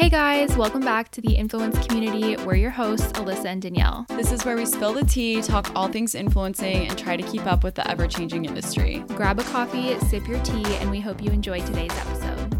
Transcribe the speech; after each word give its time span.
Hey 0.00 0.08
guys, 0.08 0.56
welcome 0.56 0.80
back 0.80 1.10
to 1.10 1.20
the 1.20 1.34
Influence 1.34 1.86
Community. 1.86 2.34
We're 2.42 2.54
your 2.54 2.70
hosts, 2.70 3.12
Allysa 3.12 3.44
and 3.44 3.60
Danielle. 3.60 4.06
This 4.08 4.32
is 4.32 4.46
where 4.46 4.56
we 4.56 4.64
spill 4.64 4.94
the 4.94 5.04
tea, 5.04 5.42
talk 5.42 5.70
all 5.76 5.88
things 5.88 6.14
influencing, 6.14 6.88
and 6.88 6.96
try 6.98 7.18
to 7.18 7.22
keep 7.22 7.44
up 7.44 7.62
with 7.62 7.74
the 7.74 7.86
ever 7.86 8.06
changing 8.06 8.46
industry. 8.46 9.04
Grab 9.08 9.38
a 9.38 9.44
coffee, 9.44 9.98
sip 10.08 10.26
your 10.26 10.42
tea, 10.42 10.64
and 10.76 10.90
we 10.90 11.00
hope 11.00 11.22
you 11.22 11.30
enjoy 11.30 11.60
today's 11.60 11.92
episode. 11.98 12.58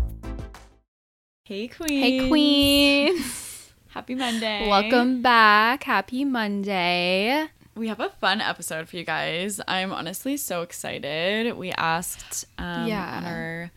Hey, 1.45 1.68
Queen. 1.68 2.03
Hey, 2.03 2.29
Queens. 2.29 3.72
Happy 3.88 4.14
Monday. 4.14 4.68
welcome 4.68 5.22
back. 5.22 5.84
Happy 5.84 6.27
Monday. 6.27 7.46
We 7.75 7.88
have 7.88 8.00
a 8.00 8.11
fun 8.11 8.43
episode 8.43 8.86
for 8.86 8.98
you 8.98 9.04
guys. 9.04 9.62
I'm 9.66 9.93
honestly 9.93 10.36
so 10.36 10.61
excited. 10.61 11.57
We 11.57 11.72
asked 11.72 12.45
um, 12.59 12.86
Yeah. 12.86 13.22
our 13.25 13.70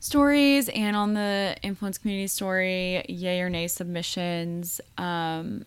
stories 0.00 0.68
and 0.68 0.96
on 0.96 1.14
the 1.14 1.56
influence 1.62 1.98
community 1.98 2.26
story, 2.28 3.04
yay 3.08 3.40
or 3.40 3.50
nay 3.50 3.68
submissions. 3.68 4.80
Um, 4.96 5.64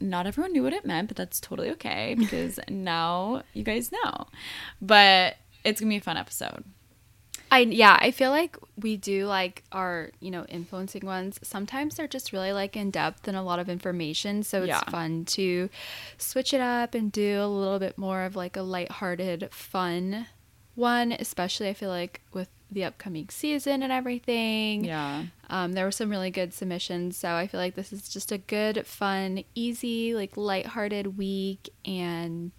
not 0.00 0.26
everyone 0.26 0.52
knew 0.52 0.62
what 0.62 0.72
it 0.72 0.86
meant, 0.86 1.08
but 1.08 1.16
that's 1.16 1.40
totally 1.40 1.70
okay 1.70 2.14
because 2.18 2.58
now 2.68 3.42
you 3.52 3.62
guys 3.64 3.90
know. 3.92 4.26
But 4.80 5.36
it's 5.64 5.80
gonna 5.80 5.90
be 5.90 5.96
a 5.96 6.00
fun 6.00 6.16
episode. 6.16 6.64
I 7.50 7.60
yeah, 7.60 7.96
I 7.98 8.10
feel 8.10 8.30
like 8.30 8.58
we 8.76 8.98
do 8.98 9.26
like 9.26 9.64
our, 9.72 10.10
you 10.20 10.30
know, 10.30 10.44
influencing 10.50 11.06
ones. 11.06 11.40
Sometimes 11.42 11.96
they're 11.96 12.06
just 12.06 12.30
really 12.32 12.52
like 12.52 12.76
in 12.76 12.90
depth 12.90 13.26
and 13.26 13.36
a 13.36 13.42
lot 13.42 13.58
of 13.58 13.70
information, 13.70 14.42
so 14.42 14.58
it's 14.62 14.68
Yeah. 14.68 14.80
fun 14.90 15.24
to 15.26 15.70
switch 16.18 16.52
it 16.52 16.60
up 16.60 16.94
and 16.94 17.10
do 17.10 17.40
a 17.42 17.46
little 17.48 17.78
bit 17.78 17.96
more 17.96 18.24
of 18.24 18.36
like 18.36 18.56
a 18.56 18.62
lighthearted, 18.62 19.48
fun 19.50 20.26
one, 20.74 21.12
especially 21.12 21.68
I 21.70 21.74
feel 21.74 21.88
like 21.88 22.20
with 22.34 22.48
the 22.70 22.84
upcoming 22.84 23.28
season 23.30 23.82
and 23.82 23.90
everything. 23.92 24.84
Yeah. 24.84 25.24
Um, 25.48 25.72
there 25.72 25.84
were 25.84 25.90
some 25.90 26.10
really 26.10 26.30
good 26.30 26.52
submissions, 26.52 27.16
so 27.16 27.32
I 27.34 27.46
feel 27.46 27.60
like 27.60 27.74
this 27.74 27.92
is 27.92 28.08
just 28.08 28.30
a 28.32 28.38
good, 28.38 28.86
fun, 28.86 29.44
easy, 29.54 30.14
like 30.14 30.36
lighthearted 30.36 31.16
week, 31.16 31.70
and 31.84 32.52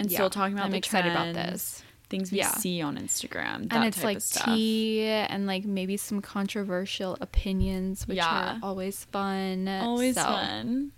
And 0.00 0.10
yeah, 0.10 0.16
still 0.16 0.30
talking 0.30 0.54
about 0.54 0.66
I'm 0.66 0.72
the 0.72 0.78
excited 0.78 1.12
about 1.12 1.34
this. 1.34 1.82
things 2.10 2.32
we 2.32 2.38
Yeah. 2.38 2.50
see 2.54 2.82
on 2.82 2.98
Instagram. 2.98 3.68
That 3.70 3.74
and 3.76 3.84
it's 3.84 3.96
type 3.98 4.04
like 4.04 4.16
of 4.18 4.22
stuff. 4.24 4.44
tea 4.46 5.02
and 5.04 5.46
like 5.46 5.64
maybe 5.64 5.96
some 5.96 6.20
controversial 6.20 7.16
opinions, 7.20 8.06
which 8.08 8.16
Yeah. 8.16 8.56
are 8.56 8.58
always 8.62 9.04
fun. 9.06 9.68
Always 9.68 10.16
So, 10.16 10.22
fun. 10.24 10.92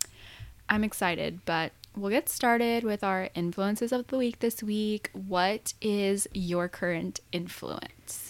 I'm 0.68 0.82
excited, 0.82 1.40
but 1.44 1.72
we'll 1.94 2.10
get 2.10 2.28
started 2.28 2.82
with 2.84 3.04
our 3.04 3.28
influences 3.34 3.92
of 3.92 4.06
the 4.08 4.18
week 4.18 4.40
this 4.40 4.62
week. 4.62 5.10
What 5.12 5.74
is 5.80 6.26
your 6.34 6.68
current 6.68 7.20
influence? 7.32 8.25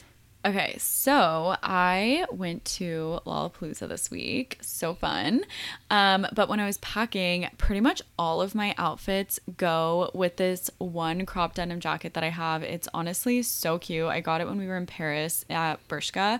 Okay, 0.47 0.77
so 0.79 1.57
I 1.61 2.25
went 2.31 2.65
to 2.77 3.19
Lollapalooza 3.27 3.89
this 3.89 4.13
week. 4.13 4.59
So 4.61 4.95
fun. 4.95 5.43
Um, 5.91 6.25
but 6.33 6.49
when 6.49 6.61
I 6.61 6.67
was 6.67 6.79
packing, 6.79 7.49
pretty 7.59 7.81
much 7.81 8.01
all 8.17 8.41
of 8.41 8.55
my 8.55 8.73
outfits 8.79 9.41
go 9.57 10.09
with 10.15 10.37
this 10.37 10.71
one 10.79 11.27
crop 11.27 11.57
denim 11.57 11.81
jacket 11.81 12.15
that 12.15 12.23
I 12.23 12.29
have. 12.29 12.63
It's 12.63 12.87
honestly 12.95 13.43
so 13.43 13.81
cute. 13.81 14.07
I 14.07 14.21
got 14.21 14.41
it 14.41 14.47
when 14.47 14.57
we 14.57 14.69
were 14.69 14.77
in 14.77 14.87
Paris 14.87 15.45
at 15.51 15.87
Bershka. 15.89 16.39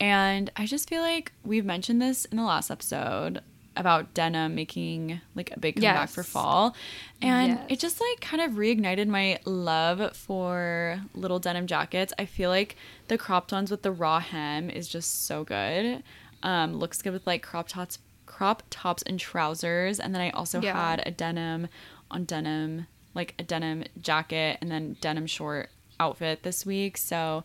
And 0.00 0.50
I 0.56 0.66
just 0.66 0.88
feel 0.88 1.02
like 1.02 1.30
we've 1.44 1.64
mentioned 1.64 2.02
this 2.02 2.24
in 2.24 2.38
the 2.38 2.42
last 2.42 2.68
episode 2.68 3.42
about 3.76 4.14
denim 4.14 4.54
making 4.54 5.20
like 5.34 5.50
a 5.54 5.60
big 5.60 5.76
comeback 5.76 6.08
Yes. 6.08 6.14
for 6.14 6.22
fall. 6.22 6.74
And 7.22 7.48
Yes. 7.52 7.66
it 7.68 7.78
just 7.80 8.00
like 8.00 8.20
kind 8.20 8.42
of 8.42 8.52
reignited 8.52 9.06
my 9.08 9.38
love 9.44 10.16
for 10.16 11.00
little 11.14 11.38
denim 11.38 11.66
jackets. 11.66 12.12
I 12.18 12.24
feel 12.26 12.50
like 12.50 12.76
the 13.08 13.18
cropped 13.18 13.52
ones 13.52 13.70
with 13.70 13.82
the 13.82 13.92
raw 13.92 14.20
hem 14.20 14.70
is 14.70 14.88
just 14.88 15.26
so 15.26 15.44
good. 15.44 16.02
Um, 16.42 16.74
looks 16.74 17.02
good 17.02 17.12
with 17.12 17.26
like 17.26 17.42
crop 17.42 17.68
tops, 17.68 17.98
crop 18.26 18.62
tops 18.70 19.02
and 19.02 19.18
trousers. 19.18 19.98
And 20.00 20.14
then 20.14 20.20
I 20.22 20.30
also 20.30 20.60
Yeah. 20.60 20.74
had 20.74 21.02
a 21.06 21.10
denim 21.10 21.68
on 22.10 22.24
denim, 22.24 22.86
like 23.14 23.34
a 23.38 23.42
denim 23.42 23.84
jacket 24.00 24.58
and 24.60 24.70
then 24.70 24.96
denim 25.00 25.26
short 25.26 25.70
outfit 25.98 26.42
this 26.42 26.66
week. 26.66 26.96
So, 26.98 27.44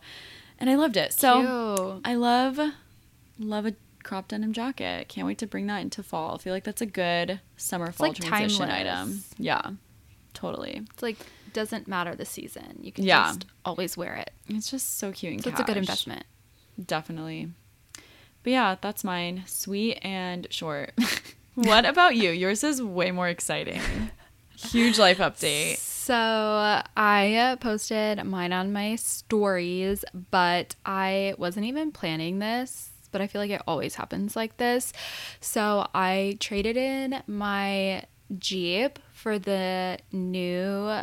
and 0.58 0.68
I 0.70 0.74
loved 0.76 0.96
it. 0.96 1.12
So 1.12 1.76
Cute. 1.76 2.00
I 2.04 2.14
love, 2.14 2.60
love 3.38 3.66
a 3.66 3.74
crop 4.02 4.28
denim 4.28 4.52
jacket. 4.52 5.08
Can't 5.08 5.26
wait 5.26 5.38
to 5.38 5.46
bring 5.46 5.66
that 5.68 5.78
into 5.82 6.02
fall. 6.02 6.34
I 6.34 6.38
feel 6.38 6.52
like 6.52 6.64
that's 6.64 6.82
a 6.82 6.86
good 6.86 7.40
summer 7.56 7.90
fall 7.92 8.08
like, 8.08 8.16
transition 8.16 8.68
timeless. 8.68 8.86
item. 8.88 9.24
Yeah, 9.38 9.70
totally. 10.34 10.82
It's 10.92 11.02
like 11.02 11.16
doesn't 11.52 11.86
matter 11.86 12.14
the 12.14 12.24
season. 12.24 12.78
You 12.80 12.92
can 12.92 13.04
Yeah. 13.04 13.26
just 13.28 13.44
always 13.64 13.96
wear 13.96 14.14
it. 14.14 14.30
It's 14.48 14.70
just 14.70 14.98
so 14.98 15.12
cute 15.12 15.34
and 15.34 15.44
So 15.44 15.50
it's 15.50 15.60
a 15.60 15.64
good 15.64 15.76
investment. 15.76 16.24
Definitely. 16.82 17.50
But 18.42 18.50
yeah, 18.50 18.76
that's 18.80 19.04
mine. 19.04 19.42
Sweet 19.46 19.98
and 20.02 20.46
short. 20.50 20.92
what 21.54 21.84
about 21.84 22.16
you? 22.16 22.30
Yours 22.30 22.64
is 22.64 22.82
way 22.82 23.10
more 23.10 23.28
exciting. 23.28 23.80
Huge 24.56 24.98
life 24.98 25.18
update. 25.18 25.76
So 25.76 26.14
I 26.96 27.56
posted 27.60 28.24
mine 28.24 28.52
on 28.52 28.72
my 28.72 28.96
stories, 28.96 30.04
but 30.30 30.74
I 30.86 31.34
wasn't 31.38 31.66
even 31.66 31.92
planning 31.92 32.38
this. 32.38 32.91
But 33.12 33.20
I 33.20 33.26
feel 33.28 33.40
like 33.40 33.50
it 33.50 33.62
always 33.66 33.94
happens 33.94 34.34
like 34.34 34.56
this. 34.56 34.92
So 35.40 35.86
I 35.94 36.36
traded 36.40 36.76
in 36.76 37.22
my 37.26 38.04
Jeep 38.38 38.98
for 39.12 39.38
the 39.38 39.98
new 40.10 41.02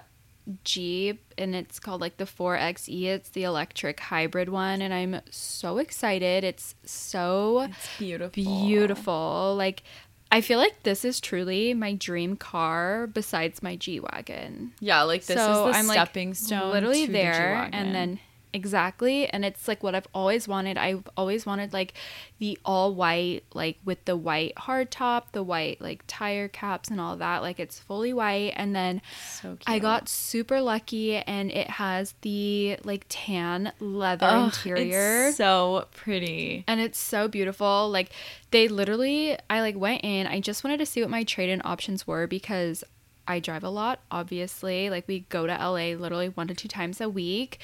Jeep, 0.63 1.21
and 1.37 1.53
it's 1.55 1.79
called 1.79 2.01
like 2.01 2.17
the 2.17 2.25
4XE. 2.25 3.03
It's 3.05 3.29
the 3.29 3.43
electric 3.43 3.99
hybrid 3.99 4.49
one, 4.49 4.81
and 4.81 4.91
I'm 4.93 5.21
so 5.29 5.77
excited. 5.77 6.43
It's 6.43 6.73
so 6.85 7.67
It's 7.69 7.97
beautiful. 7.99 8.43
beautiful. 8.43 9.55
Like, 9.55 9.83
I 10.31 10.41
feel 10.41 10.57
like 10.57 10.81
this 10.83 11.05
is 11.05 11.19
truly 11.19 11.75
my 11.75 11.93
dream 11.93 12.35
car 12.35 13.05
besides 13.07 13.61
my 13.61 13.75
G 13.75 13.99
Wagon. 13.99 14.73
Yeah, 14.79 15.03
like 15.03 15.23
this 15.25 15.37
so 15.37 15.67
is 15.67 15.73
the 15.73 15.79
I'm 15.79 15.85
stepping 15.85 16.29
like 16.29 16.35
stone. 16.37 16.71
literally 16.71 17.05
to 17.05 17.11
there, 17.11 17.31
the 17.33 17.37
G-Wagon. 17.39 17.73
and 17.75 17.95
then 17.95 18.19
exactly, 18.53 19.27
and 19.27 19.43
it's 19.45 19.67
like 19.67 19.83
what 19.83 19.95
I've 19.95 20.07
always 20.13 20.47
wanted. 20.47 20.77
I've 20.77 21.07
always 21.15 21.45
wanted 21.45 21.73
like 21.73 21.93
the 22.39 22.57
all 22.65 22.93
white, 22.93 23.41
like 23.53 23.77
with 23.85 24.03
the 24.05 24.15
white 24.15 24.57
hard 24.57 24.91
top, 24.91 25.31
the 25.31 25.43
white 25.43 25.79
like 25.81 26.03
tire 26.07 26.47
caps, 26.47 26.89
and 26.89 26.99
all 26.99 27.15
that. 27.17 27.41
Like 27.41 27.59
it's 27.59 27.79
fully 27.79 28.13
white, 28.13 28.53
and 28.55 28.75
then 28.75 29.01
so. 29.29 29.57
I 29.67 29.79
got 29.79 30.09
super 30.09 30.61
lucky, 30.61 31.15
and 31.17 31.51
it 31.51 31.69
has 31.69 32.13
the 32.21 32.77
like 32.83 33.05
tan 33.09 33.71
leather 33.79 34.25
Ugh, 34.27 34.45
interior 34.45 35.27
It's 35.27 35.37
so 35.37 35.87
pretty. 35.91 36.63
and 36.67 36.79
it's 36.79 36.97
so 36.99 37.27
beautiful 37.27 37.89
like 37.89 38.11
they 38.51 38.67
literally 38.67 39.37
i 39.49 39.61
like 39.61 39.77
went 39.77 40.03
in 40.03 40.25
i 40.27 40.39
just 40.39 40.63
wanted 40.63 40.77
to 40.77 40.85
see 40.85 41.01
what 41.01 41.09
my 41.09 41.23
trade-in 41.23 41.61
options 41.63 42.07
were 42.07 42.25
because 42.27 42.83
i 43.29 43.39
drive 43.39 43.63
a 43.63 43.69
lot 43.69 43.99
obviously 44.11 44.89
like 44.89 45.07
we 45.07 45.21
go 45.29 45.47
to 45.47 45.53
la 45.53 45.71
literally 45.71 46.29
one 46.29 46.47
to 46.47 46.53
two 46.53 46.67
times 46.67 46.99
a 46.99 47.07
week 47.07 47.59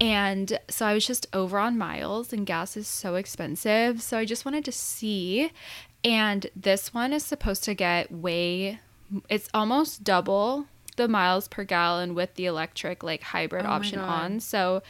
and 0.00 0.58
so 0.68 0.86
i 0.86 0.94
was 0.94 1.06
just 1.06 1.26
over 1.32 1.58
on 1.58 1.76
miles 1.76 2.32
and 2.32 2.46
gas 2.46 2.76
is 2.76 2.86
so 2.86 3.16
expensive 3.16 4.00
so 4.00 4.16
i 4.16 4.24
just 4.24 4.44
wanted 4.44 4.64
to 4.64 4.72
see 4.72 5.50
and 6.04 6.46
this 6.54 6.94
one 6.94 7.12
is 7.12 7.24
supposed 7.24 7.64
to 7.64 7.74
get 7.74 8.10
way 8.10 8.78
it's 9.28 9.48
almost 9.52 10.04
double 10.04 10.66
the 10.96 11.08
miles 11.08 11.48
per 11.48 11.64
gallon 11.64 12.14
with 12.14 12.34
the 12.34 12.46
electric 12.46 13.02
like 13.02 13.22
hybrid 13.22 13.66
Oh 13.66 13.70
option 13.70 13.98
on 13.98 14.40
so 14.40 14.82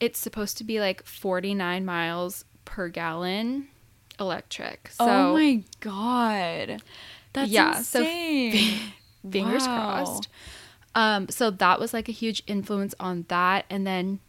it's 0.00 0.18
supposed 0.18 0.58
to 0.58 0.64
be 0.64 0.80
like 0.80 1.04
49 1.04 1.84
miles 1.84 2.44
per 2.64 2.88
gallon 2.88 3.68
electric. 4.20 4.90
Oh 4.98 5.06
so 5.06 5.12
oh 5.12 5.32
my 5.34 5.62
god. 5.80 6.82
That's 7.32 7.50
Yeah, 7.50 7.80
so 7.82 8.00
insane. 8.00 8.78
fingers 9.30 9.66
Wow. 9.66 9.76
crossed. 10.04 10.28
Um, 10.94 11.28
so 11.28 11.50
that 11.50 11.80
was 11.80 11.92
like 11.92 12.08
a 12.08 12.12
huge 12.12 12.42
influence 12.46 12.94
on 13.00 13.24
that. 13.28 13.64
And 13.68 13.86
then 13.86 14.20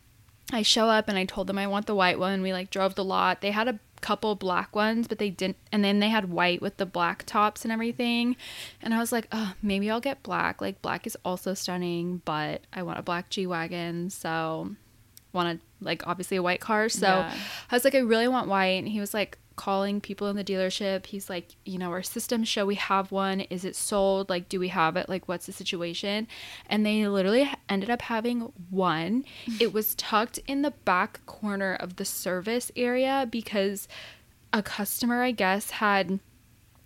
I 0.51 0.61
show 0.63 0.89
up 0.89 1.07
and 1.07 1.17
I 1.17 1.25
told 1.25 1.47
them 1.47 1.57
I 1.57 1.67
want 1.67 1.85
the 1.85 1.95
white 1.95 2.17
one. 2.19 2.41
We 2.41 2.53
like 2.53 2.69
drove 2.69 2.95
the 2.95 3.03
lot. 3.03 3.41
They 3.41 3.51
had 3.51 3.67
a 3.67 3.79
couple 4.01 4.35
black 4.35 4.75
ones, 4.75 5.07
but 5.07 5.17
they 5.19 5.29
didn't. 5.29 5.57
And 5.71 5.83
then 5.83 5.99
they 5.99 6.09
had 6.09 6.29
white 6.31 6.61
with 6.61 6.77
the 6.77 6.85
black 6.85 7.23
tops 7.25 7.63
and 7.63 7.71
everything. 7.71 8.35
And 8.81 8.93
I 8.93 8.99
was 8.99 9.11
like, 9.11 9.27
oh, 9.31 9.53
maybe 9.61 9.89
I'll 9.89 10.01
get 10.01 10.21
black. 10.23 10.61
Like 10.61 10.81
black 10.81 11.05
is 11.07 11.17
also 11.25 11.53
stunning, 11.53 12.21
but 12.25 12.61
I 12.73 12.83
want 12.83 12.99
a 12.99 13.03
black 13.03 13.29
G 13.29 13.45
wagon. 13.47 14.09
So 14.09 14.71
wanted 15.33 15.59
like 15.81 16.05
obviously 16.07 16.37
a 16.37 16.43
white 16.43 16.61
car. 16.61 16.89
So 16.89 17.07
Yeah. 17.07 17.33
I 17.71 17.75
was 17.75 17.83
like, 17.83 17.95
I 17.95 17.99
really 17.99 18.27
want 18.27 18.47
white. 18.47 18.77
And 18.83 18.87
he 18.87 18.99
was 18.99 19.13
like 19.13 19.37
calling 19.55 20.01
people 20.01 20.27
in 20.27 20.35
the 20.35 20.43
dealership. 20.43 21.05
He's 21.07 21.29
like, 21.29 21.55
you 21.65 21.77
know, 21.77 21.91
our 21.91 22.03
systems 22.03 22.47
show 22.47 22.65
we 22.65 22.75
have 22.75 23.11
one. 23.11 23.41
Is 23.41 23.65
it 23.65 23.75
sold? 23.75 24.29
Like, 24.29 24.49
do 24.49 24.59
we 24.59 24.69
have 24.69 24.95
it? 24.97 25.09
Like, 25.09 25.27
what's 25.27 25.45
the 25.45 25.51
situation? 25.51 26.27
And 26.67 26.85
they 26.85 27.07
literally 27.07 27.49
ended 27.69 27.89
up 27.89 28.03
having 28.03 28.51
one. 28.69 29.25
It 29.59 29.73
was 29.73 29.95
tucked 29.95 30.37
in 30.47 30.61
the 30.61 30.71
back 30.71 31.25
corner 31.25 31.75
of 31.75 31.95
the 31.95 32.05
service 32.05 32.71
area 32.75 33.27
because 33.29 33.87
a 34.51 34.61
customer, 34.61 35.23
I 35.23 35.31
guess, 35.31 35.71
had 35.71 36.19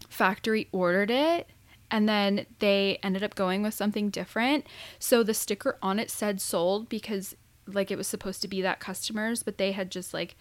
factory 0.08 0.68
ordered 0.72 1.12
it 1.12 1.50
and 1.92 2.08
then 2.08 2.46
they 2.60 3.00
ended 3.02 3.24
up 3.24 3.36
going 3.36 3.64
with 3.64 3.74
something 3.74 4.10
different. 4.10 4.66
So 5.00 5.24
the 5.24 5.34
sticker 5.34 5.78
on 5.82 6.00
it 6.00 6.10
said 6.10 6.40
sold 6.42 6.90
because 6.90 7.36
like 7.68 7.92
it 7.92 7.98
was 7.98 8.08
supposed 8.08 8.42
to 8.42 8.48
be 8.48 8.62
that 8.62 8.80
customers, 8.80 9.44
but 9.44 9.58
they 9.58 9.72
had 9.72 9.92
just 9.92 10.14
like 10.14 10.36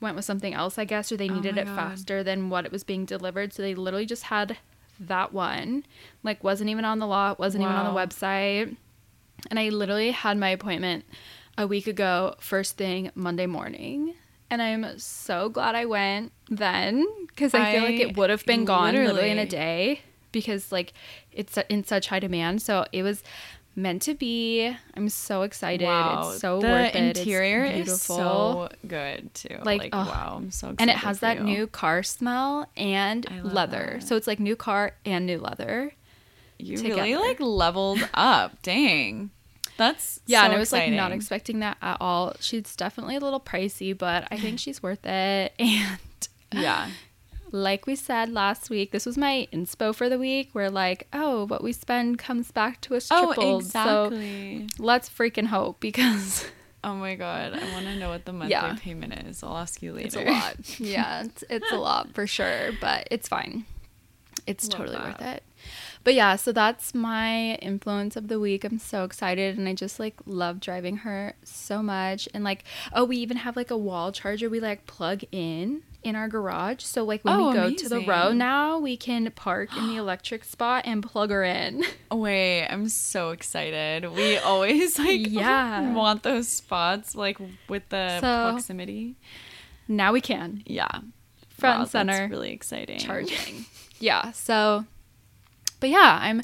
went 0.00 0.16
with 0.16 0.24
something 0.24 0.54
else, 0.54 0.78
I 0.78 0.84
guess, 0.84 1.10
or 1.10 1.16
they 1.16 1.28
Oh 1.28 1.34
needed 1.34 1.56
my 1.56 1.62
it 1.62 1.64
God. 1.66 1.76
faster 1.76 2.22
than 2.22 2.50
what 2.50 2.64
it 2.64 2.72
was 2.72 2.84
being 2.84 3.04
delivered. 3.04 3.52
So 3.52 3.62
they 3.62 3.74
literally 3.74 4.06
just 4.06 4.24
had 4.24 4.58
that 5.00 5.32
one. 5.32 5.84
Like 6.22 6.42
wasn't 6.44 6.70
even 6.70 6.84
on 6.84 6.98
the 6.98 7.06
lot, 7.06 7.38
wasn't 7.38 7.62
even 7.62 7.74
on 7.74 7.92
the 7.92 7.98
website. 7.98 8.76
And 9.50 9.58
I 9.58 9.68
literally 9.68 10.10
had 10.10 10.38
my 10.38 10.48
appointment 10.48 11.04
a 11.58 11.66
week 11.66 11.86
ago, 11.86 12.34
first 12.38 12.76
thing 12.76 13.10
Monday 13.14 13.46
morning. 13.46 14.14
And 14.50 14.62
I'm 14.62 14.98
so 14.98 15.48
glad 15.48 15.74
I 15.74 15.86
went 15.86 16.32
then 16.48 17.06
because 17.28 17.52
I, 17.52 17.72
feel 17.72 17.82
like 17.82 18.00
it 18.00 18.16
would 18.16 18.30
have 18.30 18.44
been 18.46 18.64
gone 18.64 18.94
literally 18.94 19.30
in 19.30 19.38
a 19.38 19.46
day 19.46 20.00
because 20.30 20.70
like 20.70 20.92
it's 21.32 21.58
in 21.68 21.82
such 21.84 22.08
high 22.08 22.20
demand. 22.20 22.62
So 22.62 22.84
it 22.92 23.02
was 23.02 23.22
meant 23.76 24.02
to 24.02 24.14
be. 24.14 24.74
I'm 24.94 25.08
so 25.08 25.42
excited. 25.42 25.84
Wow. 25.84 26.30
It's 26.30 26.40
so 26.40 26.60
the 26.60 26.66
worth 26.66 26.94
it. 26.94 27.16
Interior 27.18 27.64
is 27.64 28.00
so 28.02 28.68
good 28.88 29.32
too. 29.34 29.56
Like, 29.62 29.80
Like, 29.82 29.90
ugh. 29.92 30.06
wow, 30.08 30.34
I'm 30.38 30.50
so 30.50 30.68
excited. 30.70 30.80
and 30.80 30.90
it 30.90 30.96
has 30.96 31.20
that 31.20 31.36
you. 31.38 31.44
new 31.44 31.66
car 31.66 32.02
smell 32.02 32.68
and 32.76 33.26
leather. 33.44 33.98
that. 34.00 34.06
So 34.08 34.16
it's 34.16 34.26
like 34.26 34.40
new 34.40 34.56
car 34.56 34.94
and 35.04 35.26
new 35.26 35.38
leather. 35.38 35.92
You 36.58 36.78
together. 36.78 37.02
really 37.02 37.16
like 37.28 37.38
leveled 37.38 38.08
up. 38.14 38.62
Dang. 38.62 39.30
That's 39.76 40.20
Yeah, 40.24 40.40
so 40.40 40.44
and 40.46 40.54
I 40.54 40.58
was 40.58 40.72
like 40.72 40.90
not 40.90 41.12
expecting 41.12 41.58
that 41.60 41.76
at 41.82 41.98
all. 42.00 42.34
She's 42.40 42.74
definitely 42.76 43.16
a 43.16 43.20
little 43.20 43.40
pricey, 43.40 43.96
but 43.96 44.26
I 44.30 44.38
think 44.38 44.58
she's 44.64 44.82
worth 44.82 45.04
it. 45.04 45.52
And 45.58 46.62
Yeah. 46.62 46.88
Like 47.62 47.86
we 47.86 47.96
said 47.96 48.30
last 48.30 48.70
week, 48.70 48.90
this 48.92 49.06
was 49.06 49.16
my 49.18 49.48
inspo 49.52 49.94
for 49.94 50.08
the 50.08 50.18
week. 50.18 50.50
We're 50.52 50.70
like, 50.70 51.06
oh, 51.12 51.46
what 51.46 51.62
we 51.62 51.72
spend 51.72 52.18
comes 52.18 52.50
back 52.52 52.80
to 52.82 52.96
us 52.96 53.08
Oh, 53.10 53.32
tripled. 53.34 53.62
exactly. 53.62 54.66
So 54.76 54.82
let's 54.82 55.08
freaking 55.08 55.46
hope 55.46 55.80
because 55.80 56.46
Oh 56.84 56.94
my 56.94 57.16
god, 57.16 57.52
I 57.54 57.72
want 57.72 57.86
to 57.86 57.96
know 57.96 58.10
what 58.10 58.24
the 58.26 58.32
monthly 58.32 58.50
Yeah. 58.52 58.76
payment 58.78 59.12
is. 59.26 59.42
I'll 59.42 59.56
ask 59.56 59.82
you 59.82 59.92
later. 59.92 60.06
it's 60.06 60.16
a 60.16 60.22
lot. 60.22 60.78
yeah, 60.80 61.24
it's, 61.24 61.42
it's 61.50 61.72
a 61.72 61.76
lot 61.76 62.14
for 62.14 62.26
sure, 62.28 62.70
but 62.80 63.08
it's 63.10 63.26
fine. 63.26 63.64
It's 64.46 64.68
Love 64.68 64.78
totally 64.78 64.96
worth 64.98 65.20
it. 65.22 65.42
But 66.04 66.14
yeah, 66.14 66.36
so 66.36 66.52
that's 66.52 66.94
my 66.94 67.56
influence 67.56 68.14
of 68.14 68.28
the 68.28 68.38
week. 68.38 68.62
I'm 68.62 68.78
so 68.78 69.02
excited 69.02 69.58
and 69.58 69.68
I 69.68 69.74
just 69.74 69.98
like 69.98 70.14
love 70.24 70.60
driving 70.60 70.98
her 70.98 71.34
so 71.42 71.82
much. 71.82 72.28
And 72.32 72.44
like, 72.44 72.62
oh, 72.92 73.02
we 73.04 73.16
even 73.16 73.38
have 73.38 73.56
like 73.56 73.72
a 73.72 73.76
wall 73.76 74.12
charger 74.12 74.48
we 74.48 74.60
like 74.60 74.86
plug 74.86 75.22
in 75.32 75.82
in 76.06 76.16
our 76.16 76.28
garage. 76.28 76.82
So 76.82 77.04
like 77.04 77.22
when 77.24 77.34
Oh, 77.34 77.48
we 77.48 77.54
go 77.54 77.70
to 77.74 77.88
the 77.88 78.00
row 78.00 78.32
now, 78.32 78.78
we 78.78 78.96
can 78.96 79.30
park 79.32 79.76
in 79.76 79.88
the 79.88 79.96
electric 80.04 80.44
spot 80.44 80.84
and 80.86 81.02
plug 81.02 81.30
her 81.30 81.42
in. 81.44 81.84
Wait, 82.12 82.66
I'm 82.66 82.88
so 82.88 83.30
excited. 83.30 84.10
We 84.12 84.38
always 84.38 84.98
like 85.06 85.26
Yeah. 85.28 85.92
want 85.92 86.22
those 86.22 86.48
spots 86.48 87.14
like 87.14 87.38
with 87.68 87.88
the 87.90 88.20
So- 88.20 88.50
proximity. 88.52 89.16
now 89.88 90.12
we 90.12 90.20
can 90.20 90.62
Yeah. 90.66 90.88
front 91.48 91.76
Wow, 91.78 91.80
and 91.82 91.90
center 91.90 92.12
That's 92.12 92.30
really 92.30 92.52
exciting. 92.52 92.98
charging. 92.98 93.66
yeah. 94.00 94.30
So, 94.32 94.84
but 95.80 95.90
yeah, 95.90 96.18
I'm 96.22 96.40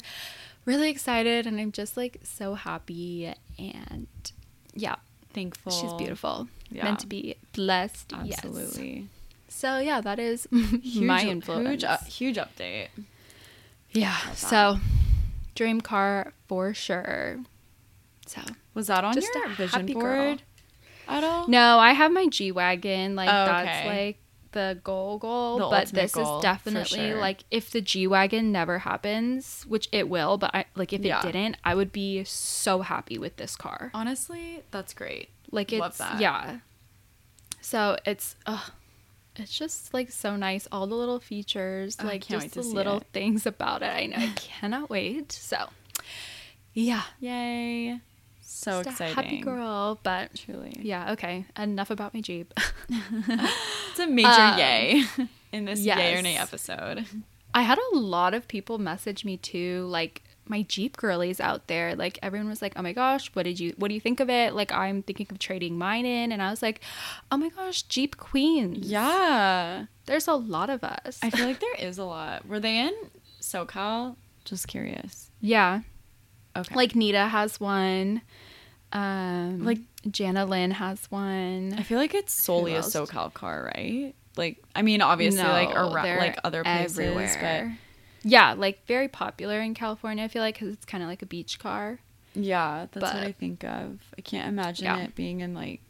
really 0.65 0.89
excited 0.89 1.47
and 1.47 1.59
I'm 1.59 1.71
just 1.71 1.97
like 1.97 2.19
so 2.23 2.53
happy 2.55 3.33
and 3.57 4.07
yeah, 4.73 4.95
Thankful. 5.33 5.71
she's 5.71 5.93
beautiful. 5.93 6.47
Yeah. 6.71 6.85
Meant 6.85 6.99
to 6.99 7.07
be 7.07 7.35
blessed. 7.53 8.13
Yes. 8.23 8.43
So 9.55 9.77
yeah, 9.79 10.01
that 10.01 10.19
is 10.19 10.47
Huge, 10.51 10.99
my 11.05 11.21
influence. 11.23 11.67
Huge, 11.69 11.83
uh, 11.83 11.97
huge 11.99 12.37
update. 12.37 12.87
yeah. 13.91 14.17
So 14.33 14.77
dream 15.55 15.79
car 15.79 16.33
for 16.47 16.73
sure. 16.73 17.37
So 18.25 18.41
Was 18.73 18.87
that 18.87 19.03
on 19.03 19.13
Just 19.13 19.29
your 19.33 19.49
vision 19.49 19.85
board 19.87 20.03
girl. 20.03 20.37
at 21.07 21.23
all? 21.23 21.47
no, 21.47 21.77
I 21.79 21.91
have 21.93 22.11
my 22.11 22.27
G 22.27 22.51
wagon. 22.51 23.15
Like 23.15 23.29
Oh, 23.29 23.45
that's 23.45 23.69
okay. 23.69 23.87
like 23.87 24.17
the 24.53 24.79
goal 24.83 25.17
goal. 25.19 25.57
The 25.59 25.67
but 25.69 25.87
this 25.89 26.13
goal, 26.13 26.37
is 26.39 26.41
definitely 26.43 27.09
sure. 27.11 27.19
like 27.19 27.43
if 27.51 27.69
the 27.71 27.81
G 27.81 28.07
wagon 28.07 28.51
never 28.51 28.79
happens, 28.79 29.63
which 29.67 29.87
it 29.91 30.09
will, 30.09 30.37
but 30.37 30.51
I 30.53 30.65
like 30.75 30.93
if 30.93 31.01
Yeah. 31.05 31.19
it 31.19 31.31
didn't, 31.31 31.57
I 31.63 31.75
would 31.75 31.91
be 31.91 32.23
so 32.23 32.81
happy 32.81 33.17
with 33.17 33.37
this 33.37 33.55
car. 33.55 33.91
Honestly, 33.93 34.63
that's 34.71 34.93
great. 34.93 35.29
Like 35.51 35.71
it's 35.71 35.99
yeah. 36.19 36.57
So 37.61 37.97
it's 38.05 38.35
ugh, 38.45 38.71
it's 39.35 39.57
just 39.57 39.93
like 39.93 40.11
so 40.11 40.35
nice. 40.35 40.67
All 40.71 40.87
the 40.87 40.95
little 40.95 41.19
features, 41.19 41.97
Oh, 42.01 42.05
like 42.05 42.27
just 42.27 42.51
the 42.51 42.61
little 42.61 42.97
it. 42.97 43.07
things 43.13 43.45
about 43.45 43.81
it. 43.81 43.87
I 43.87 44.05
know 44.07 44.17
I 44.17 44.27
cannot 44.35 44.89
wait. 44.89 45.31
So 45.31 45.69
yeah, 46.73 47.03
Yay. 47.19 47.99
So 48.41 48.83
just 48.83 48.99
a 49.01 49.05
exciting. 49.07 49.15
happy 49.15 49.37
girl. 49.41 49.99
But 50.03 50.35
Truly. 50.35 50.77
yeah, 50.81 51.11
okay. 51.13 51.45
Enough 51.57 51.89
about 51.89 52.13
my 52.13 52.21
Jeep. 52.21 52.53
It's 52.89 53.99
a 53.99 54.07
major 54.07 54.27
Um, 54.29 54.57
yay 54.59 55.03
in 55.51 55.65
this 55.65 55.79
yay 55.81 56.15
or 56.17 56.21
nay 56.21 56.37
episode. 56.37 57.05
I 57.53 57.61
had 57.61 57.77
a 57.93 57.97
lot 57.97 58.33
of 58.33 58.47
people 58.47 58.77
message 58.79 59.23
me 59.23 59.37
too, 59.37 59.85
like 59.89 60.23
my 60.47 60.63
Jeep 60.63 60.97
girlies 60.97 61.39
out 61.39 61.67
there. 61.67 61.95
Like 61.95 62.19
everyone 62.21 62.49
was 62.49 62.61
like, 62.61 62.73
"Oh 62.75 62.81
my 62.81 62.93
gosh, 62.93 63.29
what 63.33 63.43
did 63.43 63.59
you 63.59 63.73
what 63.77 63.87
do 63.87 63.93
you 63.93 64.01
think 64.01 64.19
of 64.19 64.29
it?" 64.29 64.53
Like 64.53 64.71
I'm 64.71 65.01
thinking 65.03 65.27
of 65.31 65.39
trading 65.39 65.77
mine 65.77 66.05
in, 66.05 66.31
and 66.31 66.41
I 66.41 66.49
was 66.49 66.61
like, 66.61 66.81
"Oh 67.31 67.37
my 67.37 67.49
gosh, 67.49 67.83
Jeep 67.83 68.17
queens." 68.17 68.87
Yeah. 68.87 69.85
There's 70.05 70.27
a 70.27 70.33
lot 70.35 70.69
of 70.69 70.83
us. 70.83 71.19
I 71.23 71.29
feel 71.29 71.45
like 71.45 71.59
there 71.67 71.75
is 71.79 71.97
a 71.97 72.03
lot. 72.05 72.45
Were 72.47 72.59
they 72.59 72.77
in 72.79 72.93
SoCal? 73.41 74.15
Just 74.45 74.67
curious. 74.67 75.29
yeah. 75.41 75.81
Okay. 76.55 76.75
Like 76.75 76.95
Nita 76.95 77.27
has 77.27 77.59
one. 77.59 78.21
Um 78.91 79.63
Like- 79.65 79.79
Jana 80.11 80.45
Lynn 80.45 80.71
has 80.71 81.09
one. 81.09 81.73
I 81.77 81.83
feel 81.83 81.97
like 81.97 82.13
it's 82.13 82.33
solely 82.33 82.75
a? 82.75 82.79
SoCal 82.81 83.33
car, 83.33 83.71
right? 83.73 84.13
Like, 84.35 84.61
I 84.75 84.81
mean, 84.81 85.01
obviously, 85.01 85.41
like 85.43 85.69
around, 85.69 86.17
like 86.17 86.37
other 86.43 86.63
places, 86.63 86.97
Yeah, 88.23 88.53
like 88.53 88.85
very 88.87 89.07
popular 89.07 89.59
in 89.61 89.73
California, 89.73 90.23
I 90.23 90.27
feel 90.27 90.41
like 90.41 90.57
cuz 90.57 90.69
it's 90.73 90.85
kind 90.85 91.03
of 91.03 91.09
like 91.09 91.21
a 91.21 91.25
beach 91.25 91.59
car. 91.59 91.99
yeah, 92.35 92.87
that's 92.91 93.13
what 93.13 93.23
I 93.23 93.31
think 93.31 93.63
of. 93.63 93.99
I 94.17 94.21
can't 94.21 94.47
imagine 94.47 94.85
Yeah. 94.85 94.97
it 95.03 95.15
being 95.15 95.41
in 95.41 95.53
like, 95.53 95.81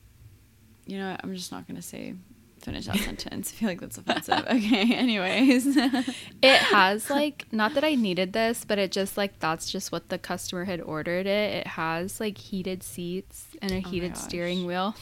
you 0.85 0.97
know, 0.97 1.15
I'm 1.23 1.33
just 1.35 1.51
not 1.51 1.67
gonna 1.67 1.81
say 1.81 2.15
finish 2.59 2.85
that 2.85 2.97
sentence. 3.09 3.51
I 3.51 3.55
feel 3.55 3.69
like 3.69 3.81
that's 3.81 3.97
offensive. 3.97 4.45
Okay, 4.49 4.93
anyways. 4.95 5.77
It 6.41 6.57
has 6.73 7.09
like 7.09 7.45
not 7.51 7.73
that 7.75 7.83
I 7.83 7.95
needed 7.95 8.33
this, 8.33 8.65
but 8.65 8.77
it 8.79 8.91
just 8.91 9.15
like 9.17 9.39
that's 9.39 9.71
just 9.71 9.91
what 9.91 10.09
the 10.09 10.17
customer 10.17 10.65
had 10.65 10.81
ordered 10.81 11.25
it. 11.25 11.53
It 11.61 11.67
has 11.67 12.19
like 12.19 12.37
heated 12.37 12.81
seats 12.83 13.47
and 13.61 13.71
a 13.71 13.77
Oh 13.77 13.89
heated 13.89 14.17
steering 14.17 14.65
wheel. 14.65 14.95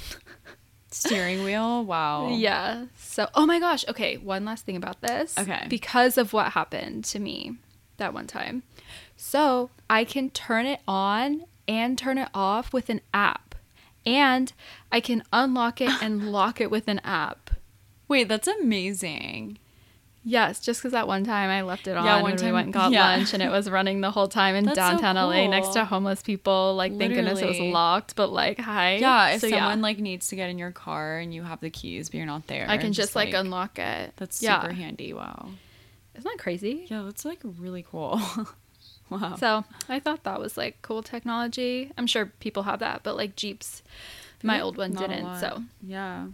Steering 0.92 1.44
wheel. 1.44 1.84
Wow. 1.86 2.30
Yeah. 2.30 2.86
So, 2.98 3.28
oh 3.34 3.46
my 3.46 3.60
gosh. 3.60 3.86
Okay, 3.88 4.18
one 4.18 4.46
last 4.46 4.66
thing 4.66 4.76
about 4.76 5.02
this. 5.02 5.38
Okay. 5.38 5.66
Because 5.70 6.18
of 6.18 6.34
what 6.34 6.52
happened 6.52 7.06
to 7.06 7.20
me 7.20 7.58
that 7.98 8.14
one 8.14 8.28
time. 8.28 8.64
So, 9.16 9.70
I 9.90 10.04
can 10.04 10.30
turn 10.30 10.66
it 10.66 10.82
on 10.88 11.46
and 11.68 11.98
turn 11.98 12.18
it 12.18 12.30
off 12.34 12.74
with 12.74 12.90
an 12.90 13.02
app. 13.14 13.56
And 14.06 14.52
I 14.92 15.00
can 15.00 15.24
unlock 15.32 15.80
it 15.80 15.92
and 16.02 16.32
lock 16.32 16.60
it 16.60 16.72
with 16.72 16.88
an 16.88 17.00
app. 17.04 17.52
Wait, 18.08 18.28
that's 18.28 18.48
amazing. 18.48 19.58
Yes, 20.24 20.60
just 20.60 20.80
because 20.82 20.92
that 20.92 21.08
one 21.08 21.24
time 21.24 21.50
I 21.50 21.64
left 21.64 21.88
it 21.88 21.98
on 21.98 22.06
Yeah, 22.06 22.16
and 22.18 22.24
one 22.24 22.34
we 22.34 22.38
time- 22.38 22.54
went 22.54 22.66
and 22.66 22.74
got 22.74 22.92
yeah. 22.92 23.10
lunch 23.16 23.34
and 23.34 23.42
it 23.42 23.50
was 23.50 23.70
running 23.70 24.02
the 24.02 24.12
whole 24.12 24.28
time 24.28 24.54
in 24.56 24.66
That's 24.66 24.78
so 24.78 24.82
downtown 24.92 25.16
LA 25.16 25.48
next 25.48 25.70
to 25.70 25.84
homeless 25.84 26.22
people. 26.22 26.76
Like, 26.76 26.96
thank 26.98 27.16
goodness 27.16 27.40
it 27.40 27.48
was 27.48 27.60
locked, 27.60 28.16
but 28.16 28.32
like, 28.32 28.60
hi. 28.60 28.98
Yeah, 28.98 29.30
if 29.30 29.42
So, 29.42 29.50
someone 29.50 29.82
like 29.82 29.98
needs 29.98 30.28
to 30.28 30.36
get 30.36 30.50
in 30.52 30.60
your 30.60 30.72
car 30.72 31.18
and 31.18 31.34
you 31.34 31.42
have 31.44 31.60
the 31.60 31.72
keys 31.72 32.10
but 32.10 32.18
you're 32.18 32.28
not 32.28 32.46
there, 32.48 32.68
I 32.70 32.78
can 32.78 32.94
just, 32.94 33.16
like, 33.16 33.34
unlock 33.34 33.80
it. 33.80 34.14
That's 34.18 34.44
yeah. 34.44 34.62
super 34.62 34.74
handy. 34.74 35.12
Wow. 35.14 35.50
Isn't 36.16 36.30
that 36.30 36.38
crazy? 36.44 36.86
Yeah, 36.88 37.02
that's 37.04 37.26
like 37.26 37.40
really 37.44 37.84
cool. 37.90 38.22
wow. 39.10 39.36
So 39.40 39.64
I 39.90 40.00
thought 40.00 40.24
that 40.26 40.40
was 40.40 40.56
like 40.56 40.82
cool 40.84 41.02
technology. 41.02 41.92
I'm 41.98 42.06
sure 42.06 42.28
people 42.40 42.64
have 42.64 42.80
that, 42.80 43.02
but 43.02 43.16
like 43.18 43.36
Jeeps, 43.36 43.82
my 44.44 44.56
Like, 44.56 44.64
old 44.64 44.78
one 44.78 44.94
didn't. 44.94 45.40
So 45.40 45.64
yeah, 45.82 46.28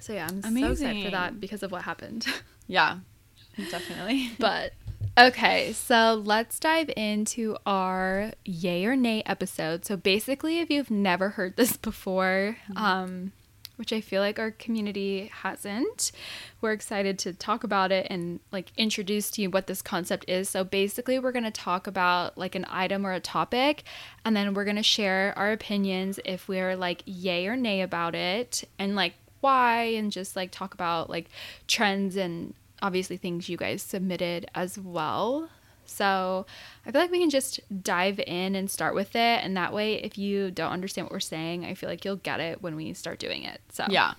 so 0.00 0.12
yeah, 0.12 0.28
I'm 0.28 0.56
so 0.56 0.72
excited 0.72 1.04
for 1.04 1.10
that 1.10 1.40
because 1.40 1.62
of 1.62 1.72
what 1.72 1.82
happened. 1.82 2.26
yeah, 2.66 2.98
definitely. 3.70 4.30
but 4.38 4.72
okay, 5.18 5.72
so 5.72 6.20
let's 6.24 6.58
dive 6.58 6.90
into 6.96 7.56
our 7.66 8.32
yay 8.44 8.84
or 8.84 8.96
nay 8.96 9.22
episode. 9.26 9.84
So 9.84 9.96
basically, 9.96 10.60
if 10.60 10.70
you've 10.70 10.90
never 10.90 11.30
heard 11.30 11.56
this 11.56 11.76
before, 11.76 12.56
um, 12.76 13.32
which 13.78 13.92
I 13.92 14.00
feel 14.00 14.20
like 14.20 14.40
our 14.40 14.50
community 14.50 15.30
hasn't, 15.32 16.10
we're 16.60 16.72
excited 16.72 17.16
to 17.20 17.32
talk 17.32 17.62
about 17.62 17.92
it 17.92 18.08
and 18.10 18.40
like 18.50 18.72
introduce 18.76 19.30
to 19.32 19.42
you 19.42 19.50
what 19.50 19.68
this 19.68 19.82
concept 19.82 20.28
is. 20.28 20.48
So 20.48 20.64
basically, 20.64 21.18
we're 21.20 21.32
going 21.32 21.44
to 21.44 21.50
talk 21.52 21.86
about 21.86 22.36
like 22.36 22.56
an 22.56 22.66
item 22.68 23.06
or 23.06 23.12
a 23.12 23.20
topic, 23.20 23.84
and 24.24 24.36
then 24.36 24.52
we're 24.52 24.64
going 24.64 24.76
to 24.76 24.82
share 24.82 25.32
our 25.36 25.52
opinions 25.52 26.18
if 26.24 26.48
we're 26.48 26.74
like 26.74 27.02
yay 27.06 27.46
or 27.46 27.56
nay 27.56 27.80
about 27.80 28.14
it, 28.14 28.64
and 28.78 28.96
like 28.96 29.14
why, 29.40 29.82
and 29.84 30.10
just 30.12 30.36
like 30.36 30.50
talk 30.50 30.74
about 30.74 31.08
like 31.10 31.28
trends 31.66 32.16
and 32.16 32.54
obviously 32.82 33.16
things 33.16 33.48
you 33.48 33.56
guys 33.56 33.82
submitted 33.82 34.48
as 34.54 34.78
well. 34.78 35.48
So 35.86 36.46
I 36.86 36.90
feel 36.90 37.00
like 37.00 37.10
we 37.10 37.18
can 37.18 37.30
just 37.30 37.60
dive 37.82 38.20
in 38.20 38.54
and 38.54 38.70
start 38.70 38.94
with 38.94 39.16
it. 39.16 39.42
And 39.42 39.56
that 39.56 39.72
way, 39.72 39.94
if 39.94 40.18
you 40.18 40.50
don't 40.50 40.70
understand 40.70 41.06
what 41.06 41.12
we're 41.12 41.20
saying, 41.20 41.64
I 41.64 41.74
feel 41.74 41.88
like 41.88 42.04
you'll 42.04 42.16
get 42.16 42.40
it 42.40 42.62
when 42.62 42.76
we 42.76 42.92
start 42.92 43.18
doing 43.18 43.42
it. 43.44 43.60
So 43.72 43.86
yeah, 43.88 44.12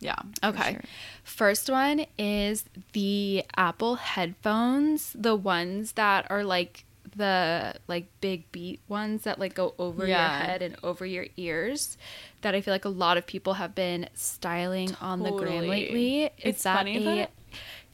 Yeah. 0.00 0.16
Okay. 0.42 0.72
sure. 0.72 0.82
First 1.22 1.68
one 1.68 2.06
is 2.18 2.64
the 2.92 3.44
Apple 3.56 3.96
headphones, 3.96 5.12
the 5.14 5.36
ones 5.36 5.92
that 5.92 6.26
are 6.30 6.42
like 6.42 6.84
the 7.16 7.74
like 7.88 8.06
big 8.20 8.50
beat 8.52 8.80
ones 8.88 9.22
that 9.24 9.38
like 9.38 9.54
go 9.54 9.74
over 9.78 10.06
Yeah. 10.06 10.38
your 10.38 10.46
head 10.46 10.62
and 10.62 10.76
over 10.82 11.04
your 11.04 11.26
ears 11.36 11.96
that 12.42 12.54
I 12.54 12.60
feel 12.60 12.72
like 12.72 12.84
a 12.84 12.88
lot 12.90 13.16
of 13.16 13.26
people 13.26 13.54
have 13.54 13.74
been 13.74 14.08
styling 14.14 14.94
on 15.00 15.20
the 15.20 15.30
gram 15.32 15.66
lately. 15.66 16.24
Is 16.24 16.30
It's 16.38 16.62
that 16.62 16.76
funny 16.76 16.96
a 16.98 17.00
that- 17.00 17.30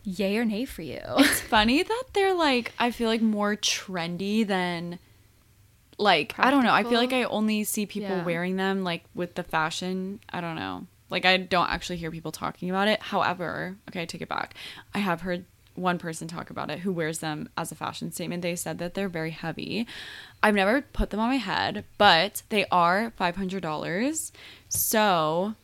yay 0.04 0.36
or 0.36 0.44
nay 0.44 0.64
for 0.64 0.82
you? 0.82 1.00
It's 1.18 1.40
funny 1.56 1.82
that 1.82 2.04
they're 2.12 2.34
like 2.34 2.72
I 2.78 2.90
feel 2.90 3.08
like 3.08 3.22
more 3.22 3.56
trendy 3.56 4.46
than 4.46 4.98
like 5.98 6.34
I 6.38 6.50
don't 6.50 6.64
know. 6.64 6.72
I 6.74 6.82
feel 6.82 6.98
like 7.00 7.12
I 7.14 7.24
only 7.24 7.64
see 7.64 7.86
people 7.86 8.10
Yeah. 8.10 8.24
wearing 8.24 8.56
them 8.56 8.84
like 8.84 9.04
with 9.14 9.34
the 9.34 9.42
fashion. 9.42 10.20
I 10.30 10.40
don't 10.40 10.56
know. 10.56 10.86
Like 11.08 11.24
I 11.24 11.36
don't 11.38 11.70
actually 11.70 11.96
hear 11.96 12.10
people 12.10 12.32
talking 12.32 12.68
about 12.68 12.88
it. 12.88 13.00
However, 13.00 13.76
okay, 13.88 14.02
I 14.02 14.04
take 14.04 14.20
it 14.20 14.28
back. 14.28 14.54
I 14.94 14.98
have 14.98 15.22
heard 15.22 15.46
one 15.76 15.98
person 15.98 16.28
talk 16.28 16.50
about 16.50 16.70
it 16.70 16.80
who 16.80 16.92
wears 16.92 17.18
them 17.18 17.48
as 17.56 17.70
a 17.70 17.74
fashion 17.74 18.10
statement. 18.10 18.42
They 18.42 18.56
said 18.56 18.78
that 18.78 18.94
they're 18.94 19.08
very 19.08 19.30
heavy. 19.30 19.86
I've 20.42 20.54
never 20.54 20.82
put 20.82 21.10
them 21.10 21.20
on 21.20 21.28
my 21.28 21.36
head, 21.36 21.84
but 21.98 22.42
they 22.48 22.66
are 22.70 23.12
$500. 23.18 24.32
So 24.68 25.54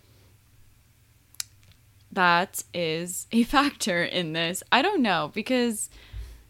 that 2.12 2.62
is 2.74 3.26
a 3.32 3.42
factor 3.44 4.04
in 4.04 4.32
this. 4.32 4.62
I 4.70 4.82
don't 4.82 5.02
know 5.02 5.30
because 5.34 5.90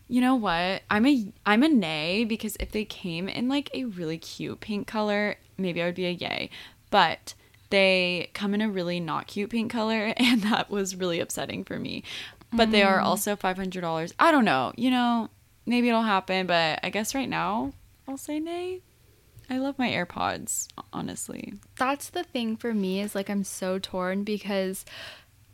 you 0.09 0.21
know 0.21 0.35
what? 0.35 0.83
I'm 0.91 1.07
a 1.07 1.33
I'm 1.47 1.63
a 1.63 1.69
nay 1.69 2.25
because 2.25 2.57
if 2.61 2.73
they 2.73 2.85
came 2.85 3.29
in 3.29 3.49
like 3.49 3.71
a 3.73 3.85
really 3.85 4.19
cute 4.19 4.61
pink 4.61 4.87
color, 4.87 5.37
maybe 5.57 5.81
I 5.81 5.87
would 5.87 5.95
be 5.95 6.07
a 6.07 6.11
yay. 6.11 6.51
But 6.91 7.33
they 7.71 8.29
come 8.35 8.53
in 8.53 8.61
a 8.61 8.69
really 8.69 9.01
not 9.01 9.27
cute 9.27 9.49
pink 9.49 9.73
color 9.73 10.13
and 10.19 10.43
that 10.43 10.71
was 10.71 10.97
really 10.97 11.21
upsetting 11.21 11.65
for 11.65 11.79
me. 11.79 12.05
But 12.53 12.71
they 12.71 12.83
are 12.83 12.99
mm. 12.99 13.05
also 13.05 13.37
$500. 13.37 14.13
I 14.19 14.31
don't 14.31 14.45
know. 14.45 14.73
You 14.77 14.91
know, 14.91 15.29
maybe 15.67 15.89
it'll 15.89 16.03
happen, 16.03 16.47
but 16.47 16.81
I 16.83 16.91
guess 16.91 17.15
right 17.15 17.29
now 17.29 17.73
I'll 18.07 18.17
say 18.19 18.41
nay. 18.41 18.81
I 19.51 19.59
love 19.59 19.79
my 19.79 19.89
AirPods, 19.91 20.69
honestly. 20.93 21.55
That's 21.77 22.11
the 22.11 22.25
thing 22.25 22.57
for 22.57 22.73
me 22.73 23.01
is 23.01 23.15
like 23.15 23.29
I'm 23.29 23.45
so 23.45 23.79
torn 23.79 24.25
because 24.25 24.85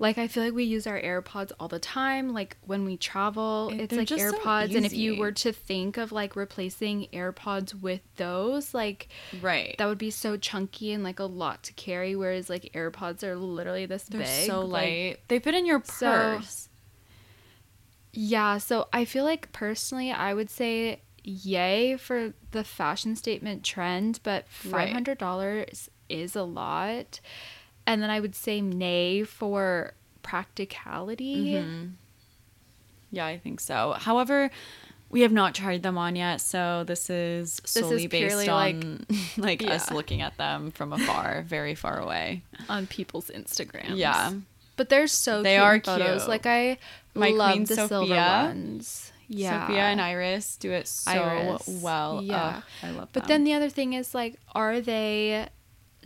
like 0.01 0.17
I 0.19 0.29
feel 0.29 0.45
like 0.45 0.53
we 0.55 0.63
use 0.63 0.87
our 0.87 1.01
AirPods 1.01 1.51
all 1.59 1.67
the 1.67 1.81
time. 1.81 2.33
Like 2.33 2.57
when 2.65 2.85
we 2.85 2.97
travel, 2.97 3.71
It- 3.73 3.81
it's 3.81 3.91
they're 3.91 3.99
like 4.01 4.09
just 4.09 4.23
so 4.29 4.33
AirPods. 4.39 4.77
and 4.77 4.87
if 4.87 4.93
you 4.93 5.17
were 5.19 5.33
to 5.33 5.53
think 5.53 5.97
of 5.97 6.13
like 6.13 6.37
replacing 6.37 7.09
AirPods 7.13 7.81
with 7.81 8.03
those, 8.17 8.73
like 8.75 9.09
Right. 9.41 9.75
that 9.79 9.87
would 9.87 9.99
be 9.99 10.11
so 10.13 10.37
chunky 10.37 10.93
and 10.93 11.03
like 11.03 11.19
a 11.19 11.25
lot 11.25 11.65
to 11.65 11.73
carry. 11.73 12.15
Whereas 12.15 12.49
like 12.49 12.71
AirPods 12.75 13.25
are 13.25 13.35
literally 13.35 13.87
this 13.87 14.05
They're 14.05 14.21
big. 14.21 14.47
so 14.49 14.61
like- 14.61 14.71
light. 14.83 15.17
they 15.27 15.41
fit 15.41 15.55
in 15.57 15.67
your 15.67 15.83
So- 15.85 16.37
purse. 16.39 16.68
Yeah, 18.21 18.59
so 18.59 18.89
I 18.93 19.05
feel 19.05 19.23
like 19.25 19.53
personally, 19.53 20.11
I 20.11 20.35
would 20.35 20.51
say 20.51 21.03
yay 21.23 21.97
for 21.97 22.33
the 22.51 22.65
fashion 22.65 23.15
statement 23.15 23.63
trend, 23.63 24.19
but 24.25 24.47
$500 24.51 25.89
is 26.09 26.35
a 26.35 26.43
lot. 26.43 27.21
And 27.87 28.03
then 28.03 28.11
I 28.11 28.19
would 28.19 28.35
say 28.35 28.61
nay 28.61 29.23
for 29.23 29.93
practicality. 30.25 31.53
Mhm. 31.53 31.93
Yeah, 33.13 33.25
I 33.27 33.39
think 33.39 33.61
so. 33.61 33.95
However, 33.97 34.51
we 35.11 35.21
have 35.21 35.33
not 35.33 35.55
tried 35.55 35.85
them 35.85 35.97
on 35.97 36.17
yet, 36.17 36.41
so 36.41 36.83
this 36.85 37.09
is 37.11 37.61
is 37.65 37.71
solely 37.71 38.09
based 38.09 38.27
purely, 38.27 38.47
like- 38.49 38.75
on 38.75 39.07
like, 39.37 39.63
us 39.63 39.89
Yeah. 39.91 39.95
looking 39.95 40.23
at 40.23 40.37
them 40.39 40.73
from 40.73 40.93
afar, 40.93 41.43
very 41.47 41.77
far 41.77 42.01
away. 42.01 42.43
on 42.69 42.89
people's 42.89 43.31
Instagrams. 43.31 43.97
Yeah. 43.97 44.33
But 44.79 44.89
they're 44.89 45.07
so 45.09 45.43
They 45.43 45.57
cute 45.57 45.63
are 45.63 45.81
photos. 45.81 46.23
cute. 46.23 46.29
Like 46.29 46.47
I 46.47 46.79
My 47.15 47.29
love 47.29 47.51
queen 47.53 47.65
the 47.65 47.75
silver 47.75 48.15
ones. 48.15 49.13
Yeah. 49.29 49.67
Sophia 49.67 49.81
and 49.83 50.01
Iris 50.01 50.57
do 50.57 50.71
it 50.73 50.89
so 50.89 51.11
Iris. 51.13 51.69
well. 51.83 52.23
Yeah. 52.23 52.63
I 52.83 52.87
love 52.87 52.97
them. 53.01 53.09
But 53.13 53.25
them. 53.25 53.29
then 53.29 53.45
the 53.45 53.53
other 53.53 53.69
thing 53.69 53.93
is 53.93 54.15
like, 54.15 54.37
are 54.55 54.81
they 54.81 55.49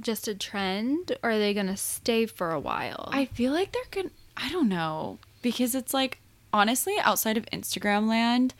just 0.01 0.27
a 0.27 0.35
trend 0.35 1.13
or 1.23 1.31
are 1.31 1.39
they 1.39 1.55
gonna 1.55 1.77
stay 1.77 2.27
for 2.27 2.51
a 2.51 2.59
while? 2.59 3.09
I 3.13 3.27
feel 3.27 3.53
like 3.53 3.71
they're 3.71 3.83
good. 3.93 4.11
I 4.37 4.49
don't 4.51 4.69
know 4.69 5.19
because 5.43 5.75
it's 5.77 5.95
like 5.95 6.19
honestly, 6.53 6.95
outside 7.01 7.37
of 7.37 7.47
Instagram 7.53 8.09
land, 8.09 8.55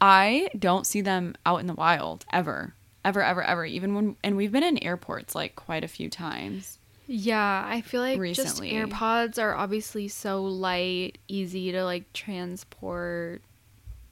I 0.00 0.48
don't 0.56 0.86
see 0.86 1.00
them 1.00 1.34
out 1.44 1.58
in 1.60 1.66
the 1.66 1.74
wild 1.74 2.24
ever, 2.32 2.74
ever, 3.04 3.22
ever, 3.22 3.42
ever. 3.42 3.64
Even 3.64 3.94
when 3.94 4.16
and 4.22 4.36
we've 4.36 4.52
been 4.52 4.62
in 4.62 4.78
airports 4.82 5.34
like 5.34 5.56
quite 5.56 5.82
a 5.82 5.88
few 5.88 6.08
times. 6.08 6.77
Yeah, 7.10 7.64
I 7.66 7.80
feel 7.80 8.02
like 8.02 8.18
Recently. 8.18 8.70
just 8.70 8.90
AirPods 8.90 9.42
are 9.42 9.54
obviously 9.54 10.08
so 10.08 10.44
light, 10.44 11.16
easy 11.26 11.72
to 11.72 11.82
like 11.84 12.12
transport. 12.12 13.40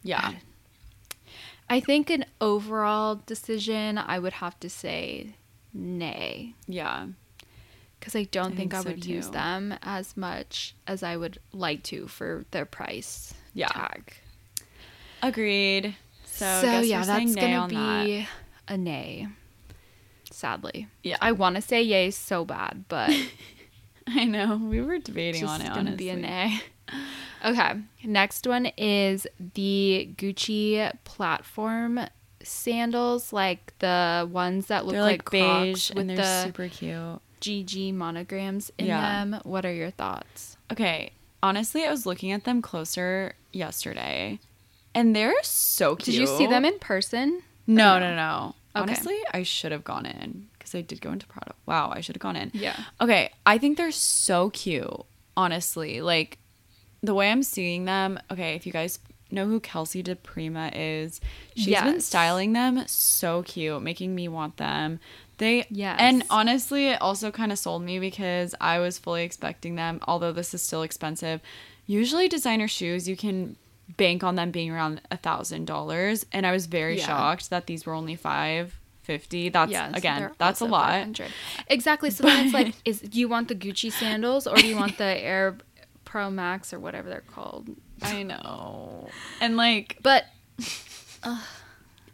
Yeah, 0.03 0.33
I 1.69 1.81
think 1.81 2.09
an 2.11 2.25
overall 2.41 3.21
decision, 3.27 3.99
I 3.99 4.19
would 4.19 4.35
have 4.35 4.59
to 4.61 4.71
say 4.71 5.35
nay 5.75 6.55
yeah, 6.67 7.09
because 8.01 8.17
I 8.17 8.23
don't 8.25 8.53
I 8.55 8.57
think, 8.57 8.59
think 8.73 8.75
I 8.75 8.83
so 8.83 8.91
would 8.91 9.05
use 9.05 9.29
them 9.29 9.75
as 9.83 10.17
much 10.17 10.75
as 10.87 11.03
I 11.03 11.17
would 11.19 11.39
like 11.53 11.83
to 11.85 12.07
for 12.09 12.47
their 12.53 12.65
price 12.65 13.35
Yeah. 13.53 13.69
tag. 13.69 14.15
agreed. 15.23 15.97
So, 16.25 16.61
So, 16.63 16.81
yeah, 16.81 17.05
that's 17.05 17.35
gonna 17.35 17.57
on 17.57 17.69
that. 17.75 18.05
be 18.07 18.27
a 18.69 18.77
nay. 18.79 19.29
Sadly, 20.41 20.87
Yeah, 21.03 21.17
I 21.23 21.33
want 21.33 21.57
to 21.57 21.63
say 21.63 21.81
yay 21.83 22.11
so 22.11 22.45
bad, 22.45 22.85
but 22.89 23.11
I 24.07 24.25
know 24.27 24.59
we 24.59 24.83
were 24.83 24.99
debating 24.99 25.43
on 25.45 25.63
it. 25.63 25.69
gonna 25.69 25.79
Honestly, 25.79 25.97
be 25.97 26.09
a 26.11 26.17
nay. 26.17 26.61
Okay, 27.43 27.73
next 28.05 28.47
one 28.47 28.67
is 28.77 29.27
the 29.55 30.11
Gucci 30.19 30.93
platform 31.05 32.01
sandals, 32.43 33.33
like 33.33 33.73
the 33.79 34.29
ones 34.31 34.67
that 34.67 34.85
look 34.85 34.93
They're 34.93 35.03
like, 35.03 35.23
like, 35.23 35.31
beige 35.31 35.89
with 35.91 36.01
and 36.01 36.11
they're 36.11 36.17
the 36.19 36.43
super 36.45 36.69
cute. 36.69 37.21
GG 37.41 37.95
monograms 37.95 38.71
in 38.77 38.87
Yeah. 38.89 39.01
them. 39.25 39.41
What 39.45 39.65
are 39.65 39.73
your 39.73 39.91
thoughts? 39.91 40.59
Okay, 40.71 41.13
honestly, 41.43 41.83
I 41.87 41.91
was 41.91 42.05
looking 42.05 42.31
at 42.31 42.45
them 42.45 42.61
closer 42.61 43.35
yesterday, 43.55 44.39
and 44.95 45.17
they're 45.17 45.33
so 45.43 45.97
cute. 45.97 46.05
Did 46.07 46.15
you 46.17 46.27
see 46.27 46.47
them 46.47 46.67
in 46.67 46.79
person? 46.79 47.41
No, 47.67 47.97
Or 47.97 48.01
no, 48.01 48.15
no. 48.15 48.55
Okay. 48.77 48.83
Honestly, 48.83 49.17
I 49.33 49.43
should 49.43 49.73
have 49.73 49.85
gone 49.85 50.05
in 50.05 50.49
because 50.53 50.75
I 50.75 50.83
did 50.83 51.01
go 51.01 51.11
into 51.11 51.27
Prada. 51.27 51.55
Wow, 51.65 51.91
I 51.95 52.01
should 52.01 52.15
have 52.17 52.21
gone 52.21 52.37
in. 52.37 52.51
Yeah. 52.53 52.77
Okay, 53.01 53.31
I 53.47 53.57
think 53.57 53.79
they're 53.79 53.91
so 53.91 54.51
cute. 54.51 55.05
Honestly, 55.37 56.03
like 56.03 56.39
the 57.03 57.15
way 57.15 57.31
I'm 57.31 57.43
seeing 57.43 57.87
them. 57.87 58.19
Okay, 58.31 58.55
if 58.55 58.67
you 58.67 58.73
guys 58.73 58.99
know 59.31 59.47
who 59.47 59.61
Kelsey 59.61 60.03
DePrima 60.03 60.73
is, 60.75 61.21
she's 61.55 61.81
been 61.81 62.01
styling 62.01 62.53
them 62.53 62.87
so 62.87 63.43
cute, 63.43 63.83
making 63.83 64.15
me 64.15 64.29
want 64.29 64.59
them. 64.59 65.01
They 65.39 65.67
yeah, 65.71 65.97
and 65.99 66.25
honestly, 66.31 66.89
it 66.89 67.01
also 67.01 67.31
kind 67.31 67.53
of 67.53 67.59
sold 67.59 67.83
me 67.83 67.99
because 67.99 68.55
I 68.61 68.79
was 68.79 68.99
fully 68.99 69.25
expecting 69.25 69.75
them. 69.75 70.01
Although 70.07 70.33
this 70.33 70.53
is 70.55 70.63
still 70.63 70.83
expensive, 70.83 71.41
usually 71.87 72.29
designer 72.29 72.69
shoes 72.69 73.09
you 73.09 73.17
can 73.17 73.57
bank 73.97 74.25
on 74.25 74.35
them 74.35 74.51
being 74.51 74.71
around 74.71 75.01
a 75.11 75.17
thousand 75.17 75.67
dollars, 75.67 76.27
and 76.33 76.47
I 76.47 76.53
was 76.53 76.67
very 76.67 76.99
Yeah. 76.99 77.07
shocked 77.07 77.51
that 77.51 77.67
these 77.67 77.87
were 77.87 77.95
only 77.95 78.17
five 78.17 78.79
fifty. 79.03 79.49
That's 79.49 79.71
Yes, 79.71 79.97
again, 79.97 80.31
that's 80.39 80.61
a 80.61 80.65
lot. 80.65 81.07
Exactly. 81.69 82.11
So 82.11 82.25
then 82.25 82.45
it's 82.47 82.55
like, 82.55 82.75
is 82.85 83.01
do 83.01 83.21
you 83.21 83.29
want 83.29 83.49
the 83.49 83.55
Gucci 83.55 83.93
sandals 83.93 84.47
or 84.47 84.57
do 84.57 84.67
you 84.67 84.75
want 84.77 84.99
the 84.99 85.05
Air 85.05 85.57
Pro 86.05 86.31
Max 86.31 86.73
or 86.73 86.81
whatever 86.81 87.09
they're 87.09 87.21
called? 87.21 87.69
I 88.03 88.23
know, 88.25 89.09
and 89.41 89.57
like 89.57 89.99
But 90.03 90.25
ugh, 91.23 91.39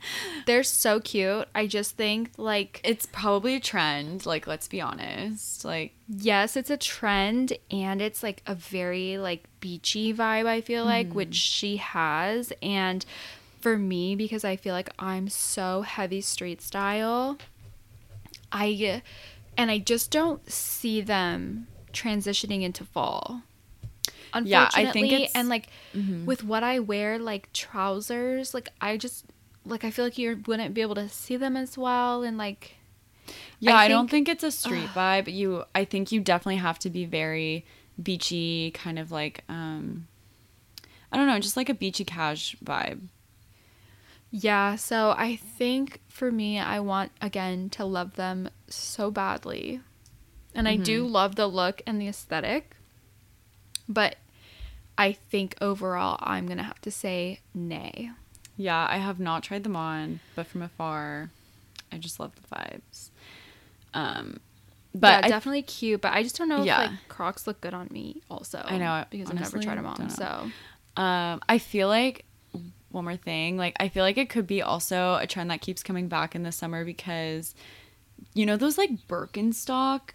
they're 0.46 0.62
so 0.62 1.00
cute. 1.00 1.46
I 1.54 1.66
just 1.66 1.96
think 1.96 2.30
like 2.36 2.80
it's 2.84 3.06
probably 3.06 3.54
a 3.56 3.60
trend. 3.60 4.26
Like, 4.26 4.46
let's 4.46 4.68
be 4.68 4.80
honest. 4.80 5.64
Like, 5.64 5.94
yes, 6.08 6.56
it's 6.56 6.70
a 6.70 6.76
trend 6.76 7.52
and 7.70 8.00
it's 8.02 8.22
like 8.22 8.42
a 8.46 8.54
very 8.54 9.18
like 9.18 9.44
beachy 9.60 10.12
vibe, 10.12 10.46
I 10.46 10.60
feel 10.60 10.84
like, 10.84 11.08
Mm-hmm. 11.08 11.16
which 11.16 11.34
she 11.34 11.76
has. 11.78 12.52
And 12.62 13.04
for 13.60 13.78
me, 13.78 14.16
because 14.16 14.44
I 14.44 14.56
feel 14.56 14.74
like 14.74 14.90
I'm 14.98 15.28
so 15.28 15.82
heavy 15.82 16.20
street 16.20 16.60
style, 16.60 17.38
I 18.50 19.02
and 19.56 19.70
I 19.70 19.78
just 19.78 20.10
don't 20.10 20.50
see 20.50 21.00
them 21.00 21.66
transitioning 21.92 22.62
into 22.62 22.84
fall. 22.84 23.42
Yeah, 24.44 24.70
I 24.74 24.82
Unfortunately, 24.82 24.92
think 24.92 25.12
it's- 25.12 25.32
and 25.34 25.48
like 25.48 25.68
Mhm. 25.94 26.24
with 26.24 26.42
what 26.42 26.62
I 26.64 26.78
wear, 26.78 27.18
like 27.18 27.52
trousers, 27.52 28.54
like 28.54 28.70
I 28.80 28.96
just 28.96 29.26
like 29.64 29.84
I 29.84 29.90
feel 29.90 30.04
like 30.04 30.18
you 30.18 30.40
wouldn't 30.46 30.74
be 30.74 30.80
able 30.82 30.94
to 30.96 31.08
see 31.08 31.36
them 31.36 31.56
as 31.56 31.76
well, 31.78 32.22
and 32.22 32.36
like 32.38 32.76
yeah, 33.60 33.76
I 33.76 33.84
I, 33.84 33.88
don't 33.88 34.08
think- 34.10 34.26
think 34.26 34.28
it's 34.28 34.44
a 34.44 34.50
street 34.50 34.88
vibe. 34.94 35.32
You, 35.32 35.64
I 35.74 35.84
think 35.84 36.10
you 36.12 36.20
definitely 36.20 36.56
have 36.56 36.78
to 36.80 36.90
be 36.90 37.04
very 37.04 37.64
beachy, 38.02 38.72
kind 38.72 38.98
of 38.98 39.12
like, 39.12 39.44
um, 39.48 40.08
I 41.12 41.16
don't 41.16 41.26
know, 41.28 41.38
just 41.38 41.56
like 41.56 41.68
a 41.68 41.74
beachy 41.74 42.04
cash 42.04 42.56
vibe. 42.64 43.02
Yeah, 44.30 44.76
so 44.76 45.14
I 45.16 45.36
think 45.36 46.00
for 46.08 46.32
me, 46.32 46.58
I 46.58 46.80
want 46.80 47.12
again 47.20 47.68
to 47.70 47.84
love 47.84 48.16
them 48.16 48.48
so 48.68 49.10
badly. 49.10 49.80
And 50.54 50.66
I 50.68 50.76
do 50.76 51.04
Mm-hmm. 51.04 51.12
love 51.12 51.36
the 51.36 51.46
look 51.46 51.82
and 51.86 52.00
the 52.00 52.08
aesthetic. 52.08 52.74
But 53.88 54.16
I 54.98 55.12
think 55.12 55.54
overall 55.60 56.18
I'm 56.20 56.46
going 56.46 56.58
to 56.58 56.64
have 56.64 56.80
to 56.82 56.90
say 56.90 57.40
nay. 57.54 58.10
Yeah, 58.62 58.86
I 58.88 58.98
have 58.98 59.18
not 59.18 59.42
tried 59.42 59.64
them 59.64 59.74
on, 59.74 60.20
but 60.36 60.46
from 60.46 60.62
afar, 60.62 61.30
I 61.90 61.98
just 61.98 62.20
love 62.20 62.32
the 62.36 62.54
vibes. 62.54 63.10
Um, 63.92 64.38
But 64.94 65.08
yeah, 65.08 65.20
I, 65.24 65.28
definitely 65.28 65.62
cute, 65.62 66.00
but 66.00 66.12
I 66.12 66.22
just 66.22 66.36
don't 66.36 66.48
know 66.48 66.62
Yeah. 66.62 66.84
if 66.84 66.90
like 66.90 67.08
Crocs 67.08 67.46
look 67.46 67.60
good 67.60 67.74
on 67.74 67.88
me 67.90 68.22
also. 68.30 68.62
I 68.64 68.78
know, 68.78 69.04
because 69.10 69.30
I've 69.30 69.40
never 69.40 69.58
tried 69.58 69.78
them 69.78 69.86
on. 69.86 70.10
So 70.10 70.50
um, 70.96 71.40
I 71.48 71.58
feel 71.58 71.88
like 71.88 72.24
one 72.90 73.04
more 73.04 73.16
thing, 73.16 73.56
like 73.56 73.74
I 73.80 73.88
feel 73.88 74.04
like 74.04 74.18
it 74.18 74.28
could 74.28 74.46
be 74.46 74.62
also 74.62 75.16
a 75.20 75.26
trend 75.26 75.50
that 75.50 75.60
keeps 75.60 75.82
coming 75.82 76.08
back 76.08 76.34
in 76.36 76.42
the 76.44 76.52
summer 76.52 76.84
because, 76.84 77.54
you 78.34 78.46
know, 78.46 78.56
those 78.56 78.78
like 78.78 78.90
Birkenstock, 79.08 80.10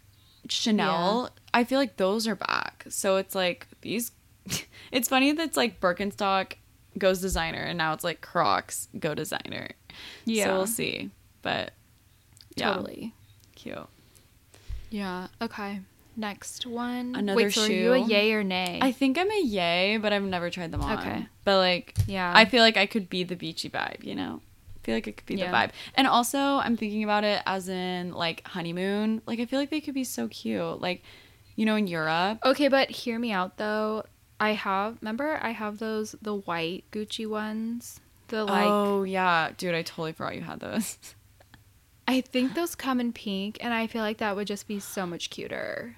Chanel. 0.48 1.32
I 1.54 1.63
feel 1.66 1.80
like 1.80 1.98
those 1.98 2.27
are 2.27 2.36
back. 2.36 2.86
So 2.89 3.18
it's 3.18 3.36
like 3.36 3.68
these. 3.82 4.12
it's 4.92 5.10
funny 5.10 5.34
that 5.34 5.44
it's 5.44 5.58
like 5.58 5.82
Birkenstock 5.82 6.54
goes 6.98 7.22
designer, 7.22 7.62
and 7.63 7.77
now 7.77 7.94
it's 7.94 8.04
like 8.04 8.22
Crocs 8.22 8.88
go 9.00 9.13
designer. 9.13 9.70
Yeah. 10.25 10.46
So 10.46 10.54
we'll 10.58 10.68
see, 10.68 11.10
but 11.42 11.74
yeah, 12.56 12.74
totally. 12.74 13.13
cute. 13.56 13.77
Yeah. 14.89 15.27
Okay. 15.42 15.82
Next 16.16 16.66
one. 16.66 17.13
Another 17.16 17.36
Wait, 17.44 17.54
so 17.54 17.62
are 17.63 17.68
you 17.68 17.94
a 17.94 17.98
yay 18.00 18.34
or 18.34 18.44
nay? 18.44 18.80
I 18.82 18.92
think 18.92 19.18
I'm 19.20 19.30
a 19.30 19.42
yay, 19.42 19.98
but 19.98 20.12
I've 20.13 20.24
never 20.24 20.50
tried 20.50 20.72
them 20.72 20.82
on. 20.82 20.98
Okay. 20.98 21.27
But 21.44 21.58
like, 21.58 21.96
Yeah. 22.08 22.32
I 22.36 22.46
feel 22.46 22.63
like 22.63 22.75
I 22.77 22.88
could 22.88 23.08
be 23.10 23.24
the 23.24 23.36
beachy 23.36 23.70
vibe, 23.70 24.04
you 24.04 24.16
know? 24.16 24.42
I 24.75 24.80
feel 24.84 24.96
like 24.96 25.08
it 25.08 25.18
could 25.18 25.25
be 25.27 25.36
Yeah. 25.36 25.51
the 25.51 25.56
vibe. 25.56 25.72
And 25.94 26.08
also, 26.08 26.39
I'm 26.39 26.75
thinking 26.75 27.04
about 27.04 27.24
it 27.24 27.44
as 27.46 27.70
in 27.70 28.13
like 28.13 28.48
honeymoon. 28.48 29.22
Like, 29.27 29.39
I 29.39 29.46
feel 29.46 29.60
like 29.60 29.70
they 29.70 29.82
could 29.82 29.94
be 29.94 30.04
so 30.04 30.27
cute. 30.27 30.82
Like, 30.82 31.04
you 31.56 31.66
know, 31.66 31.75
in 31.75 31.86
Europe. 31.86 32.39
Okay, 32.44 32.68
but 32.68 32.89
hear 32.89 33.20
me 33.20 33.32
out 33.32 33.58
though. 33.58 34.04
I 34.39 34.51
have 34.51 34.98
remember 35.01 35.39
I 35.41 35.51
have 35.51 35.79
those 35.79 36.15
the 36.22 36.36
white 36.36 36.86
Gucci 36.91 37.27
ones. 37.27 38.00
The 38.29 38.44
like 38.46 38.67
oh, 38.67 39.03
yeah. 39.03 39.51
Dude, 39.58 39.74
I 39.74 39.82
totally 39.84 40.12
forgot 40.13 40.36
you 40.36 40.41
had 40.41 40.60
those. 40.60 40.98
I 42.08 42.22
think 42.22 42.53
those 42.56 42.75
come 42.75 43.00
in 43.00 43.12
pink 43.13 43.58
and 43.62 43.74
I 43.74 43.88
feel 43.88 44.01
like 44.01 44.17
that 44.20 44.36
would 44.36 44.48
just 44.48 44.67
be 44.67 44.79
so 44.79 45.06
much 45.06 45.29
cuter. 45.29 45.98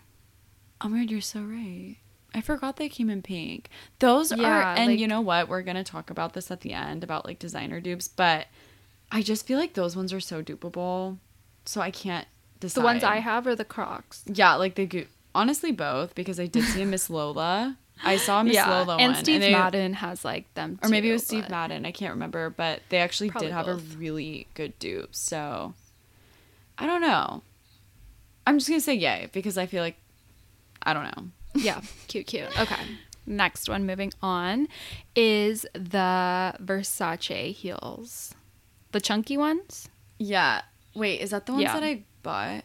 Oh 0.81 0.89
my 0.89 0.99
god, 0.99 1.11
you're 1.11 1.21
so 1.21 1.41
right. 1.41 1.97
I 2.33 2.41
forgot 2.41 2.77
they 2.77 2.89
came 2.89 3.09
in 3.09 3.21
pink. 3.21 3.69
Those 3.99 4.31
Yeah, 4.31 4.47
are, 4.47 4.75
and 4.75 4.91
like- 4.91 4.99
you 4.99 5.07
know 5.07 5.21
what? 5.21 5.49
We're 5.49 5.61
gonna 5.63 5.83
talk 5.83 6.09
about 6.09 6.33
this 6.33 6.49
at 6.51 6.61
the 6.61 6.73
end 6.73 7.03
about 7.03 7.25
like 7.25 7.39
designer 7.39 7.79
dupes, 7.81 8.07
but 8.07 8.47
I 9.11 9.21
just 9.23 9.45
feel 9.47 9.57
like 9.59 9.73
those 9.73 9.95
ones 9.95 10.13
are 10.13 10.19
so 10.19 10.41
dupable, 10.43 11.17
so 11.65 11.81
I 11.81 11.89
can't 11.91 12.27
decide. 12.59 12.81
The 12.81 12.85
ones 12.85 13.03
I 13.03 13.17
have 13.17 13.47
are 13.47 13.55
the 13.55 13.65
Crocs. 13.65 14.23
yeah, 14.27 14.53
like 14.55 14.75
the 14.75 14.85
go- 14.85 15.05
honestly 15.33 15.71
both 15.71 16.13
because 16.15 16.39
I 16.39 16.45
did 16.45 16.63
see 16.65 16.81
a 16.83 16.85
Miss 16.85 17.09
Lola. 17.09 17.77
I 18.03 18.17
saw 18.17 18.43
Miss 18.43 18.55
yeah, 18.55 18.69
Lola 18.69 18.97
and 18.97 19.13
one, 19.13 19.23
Steve 19.23 19.41
they- 19.41 19.51
Madden 19.51 19.93
has 19.95 20.23
like 20.23 20.51
them, 20.53 20.79
or 20.81 20.89
maybe 20.89 21.09
it 21.09 21.13
was 21.13 21.25
Steve 21.25 21.43
but- 21.43 21.51
Madden. 21.51 21.85
I 21.85 21.91
can't 21.91 22.13
remember, 22.13 22.49
but 22.49 22.81
they 22.89 22.97
actually 22.99 23.29
Probably 23.29 23.47
did 23.49 23.53
have 23.53 23.65
both. 23.65 23.79
a 23.93 23.97
really 23.97 24.47
good 24.53 24.77
dupe. 24.79 25.13
So 25.15 25.73
I 26.77 26.85
don't 26.85 27.01
know. 27.01 27.41
I'm 28.47 28.57
just 28.57 28.69
gonna 28.69 28.79
say 28.81 28.95
yay 28.95 29.29
because 29.33 29.57
I 29.57 29.65
feel 29.65 29.83
like 29.83 29.97
I 30.81 30.93
don't 30.93 31.03
know. 31.03 31.27
yeah, 31.55 31.81
cute, 32.07 32.25
cute. 32.27 32.47
Okay. 32.59 32.81
Next 33.25 33.69
one, 33.69 33.85
moving 33.85 34.11
on, 34.23 34.67
is 35.15 35.63
the 35.73 36.55
Versace 36.63 37.53
heels. 37.53 38.33
The 38.91 38.99
chunky 38.99 39.37
ones? 39.37 39.87
Yeah. 40.17 40.61
Wait, 40.95 41.21
is 41.21 41.29
that 41.29 41.45
the 41.45 41.51
ones 41.51 41.63
Yeah. 41.63 41.73
that 41.73 41.83
I 41.83 42.03
bought? 42.23 42.63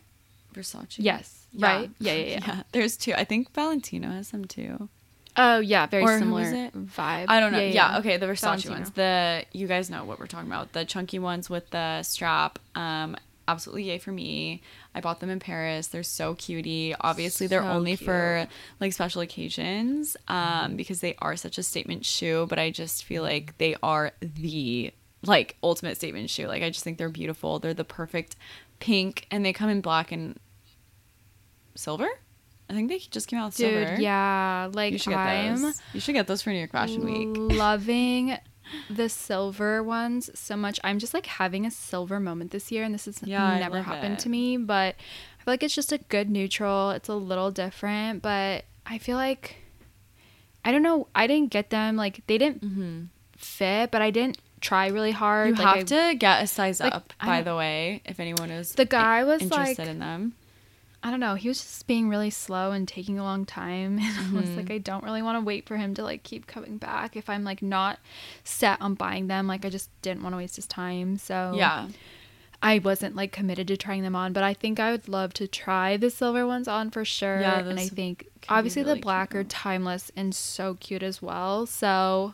Versace. 0.55 0.95
Yes. 0.99 1.47
Yeah. 1.53 1.67
Right? 1.67 1.91
Yeah, 1.99 2.13
yeah, 2.15 2.27
yeah. 2.47 2.63
There's 2.73 2.97
two. 2.97 3.13
I 3.13 3.25
think 3.25 3.53
Valentino 3.53 4.09
has 4.11 4.29
some 4.29 4.47
too. 4.47 4.89
Oh, 5.37 5.59
yeah, 5.59 5.87
very 5.87 6.05
Or 6.05 6.19
similar 6.19 6.45
vibe. 6.45 7.27
I 7.29 7.41
don't 7.41 7.53
know. 7.53 7.59
Yeah, 7.59 7.99
okay, 7.99 8.17
the 8.19 8.27
Versace 8.27 8.69
ones. 8.71 8.91
The 8.91 9.45
you 9.53 9.67
guys 9.67 9.91
know 9.91 10.05
what 10.05 10.19
we're 10.21 10.27
talking 10.29 10.49
about. 10.49 10.73
The 10.73 10.85
chunky 10.85 11.19
ones 11.19 11.51
with 11.51 11.71
the 11.71 12.03
strap. 12.03 12.59
Um 12.75 13.17
absolutely 13.47 13.83
yay 13.85 13.99
for 13.99 14.11
me. 14.13 14.63
I 14.95 15.01
bought 15.03 15.21
them 15.21 15.29
in 15.29 15.39
Paris. 15.39 15.89
They're 15.89 16.03
so 16.03 16.35
cutie. 16.35 16.95
Obviously, 16.99 17.47
they're 17.47 17.61
So 17.63 17.69
only 17.69 17.97
cute. 17.97 18.07
for 18.07 18.47
like 18.81 18.93
special 18.93 19.21
occasions 19.23 20.17
um 20.29 20.77
because 20.77 21.01
they 21.01 21.15
are 21.19 21.37
such 21.37 21.59
a 21.59 21.63
statement 21.63 22.05
shoe, 22.07 22.47
but 22.49 22.59
I 22.59 22.71
just 22.71 23.05
feel 23.05 23.23
like 23.23 23.59
they 23.59 23.75
are 23.83 24.13
the 24.21 24.93
like 25.27 25.57
ultimate 25.63 25.97
statement 25.97 26.31
shoe. 26.31 26.47
Like 26.47 26.63
I 26.63 26.71
just 26.71 26.85
think 26.85 26.97
they're 26.99 27.09
beautiful. 27.09 27.59
They're 27.59 27.75
the 27.75 27.85
perfect 27.85 28.37
pink 28.79 29.27
and 29.33 29.45
they 29.45 29.53
come 29.53 29.69
in 29.69 29.81
black 29.81 30.13
and 30.13 30.39
silver. 31.75 32.09
I 32.69 32.73
think 32.73 32.89
they 32.89 32.99
just 32.99 33.29
came 33.29 33.39
out 33.39 33.47
with 33.47 33.57
Dude, 33.57 33.87
silver. 33.89 34.01
yeah. 34.03 34.71
Like, 34.73 34.93
You 34.93 34.99
should 34.99 35.11
get 35.11 35.19
I'm 35.19 35.61
those. 35.63 35.81
You 35.93 36.01
should 36.01 36.15
get 36.15 36.27
those 36.27 36.41
for 36.43 36.51
New 36.51 36.59
York 36.59 36.73
Fashion 36.73 37.05
Week. 37.05 37.59
loving 37.59 38.37
the 38.89 39.09
silver 39.11 39.83
ones 39.83 40.31
so 40.35 40.57
much. 40.57 40.81
I'm 40.83 40.99
just 40.99 41.13
like 41.13 41.27
having 41.27 41.67
a 41.67 41.71
silver 41.71 42.19
moment 42.19 42.51
this 42.51 42.73
year, 42.73 42.83
and 42.85 42.95
this 42.95 43.05
has 43.05 43.23
Yeah, 43.23 43.59
never 43.59 43.83
happened 43.83 44.15
it. 44.15 44.19
to 44.21 44.29
me. 44.31 44.57
But 44.57 44.95
I 44.97 45.45
feel 45.45 45.53
like 45.53 45.63
it's 45.63 45.75
just 45.75 45.93
a 45.93 45.99
good 45.99 46.31
neutral. 46.31 46.91
It's 46.91 47.09
a 47.11 47.15
little 47.15 47.51
different, 47.51 48.23
but 48.23 48.65
I 48.87 48.97
feel 48.99 49.17
like 49.19 49.57
I 50.65 50.73
don't 50.73 50.83
know. 50.83 51.09
I 51.15 51.27
didn't 51.27 51.51
get 51.51 51.69
them 51.69 51.97
like 51.97 52.27
they 52.27 52.39
didn't 52.39 52.63
Mm-hmm. 52.65 53.03
fit, 53.37 53.91
but 53.91 54.01
I 54.01 54.11
didn't 54.11 54.39
try 54.63 54.87
really 54.87 55.11
hard. 55.13 55.49
You 55.59 55.63
like, 55.63 55.67
have 55.67 55.77
I- 55.93 56.11
to 56.13 56.15
get 56.19 56.43
a 56.43 56.47
size 56.47 56.81
like, 56.81 56.95
up, 56.95 57.13
by 57.23 57.37
don't- 57.37 57.45
the 57.45 57.57
way, 57.57 58.01
if 58.07 58.19
anyone 58.19 58.51
is 58.51 58.73
The 58.73 58.87
guy 58.87 59.23
was, 59.25 59.43
interested 59.43 59.83
like- 59.83 59.89
in 59.89 59.99
them. 59.99 60.33
I 61.07 61.11
don't 61.11 61.21
know. 61.21 61.35
He 61.35 61.49
was 61.49 61.59
just 61.61 61.87
being 61.87 62.09
really 62.09 62.31
slow 62.31 62.73
and 62.73 62.89
taking 62.89 63.19
a 63.19 63.23
long 63.23 63.45
time. 63.45 63.99
And 64.03 64.37
I 64.37 64.41
was 64.41 64.49
Mm-hmm. 64.49 64.57
like, 64.57 64.71
I 64.71 64.79
don't 64.79 65.05
really 65.05 65.21
want 65.23 65.37
to 65.39 65.45
wait 65.45 65.69
for 65.69 65.77
him 65.77 65.93
to 65.95 66.03
like 66.03 66.23
keep 66.23 66.47
coming 66.47 66.79
back. 66.79 67.15
If 67.15 67.29
I'm 67.29 67.45
like 67.45 67.61
not 67.63 67.99
set 68.43 68.81
on 68.81 68.95
buying 68.95 69.27
them, 69.27 69.47
like 69.47 69.65
I 69.67 69.69
just 69.69 69.91
didn't 70.03 70.23
want 70.23 70.33
to 70.33 70.39
waste 70.39 70.57
his 70.57 70.67
time. 70.67 71.19
So 71.19 71.53
Yeah. 71.55 71.89
I 72.63 72.79
wasn't 72.79 73.15
like 73.15 73.31
committed 73.33 73.69
to 73.69 73.77
trying 73.77 74.03
them 74.03 74.17
on, 74.17 74.33
but 74.33 74.43
I 74.43 74.55
think 74.55 74.81
I 74.81 74.91
would 74.93 75.07
love 75.07 75.35
to 75.35 75.47
try 75.47 75.99
the 75.99 76.09
silver 76.09 76.47
ones 76.47 76.67
on 76.67 76.91
for 76.91 77.05
sure. 77.05 77.39
Yeah, 77.39 77.59
and 77.59 77.79
I 77.79 77.89
think 77.89 78.27
obviously 78.49 78.83
really 78.83 78.95
the 78.95 79.01
black 79.03 79.35
are 79.35 79.45
timeless 79.45 80.11
and 80.17 80.35
so 80.35 80.75
cute 80.81 81.03
as 81.03 81.21
well. 81.21 81.67
So 81.67 82.33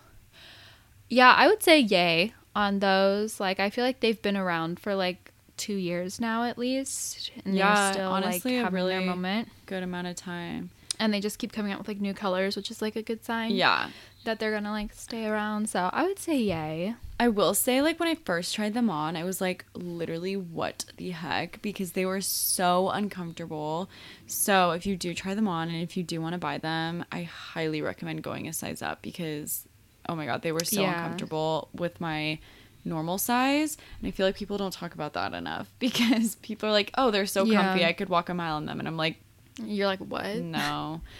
yeah, 1.09 1.35
I 1.37 1.49
would 1.49 1.63
say 1.65 1.81
yay 1.81 2.35
on 2.55 2.79
those. 2.79 3.41
Like 3.41 3.59
I 3.59 3.71
feel 3.71 3.85
like 3.85 3.99
they've 3.99 4.23
been 4.23 4.37
around 4.37 4.79
for 4.79 4.95
like 4.95 5.30
two 5.61 5.75
years 5.77 6.21
now 6.21 6.45
at 6.45 6.59
least. 6.59 7.31
And 7.45 7.55
Yeah, 7.55 7.75
they're 7.85 7.93
still 7.95 8.11
honestly, 8.11 8.53
like 8.57 8.61
a 8.61 8.65
having 8.65 8.87
their 8.87 8.99
really- 8.99 9.07
moment. 9.07 9.49
Good 9.67 9.83
amount 9.83 10.07
of 10.09 10.17
time. 10.17 10.71
And 10.99 11.15
they 11.15 11.21
just 11.21 11.39
keep 11.39 11.53
coming 11.53 11.73
out 11.73 11.79
with 11.79 11.89
like 11.89 12.01
new 12.01 12.13
colors, 12.13 12.57
which 12.57 12.71
is 12.71 12.83
like 12.83 12.95
a 12.97 13.03
good 13.03 13.25
sign. 13.25 13.53
Yeah. 13.53 13.89
That 14.25 14.39
they're 14.39 14.51
gonna 14.53 14.71
like 14.71 14.93
stay 14.93 15.25
around. 15.27 15.71
So 15.71 15.89
I 15.93 16.03
would 16.05 16.19
say 16.19 16.37
yay. 16.39 16.95
I 17.19 17.29
will 17.29 17.53
say, 17.53 17.83
like, 17.83 18.01
when 18.01 18.09
I 18.09 18.15
first 18.15 18.55
tried 18.55 18.73
them 18.73 18.89
on, 18.89 19.15
I 19.15 19.25
was 19.25 19.43
like, 19.43 19.67
literally, 19.75 20.39
what 20.39 20.87
the 20.97 21.11
heck? 21.11 21.61
Because 21.61 21.93
they 21.93 22.07
were 22.07 22.23
so 22.23 22.89
uncomfortable. 22.89 23.91
So, 24.27 24.71
if 24.71 24.87
you 24.87 24.97
do 24.97 25.13
try 25.13 25.35
them 25.35 25.47
on 25.47 25.69
and 25.69 25.83
if 25.83 25.99
you 25.99 26.03
do 26.03 26.23
want 26.23 26.33
to 26.33 26.39
buy 26.39 26.57
them, 26.57 27.05
I 27.13 27.25
highly 27.25 27.83
recommend 27.83 28.23
going 28.23 28.49
a 28.49 28.55
size 28.55 28.81
up 28.81 29.03
because, 29.03 29.67
oh 30.09 30.15
my 30.17 30.25
God, 30.25 30.41
they 30.41 30.51
were 30.53 30.65
so 30.65 30.81
Yeah. 30.81 30.95
uncomfortable 30.97 31.69
with 31.75 32.01
my 32.01 32.39
normal 32.85 33.19
size. 33.19 33.77
And 34.01 34.09
I 34.09 34.11
feel 34.11 34.27
like 34.27 34.37
people 34.37 34.57
don't 34.59 34.73
talk 34.73 34.95
about 34.95 35.13
that 35.15 35.35
enough 35.35 35.71
because 35.79 36.37
people 36.37 36.69
are 36.69 36.73
like, 36.73 36.91
oh, 36.97 37.11
they're 37.11 37.27
so 37.27 37.45
Yeah. 37.45 37.63
comfy. 37.63 37.85
I 37.85 37.93
could 37.93 38.09
walk 38.09 38.29
a 38.29 38.35
mile 38.35 38.59
in 38.59 38.67
them. 38.67 38.79
And 38.79 38.89
I'm 38.89 38.97
like, 38.97 39.17
You're 39.63 39.87
like, 39.87 40.01
what? 40.01 40.37
no. 40.37 41.01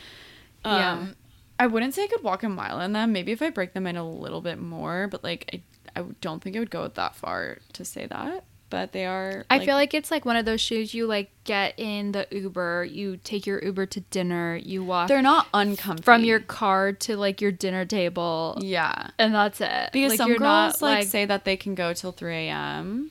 Yeah. 0.65 0.93
Um, 0.93 1.17
I 1.59 1.67
wouldn't 1.67 1.95
say 1.95 2.05
I 2.05 2.07
could 2.07 2.23
walk 2.23 2.43
a 2.43 2.49
mile 2.49 2.81
in 2.81 2.93
them. 2.93 3.13
Maybe 3.13 3.33
if 3.33 3.41
I 3.43 3.49
break 3.51 3.73
them 3.73 3.87
in 3.87 3.97
a 3.97 4.09
little 4.09 4.41
bit 4.43 4.59
more, 4.59 5.09
but 5.09 5.23
like 5.25 5.63
I, 5.97 6.01
I 6.01 6.05
don't 6.21 6.43
think 6.43 6.55
I 6.57 6.59
would 6.59 6.71
go 6.71 6.87
that 6.87 7.15
far 7.17 7.59
to 7.75 7.85
say 7.85 8.07
that. 8.07 8.45
But 8.71 8.93
they 8.93 9.05
are. 9.05 9.45
I 9.51 9.65
feel 9.65 9.75
like 9.75 9.95
it's 9.95 10.11
like 10.11 10.25
one 10.25 10.37
of 10.37 10.45
those 10.45 10.61
shoes 10.61 10.95
you 10.95 11.07
like 11.07 11.31
get 11.45 11.75
in 11.77 12.13
the 12.13 12.27
Uber, 12.31 12.85
you 12.85 13.17
take 13.17 13.45
your 13.47 13.63
Uber 13.63 13.87
to 13.87 14.01
dinner, 14.01 14.57
you 14.57 14.85
walk 14.85 15.09
they're 15.09 15.21
not 15.23 15.49
uncomfortable 15.53 16.05
from 16.05 16.25
your 16.25 16.41
car 16.41 16.93
to 16.93 17.17
like 17.17 17.41
your 17.41 17.51
dinner 17.53 17.85
table, 17.85 18.57
Yeah, 18.61 19.11
and 19.19 19.35
that's 19.35 19.61
it. 19.61 19.91
because 19.93 20.11
like, 20.11 20.19
some 20.19 20.29
you're 20.31 20.39
girls 20.39 20.81
not, 20.81 20.83
like, 20.83 21.07
say 21.09 21.25
that 21.27 21.45
they 21.45 21.57
can 21.57 21.75
go 21.75 21.93
till 21.93 22.13
three 22.13 22.47
a.m. 22.49 23.11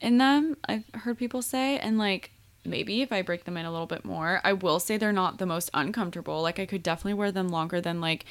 in 0.00 0.18
them. 0.18 0.56
I've 0.66 0.84
heard 0.94 1.18
people 1.18 1.42
say, 1.42 1.78
and 1.78 1.98
like 1.98 2.30
maybe 2.64 3.02
if 3.02 3.12
I 3.12 3.22
break 3.22 3.44
them 3.44 3.56
in 3.56 3.66
a 3.66 3.70
little 3.70 3.86
bit 3.86 4.04
more, 4.04 4.40
I 4.42 4.54
will 4.54 4.80
say 4.80 4.96
they're 4.96 5.12
not 5.12 5.38
the 5.38 5.46
most 5.46 5.70
uncomfortable. 5.74 6.40
Like 6.42 6.58
I 6.58 6.66
could 6.66 6.82
definitely 6.82 7.14
wear 7.14 7.30
them 7.30 7.48
longer 7.48 7.80
than 7.80 8.00
like 8.00 8.24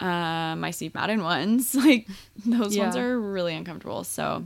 uh, 0.00 0.56
my 0.56 0.70
Steve 0.72 0.94
Madden 0.94 1.22
ones. 1.22 1.74
Like 1.86 2.08
those 2.44 2.76
ones 2.76 2.96
are 2.96 3.20
really 3.20 3.54
uncomfortable. 3.54 4.04
So 4.04 4.44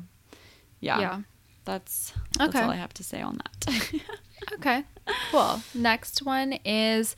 yeah, 0.81 1.01
yeah. 1.01 1.21
That's 1.71 2.13
that's 2.39 2.55
Okay. 2.55 2.65
all 2.65 2.71
I 2.71 2.77
have 2.77 2.93
to 2.95 3.05
say 3.05 3.21
on 3.21 3.39
that. 3.39 3.91
Okay, 4.55 4.85
cool. 5.31 5.61
Next 5.75 6.23
one 6.23 6.55
is 6.65 7.15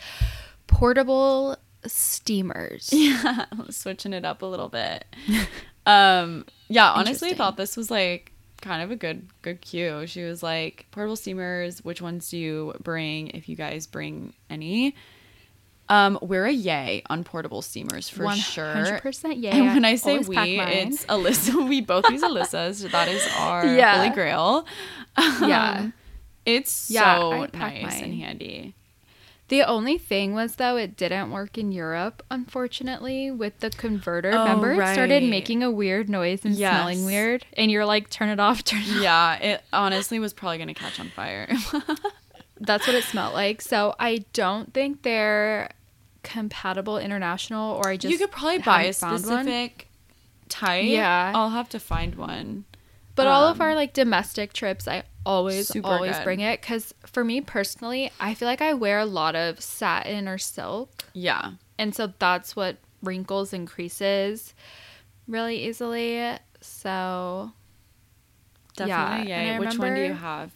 portable 0.67 1.57
steamers. 1.87 2.91
yeah, 2.93 3.47
switching 3.71 4.13
it 4.13 4.25
up 4.25 4.43
a 4.43 4.47
little 4.47 4.69
bit. 4.69 5.05
um, 5.87 6.45
yeah, 6.69 6.91
honestly, 6.91 7.31
I 7.31 7.35
thought 7.35 7.57
this 7.57 7.77
was 7.77 7.91
like 7.91 8.33
kind 8.61 8.83
of 8.83 8.91
a 8.91 8.97
good 8.97 9.29
good 9.43 9.61
cue. 9.61 10.07
She 10.07 10.25
was 10.25 10.43
like, 10.43 10.87
"Portable 10.91 11.17
steamers, 11.17 11.85
which 11.85 12.03
ones 12.03 12.29
do 12.29 12.39
you 12.39 12.75
bring 12.83 13.29
if 13.29 13.49
you 13.49 13.55
guys 13.57 13.87
bring 13.87 14.35
any?" 14.51 14.95
Um, 15.93 16.19
we're 16.23 16.47
a 16.47 16.53
yay 16.53 17.03
on 17.11 17.23
portable 17.23 17.61
steamers 17.61 18.09
for 18.09 18.31
sure. 18.33 18.65
100% 18.75 19.43
yay. 19.43 19.51
And 19.51 19.67
when 19.75 19.85
I 19.85 19.97
say 19.97 20.19
we, 20.19 20.37
it's 20.59 21.05
Allysa. 21.07 21.69
We 21.69 21.83
both 21.83 22.09
use 22.09 22.23
Allysa's. 22.23 22.81
That 22.91 23.09
is 23.09 23.23
our 23.39 23.67
Yeah. 23.67 23.97
holy 23.99 24.11
grail. 24.11 24.67
Yeah. 25.19 25.79
Um, 25.83 25.93
it's 26.47 26.91
Yeah, 26.91 27.19
so 27.19 27.47
nice 27.55 28.01
and 28.01 28.15
handy. 28.15 28.75
The 29.49 29.63
only 29.65 29.99
thing 29.99 30.33
was 30.35 30.55
though 30.57 30.77
it 30.79 30.97
didn't 30.97 31.31
work 31.31 31.59
in 31.59 31.73
Europe, 31.73 32.23
unfortunately, 32.31 33.31
with 33.31 33.61
the 33.61 33.69
converter. 33.71 34.33
Oh, 34.33 34.39
Remember, 34.45 34.73
it 34.73 34.95
started 34.95 35.23
making 35.25 35.63
a 35.63 35.71
weird 35.71 36.09
noise 36.09 36.45
and 36.47 36.55
Yes. 36.55 36.71
smelling 36.73 37.05
weird, 37.05 37.45
and 37.57 37.71
you're 37.71 37.85
like, 37.85 38.09
turn 38.09 38.31
it 38.31 38.41
off, 38.41 38.65
turn 38.71 38.81
it 38.81 38.97
off. 38.97 39.03
Yeah, 39.03 39.35
it 39.37 39.63
honestly 39.75 40.19
was 40.19 40.33
probably 40.33 40.57
gonna 40.59 40.73
catch 40.75 40.99
on 40.99 41.11
fire. 41.11 41.49
That's 42.59 42.87
what 42.87 42.97
it 42.97 43.05
smelled 43.05 43.35
like. 43.35 43.61
So 43.61 43.95
I 44.01 44.25
don't 44.33 44.73
think 44.73 45.03
they're 45.03 45.69
compatible 46.23 46.99
international, 46.99 47.75
or 47.77 47.89
I 47.89 47.97
just 47.97 48.13
you 48.13 48.19
could 48.19 48.31
probably 48.31 48.59
buy 48.59 48.83
a 48.83 48.87
haven't 48.87 49.11
one. 49.11 49.19
specific 49.19 49.89
type. 50.49 50.85
Yeah. 50.85 51.33
I'll 51.35 51.51
have 51.51 51.69
to 51.71 51.81
find 51.81 52.15
one. 52.15 52.65
But 53.15 53.27
all 53.27 53.45
of 53.49 53.61
Um, 53.61 53.67
our 53.69 53.75
like 53.75 53.93
domestic 53.93 54.53
trips, 54.55 54.89
I 54.89 55.03
always 55.27 55.71
always 55.85 56.17
good. 56.17 56.25
bring 56.25 56.41
it 56.41 56.61
because 56.61 56.95
for 57.05 57.23
me 57.25 57.41
personally, 57.41 58.11
I 58.19 58.35
feel 58.35 58.49
like 58.49 58.63
I 58.63 58.73
wear 58.75 58.99
a 58.99 59.05
lot 59.07 59.37
of 59.37 59.61
satin 59.61 60.27
or 60.29 60.39
silk, 60.39 61.05
Yeah. 61.13 61.53
and 61.79 61.95
so 61.95 62.13
that's 62.19 62.57
what 62.57 62.79
wrinkles 63.03 63.53
and 63.53 63.69
creases 63.69 64.55
really 65.29 65.67
easily. 65.67 66.39
So 66.63 67.53
Definitely. 68.77 69.29
Yeah, 69.29 69.43
Yeah. 69.43 69.59
Which 69.59 69.79
one 69.79 69.95
do 69.95 70.01
you 70.01 70.15
have? 70.15 70.51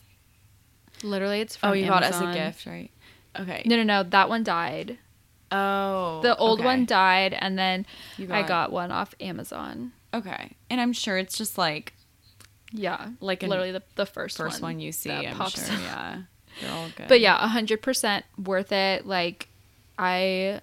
literally, 1.02 1.40
it's 1.40 1.57
from 1.57 1.70
Oh, 1.70 1.72
you 1.74 1.87
got 1.87 2.02
it 2.02 2.07
as 2.07 2.20
a 2.22 2.33
gift, 2.33 2.64
right? 2.64 2.90
Okay. 3.38 3.62
No, 3.66 3.76
no, 3.76 3.83
no. 3.83 4.02
That 4.02 4.31
one 4.31 4.42
died. 4.44 4.96
Oh. 5.52 6.20
The 6.22 6.37
old 6.37 6.59
okay. 6.61 6.64
one 6.66 6.87
died, 6.87 7.32
and 7.38 7.59
then 7.59 7.87
You 8.16 8.28
I 8.32 8.42
got 8.42 8.72
one 8.72 8.90
off 8.90 9.14
Amazon. 9.20 9.92
Okay. 10.12 10.52
And 10.70 10.80
I'm 10.80 10.92
sure 10.92 11.18
it's 11.18 11.37
just 11.38 11.56
like 11.59 11.92
Yeah, 12.72 13.11
Like 13.20 13.42
literally 13.42 13.72
the, 13.72 13.82
the 13.94 14.06
first 14.06 14.37
first 14.37 14.61
one, 14.61 14.74
one 14.74 14.80
you 14.80 14.92
see, 14.92 15.11
I'm 15.11 15.37
pops 15.37 15.66
sure. 15.66 15.74
up. 15.76 15.80
Yeah. 15.82 16.22
They're 16.61 16.72
all 16.72 16.88
good. 16.96 17.09
But 17.09 17.20
yeah, 17.20 17.37
hundred 17.48 17.82
percent 17.82 18.24
worth 18.42 18.72
it. 18.72 19.06
Like 19.06 19.48
I 19.98 20.61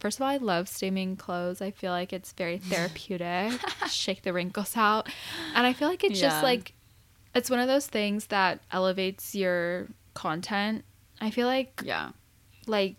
first 0.00 0.18
of 0.18 0.22
all, 0.22 0.28
I 0.28 0.36
love 0.36 0.68
steaming 0.68 1.16
clothes. 1.16 1.60
I 1.60 1.70
feel 1.72 1.90
like 1.92 2.12
it's 2.12 2.32
very 2.32 2.58
therapeutic. 2.70 3.60
Shake 3.90 4.22
the 4.22 4.32
wrinkles 4.32 4.76
out. 4.76 5.08
And 5.54 5.66
I 5.66 5.72
feel 5.72 5.88
like 5.88 6.04
it's 6.04 6.20
Yeah. 6.20 6.28
just 6.30 6.42
like 6.42 6.72
it's 7.34 7.50
one 7.50 7.60
of 7.60 7.68
those 7.68 7.86
things 7.86 8.28
that 8.28 8.60
elevates 8.72 9.34
your 9.34 9.88
content. 10.14 10.84
I 11.20 11.30
feel 11.30 11.46
like 11.46 11.82
Yeah. 11.84 12.10
like 12.66 12.96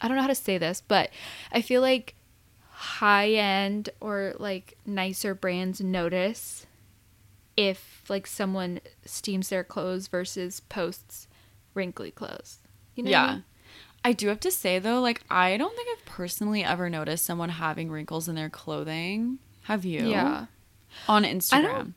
I 0.00 0.08
don't 0.08 0.16
know 0.16 0.22
how 0.22 0.28
to 0.28 0.34
say 0.34 0.58
this, 0.58 0.82
but 0.86 1.10
I 1.52 1.62
feel 1.62 1.80
like 1.80 2.14
high 2.70 3.30
end 3.30 3.88
or 4.00 4.34
like 4.38 4.76
nicer 4.84 5.34
brands 5.34 5.80
notice 5.80 6.66
if 7.56 8.04
like 8.08 8.26
someone 8.26 8.80
steams 9.04 9.48
their 9.48 9.64
clothes 9.64 10.08
versus 10.08 10.60
posts 10.60 11.26
wrinkly 11.74 12.10
clothes. 12.10 12.58
You 12.94 13.04
know? 13.04 13.10
what 13.10 13.16
I 13.16 13.24
yeah. 13.24 13.32
mean? 13.32 13.44
I 14.04 14.12
do 14.12 14.28
have 14.28 14.40
to 14.40 14.50
say 14.50 14.78
though, 14.78 15.00
like 15.00 15.22
I 15.30 15.56
don't 15.56 15.74
think 15.74 15.88
I've 15.92 16.04
personally 16.04 16.62
ever 16.62 16.90
noticed 16.90 17.24
someone 17.24 17.48
having 17.48 17.90
wrinkles 17.90 18.28
in 18.28 18.34
their 18.34 18.50
clothing. 18.50 19.38
Have 19.62 19.84
you? 19.84 20.06
Yeah. 20.06 20.46
On 21.08 21.24
Instagram. 21.24 21.94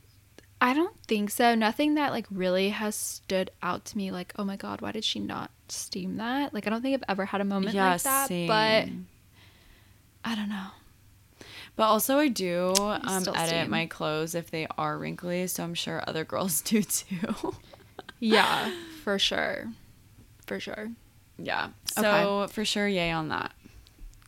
I 0.62 0.74
don't 0.74 0.98
think 1.08 1.30
so. 1.30 1.56
Nothing 1.56 1.95
that 1.95 2.12
like 2.12 2.26
really 2.30 2.69
has 2.69 2.95
stood 2.95 3.52
out 3.62 3.86
to 3.86 3.98
me 3.98 4.12
like, 4.12 4.34
oh 4.38 4.43
my 4.43 4.58
god, 4.58 4.82
why 4.82 4.91
did 4.91 5.04
she 5.06 5.19
not 5.19 5.52
steam 5.69 6.17
that? 6.17 6.54
Like 6.54 6.67
I 6.67 6.69
don't 6.69 6.82
think 6.82 6.95
I've 6.95 7.10
ever 7.10 7.26
had 7.26 7.41
a 7.41 7.45
moment 7.45 7.76
yeah, 7.76 7.93
like 7.93 8.02
that. 8.04 8.28
same. 8.28 8.48
But 8.48 8.89
I 10.30 10.36
don't 10.36 10.50
know. 10.50 10.67
But 11.76 11.84
also, 11.86 12.17
I 12.17 12.28
do 12.28 12.74
um, 12.78 13.02
edit 13.06 13.48
steam. 13.48 13.69
my 13.69 13.86
clothes 13.86 14.36
if 14.36 14.52
they 14.52 14.67
are 14.78 14.98
wrinkly, 14.98 15.48
so 15.48 15.63
I'm 15.63 15.74
sure 15.74 16.04
other 16.06 16.26
girls 16.26 16.62
do 16.63 16.84
too. 16.84 17.56
Yeah, 18.19 18.72
for 19.06 19.17
sure. 19.17 19.67
For 20.45 20.60
sure. 20.60 20.89
yeah. 21.38 21.69
So 21.86 22.48
for 22.52 22.65
sure, 22.65 22.88
yay 22.88 23.12
on 23.12 23.30
that. 23.30 23.54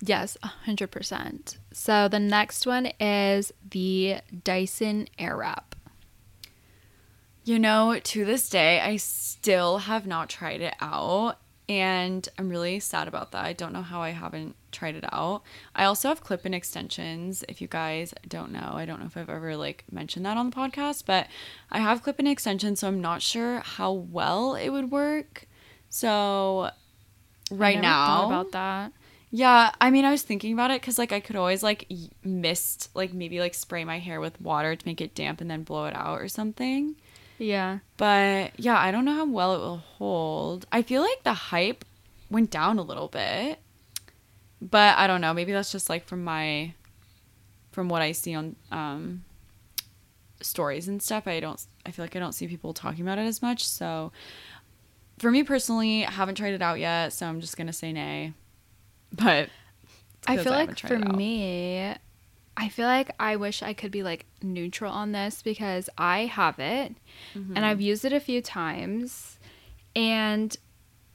Yes, 0.04 0.38
100%. 0.66 1.58
So 1.74 2.08
the 2.08 2.20
next 2.20 2.66
one 2.66 2.88
is 3.00 3.52
the 3.70 4.18
Dyson 4.44 5.08
Airwrap. 5.20 5.71
You 7.44 7.58
know, 7.60 8.00
to 8.00 8.26
this 8.26 8.50
day, 8.50 8.80
I 8.80 8.98
still 8.98 9.80
have 9.80 10.06
not 10.06 10.30
tried 10.30 10.62
it 10.62 10.76
out. 10.80 11.38
And 11.70 12.28
I'm 12.38 12.50
really 12.50 12.82
sad 12.82 13.08
about 13.08 13.32
that. 13.32 13.46
I 13.46 13.54
don't 13.54 13.72
know 13.72 13.82
how 13.82 14.02
I 14.02 14.10
haven't 14.10 14.56
tried 14.74 14.96
it 14.96 15.06
out. 15.14 15.42
I 15.74 15.86
also 15.86 16.10
have 16.10 16.22
clip 16.22 16.46
in 16.46 16.54
extensions. 16.54 17.46
If 17.48 17.62
you 17.62 17.68
guys 17.70 18.14
don't 18.28 18.52
know, 18.52 18.74
I 18.74 18.84
don't 18.86 19.00
know 19.00 19.06
if 19.06 19.16
I've 19.16 19.30
ever 19.30 19.56
like 19.56 19.86
mentioned 19.90 20.26
that 20.26 20.36
on 20.36 20.50
the 20.50 20.56
podcast, 20.56 21.06
but 21.06 21.28
I 21.72 21.80
have 21.80 22.04
clip 22.04 22.20
in 22.20 22.28
extensions, 22.28 22.82
so 22.82 22.90
I'm 22.90 23.00
not 23.00 23.22
sure 23.22 23.60
how 23.60 23.94
well 23.94 24.56
it 24.56 24.70
would 24.70 24.92
work. 24.92 25.48
So 25.88 26.72
right 27.50 27.78
I 27.78 27.82
now, 27.82 28.26
about 28.26 28.52
that. 28.52 28.92
yeah, 29.30 29.72
I 29.80 29.92
mean, 29.92 30.04
I 30.04 30.12
was 30.12 30.24
thinking 30.24 30.52
about 30.52 30.72
it 30.72 30.82
because 30.82 30.98
like 31.00 31.14
I 31.14 31.22
could 31.22 31.38
always 31.38 31.64
like 31.64 31.90
mist, 32.26 32.90
like 32.94 33.14
maybe 33.14 33.40
like 33.40 33.54
spray 33.54 33.86
my 33.86 34.00
hair 34.00 34.20
with 34.20 34.42
water 34.42 34.76
to 34.76 34.86
make 34.86 35.00
it 35.00 35.16
damp 35.16 35.40
and 35.40 35.50
then 35.50 35.64
blow 35.64 35.86
it 35.86 35.96
out 35.96 36.20
or 36.20 36.28
something. 36.28 36.96
Yeah. 37.42 37.80
But 37.98 38.60
yeah, 38.60 38.78
I 38.78 38.92
don't 38.92 39.04
know 39.04 39.16
how 39.16 39.26
well 39.26 39.56
it 39.56 39.60
will 39.60 39.78
hold. 39.78 40.68
I 40.72 40.84
feel 40.84 41.02
like 41.02 41.24
the 41.24 41.34
hype 41.34 41.84
went 42.30 42.52
down 42.52 42.78
a 42.78 42.84
little 42.84 43.08
bit. 43.08 43.60
But 44.62 44.98
I 45.00 45.08
don't 45.08 45.22
know, 45.22 45.34
maybe 45.34 45.52
that's 45.52 45.72
just 45.72 45.90
like 45.90 46.06
from 46.06 46.24
my 46.24 46.76
from 47.72 47.90
what 47.90 48.04
I 48.04 48.12
see 48.12 48.36
on 48.36 48.56
um 48.72 49.24
stories 50.40 50.88
and 50.88 51.02
stuff. 51.02 51.26
I 51.28 51.40
don't 51.40 51.60
I 51.84 51.90
feel 51.90 52.06
like 52.06 52.16
I 52.16 52.20
don't 52.20 52.34
see 52.34 52.48
people 52.48 52.74
talking 52.74 53.02
about 53.02 53.18
it 53.18 53.26
as 53.26 53.42
much. 53.42 53.68
So 53.68 54.12
for 55.18 55.32
me 55.32 55.42
personally, 55.44 56.06
I 56.06 56.12
haven't 56.12 56.36
tried 56.36 56.54
it 56.54 56.62
out 56.62 56.80
yet, 56.80 57.12
so 57.12 57.26
I'm 57.26 57.42
just 57.42 57.58
going 57.58 57.68
to 57.68 57.74
say 57.74 57.92
nay. 57.92 58.34
But 59.14 59.50
I 60.26 60.38
feel 60.38 60.54
haven't 60.54 60.70
like 60.70 60.80
for 60.80 60.98
me, 60.98 61.96
I 62.58 62.70
feel 62.70 62.86
like 62.88 63.12
I 63.20 63.36
wish 63.38 63.64
I 63.64 63.74
could 63.74 63.92
be 63.92 64.04
like 64.04 64.26
neutral 64.42 64.92
on 64.92 65.12
this 65.14 65.42
because 65.42 65.90
I 65.98 66.26
have 66.26 66.60
it 66.60 66.96
Mm-hmm. 67.36 67.56
and 67.56 67.66
I've 67.66 67.82
used 67.82 68.04
it 68.06 68.14
a 68.14 68.20
few 68.20 68.42
times 68.42 69.38
and 69.96 70.56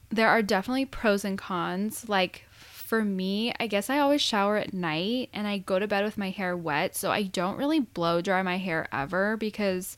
there 0.09 0.29
are 0.29 0.43
definitely 0.43 0.87
pros 0.87 1.25
and 1.25 1.37
cons. 1.39 2.09
Like 2.09 2.45
for 2.51 3.05
me, 3.05 3.53
I 3.59 3.67
guess 3.67 3.91
I 3.91 3.99
always 3.99 4.23
shower 4.23 4.57
at 4.57 4.73
night 4.73 5.29
and 5.33 5.47
I 5.47 5.59
go 5.59 5.79
to 5.79 5.87
bed 5.89 6.05
with 6.05 6.17
my 6.17 6.31
hair 6.31 6.57
wet, 6.57 6.95
so 6.97 7.11
I 7.11 7.25
don't 7.25 7.57
really 7.59 7.81
blow 7.81 8.21
dry 8.21 8.43
my 8.43 8.59
hair 8.59 8.87
ever 8.93 9.37
because 9.37 9.97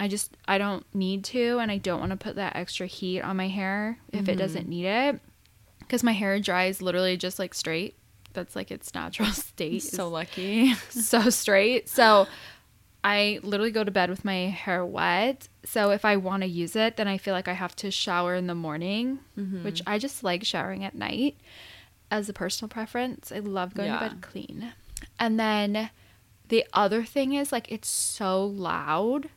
I 0.00 0.08
just 0.08 0.36
I 0.46 0.58
don't 0.58 0.84
need 0.94 1.24
to 1.24 1.58
and 1.58 1.70
I 1.70 1.78
don't 1.78 2.00
want 2.00 2.10
to 2.10 2.16
put 2.16 2.36
that 2.36 2.56
extra 2.56 2.86
heat 2.86 3.20
on 3.20 3.36
my 3.36 3.48
hair 3.48 3.98
if 4.12 4.20
it 4.28 4.32
Mm-hmm. 4.32 4.38
doesn't 4.38 4.68
need 4.68 4.86
it 4.86 5.20
because 5.80 6.02
my 6.02 6.12
hair 6.12 6.38
dries 6.40 6.80
literally 6.82 7.16
just 7.16 7.38
like 7.38 7.52
straight. 7.54 7.94
That's 8.32 8.54
like 8.56 8.70
its 8.70 8.94
natural 8.94 9.28
state. 9.32 9.82
so 9.82 10.08
lucky. 10.08 10.74
so 10.90 11.30
straight. 11.30 11.88
So 11.88 12.26
I 13.04 13.40
literally 13.42 13.70
go 13.70 13.84
to 13.84 13.90
bed 13.90 14.10
with 14.10 14.24
my 14.24 14.46
hair 14.48 14.84
wet. 14.84 15.48
So 15.64 15.90
if 15.90 16.04
I 16.04 16.16
want 16.16 16.42
to 16.42 16.48
use 16.48 16.76
it, 16.76 16.96
then 16.96 17.08
I 17.08 17.16
feel 17.18 17.34
like 17.34 17.48
I 17.48 17.52
have 17.52 17.74
to 17.76 17.90
shower 17.90 18.34
in 18.34 18.46
the 18.46 18.54
morning, 18.54 19.20
Mm-hmm. 19.38 19.64
which 19.64 19.82
I 19.86 19.98
just 19.98 20.22
like 20.24 20.44
showering 20.44 20.84
at 20.84 20.94
night 20.94 21.36
as 22.10 22.28
a 22.28 22.32
personal 22.32 22.68
preference. 22.68 23.30
I 23.32 23.38
love 23.38 23.74
going 23.74 23.88
Yeah. 23.88 23.98
to 24.00 24.08
bed 24.10 24.20
clean. 24.22 24.72
And 25.18 25.38
then 25.38 25.90
the 26.48 26.64
other 26.72 27.04
thing 27.04 27.34
is 27.34 27.52
like 27.52 27.70
it's 27.70 27.88
so 27.88 28.44
loud. 28.44 29.28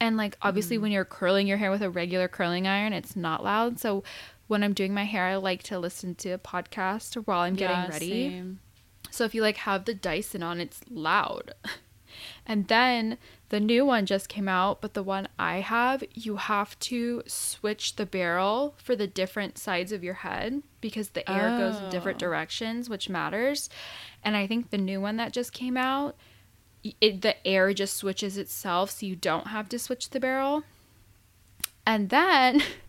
And 0.00 0.16
like 0.16 0.36
obviously 0.42 0.76
Mm-hmm. 0.76 0.82
when 0.82 0.92
you're 0.92 1.04
curling 1.04 1.46
your 1.46 1.56
hair 1.56 1.70
with 1.70 1.82
a 1.82 1.90
regular 1.90 2.28
curling 2.28 2.66
iron, 2.66 2.92
it's 2.92 3.16
not 3.16 3.42
loud. 3.42 3.80
So 3.80 4.02
when 4.54 4.62
I'm 4.64 4.72
doing 4.72 4.94
my 4.94 5.04
hair, 5.04 5.26
I 5.26 5.36
like 5.36 5.62
to 5.64 5.78
listen 5.78 6.14
to 6.16 6.30
a 6.30 6.38
podcast 6.38 7.14
while 7.26 7.40
I'm 7.40 7.54
getting 7.56 7.76
Yeah, 7.76 7.88
ready. 7.88 8.30
same. 8.30 8.60
So 9.10 9.24
if 9.24 9.34
you 9.34 9.42
like 9.42 9.58
have 9.58 9.84
the 9.84 9.94
Dyson 9.94 10.42
on, 10.42 10.60
it's 10.60 10.80
loud. 10.88 11.52
And 12.46 12.68
then 12.68 13.18
the 13.48 13.58
new 13.58 13.84
one 13.84 14.06
just 14.06 14.28
came 14.28 14.48
out, 14.48 14.80
but 14.80 14.94
the 14.94 15.02
one 15.02 15.26
I 15.36 15.56
have, 15.62 16.04
you 16.14 16.36
have 16.36 16.78
to 16.90 17.24
switch 17.26 17.96
the 17.96 18.06
barrel 18.06 18.76
for 18.78 18.94
the 18.94 19.08
different 19.08 19.58
sides 19.58 19.90
of 19.90 20.04
your 20.04 20.14
head 20.14 20.62
because 20.80 21.08
the 21.10 21.28
air 21.28 21.58
goes 21.58 21.80
in 21.80 21.88
different 21.90 22.18
Oh. 22.22 22.26
directions, 22.26 22.88
which 22.88 23.08
matters. 23.08 23.68
And 24.22 24.36
I 24.36 24.46
think 24.46 24.70
the 24.70 24.78
new 24.78 25.00
one 25.00 25.16
that 25.16 25.32
just 25.32 25.52
came 25.52 25.76
out, 25.76 26.14
it, 27.00 27.22
the 27.22 27.44
air 27.44 27.74
just 27.74 27.96
switches 27.96 28.38
itself, 28.38 28.90
so 28.92 29.06
you 29.06 29.16
don't 29.16 29.48
have 29.48 29.68
to 29.70 29.78
switch 29.80 30.10
the 30.10 30.20
barrel. 30.20 30.62
And 31.84 32.10
then, 32.10 32.62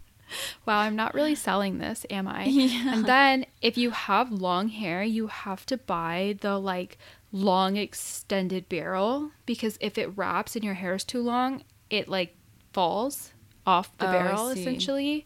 wow, 0.66 0.80
I'm 0.80 0.96
not 0.96 1.14
really 1.14 1.36
selling 1.36 1.78
this, 1.78 2.06
am 2.10 2.28
I? 2.28 2.46
Yeah. 2.66 2.94
And 2.96 3.06
then 3.06 3.46
if 3.62 3.78
you 3.78 3.92
have 3.92 4.32
long 4.32 4.70
hair, 4.70 5.04
you 5.04 5.28
have 5.28 5.66
to 5.68 5.78
buy 5.78 6.38
the 6.42 6.58
like 6.58 6.98
long 7.32 7.76
extended 7.78 8.70
barrel 8.70 9.32
because 9.46 9.78
if 9.82 9.98
it 9.98 10.16
wraps 10.18 10.56
and 10.56 10.64
your 10.64 10.76
hair 10.76 10.96
is 10.96 11.04
too 11.04 11.22
long, 11.22 11.64
it 11.90 12.08
like 12.08 12.36
falls 12.74 13.32
off 13.66 13.98
the 13.98 14.08
Oh, 14.08 14.12
barrel 14.12 14.50
essentially. 14.50 15.26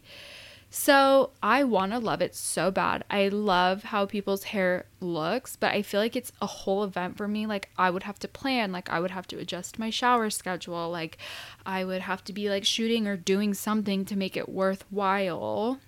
So 0.72 1.30
I 1.42 1.64
want 1.64 1.90
to 1.90 1.98
love 1.98 2.22
it 2.22 2.36
so 2.36 2.70
bad. 2.70 3.04
I 3.10 3.26
love 3.26 3.82
how 3.82 4.06
people's 4.06 4.44
hair 4.44 4.86
looks, 5.00 5.56
but 5.56 5.72
I 5.72 5.82
feel 5.82 6.00
like 6.00 6.14
it's 6.14 6.30
a 6.40 6.46
whole 6.46 6.84
event 6.84 7.16
for 7.16 7.26
me. 7.26 7.44
Like 7.44 7.70
I 7.76 7.90
would 7.90 8.04
have 8.04 8.20
to 8.20 8.28
plan, 8.28 8.70
like 8.70 8.88
I 8.88 9.00
would 9.00 9.10
have 9.10 9.26
to 9.28 9.38
adjust 9.38 9.80
my 9.80 9.90
shower 9.90 10.30
schedule, 10.30 10.88
like 10.88 11.18
I 11.66 11.84
would 11.84 12.02
have 12.02 12.22
to 12.24 12.32
be 12.32 12.48
like 12.48 12.64
shooting 12.64 13.08
or 13.08 13.16
doing 13.16 13.52
something 13.52 14.04
to 14.04 14.16
make 14.16 14.36
it 14.36 14.48
worthwhile. 14.48 15.80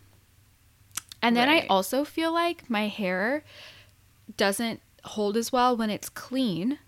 And 1.23 1.37
then 1.37 1.49
I 1.49 1.67
also 1.71 2.05
feel 2.05 2.33
like 2.33 2.69
my 2.69 2.89
hair 2.89 3.45
doesn't 4.37 4.81
hold 5.05 5.37
as 5.37 5.53
well 5.53 5.77
when 5.77 5.91
it's 5.91 6.09
clean. 6.09 6.81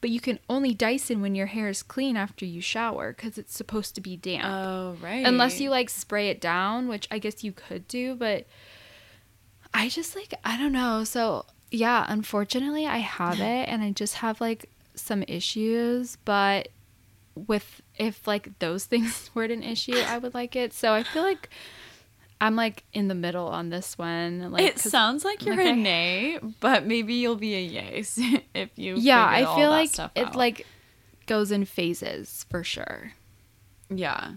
But 0.00 0.10
you 0.10 0.20
can 0.20 0.38
only 0.48 0.72
Dyson 0.72 1.20
when 1.20 1.34
your 1.34 1.46
hair 1.46 1.68
is 1.68 1.82
clean 1.82 2.16
after 2.16 2.46
you 2.46 2.60
shower 2.60 3.12
because 3.12 3.36
it's 3.36 3.54
supposed 3.54 3.94
to 3.96 4.00
be 4.00 4.16
damp. 4.16 4.44
Oh, 4.46 4.96
right. 5.02 5.26
Unless 5.26 5.60
you 5.60 5.68
like 5.70 5.90
spray 5.90 6.28
it 6.28 6.40
down, 6.40 6.88
which 6.88 7.06
I 7.10 7.18
guess 7.18 7.44
you 7.44 7.52
could 7.52 7.86
do, 7.86 8.14
but 8.14 8.46
I 9.74 9.88
just 9.88 10.16
like, 10.16 10.32
I 10.42 10.56
don't 10.56 10.72
know. 10.72 11.04
So, 11.04 11.44
yeah, 11.70 12.06
unfortunately, 12.08 12.86
I 12.86 12.98
have 12.98 13.40
it 13.40 13.68
and 13.68 13.82
I 13.82 13.90
just 13.90 14.16
have 14.16 14.40
like 14.40 14.70
some 14.94 15.22
issues. 15.28 16.16
But 16.24 16.68
with 17.34 17.82
if 17.96 18.26
like 18.26 18.58
those 18.58 18.84
things 18.86 19.30
weren't 19.34 19.52
an 19.52 19.62
issue, 19.62 19.96
I 19.96 20.16
would 20.16 20.32
like 20.32 20.56
it. 20.56 20.72
So, 20.72 20.94
I 20.94 21.02
feel 21.02 21.22
like 21.22 21.50
I'm 22.40 22.56
like 22.56 22.84
in 22.92 23.08
the 23.08 23.14
middle 23.14 23.48
on 23.48 23.68
this 23.70 23.98
one. 23.98 24.50
Like, 24.50 24.64
it 24.64 24.78
sounds 24.78 25.24
like 25.24 25.44
you're 25.44 25.56
like, 25.56 25.66
a 25.66 25.70
I- 25.70 25.74
nay, 25.74 26.38
but 26.60 26.86
maybe 26.86 27.14
you'll 27.14 27.36
be 27.36 27.54
a 27.54 27.60
yes 27.60 28.18
if 28.54 28.70
you. 28.76 28.96
yeah, 28.96 29.24
I 29.26 29.56
feel 29.56 29.68
like 29.70 29.92
it 29.94 30.26
out. 30.28 30.36
like 30.36 30.66
goes 31.26 31.50
in 31.50 31.64
phases 31.64 32.46
for 32.50 32.64
sure. 32.64 33.12
yeah. 33.88 34.32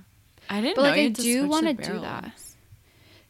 I 0.50 0.60
didn't 0.60 0.76
But 0.76 0.82
know 0.84 0.90
like 0.90 1.00
I 1.00 1.08
do 1.08 1.48
want 1.48 1.66
to 1.68 1.74
do 1.74 2.00
that. 2.02 2.34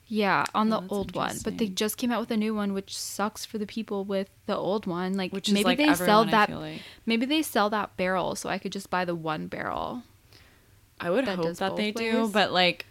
Yeah, 0.08 0.46
on 0.54 0.72
Oh, 0.74 0.82
the 0.82 0.88
old 0.90 1.16
one, 1.16 1.38
but 1.44 1.58
they 1.60 1.68
just 1.70 1.98
came 1.98 2.12
out 2.12 2.20
with 2.20 2.32
a 2.32 2.38
new 2.38 2.54
one, 2.56 2.74
which 2.74 2.96
sucks 2.98 3.46
for 3.46 3.58
the 3.60 3.66
people 3.68 4.04
with 4.04 4.30
the 4.48 4.56
old 4.58 4.86
one. 4.88 5.14
Like 5.14 5.32
Which 5.32 5.48
is 5.48 5.54
maybe 5.54 5.64
like 5.64 5.78
they 5.78 5.94
sell 5.94 6.22
everyone, 6.22 6.28
I 6.28 6.32
that. 6.48 6.50
like. 6.60 6.82
Maybe 7.06 7.26
they 7.28 7.42
sell 7.44 7.70
that 7.70 7.96
barrel, 7.98 8.36
so 8.36 8.50
I 8.50 8.58
could 8.58 8.72
just 8.72 8.90
buy 8.90 9.06
the 9.06 9.16
one 9.16 9.48
barrel. 9.48 10.04
I 11.00 11.10
would 11.10 11.28
hope 11.28 11.56
that 11.58 11.76
they 11.76 11.92
both 11.92 12.02
do, 12.02 12.30
but 12.34 12.52
like 12.52 12.86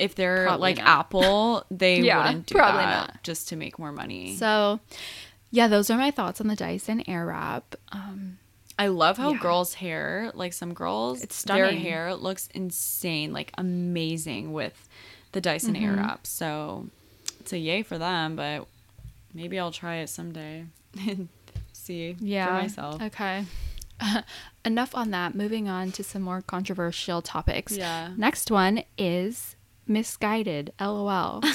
if 0.00 0.14
they're 0.14 0.44
Probably 0.46 0.60
like 0.62 0.78
not. 0.78 0.86
Apple, 0.88 1.64
they 1.70 2.00
Yeah, 2.02 2.26
wouldn't 2.26 2.46
do 2.46 2.54
probably 2.54 2.82
that 2.84 3.08
not. 3.08 3.22
just 3.22 3.48
to 3.50 3.56
make 3.56 3.78
more 3.78 3.92
money. 3.92 4.36
So, 4.36 4.80
yeah, 5.50 5.68
those 5.68 5.90
are 5.90 5.98
my 5.98 6.10
thoughts 6.10 6.40
on 6.40 6.46
the 6.48 6.56
Dyson 6.56 7.02
Airwrap. 7.06 7.62
Um, 7.92 8.38
I 8.78 8.86
love 8.86 9.18
how 9.18 9.32
Yeah. 9.32 9.38
girls' 9.40 9.74
hair, 9.74 10.30
like 10.34 10.52
some 10.54 10.72
girls, 10.74 11.22
It's 11.22 11.42
their 11.42 11.70
hair 11.72 12.14
looks 12.14 12.48
insane, 12.54 13.32
like 13.32 13.52
amazing 13.58 14.52
with 14.52 14.88
the 15.32 15.40
Dyson 15.40 15.74
Mm-hmm. 15.74 15.84
Airwrap. 15.98 16.18
So 16.24 16.88
it's 17.40 17.52
a 17.52 17.58
yay 17.58 17.82
for 17.82 17.98
them, 17.98 18.36
but 18.36 18.66
maybe 19.34 19.58
I'll 19.58 19.70
try 19.72 19.96
it 19.96 20.08
someday 20.08 20.64
and 21.06 21.28
see 21.72 22.16
yeah, 22.20 22.46
for 22.46 22.52
myself. 22.54 23.02
Okay. 23.02 23.44
Enough 24.64 24.94
on 24.94 25.10
that. 25.10 25.34
Moving 25.34 25.68
on 25.68 25.92
to 25.92 26.02
some 26.02 26.22
more 26.22 26.40
controversial 26.40 27.20
topics. 27.22 27.76
Yeah. 27.76 28.12
Next 28.16 28.50
one 28.50 28.82
is 28.96 29.56
Missguided. 29.90 30.72
LOL. 30.80 31.42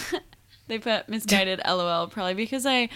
They 0.68 0.80
put 0.80 1.08
Missguided 1.08 1.62
LOL 1.68 2.08
probably 2.08 2.34
because 2.34 2.66
I 2.66 2.90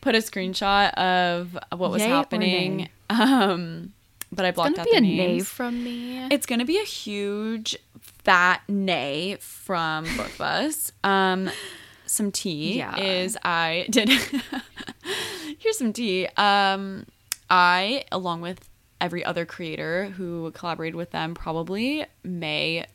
put 0.00 0.14
a 0.14 0.18
screenshot 0.18 0.94
of 0.94 1.58
what 1.76 1.90
was 1.90 2.00
Yay 2.00 2.08
happening. 2.08 2.88
Um, 3.10 3.94
but 4.30 4.44
I 4.44 4.52
blocked 4.52 4.70
It's 4.70 4.78
gonna 4.78 4.82
out 4.82 4.84
be 4.84 4.90
the 4.92 4.96
a 4.98 5.00
names. 5.26 5.38
nay 5.42 5.44
from 5.44 5.82
me. 5.82 6.28
It's 6.30 6.46
gonna 6.46 6.64
be 6.64 6.78
a 6.78 6.84
huge 6.84 7.76
fat 8.22 8.62
nay 8.68 9.38
from 9.40 10.04
both 10.16 10.34
of 10.36 10.40
us. 10.40 10.92
Um, 11.02 11.50
some 12.06 12.30
tea 12.30 12.78
Yeah. 12.78 12.96
is 12.96 13.36
I 13.42 13.86
did. 13.90 14.08
Here's 15.58 15.78
some 15.78 15.92
tea. 15.92 16.28
Um, 16.36 17.06
I 17.50 18.04
along 18.12 18.40
with 18.40 18.60
every 19.00 19.24
other 19.24 19.44
creator 19.44 20.06
who 20.16 20.52
collaborated 20.52 20.94
with 20.94 21.10
them 21.10 21.34
probably 21.34 22.06
May. 22.22 22.86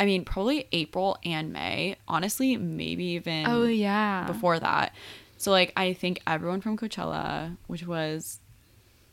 I 0.00 0.06
mean, 0.06 0.24
probably 0.24 0.68
April 0.72 1.18
and 1.24 1.52
May. 1.52 1.96
Honestly, 2.06 2.56
maybe 2.56 3.04
even 3.04 3.46
oh 3.46 3.64
yeah. 3.64 4.24
before 4.26 4.58
that. 4.58 4.94
So 5.38 5.50
like 5.50 5.72
I 5.76 5.92
think 5.92 6.20
everyone 6.26 6.60
from 6.60 6.76
Coachella, 6.76 7.56
which 7.66 7.86
was 7.86 8.40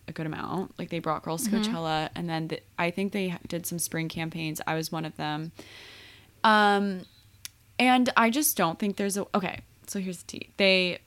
a 0.07 0.11
good 0.11 0.25
amount, 0.25 0.77
like 0.77 0.89
they 0.89 0.99
brought 0.99 1.23
girls 1.23 1.43
to 1.45 1.49
Mm-hmm. 1.49 1.75
Coachella, 1.75 2.09
and 2.15 2.29
then 2.29 2.47
the, 2.49 2.59
I 2.77 2.91
think 2.91 3.11
they 3.11 3.35
did 3.47 3.65
some 3.65 3.79
spring 3.79 4.09
campaigns. 4.09 4.61
I 4.67 4.75
was 4.75 4.91
one 4.91 5.05
of 5.05 5.15
them. 5.17 5.51
Um, 6.43 7.01
and 7.79 8.11
I 8.15 8.29
just 8.29 8.55
don't 8.55 8.77
think 8.79 8.97
there's 8.97 9.17
a 9.17 9.25
okay. 9.35 9.61
So 9.87 9.99
here's 9.99 10.23
the 10.23 10.27
tea. 10.27 10.49
They 10.57 10.99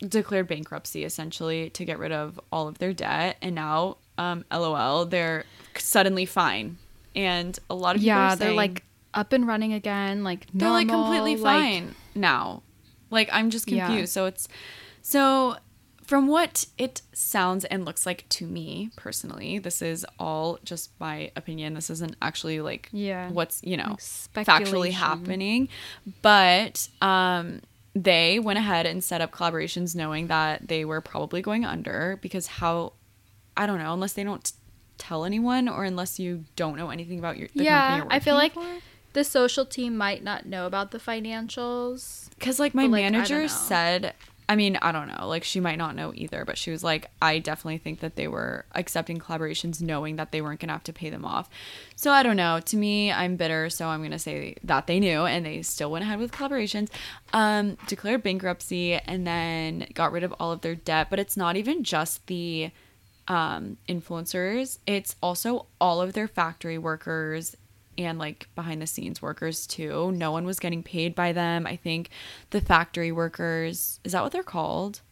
declared 0.00 0.46
bankruptcy 0.48 1.04
essentially 1.04 1.70
to 1.70 1.84
get 1.84 1.98
rid 1.98 2.12
of 2.12 2.40
all 2.52 2.68
of 2.68 2.78
their 2.78 2.92
debt, 2.92 3.36
and 3.42 3.54
now, 3.54 3.98
um, 4.16 4.44
LOL, 4.50 5.04
they're 5.06 5.44
suddenly 5.76 6.24
fine. 6.24 6.78
And 7.18 7.58
a 7.68 7.74
lot 7.74 7.96
of 7.96 8.00
people 8.00 8.06
yeah, 8.16 8.34
they're 8.34 8.48
saying- 8.48 8.56
like 8.56 8.84
up 9.14 9.32
and 9.32 9.46
running 9.46 9.72
again. 9.72 10.22
Like 10.24 10.46
they're 10.54 10.70
like 10.70 10.86
normal, 10.86 11.04
completely 11.06 11.36
like- 11.36 11.62
fine 11.62 11.94
now. 12.14 12.62
Like 13.10 13.28
I'm 13.32 13.50
just 13.50 13.68
Yeah. 13.68 13.86
confused. 13.86 14.12
So 14.12 14.26
it's 14.26 14.48
so 15.02 15.56
from 16.04 16.26
what 16.26 16.64
it 16.78 17.02
sounds 17.12 17.64
and 17.66 17.84
looks 17.84 18.06
like 18.06 18.26
to 18.30 18.46
me 18.46 18.90
personally, 18.96 19.58
this 19.58 19.82
is 19.82 20.06
all 20.18 20.58
just 20.64 20.90
my 20.98 21.30
opinion. 21.36 21.74
This 21.74 21.90
isn't 21.90 22.16
actually 22.22 22.60
like 22.60 22.88
Yeah. 22.92 23.28
what's, 23.30 23.60
you 23.62 23.76
know, 23.76 23.96
Like 24.36 24.46
factually 24.46 24.92
happening. 24.92 25.68
But 26.22 26.88
um 27.02 27.60
they 27.94 28.38
went 28.38 28.58
ahead 28.58 28.86
and 28.86 29.02
set 29.02 29.20
up 29.20 29.32
collaborations 29.32 29.96
knowing 29.96 30.28
that 30.28 30.68
they 30.68 30.84
were 30.84 31.00
probably 31.00 31.42
going 31.42 31.64
under 31.64 32.18
because 32.22 32.46
how 32.46 32.92
I 33.56 33.66
don't 33.66 33.78
know, 33.78 33.92
unless 33.92 34.12
they 34.12 34.22
don't 34.22 34.52
tell 34.98 35.24
anyone 35.24 35.68
or 35.68 35.84
unless 35.84 36.18
you 36.18 36.44
don't 36.56 36.76
know 36.76 36.90
anything 36.90 37.18
about 37.18 37.38
your 37.38 37.48
the 37.54 37.64
yeah, 37.64 38.04
I 38.10 38.20
feel 38.20 38.34
like 38.34 38.54
for. 38.54 38.66
the 39.12 39.24
social 39.24 39.64
team 39.64 39.96
might 39.96 40.22
not 40.22 40.46
know 40.46 40.66
about 40.66 40.90
the 40.90 40.98
financials. 40.98 42.28
Because 42.38 42.58
like 42.58 42.74
my 42.74 42.84
But, 42.84 42.90
like, 42.90 43.04
I 43.04 43.10
manager 43.10 43.48
said, 43.48 44.14
I 44.50 44.56
mean, 44.56 44.78
I 44.80 44.92
don't 44.92 45.08
know, 45.08 45.28
like 45.28 45.44
she 45.44 45.60
might 45.60 45.76
not 45.76 45.94
know 45.94 46.12
either, 46.14 46.44
but 46.46 46.56
she 46.56 46.70
was 46.70 46.82
like, 46.82 47.10
I 47.20 47.38
definitely 47.38 47.76
think 47.78 48.00
that 48.00 48.16
they 48.16 48.28
were 48.28 48.64
accepting 48.74 49.18
collaborations 49.18 49.82
knowing 49.82 50.16
that 50.16 50.32
they 50.32 50.40
weren't 50.40 50.58
gonna 50.58 50.72
have 50.72 50.84
to 50.84 50.92
pay 50.92 51.10
them 51.10 51.24
off. 51.24 51.50
So 51.96 52.12
I 52.12 52.22
don't 52.22 52.36
know. 52.36 52.58
To 52.58 52.76
me, 52.78 53.12
I'm 53.12 53.36
bitter, 53.36 53.68
so 53.68 53.88
I'm 53.88 54.02
gonna 54.02 54.18
say 54.18 54.56
that 54.64 54.86
they 54.86 55.00
knew 55.00 55.26
and 55.26 55.44
they 55.44 55.60
still 55.60 55.90
went 55.90 56.04
ahead 56.04 56.18
with 56.18 56.32
collaborations. 56.32 56.88
Um, 57.34 57.76
declared 57.88 58.22
bankruptcy 58.22 58.94
and 58.94 59.26
then 59.26 59.86
got 59.92 60.12
rid 60.12 60.24
of 60.24 60.32
all 60.40 60.50
of 60.50 60.62
their 60.62 60.74
debt. 60.74 61.08
But 61.10 61.18
it's 61.18 61.36
not 61.36 61.56
even 61.56 61.84
just 61.84 62.26
the 62.26 62.70
um, 63.28 63.76
influencers, 63.88 64.78
it's 64.86 65.14
also 65.22 65.66
all 65.80 66.00
of 66.00 66.14
their 66.14 66.26
factory 66.26 66.78
workers 66.78 67.56
and 67.98 68.18
like 68.18 68.48
behind 68.54 68.80
the 68.80 68.86
scenes 68.86 69.20
workers 69.20 69.66
too. 69.66 70.12
No 70.12 70.32
one 70.32 70.44
was 70.44 70.58
getting 70.58 70.82
paid 70.82 71.14
by 71.14 71.32
them. 71.32 71.66
I 71.66 71.76
think 71.76 72.10
the 72.50 72.60
factory 72.60 73.12
workers, 73.12 74.00
is 74.04 74.12
that 74.12 74.22
what 74.22 74.32
they're 74.32 74.42
called? 74.42 75.02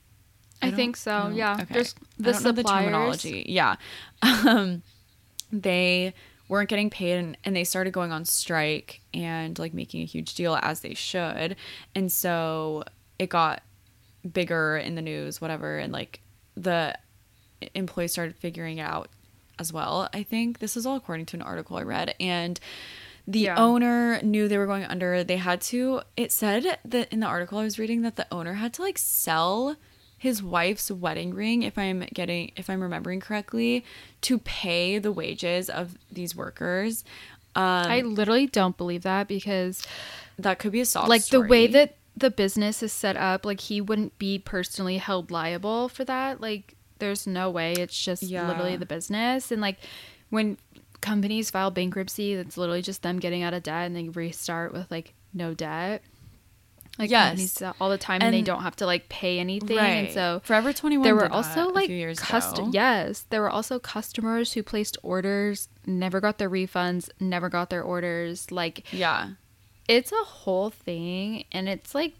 I, 0.63 0.69
don't 0.69 0.77
think 0.77 0.97
so. 0.97 1.29
know. 1.29 1.37
Yeah. 1.37 1.59
Okay. 1.61 1.75
There's 1.75 1.95
I 1.99 2.23
the 2.23 2.33
don't 2.33 2.45
know 2.45 2.53
the 2.53 2.65
terminology. 2.65 3.47
Yeah. 3.49 3.77
Um, 4.23 4.83
they 5.53 6.15
weren't 6.49 6.69
getting 6.69 6.91
paid 6.91 7.19
and, 7.19 7.39
and 7.45 7.55
they 7.55 7.65
started 7.65 7.93
going 7.93 8.13
on 8.13 8.25
strike 8.25 9.01
and 9.13 9.59
like 9.59 9.75
making 9.75 10.03
a 10.03 10.05
huge 10.05 10.35
deal 10.35 10.59
as 10.63 10.81
they 10.81 10.95
should. 10.95 11.57
And 11.95 12.11
so 12.11 12.85
it 13.19 13.29
got 13.29 13.63
bigger 14.33 14.77
in 14.77 14.95
the 14.95 15.03
news, 15.03 15.41
whatever. 15.41 15.79
And 15.79 15.93
like 15.93 16.21
the 16.57 16.97
employees 17.75 18.13
started 18.13 18.37
figuring 18.37 18.79
it 18.79 18.83
out 18.83 19.09
as 19.59 19.73
well. 19.73 20.09
I 20.13 20.23
think 20.23 20.59
this 20.59 20.77
is 20.77 20.85
all 20.87 20.97
according 20.97 21.27
to 21.27 21.37
an 21.37 21.43
article 21.43 21.77
I 21.77 21.83
read. 21.83 22.15
And 22.21 22.61
the 23.27 23.41
Yeah. 23.41 23.57
owner 23.57 24.21
knew 24.23 24.47
they 24.49 24.59
were 24.59 24.67
going 24.67 24.85
under. 24.85 25.25
They 25.25 25.39
had 25.39 25.61
to, 25.63 26.03
it 26.17 26.31
said 26.31 26.79
that 26.85 27.13
in 27.13 27.21
the 27.21 27.27
article 27.27 27.59
I 27.59 27.65
was 27.65 27.79
reading 27.79 28.03
that 28.03 28.17
the 28.17 28.27
owner 28.31 28.55
had 28.55 28.73
to 28.75 28.83
like 28.83 28.99
sell 28.99 29.77
his 30.19 30.43
wife's 30.43 30.91
wedding 30.91 31.35
ring 31.35 31.63
if 31.63 31.77
i'm 31.77 32.01
getting 32.15 32.51
if 32.57 32.71
i'm 32.71 32.81
remembering 32.81 33.21
correctly 33.21 33.85
to 34.23 34.39
pay 34.39 34.99
the 34.99 35.13
wages 35.13 35.69
of 35.69 35.95
these 36.11 36.35
workers 36.35 37.05
um 37.55 37.91
I 37.93 38.01
literally 38.01 38.47
don't 38.47 38.79
believe 38.79 39.03
that 39.03 39.29
because 39.29 39.83
that 40.39 40.59
could 40.59 40.73
be 40.73 40.81
a 40.81 40.87
soft 40.87 41.11
like 41.11 41.27
the 41.27 41.43
way 41.43 41.67
that 41.67 41.97
the 42.17 42.31
business 42.31 42.83
is 42.83 42.95
set 42.95 43.19
up, 43.19 43.45
like 43.45 43.61
he 43.61 43.83
wouldn't 43.83 44.19
be 44.19 44.39
personally 44.39 44.97
held 44.97 45.31
liable 45.31 45.91
for 45.91 46.03
that. 46.07 46.41
Like 46.41 46.76
there's 46.99 47.27
no 47.27 47.51
way. 47.51 47.73
It's 47.75 47.99
just 47.99 48.23
Yeah. 48.23 48.47
literally 48.49 48.77
the 48.77 48.87
business. 48.87 49.51
And 49.53 49.61
like 49.61 49.79
when 50.31 50.59
companies 51.01 51.51
file 51.51 51.71
bankruptcy, 51.71 52.33
it's 52.33 52.57
literally 52.57 52.83
just 52.83 53.03
them 53.03 53.19
getting 53.19 53.43
out 53.43 53.55
of 53.55 53.63
debt 53.63 53.87
and 53.87 53.95
they 53.97 54.09
restart 54.09 54.73
with 54.73 54.91
like 54.91 55.15
no 55.35 55.55
debt. 55.55 56.03
Like 56.99 57.11
Yes. 57.11 57.29
companies 57.29 57.55
do 57.55 57.65
that 57.67 57.77
all 57.79 57.91
the 57.91 57.99
time 57.99 58.23
and, 58.23 58.33
they 58.35 58.41
don't 58.41 58.63
have 58.63 58.77
to 58.77 58.87
like 58.87 59.11
pay 59.11 59.39
anything. 59.39 59.79
And 59.79 60.11
so 60.13 60.41
Forever 60.45 60.73
21 60.73 61.05
there 61.05 61.15
were 61.15 61.31
also 61.31 61.69
like 61.71 61.91
cust- 62.19 62.59
ago. 62.59 62.71
yes, 62.73 63.27
there 63.29 63.43
were 63.43 63.51
also 63.51 63.79
customers 63.79 64.55
who 64.55 64.63
placed 64.63 64.97
orders, 65.03 65.69
never 65.85 66.21
got 66.21 66.39
their 66.39 66.49
refunds, 66.49 67.11
never 67.21 67.51
got 67.51 67.69
their 67.69 67.83
orders. 67.83 68.51
Like 68.51 68.91
Yeah. 68.93 69.33
it's 69.89 70.11
a 70.11 70.25
whole 70.25 70.71
thing 70.71 71.45
and 71.53 71.69
it's 71.69 71.95
like 71.95 72.15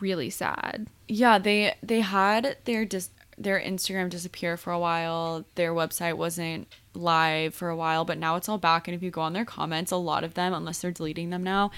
really 0.00 0.30
sad. 0.30 0.86
Yeah, 1.08 1.38
they 1.38 1.74
they 1.82 2.00
had 2.00 2.56
their 2.66 2.84
dis- 2.84 3.10
their 3.38 3.60
Instagram 3.60 4.10
disappear 4.10 4.56
for 4.56 4.72
a 4.72 4.78
while. 4.78 5.44
Their 5.54 5.72
website 5.72 6.14
wasn't 6.14 6.68
live 6.94 7.54
for 7.54 7.68
a 7.68 7.76
while, 7.76 8.04
but 8.04 8.18
now 8.18 8.36
it's 8.36 8.48
all 8.48 8.58
back. 8.58 8.86
And 8.86 8.94
if 8.94 9.02
you 9.02 9.10
go 9.10 9.20
on 9.22 9.32
their 9.32 9.44
comments, 9.44 9.90
a 9.90 9.96
lot 9.96 10.24
of 10.24 10.34
them, 10.34 10.52
unless 10.54 10.80
they're 10.80 10.90
deleting 10.92 11.30
them 11.30 11.42
now, 11.42 11.70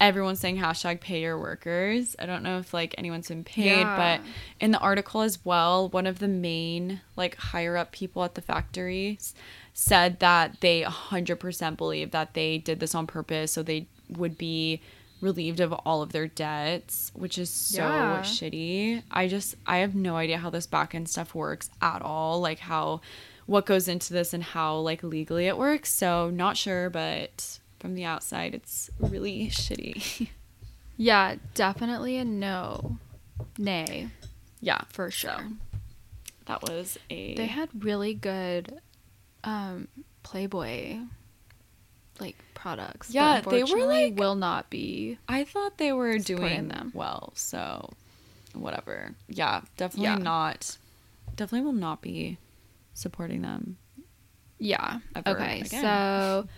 everyone's 0.00 0.40
saying 0.40 0.58
hashtag 0.58 1.00
pay 1.00 1.20
your 1.20 1.38
workers. 1.38 2.16
I 2.18 2.26
don't 2.26 2.42
know 2.42 2.58
if 2.58 2.72
like 2.72 2.94
anyone's 2.96 3.28
been 3.28 3.44
paid, 3.44 3.80
Yeah. 3.80 3.96
but 4.20 4.26
in 4.60 4.70
the 4.70 4.78
article 4.78 5.20
as 5.22 5.44
well, 5.44 5.88
one 5.88 6.06
of 6.06 6.20
the 6.20 6.28
main 6.28 7.00
like 7.16 7.36
higher 7.36 7.76
up 7.76 7.92
people 7.92 8.24
at 8.24 8.34
the 8.34 8.40
factories 8.40 9.34
said 9.74 10.20
that 10.20 10.60
they 10.60 10.82
100% 10.82 11.76
believe 11.76 12.10
that 12.12 12.34
they 12.34 12.58
did 12.58 12.80
this 12.80 12.94
on 12.94 13.06
purpose 13.06 13.52
so 13.52 13.62
they 13.62 13.86
would 14.08 14.36
be 14.38 14.80
relieved 15.20 15.60
of 15.60 15.72
all 15.72 16.02
of 16.02 16.12
their 16.12 16.26
debts, 16.26 17.10
which 17.14 17.36
is 17.38 17.50
so 17.50 17.82
Yeah. 17.82 18.20
shitty. 18.22 19.02
I 19.10 19.28
just 19.28 19.54
I 19.66 19.78
have 19.78 19.94
no 19.94 20.16
idea 20.16 20.38
how 20.38 20.50
this 20.50 20.66
back 20.66 20.94
end 20.94 21.08
stuff 21.08 21.34
works 21.34 21.70
at 21.82 22.02
all, 22.02 22.40
like 22.40 22.58
how 22.60 23.00
what 23.46 23.66
goes 23.66 23.88
into 23.88 24.12
this 24.12 24.32
and 24.32 24.42
how 24.42 24.76
like 24.78 25.02
legally 25.02 25.46
it 25.46 25.58
works. 25.58 25.92
So 25.92 26.30
not 26.30 26.56
sure, 26.56 26.88
but 26.90 27.58
from 27.80 27.94
the 27.94 28.04
outside 28.04 28.54
it's 28.54 28.90
really 28.98 29.48
shitty. 29.48 30.28
Yeah, 30.96 31.36
definitely 31.54 32.18
a 32.18 32.26
no. 32.26 32.98
Nay, 33.56 34.08
yeah, 34.60 34.82
for 34.90 35.10
sure. 35.10 35.48
that 36.44 36.60
was 36.62 36.98
a 37.08 37.34
They 37.36 37.46
had 37.46 37.70
really 37.84 38.12
good 38.12 38.80
um 39.44 39.88
Playboy 40.22 40.98
like 42.20 42.36
products. 42.54 43.08
but 43.08 43.14
Yeah, 43.14 43.40
they 43.40 43.62
were, 43.64 43.86
like- 43.86 44.18
will 44.18 44.34
not 44.34 44.68
be. 44.70 45.18
I 45.28 45.44
thought 45.44 45.78
they 45.78 45.92
were 45.92 46.18
doing 46.18 46.68
them. 46.68 46.90
well, 46.94 47.32
so 47.34 47.90
whatever. 48.54 49.14
Yeah, 49.28 49.62
definitely 49.76 50.04
Yeah. 50.04 50.16
not. 50.16 50.76
Definitely 51.36 51.64
will 51.66 51.72
not 51.72 52.02
be 52.02 52.38
supporting 52.94 53.42
them. 53.42 53.78
Yeah. 54.58 54.98
Okay. 55.16 55.60
again. 55.62 55.80
So 55.82 56.48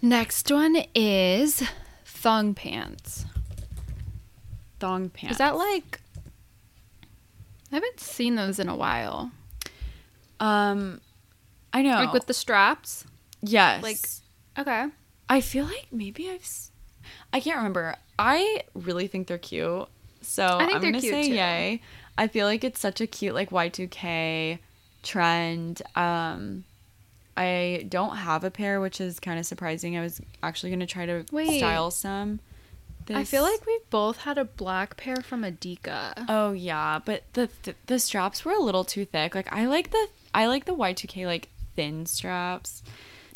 next 0.00 0.50
one 0.50 0.76
is 0.94 1.62
thong 2.06 2.54
pants. 2.54 3.26
Thong 4.80 5.10
pants. 5.10 5.32
Is 5.32 5.38
that 5.38 5.56
like 5.56 6.00
I 7.70 7.76
haven't 7.76 8.00
seen 8.00 8.36
those 8.36 8.58
in 8.58 8.68
a 8.68 8.76
while. 8.76 9.30
um? 10.40 11.00
I 11.72 11.82
know. 11.82 11.96
Like 11.96 12.12
with 12.12 12.26
the 12.26 12.34
straps. 12.34 13.04
yes, 13.42 13.82
like- 13.82 13.98
Okay. 14.58 14.86
I 15.28 15.40
feel 15.40 15.64
like 15.64 15.86
maybe 15.90 16.28
I've. 16.30 16.40
s- 16.42 16.70
I 17.32 17.40
can't 17.40 17.56
remember. 17.56 17.96
I 18.18 18.62
really 18.74 19.06
think 19.06 19.26
they're 19.26 19.38
cute. 19.38 19.88
So 20.22 20.46
I 20.46 20.66
think 20.66 20.76
am 20.76 20.82
gonna 20.82 21.00
say 21.00 21.28
too. 21.28 21.34
yay. 21.34 21.82
I 22.16 22.28
feel 22.28 22.46
like 22.46 22.62
it's 22.64 22.80
such 22.80 23.00
a 23.00 23.06
cute 23.06 23.34
like 23.34 23.50
Y2K 23.50 24.58
trend. 25.02 25.82
Um, 25.96 26.64
I 27.36 27.86
don't 27.88 28.16
have 28.16 28.44
a 28.44 28.50
pair, 28.50 28.80
which 28.80 29.00
is 29.00 29.18
kind 29.18 29.38
of 29.38 29.46
surprising. 29.46 29.96
I 29.96 30.00
was 30.00 30.20
actually 30.42 30.70
gonna 30.70 30.86
try 30.86 31.06
to 31.06 31.24
Wait. 31.32 31.58
style 31.58 31.90
some. 31.90 32.40
I 33.10 33.24
feel 33.24 33.42
like 33.42 33.66
we 33.66 33.78
both 33.90 34.18
had 34.18 34.38
a 34.38 34.46
black 34.46 34.96
pair 34.96 35.16
from 35.16 35.42
Adika. 35.42 36.24
Oh 36.26 36.52
yeah, 36.52 37.00
but 37.04 37.24
the 37.34 37.48
th- 37.62 37.76
the 37.86 37.98
straps 37.98 38.46
were 38.46 38.52
a 38.52 38.60
little 38.60 38.84
too 38.84 39.04
thick. 39.04 39.34
Like 39.34 39.52
I 39.52 39.66
like 39.66 39.90
the 39.90 40.08
I 40.34 40.46
like 40.46 40.64
the 40.64 40.74
Y2K 40.74 41.26
like 41.26 41.48
thin 41.76 42.06
straps. 42.06 42.82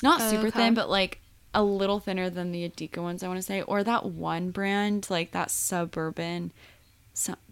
Not 0.02 0.20
Oh, 0.20 0.30
super 0.30 0.48
okay. 0.48 0.58
thin, 0.58 0.74
but 0.74 0.88
like 0.88 1.20
a 1.54 1.62
little 1.62 1.98
thinner 1.98 2.30
than 2.30 2.52
the 2.52 2.68
Adika 2.68 3.02
ones 3.02 3.22
I 3.22 3.28
want 3.28 3.38
to 3.38 3.42
say 3.42 3.62
or 3.62 3.82
that 3.82 4.04
one 4.04 4.50
brand 4.50 5.06
like 5.10 5.32
that 5.32 5.50
suburban 5.50 6.52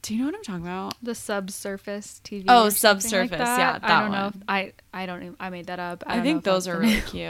do 0.02 0.14
you 0.14 0.20
know 0.20 0.26
what 0.26 0.36
I'm 0.36 0.42
talking 0.42 0.62
about? 0.62 0.94
The 1.02 1.14
subsurface 1.14 2.20
TV. 2.22 2.44
Oh, 2.48 2.68
something 2.68 3.10
like 3.10 3.30
Subsurface, 3.30 3.58
yeah, 3.58 3.78
I 3.82 4.00
don't 4.02 4.12
know. 4.12 4.28
If, 4.28 4.34
I 4.48 4.72
I 4.94 5.06
don't 5.06 5.22
even. 5.22 5.36
I 5.40 5.50
made 5.50 5.66
that 5.66 5.80
up. 5.80 6.04
I, 6.06 6.18
I, 6.18 6.22
think 6.22 6.44
those 6.44 6.68
are 6.68 6.78
really 6.78 7.00
cute. 7.00 7.26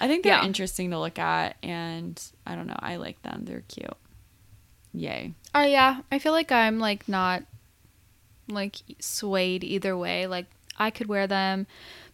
I 0.00 0.08
think 0.08 0.24
they're 0.24 0.38
Yeah. 0.38 0.44
interesting 0.46 0.90
to 0.90 0.98
look 0.98 1.18
at 1.18 1.56
and 1.62 2.20
I 2.46 2.54
don't 2.54 2.66
know, 2.66 2.78
I 2.78 2.96
like 2.96 3.20
them. 3.22 3.44
They're 3.44 3.64
cute. 3.68 3.92
Yay. 4.94 5.34
Oh 5.54 5.62
yeah, 5.62 6.00
I 6.10 6.18
feel 6.18 6.32
like 6.32 6.50
I'm 6.50 6.78
like 6.78 7.08
not 7.08 7.42
like 8.48 8.76
swayed 8.98 9.62
either 9.62 9.96
way. 9.96 10.26
Like 10.26 10.46
I 10.78 10.90
could 10.90 11.06
wear 11.06 11.26
them, 11.26 11.66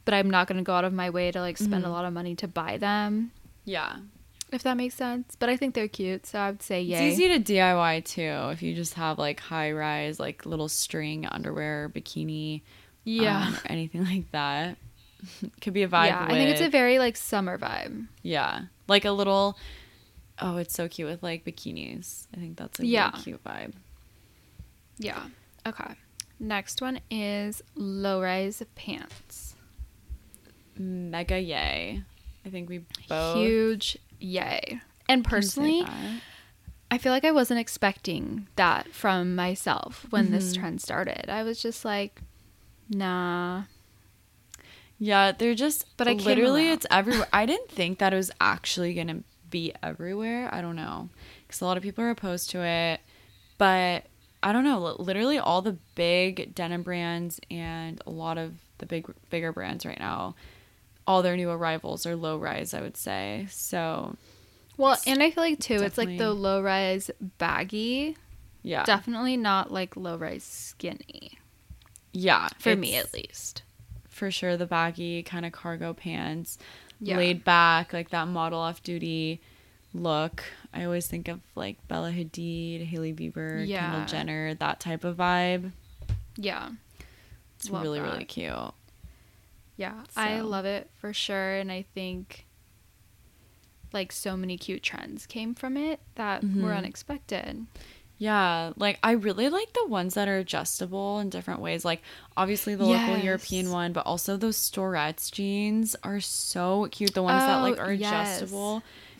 but 0.08 0.14
I'm 0.14 0.30
not 0.30 0.46
gonna 0.48 0.62
go 0.62 0.72
out 0.72 0.84
of 0.86 0.92
my 0.94 1.10
way 1.10 1.30
to 1.30 1.38
like 1.40 1.58
spend 1.58 1.84
a 1.84 1.88
Mhm. 1.88 1.92
lot 1.92 2.04
of 2.06 2.14
money 2.14 2.34
to 2.36 2.48
buy 2.48 2.78
them. 2.78 3.30
Yeah. 3.66 3.96
If 4.50 4.62
that 4.62 4.78
makes 4.78 4.94
sense. 4.94 5.36
But 5.38 5.50
I 5.50 5.58
think 5.58 5.74
they're 5.74 5.88
cute, 5.88 6.24
so 6.24 6.38
I 6.38 6.50
would 6.50 6.62
say 6.62 6.80
yay. 6.80 7.08
It's 7.10 7.18
easy 7.20 7.28
to 7.28 7.38
DIY 7.38 8.00
too 8.06 8.50
if 8.52 8.62
you 8.62 8.74
just 8.74 8.94
have 8.94 9.18
like 9.18 9.40
high 9.40 9.70
rise, 9.72 10.18
like 10.18 10.46
little 10.46 10.70
string 10.70 11.26
underwear, 11.26 11.90
bikini, 11.94 12.62
yeah. 13.04 13.48
um, 13.48 13.54
or 13.56 13.60
anything 13.66 14.06
like 14.06 14.30
that. 14.32 14.78
Could 15.60 15.74
be 15.74 15.82
a 15.82 15.88
vibe. 15.88 16.06
yeah, 16.06 16.24
I 16.24 16.30
think 16.32 16.48
it's 16.50 16.62
a 16.62 16.70
very 16.70 16.98
like 16.98 17.16
summer 17.18 17.58
vibe. 17.58 18.06
yeah, 18.22 18.62
like 18.86 19.04
a 19.04 19.10
little. 19.12 19.58
Oh, 20.40 20.56
it's 20.56 20.72
so 20.72 20.88
cute 20.88 21.08
with 21.08 21.22
like 21.22 21.44
bikinis. 21.44 22.26
I 22.34 22.38
think 22.38 22.56
that's 22.56 22.80
a 22.80 22.86
Yeah. 22.86 23.10
really 23.10 23.22
cute 23.24 23.44
vibe. 23.44 23.72
Yeah. 24.98 25.24
Okay. 25.66 25.94
Next 26.40 26.80
one 26.80 27.00
is 27.10 27.60
low 27.74 28.22
rise 28.22 28.62
pants. 28.76 29.56
Mega 30.78 31.40
yay! 31.40 32.02
I 32.46 32.50
think 32.50 32.68
we 32.68 32.84
both 33.08 33.34
Huge 33.36 33.98
yay. 34.20 34.80
And 35.08 35.24
personally. 35.24 35.84
I 36.90 36.96
feel 36.96 37.12
like 37.12 37.24
I 37.24 37.32
wasn't 37.32 37.60
expecting 37.60 38.46
that 38.56 38.94
from 38.94 39.34
myself 39.34 40.06
when 40.10 40.30
this 40.30 40.52
Mhm. 40.56 40.60
trend 40.60 40.80
started. 40.80 41.28
I 41.28 41.42
was 41.42 41.60
just 41.60 41.84
like, 41.84 42.22
nah. 42.88 43.64
yeah, 44.98 45.32
they're 45.32 45.54
just. 45.54 45.84
But 45.96 46.04
But 46.06 46.08
I 46.08 46.14
literally, 46.14 46.70
it's 46.70 46.86
everywhere. 46.90 47.28
I 47.32 47.44
didn't 47.46 47.70
think 47.70 47.98
that 47.98 48.12
it 48.12 48.16
was 48.16 48.30
actually 48.40 48.94
gonna 48.94 49.22
be 49.50 49.72
everywhere. 49.82 50.48
I 50.52 50.60
don't 50.60 50.76
know, 50.76 51.10
because 51.46 51.60
a 51.60 51.64
lot 51.66 51.76
of 51.76 51.82
people 51.82 52.02
are 52.04 52.10
opposed 52.10 52.50
to 52.50 52.62
it, 52.64 53.00
but 53.58 54.04
I 54.42 54.52
don't 54.52 54.64
know. 54.64 54.96
Literally, 54.98 55.38
all 55.38 55.62
the 55.62 55.76
big 55.94 56.54
denim 56.54 56.82
brands 56.82 57.38
and 57.50 58.00
a 58.06 58.10
lot 58.10 58.38
of 58.38 58.54
the 58.78 58.86
big 58.86 59.06
bigger 59.30 59.52
brands 59.52 59.84
right 59.86 59.98
now, 60.00 60.34
all 61.08 61.22
their 61.22 61.36
new 61.36 61.50
arrivals 61.50 62.06
are 62.06 62.14
low 62.14 62.36
rise. 62.38 62.72
I 62.74 62.80
would 62.82 62.96
say 62.96 63.46
so. 63.50 64.14
Well, 64.76 64.96
and 65.08 65.20
I 65.22 65.32
feel 65.32 65.42
like 65.42 65.58
too, 65.58 65.82
it's 65.82 65.98
like 65.98 66.18
the 66.18 66.32
low 66.32 66.62
rise 66.62 67.10
baggy. 67.38 68.16
Yeah, 68.62 68.84
Definitely 68.84 69.36
not 69.36 69.72
like 69.72 69.96
low 69.96 70.16
rise 70.16 70.44
skinny. 70.44 71.38
yeah. 72.12 72.48
For 72.58 72.76
me 72.76 72.94
at 72.96 73.12
least. 73.14 73.62
for 74.08 74.30
sure 74.32 74.56
the 74.56 74.66
baggy 74.66 75.22
kind 75.22 75.46
of 75.46 75.52
cargo 75.52 75.94
pants, 75.94 76.58
Yeah. 77.00 77.16
laid 77.16 77.44
back, 77.44 77.92
like 77.92 78.10
that 78.10 78.26
model 78.28 78.58
off 78.58 78.82
duty 78.82 79.40
look. 79.94 80.42
I 80.74 80.84
always 80.84 81.06
think 81.06 81.28
of 81.28 81.40
like 81.54 81.76
Bella 81.88 82.10
Hadid, 82.10 82.84
Hailey 82.86 83.12
Bieber, 83.14 83.66
Yeah. 83.66 83.80
Kendall 83.90 84.06
Jenner, 84.06 84.54
that 84.54 84.80
type 84.80 85.04
of 85.04 85.16
vibe. 85.16 85.70
Yeah. 86.36 86.70
It's 87.56 87.70
Love 87.70 87.82
really 87.82 88.00
that. 88.00 88.12
really 88.12 88.24
cute. 88.24 88.52
Yeah. 89.78 90.02
I 90.16 90.40
love 90.40 90.64
it 90.66 90.90
for 91.00 91.14
sure. 91.14 91.54
And 91.54 91.72
I 91.72 91.82
think 91.94 92.44
like 93.92 94.12
so 94.12 94.36
many 94.36 94.58
cute 94.58 94.82
trends 94.82 95.24
came 95.24 95.54
from 95.54 95.76
it 95.78 96.00
that 96.16 96.42
were 96.42 96.50
Mhm. 96.50 96.78
unexpected. 96.78 97.66
Yeah, 98.18 98.72
like 98.76 98.98
I 99.04 99.12
really 99.12 99.48
like 99.48 99.72
the 99.74 99.86
ones 99.86 100.14
that 100.14 100.26
are 100.26 100.38
adjustable 100.38 101.20
in 101.20 101.30
different 101.30 101.60
ways. 101.60 101.84
Like 101.84 102.02
obviously 102.36 102.74
the 102.74 102.84
local 102.84 103.16
European 103.16 103.70
one, 103.70 103.92
but 103.92 104.04
also 104.04 104.36
those 104.36 104.56
Storettes 104.56 105.30
jeans 105.30 105.94
are 106.02 106.20
so 106.20 106.88
cute. 106.90 107.14
The 107.14 107.22
ones 107.22 107.46
that 107.46 107.62
like 107.62 107.78
Oh, 107.78 107.82
are 107.82 107.92
yes. 107.92 108.40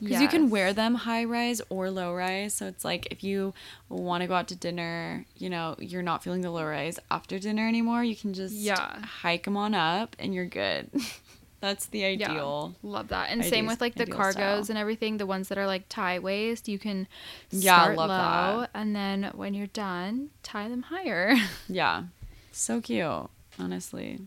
Because 0.00 0.20
you 0.20 0.28
can 0.28 0.50
wear 0.50 0.72
them 0.72 0.94
high 0.94 1.24
rise 1.24 1.60
or 1.68 1.90
low 1.90 2.14
rise. 2.14 2.54
So 2.54 2.66
it's 2.66 2.84
like 2.84 3.08
if 3.10 3.22
you 3.24 3.54
want 3.88 4.22
to 4.22 4.26
go 4.28 4.34
out 4.34 4.48
to 4.48 4.56
dinner, 4.56 5.24
you 5.36 5.50
know, 5.50 5.76
you're 5.78 6.02
not 6.02 6.22
feeling 6.22 6.40
the 6.42 6.50
low 6.50 6.64
rise 6.64 6.98
after 7.10 7.38
dinner 7.38 7.66
anymore. 7.68 8.04
You 8.04 8.16
can 8.16 8.32
just 8.34 8.54
Yeah. 8.54 9.00
hike 9.04 9.44
them 9.44 9.56
on 9.56 9.74
up 9.74 10.16
and 10.18 10.34
you're 10.34 10.46
good. 10.46 10.90
That's 11.60 11.86
the 11.86 12.04
ideal. 12.04 12.76
Yeah. 12.84 12.88
Love 12.88 13.08
that. 13.08 13.30
And 13.30 13.44
same 13.44 13.66
with 13.66 13.80
like 13.80 13.96
the 13.96 14.06
cargos 14.06 14.32
style. 14.32 14.64
and 14.68 14.78
everything, 14.78 15.16
the 15.16 15.26
ones 15.26 15.48
that 15.48 15.58
are 15.58 15.66
like 15.66 15.88
tie 15.88 16.20
waist, 16.20 16.68
you 16.68 16.78
can 16.78 17.08
Yeah, 17.50 17.82
start 17.82 17.96
love 17.96 18.10
low 18.10 18.60
that. 18.60 18.70
and 18.74 18.94
then 18.94 19.32
when 19.34 19.54
you're 19.54 19.66
done, 19.66 20.30
tie 20.44 20.68
them 20.68 20.82
higher. 20.82 21.34
Yeah, 21.68 22.04
so 22.52 22.80
cute. 22.80 23.28
Honestly. 23.58 24.20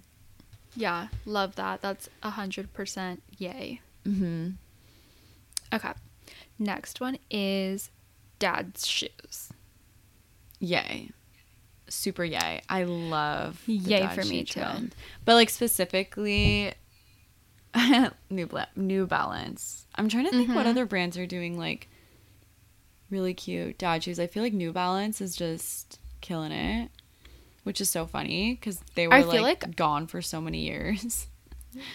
yeah, 0.75 1.07
love 1.25 1.55
that. 1.55 1.81
That's 1.81 2.09
a 2.21 2.31
hundred 2.31 2.73
percent 2.73 3.23
yay. 3.37 3.79
Mm-hmm. 4.05 4.49
Okay. 5.73 5.91
Next 6.59 6.99
one 7.01 7.17
is 7.29 7.89
dad's 8.39 8.85
shoes. 8.87 9.49
Yay. 10.59 11.09
Super 11.89 12.23
yay. 12.23 12.61
I 12.69 12.83
love 12.83 13.61
the 13.65 13.73
Yay 13.73 14.07
for 14.07 14.23
me, 14.25 14.43
too. 14.43 14.59
trend. 14.61 14.95
But 15.25 15.35
like 15.35 15.49
specifically 15.49 16.73
New 18.29 18.47
Bla- 18.47 18.67
New 18.75 19.07
Balance. 19.07 19.87
I'm 19.95 20.07
trying 20.09 20.25
to 20.25 20.31
think 20.31 20.49
what 20.49 20.65
Mhm. 20.65 20.69
other 20.69 20.85
brands 20.85 21.17
are 21.17 21.25
doing 21.25 21.57
like 21.57 21.87
really 23.09 23.33
cute 23.33 23.77
dad 23.77 24.03
shoes. 24.03 24.19
I 24.19 24.27
feel 24.27 24.43
like 24.43 24.53
New 24.53 24.71
Balance 24.71 25.19
is 25.21 25.35
just 25.35 25.99
killing 26.21 26.51
it, 26.51 26.89
which 27.63 27.81
is 27.81 27.89
so 27.89 28.05
funny 28.05 28.55
cuz 28.57 28.79
they 28.95 29.07
were 29.07 29.19
like, 29.23 29.41
like- 29.41 29.75
gone 29.75 30.07
for 30.07 30.21
so 30.21 30.39
many 30.41 30.59
years. 30.65 31.27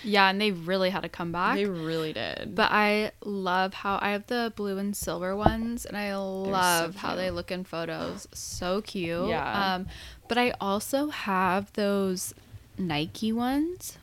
Yeah, 0.03 0.29
and 0.31 0.41
they 0.41 0.53
really 0.53 0.91
had 0.91 1.03
to 1.03 1.09
come 1.09 1.33
back. 1.33 1.57
they 1.57 1.66
really 1.66 2.12
did. 2.12 2.55
But 2.55 2.70
I 2.72 3.12
love 3.24 3.74
how 3.74 3.99
I 4.01 4.11
have 4.12 4.27
the 4.27 4.53
blue 4.57 4.79
and 4.79 4.97
silver 4.97 5.37
ones, 5.37 5.85
and 5.85 5.97
I 5.97 6.16
love 6.16 6.97
how 6.97 7.14
they 7.14 7.31
look 7.31 7.51
in 7.51 7.64
photos. 7.64 8.27
So 8.33 8.81
cute. 8.81 9.29
Yeah. 9.29 9.74
Um, 9.74 9.87
but 10.29 10.39
I 10.39 10.55
also 10.61 11.09
have 11.09 11.72
those 11.74 12.35
Nike 12.79 13.33
ones 13.33 13.99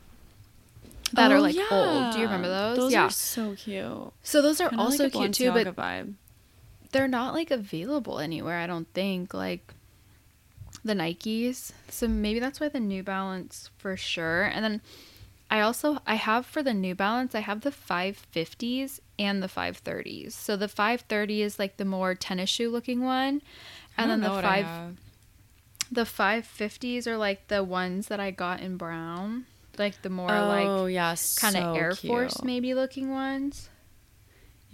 that 1.13 1.32
are 1.32 1.38
Oh, 1.38 1.41
like 1.41 1.55
old. 1.71 2.13
Do 2.13 2.19
you 2.19 2.26
remember 2.26 2.47
those? 2.49 2.78
Those 2.78 2.91
yeah. 2.93 3.05
are 3.05 3.09
so 3.09 3.55
cute. 3.55 4.11
so 4.24 4.41
those 4.41 4.59
are 4.61 4.69
Kinda 4.69 4.84
also 4.84 5.03
like 5.05 5.13
cute 5.13 5.34
too, 5.34 5.51
but 5.51 5.67
vibe. 5.76 6.13
they're 6.91 7.07
not 7.07 7.34
like 7.34 7.51
available 7.51 8.19
anywhere. 8.19 8.57
I 8.59 8.67
don't 8.67 8.88
think 8.93 9.34
like 9.34 9.74
the 10.84 10.93
Nikes. 10.93 11.71
So 11.89 12.07
maybe 12.07 12.39
that's 12.39 12.59
why 12.59 12.67
the 12.69 12.80
New 12.80 13.03
Balance 13.03 13.69
for 13.78 13.95
sure. 13.97 14.43
And 14.43 14.63
then 14.63 14.82
I 15.53 15.61
also 15.61 15.99
I 16.07 16.15
have 16.15 16.47
for 16.47 16.63
the 16.63 16.73
New 16.73 16.95
Balance 16.95 17.35
I 17.35 17.41
have 17.41 17.61
the 17.61 17.69
550s 17.69 18.99
and 19.19 19.43
the 19.43 19.47
530s. 19.47 20.31
So 20.31 20.57
the 20.57 20.67
530 20.67 21.43
is 21.43 21.59
like 21.59 21.77
the 21.77 21.85
more 21.85 22.15
tennis 22.15 22.49
shoe 22.49 22.71
looking 22.71 23.03
one, 23.03 23.43
and 23.95 24.09
then 24.09 24.21
the 24.21 24.31
what 24.31 24.45
I 24.45 24.63
five 24.63 24.65
have. 24.65 24.97
the 25.91 26.05
550s 26.05 27.05
are 27.05 27.17
like 27.17 27.49
the 27.49 27.63
ones 27.63 28.07
that 28.07 28.19
I 28.19 28.31
got 28.31 28.61
in 28.61 28.77
brown, 28.77 29.45
like 29.77 30.01
the 30.01 30.09
more 30.09 30.31
oh 30.31 30.85
like 30.85 30.91
yeah, 30.91 31.15
kind 31.35 31.55
of 31.55 31.63
so 31.63 31.73
Air 31.75 31.93
Force 31.93 32.43
maybe 32.43 32.73
looking 32.73 33.11
ones. 33.11 33.69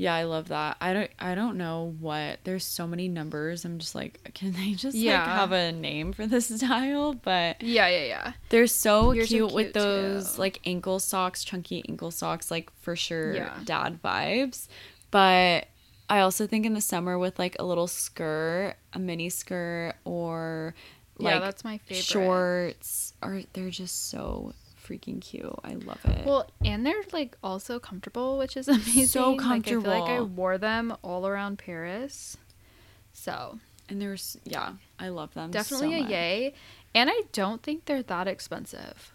Yeah, 0.02 0.14
I 0.16 0.24
love 0.24 0.48
that. 0.48 0.78
I 0.80 0.94
don't 0.94 1.12
I 1.20 1.36
don't 1.36 1.58
know 1.58 1.94
what 2.00 2.40
there's 2.46 2.64
so 2.64 2.88
many 2.88 3.10
numbers. 3.10 3.66
I'm 3.66 3.80
just 3.80 3.96
like, 3.96 4.32
can 4.34 4.54
they 4.54 4.72
just 4.72 4.96
like 4.96 5.04
Yeah. 5.04 5.26
have 5.36 5.52
a 5.52 5.74
name 5.74 6.14
for 6.14 6.26
this 6.26 6.48
style? 6.56 7.14
But 7.14 7.62
Yeah, 7.62 7.90
yeah, 7.90 8.06
yeah. 8.06 8.34
they're 8.48 8.66
so 8.68 9.12
Yours 9.12 9.26
are 9.26 9.28
cute, 9.28 9.52
with 9.52 9.74
those 9.74 10.36
too. 10.36 10.40
like 10.42 10.62
ankle 10.66 11.00
socks, 11.00 11.44
chunky 11.44 11.84
ankle 11.90 12.12
socks, 12.12 12.50
like 12.50 12.72
for 12.80 12.96
sure 12.96 13.34
Yeah. 13.34 13.60
dad 13.66 14.00
vibes. 14.02 14.70
But 15.12 15.68
I 16.10 16.22
also 16.22 16.48
think 16.48 16.66
in 16.66 16.74
the 16.74 16.82
summer 16.82 17.20
with 17.20 17.38
like 17.38 17.58
a 17.60 17.66
little 17.66 17.88
skirt, 17.88 18.76
a 18.94 19.00
mini 19.00 19.28
skirt, 19.30 19.96
or 20.06 20.76
like 21.18 21.34
yeah, 21.34 21.40
that's 21.40 21.66
my 21.66 21.78
favorite. 21.80 22.06
shorts, 22.06 23.14
are 23.22 23.42
they're 23.52 23.70
just 23.70 24.10
so 24.10 24.54
freaking 24.90 25.22
cute. 25.22 25.54
I 25.64 25.74
love 25.76 26.04
it. 26.06 26.26
Well, 26.26 26.50
and 26.64 26.86
they're 26.86 27.04
like 27.14 27.38
also 27.44 27.80
comfortable, 27.80 28.38
which 28.38 28.58
is 28.58 28.68
amazing. 28.68 29.06
So 29.08 29.36
comfortable. 29.36 29.84
Like, 29.92 30.02
I 30.04 30.06
feel 30.08 30.16
like 30.16 30.20
I 30.20 30.22
wore 30.22 30.58
them 30.58 30.96
all 31.02 31.28
around 31.28 31.60
Paris. 31.60 32.38
So 33.14 33.60
and 33.90 34.02
there's 34.02 34.38
yeah, 34.46 34.74
I 35.00 35.10
love 35.10 35.34
them. 35.34 35.52
definitely 35.52 35.92
so 35.92 35.98
a 35.98 36.02
much. 36.02 36.12
yay. 36.12 36.54
And 36.96 37.10
I 37.10 37.22
don't 37.34 37.62
think 37.62 37.86
they're 37.86 38.04
that 38.04 38.28
expensive. 38.28 39.12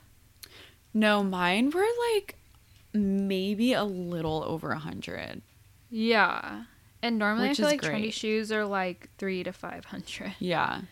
No, 0.92 1.24
mine 1.24 1.70
were 1.70 1.86
like 2.14 2.36
maybe 2.92 3.72
a 3.72 3.84
little 3.84 4.44
over 4.46 4.70
a 4.70 4.78
hundred. 4.78 5.42
Yeah. 5.90 6.64
And 7.02 7.18
normally 7.18 7.48
Which 7.48 7.60
I 7.60 7.62
feel 7.62 7.70
like 7.70 7.82
trendy 7.82 8.00
great. 8.02 8.14
shoes 8.14 8.50
are 8.52 8.64
like 8.64 9.10
three 9.18 9.42
to 9.42 9.52
five 9.52 9.84
hundred. 9.86 10.34
Yeah. 10.38 10.82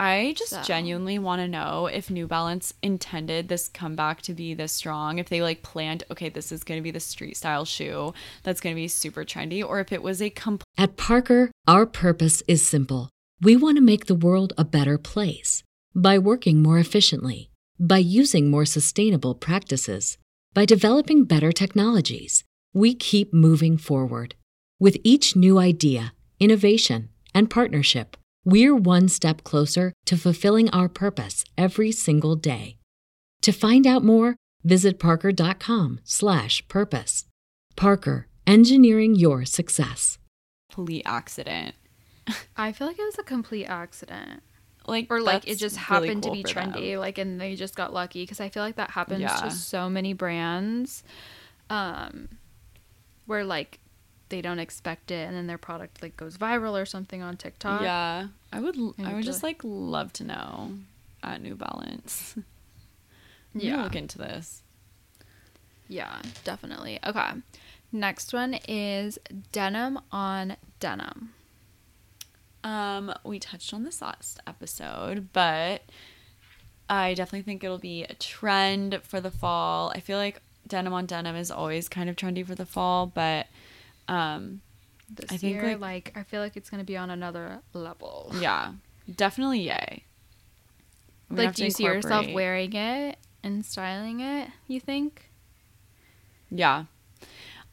I 0.00 0.34
just 0.34 0.50
So. 0.50 0.62
genuinely 0.62 1.18
want 1.18 1.42
to 1.42 1.46
know 1.48 1.86
if 1.86 2.08
New 2.08 2.26
Balance 2.26 2.72
intended 2.82 3.48
this 3.48 3.68
comeback 3.68 4.22
to 4.22 4.32
be 4.32 4.54
this 4.54 4.72
strong, 4.72 5.18
if 5.18 5.28
they 5.28 5.42
like 5.42 5.62
planned, 5.62 6.04
okay, 6.10 6.30
this 6.30 6.50
is 6.50 6.64
going 6.64 6.80
to 6.80 6.82
be 6.82 6.90
the 6.90 7.00
street 7.00 7.36
style 7.36 7.66
shoe 7.66 8.14
that's 8.42 8.62
going 8.62 8.74
to 8.74 8.80
be 8.80 8.88
super 8.88 9.24
trendy, 9.24 9.62
or 9.62 9.78
if 9.78 9.92
it 9.92 10.02
was 10.02 10.22
a 10.22 10.30
complete 10.30 10.64
At 10.78 10.96
Parker, 10.96 11.50
our 11.68 11.84
purpose 11.84 12.42
is 12.48 12.66
simple. 12.66 13.10
We 13.42 13.56
want 13.56 13.76
to 13.76 13.82
make 13.82 14.06
the 14.06 14.14
world 14.14 14.54
a 14.56 14.64
better 14.64 14.96
place 14.96 15.62
by 15.94 16.18
working 16.18 16.62
more 16.62 16.78
efficiently, 16.78 17.50
by 17.78 17.98
using 17.98 18.50
more 18.50 18.64
sustainable 18.64 19.34
practices, 19.34 20.16
by 20.54 20.64
developing 20.64 21.24
better 21.24 21.52
technologies. 21.52 22.42
We 22.72 22.94
keep 22.94 23.34
moving 23.34 23.76
forward. 23.76 24.34
With 24.78 24.96
each 25.04 25.36
new 25.36 25.58
idea, 25.58 26.14
innovation, 26.38 27.10
and 27.34 27.50
partnership, 27.50 28.16
we're 28.44 28.74
one 28.76 29.08
step 29.08 29.42
closer 29.44 29.92
to 30.06 30.16
fulfilling 30.16 30.70
our 30.70 30.88
purpose 30.88 31.44
every 31.58 31.92
single 31.92 32.36
day. 32.36 32.76
To 33.42 33.52
find 33.52 33.86
out 33.86 34.02
more, 34.04 34.36
visit 34.64 34.98
parker.com/purpose. 34.98 37.26
Parker, 37.76 38.26
engineering 38.46 39.14
your 39.14 39.44
success. 39.44 40.18
Complete 40.72 41.02
accident. 41.06 41.74
I 42.56 42.72
feel 42.72 42.86
like 42.86 42.98
it 42.98 43.04
was 43.04 43.18
a 43.18 43.22
complete 43.22 43.66
accident. 43.66 44.42
Like 44.86 45.06
Or 45.10 45.20
like 45.20 45.44
it 45.44 45.48
that's 45.50 45.60
just 45.60 45.76
really 45.90 46.08
happened 46.08 46.22
cool 46.24 46.34
to 46.34 46.42
be 46.42 46.48
for 46.52 46.60
them. 46.60 46.72
trendy, 46.72 46.98
like 46.98 47.18
and 47.18 47.38
they 47.40 47.54
just 47.54 47.76
got 47.76 47.92
lucky 47.92 48.22
because 48.22 48.40
I 48.40 48.48
feel 48.48 48.62
like 48.62 48.76
that 48.76 48.90
happens 48.90 49.20
Yeah. 49.20 49.36
to 49.36 49.50
so 49.50 49.88
many 49.90 50.12
brands, 50.14 51.04
um, 51.68 52.28
where 53.26 53.44
like 53.44 53.78
they 54.30 54.40
don't 54.40 54.58
expect 54.58 55.10
it 55.10 55.28
and 55.28 55.36
then 55.36 55.46
their 55.46 55.58
product 55.58 56.02
like 56.02 56.16
goes 56.16 56.38
viral 56.38 56.80
or 56.80 56.86
something 56.86 57.22
on 57.22 57.36
TikTok. 57.36 57.82
Yeah, 57.82 58.28
I 58.52 58.60
would. 58.60 58.76
I 59.04 59.14
would 59.14 59.24
just 59.24 59.42
like 59.42 59.60
love 59.62 60.12
to 60.14 60.24
know 60.24 60.72
at 61.22 61.42
New 61.42 61.54
Balance. 61.54 62.36
Yeah. 63.52 63.82
look 63.82 63.96
into 63.96 64.16
this. 64.16 64.62
Yeah, 65.88 66.22
definitely. 66.44 67.00
Okay. 67.04 67.30
Next 67.90 68.32
one 68.32 68.54
is 68.68 69.18
denim 69.50 69.98
on 70.12 70.56
denim. 70.78 71.30
Um, 72.62 73.12
we 73.24 73.40
touched 73.40 73.74
on 73.74 73.82
this 73.82 74.00
last 74.00 74.38
episode, 74.46 75.30
but 75.32 75.82
I 76.88 77.14
definitely 77.14 77.42
think 77.42 77.64
it'll 77.64 77.78
be 77.78 78.04
a 78.04 78.14
trend 78.14 79.00
for 79.02 79.20
the 79.20 79.30
fall. 79.32 79.90
I 79.96 80.00
feel 80.00 80.18
like 80.18 80.40
denim 80.68 80.92
on 80.92 81.06
denim 81.06 81.34
is 81.34 81.50
always 81.50 81.88
kind 81.88 82.08
of 82.08 82.14
trendy 82.16 82.46
for 82.46 82.54
the 82.54 82.66
fall, 82.66 83.06
but 83.06 83.46
um, 84.10 84.60
This 85.08 85.30
I 85.32 85.36
think, 85.38 85.54
year, 85.54 85.76
like- 85.76 85.80
like, 85.80 86.16
I 86.16 86.22
feel 86.24 86.40
like 86.40 86.56
it's 86.56 86.68
gonna 86.70 86.84
be 86.84 86.96
on 86.96 87.10
another 87.10 87.60
level. 87.72 88.32
yeah, 88.38 88.72
definitely 89.16 89.60
yay. 89.62 90.04
We're 91.28 91.44
Like, 91.46 91.54
do 91.54 91.64
you 91.64 91.70
see 91.70 91.84
yourself 91.84 92.26
wearing 92.32 92.72
it 92.74 93.16
and 93.42 93.64
styling 93.64 94.20
it? 94.20 94.48
You 94.66 94.80
think? 94.80 95.30
Yeah. 96.50 96.84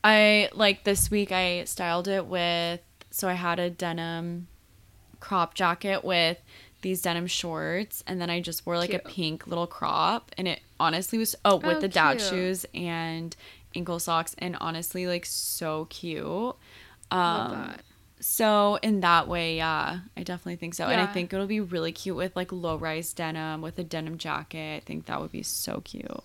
I 0.03 0.49
like 0.53 0.83
this 0.83 1.09
week 1.09 1.31
I 1.31 1.63
styled 1.65 2.07
it 2.07 2.25
with 2.27 2.81
so 3.09 3.27
I 3.27 3.33
had 3.33 3.59
a 3.59 3.69
denim 3.69 4.47
crop 5.19 5.55
jacket 5.55 6.03
with 6.03 6.37
these 6.83 7.01
denim 7.01 7.25
shorts 7.25 8.03
and 8.05 8.21
then 8.21 8.29
I 8.29 8.39
just 8.39 8.65
wore 8.65 8.77
like 8.77 8.93
a 8.93 8.99
pink 8.99 9.47
little 9.47 9.65
crop 9.65 10.31
and 10.37 10.47
it 10.47 10.59
honestly 10.79 11.17
was 11.17 11.35
oh 11.43 11.55
with 11.57 11.77
Oh, 11.77 11.79
the 11.81 11.87
dad 11.87 12.21
shoes 12.21 12.65
and 12.75 13.35
ankle 13.77 13.99
socks 13.99 14.35
and 14.39 14.57
honestly 14.59 15.07
like 15.07 15.25
so 15.25 15.85
cute. 15.85 16.55
Um 17.11 17.75
so 18.19 18.79
in 18.81 19.01
that 19.01 19.27
way, 19.27 19.57
yeah, 19.57 19.99
I 20.17 20.23
definitely 20.23 20.55
think 20.55 20.73
so. 20.73 20.87
And 20.87 20.99
I 20.99 21.05
think 21.05 21.31
it'll 21.31 21.45
be 21.45 21.59
really 21.59 21.91
cute 21.91 22.15
with 22.15 22.35
like 22.35 22.51
low 22.51 22.75
rise 22.75 23.13
denim 23.13 23.61
with 23.61 23.77
a 23.77 23.83
denim 23.83 24.17
jacket. 24.17 24.77
I 24.77 24.85
think 24.85 25.05
that 25.05 25.21
would 25.21 25.31
be 25.31 25.43
so 25.43 25.81
cute. 25.81 26.23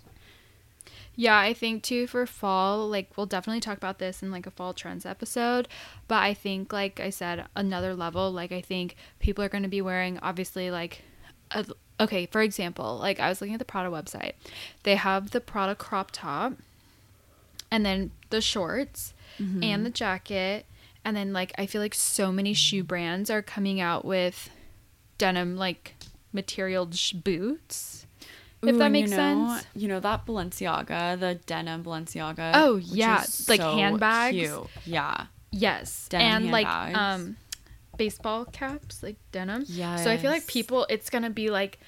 Yeah, 1.14 1.38
I 1.38 1.52
think 1.52 1.82
too 1.82 2.06
for 2.06 2.24
fall, 2.24 2.88
like 2.88 3.16
we'll 3.16 3.26
definitely 3.26 3.60
talk 3.60 3.76
about 3.76 3.98
this 3.98 4.22
in 4.22 4.30
like 4.30 4.46
a 4.46 4.50
fall 4.50 4.72
trends 4.72 5.04
episode. 5.04 5.68
But 6.08 6.22
I 6.22 6.32
think, 6.32 6.72
like 6.72 7.00
I 7.00 7.10
said, 7.10 7.44
another 7.54 7.94
level. 7.94 8.32
Like 8.32 8.52
I 8.52 8.62
think 8.62 8.96
people 9.18 9.44
are 9.44 9.50
going 9.50 9.62
to 9.62 9.68
be 9.68 9.82
wearing 9.82 10.18
obviously 10.20 10.70
like, 10.70 11.02
a, 11.50 11.66
okay, 12.00 12.24
for 12.26 12.40
example, 12.40 12.96
like 12.96 13.20
I 13.20 13.28
was 13.28 13.40
looking 13.40 13.54
at 13.54 13.58
the 13.58 13.66
Prada 13.66 13.90
website, 13.90 14.32
they 14.84 14.96
have 14.96 15.32
the 15.32 15.40
Prada 15.40 15.74
crop 15.74 16.10
top, 16.12 16.54
and 17.72 17.84
then 17.84 18.12
the 18.30 18.40
shorts 18.40 19.14
and 19.60 19.84
the 19.84 19.90
jacket, 19.90 20.66
and 21.04 21.16
then 21.16 21.32
like 21.32 21.52
I 21.58 21.66
feel 21.66 21.80
like 21.80 21.94
so 21.94 22.30
many 22.30 22.54
shoe 22.54 22.84
brands 22.84 23.28
are 23.28 23.42
coming 23.42 23.80
out 23.80 24.04
with 24.04 24.50
denim 25.18 25.56
like 25.56 25.96
material 26.32 26.88
sh- 26.92 27.12
boots. 27.12 28.06
If 28.62 28.78
that 28.78 28.92
makes 28.92 29.10
you 29.10 29.16
know, 29.16 29.48
sense. 29.56 29.66
You 29.74 29.88
know 29.88 29.98
that 29.98 30.24
Balenciaga, 30.24 31.18
the 31.18 31.34
denim 31.46 31.82
Balenciaga. 31.82 32.52
Oh, 32.54 32.76
yeah, 32.76 33.24
like 33.48 33.60
so 33.60 33.74
handbags. 33.74 34.36
cute. 34.36 34.66
Yeah. 34.86 35.26
Yes, 35.50 36.06
Denim 36.08 36.44
and 36.44 36.50
like 36.52 36.66
um, 36.66 37.36
baseball 37.96 38.44
caps, 38.44 39.02
like 39.02 39.16
denim. 39.32 39.64
Yeah. 39.66 39.96
So 39.96 40.10
I 40.10 40.16
feel 40.16 40.30
like 40.30 40.46
people, 40.46 40.86
it's 40.88 41.10
gonna 41.10 41.30
be 41.30 41.50
like 41.50 41.80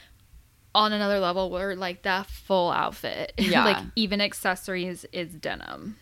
on 0.75 0.93
another 0.93 1.21
level 1.21 1.51
where 1.51 1.77
like 1.77 2.03
that 2.03 2.27
full 2.27 2.71
outfit, 2.71 3.33
Yeah. 3.39 3.65
like 3.65 3.79
even 3.97 4.21
accessories 4.21 5.05
is 5.13 5.33
denim. 5.35 5.97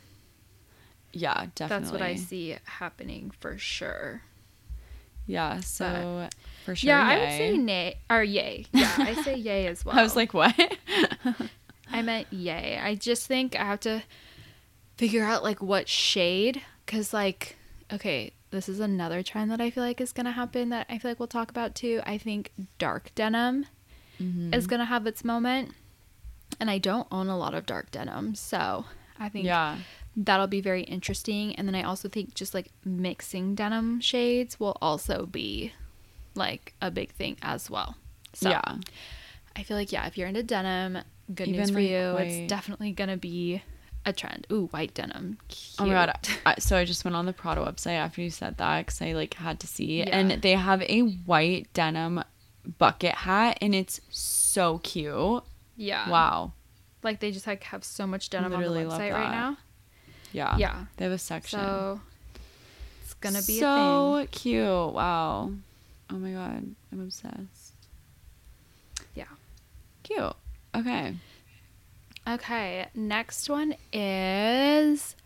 Yeah, 1.13 1.47
definitely. 1.55 1.83
That's 1.85 1.93
what 1.93 2.03
I 2.03 2.15
see 2.15 2.57
happening 2.65 3.33
for 3.39 3.59
sure. 3.59 4.23
Yeah, 5.27 5.61
so 5.61 6.29
for 6.65 6.75
sure. 6.75 6.89
yeah, 6.89 7.03
I 7.07 7.19
would 7.19 7.29
say 7.31 7.57
nay 7.57 7.99
or 8.11 8.23
yay. 8.25 8.67
Yeah, 8.73 8.93
I 8.99 9.15
say 9.23 9.37
yay 9.37 9.67
as 9.67 9.85
well. 9.85 9.97
I 9.99 10.03
was 10.03 10.17
like, 10.17 10.35
what? 10.35 10.55
I 11.91 12.03
meant 12.03 12.27
yay. 12.33 12.79
I 12.83 12.95
just 12.95 13.27
think 13.27 13.55
I 13.55 13.65
have 13.65 13.81
to 13.81 14.03
figure 14.97 15.23
out 15.25 15.43
like 15.43 15.61
what 15.63 15.89
shade 15.89 16.63
cuz 16.87 17.13
like 17.13 17.57
okay, 17.93 18.33
this 18.51 18.69
is 18.71 18.81
another 18.81 19.23
trend 19.23 19.51
that 19.51 19.61
I 19.61 19.69
feel 19.71 19.85
like 19.85 20.01
is 20.01 20.13
going 20.13 20.25
to 20.25 20.33
happen 20.33 20.71
that 20.71 20.87
I 20.89 20.97
feel 20.97 21.11
like 21.11 21.19
we'll 21.19 21.27
talk 21.29 21.51
about 21.51 21.75
too. 21.75 22.01
I 22.07 22.17
think 22.17 22.51
dark 22.79 23.15
denim 23.15 23.67
Mm-hmm. 24.21 24.55
is 24.55 24.67
going 24.67 24.81
to 24.81 24.87
have 24.87 25.07
its 25.07 25.25
moment. 25.25 25.73
And 26.61 26.71
I 26.71 26.79
don't 26.79 27.09
own 27.11 27.29
a 27.29 27.37
lot 27.37 27.55
of 27.55 27.65
dark 27.67 27.91
denim, 27.91 28.35
so 28.35 28.85
I 29.19 29.29
think 29.31 29.47
yeah. 29.47 29.79
that'll 30.17 30.47
be 30.47 30.61
very 30.61 30.83
interesting. 30.83 31.57
And 31.57 31.67
then 31.67 31.75
I 31.75 31.83
also 31.83 32.09
think 32.09 32.35
just 32.35 32.53
like 32.53 32.69
mixing 32.85 33.55
denim 33.55 34.01
shades 34.01 34.61
will 34.61 34.77
also 34.83 35.25
be 35.27 35.73
like 36.35 36.75
a 36.83 36.91
big 36.91 37.13
thing 37.13 37.37
as 37.43 37.71
well. 37.71 37.97
So 38.35 38.51
yeah. 38.51 38.77
I 39.57 39.63
feel 39.63 39.77
like 39.77 39.93
yeah, 39.93 40.07
if 40.07 40.19
you're 40.19 40.29
into 40.29 40.43
denim, 40.43 40.99
good 41.35 41.49
Even, 41.49 41.61
news 41.61 41.71
for 41.71 41.81
like, 41.81 41.89
you. 41.89 42.13
white. 42.13 42.27
It's 42.27 42.49
definitely 42.49 42.93
gonna 42.93 43.17
be 43.17 43.63
a 44.05 44.13
trend. 44.13 44.47
Ooh, 44.53 44.67
white 44.67 44.95
denim. 44.95 45.39
Oh 45.79 45.87
my 45.87 45.93
god! 45.95 46.29
I, 46.47 46.57
so 46.59 46.77
I 46.77 46.85
just 46.85 47.05
went 47.05 47.17
on 47.17 47.27
the 47.27 47.33
Prada 47.33 47.63
website 47.63 47.97
after 47.97 48.21
you 48.21 48.31
said 48.31 48.59
that 48.59 48.87
because 48.87 49.01
I 49.01 49.13
like 49.13 49.35
had 49.35 49.59
to 49.61 49.67
see, 49.67 50.01
Yeah. 50.01 50.17
and 50.17 50.43
they 50.43 50.53
have 50.53 50.83
a 50.83 51.01
white 51.01 51.73
denim 51.73 52.23
bucket 52.79 53.15
hat, 53.15 53.59
and 53.61 53.75
it's 53.75 54.01
so 54.11 54.79
cute. 54.79 55.43
Yeah. 55.77 56.09
Wow. 56.09 56.53
Like 57.03 57.21
they 57.21 57.33
just 57.33 57.47
like 57.47 57.65
have 57.65 57.85
so 57.85 58.07
much 58.07 58.31
denim 58.31 58.53
Literally 58.53 58.85
on 58.85 58.89
the 58.89 58.95
website 58.95 59.13
right 59.13 59.31
now. 59.31 59.57
Yeah. 60.33 60.57
Yeah. 60.57 60.85
They 60.97 61.05
have 61.05 61.13
a 61.13 61.19
section. 61.19 61.59
So 61.59 62.01
it's 63.03 63.15
gonna 63.15 63.43
be 63.43 63.59
so 63.59 64.15
a 64.15 64.19
thing. 64.21 64.29
cute. 64.31 64.65
Wow. 64.93 65.53
Oh 66.11 66.17
my 66.17 66.33
god, 66.33 66.75
I'm 66.93 67.01
obsessed. 67.01 67.75
Yeah. 69.15 69.25
Cute. 70.03 70.35
Okay. 70.75 71.15
Okay. 72.29 72.87
Next 72.95 73.49
one 73.49 73.75
is 73.93 75.17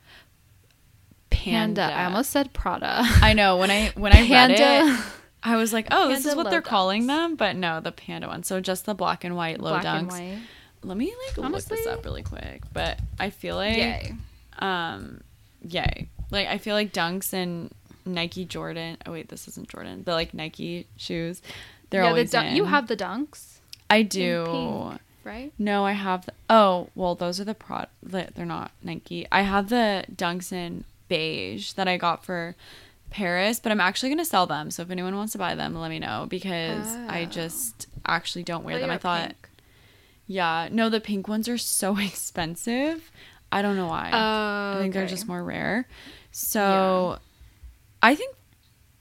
Panda. 1.28 1.82
Panda. 1.82 1.95
I 1.95 2.05
almost 2.07 2.30
said 2.30 2.53
Prada. 2.53 3.03
I 3.03 3.32
know 3.32 3.57
when 3.59 3.70
I 3.70 3.93
when 3.97 4.12
I 4.12 4.28
read 4.28 4.51
it, 4.53 4.59
Panda. 4.59 5.03
I 5.47 5.57
was 5.57 5.72
like, 5.72 5.86
oh, 5.90 6.09
this 6.09 6.26
is 6.26 6.34
what 6.34 6.51
they're 6.51 6.61
calling 6.62 7.07
them, 7.07 7.36
but 7.36 7.55
no, 7.57 7.80
the 7.80 7.92
panda 7.92 8.26
one. 8.28 8.42
So 8.42 8.61
just 8.61 8.84
the 8.84 8.94
black 8.94 9.22
and 9.24 9.36
white 9.36 9.61
low 9.61 9.70
Black 9.78 9.84
dunks. 9.84 9.99
and 9.99 10.09
white. 10.11 10.38
Let 10.82 10.97
me 10.97 11.14
like 11.28 11.38
look 11.38 11.64
this 11.64 11.86
up 11.86 12.05
really 12.05 12.22
quick, 12.22 12.62
but 12.72 12.99
I 13.18 13.30
feel 13.30 13.57
like 13.57 13.76
Yay. 13.76 14.14
um 14.59 15.20
yay. 15.62 16.09
Like 16.30 16.49
I 16.49 16.59
feel 16.59 16.74
like 16.74 16.92
dunks 16.92 17.32
and 17.32 17.72
Nike 18.05 18.44
Jordan. 18.44 18.97
Oh 19.07 19.12
wait, 19.12 19.28
this 19.28 19.47
isn't 19.49 19.68
Jordan. 19.68 20.03
The 20.05 20.12
like 20.12 20.34
Nike 20.34 20.86
shoes. 20.97 21.42
They're 21.90 22.03
yeah, 22.03 22.07
the 22.09 22.11
always 22.11 22.30
dun- 22.30 22.57
you 22.57 22.64
have 22.64 22.88
the 22.88 22.97
dunks, 22.97 23.59
I 23.88 24.03
do. 24.03 24.44
pink. 24.47 25.01
right? 25.24 25.53
No, 25.59 25.84
I 25.84 25.92
have. 25.92 26.26
The, 26.26 26.32
oh, 26.51 26.88
well, 26.97 27.14
those 27.14 27.40
are 27.40 27.44
the 27.44 27.55
prod. 27.55 27.86
the- 28.03 28.28
They're 28.34 28.44
not 28.44 28.72
Nike. 28.82 29.26
I 29.30 29.42
have 29.42 29.68
the 29.68 30.05
Dunks 30.12 30.53
in 30.53 30.84
beige 31.09 31.72
that 31.74 31.86
I 31.86 31.97
got 31.97 32.24
for 32.24 32.57
Paris, 33.11 33.61
but 33.61 33.72
I'm 33.72 33.80
actually 33.80 34.11
gonna 34.11 34.24
sell 34.24 34.46
them. 34.46 34.70
So 34.70 34.82
if 34.82 34.90
anyone 34.90 35.16
wants 35.16 35.32
to 35.32 35.38
buy 35.38 35.54
them, 35.54 35.74
let 35.74 35.90
me 35.90 35.98
know 35.98 36.26
because 36.28 36.86
I 37.09 37.22
Oh. 37.22 37.26
just 37.26 37.86
actually 38.07 38.42
don't 38.44 38.64
wear 38.64 38.76
Thought 38.76 38.80
them. 38.82 38.90
I 38.90 38.98
thought, 38.98 39.26
pink. 39.28 39.48
yeah, 40.26 40.68
no, 40.70 40.88
the 40.90 41.00
pink 41.00 41.28
ones 41.28 41.48
are 41.48 41.59
so 41.59 41.96
expensive. 41.98 43.11
I 43.52 43.62
don't 43.62 43.76
know 43.76 43.86
why. 43.86 44.11
Oh, 44.12 44.78
I 44.78 44.82
think 44.82 44.92
they're 44.94 45.07
just 45.07 45.26
more 45.28 45.42
rare. 45.42 45.86
So 46.32 47.18
I 48.02 48.14
think 48.14 48.34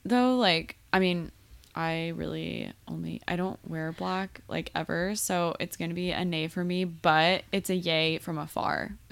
though, 0.06 0.38
like, 0.38 0.78
I 0.94 1.00
mean, 1.00 1.32
I 1.78 2.14
really 2.16 2.72
only 2.88 3.22
I 3.28 3.36
don't 3.36 3.60
wear 3.68 3.92
black 3.92 4.40
like 4.48 4.72
ever, 4.76 5.16
so 5.16 5.56
it's 5.60 5.76
gonna 5.76 5.94
be 5.96 6.12
a 6.12 6.24
nay 6.24 6.48
for 6.48 6.64
me, 6.64 6.86
but 6.86 7.44
it's 7.52 7.70
a 7.70 7.76
yay 7.76 8.20
from 8.20 8.38
afar. 8.38 8.92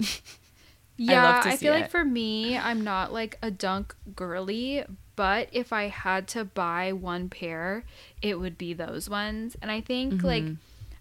Yeah, 0.96 1.42
I 1.44 1.56
see 1.56 1.66
feel 1.66 1.72
like 1.74 1.90
for 1.90 2.04
me, 2.04 2.56
I'm 2.56 2.82
not 2.82 3.12
like 3.12 3.38
a 3.42 3.50
dunk 3.50 3.94
girly, 4.14 4.84
but 5.16 5.48
if 5.52 5.72
I 5.72 5.88
had 5.88 6.28
to 6.28 6.44
buy 6.44 6.92
one 6.92 7.28
pair, 7.28 7.84
it 8.22 8.38
would 8.38 8.56
be 8.58 8.74
those 8.74 9.08
ones. 9.10 9.56
And 9.62 9.70
I 9.70 9.80
think 9.80 10.22
like 10.22 10.44
Mm-hmm. 10.44 10.54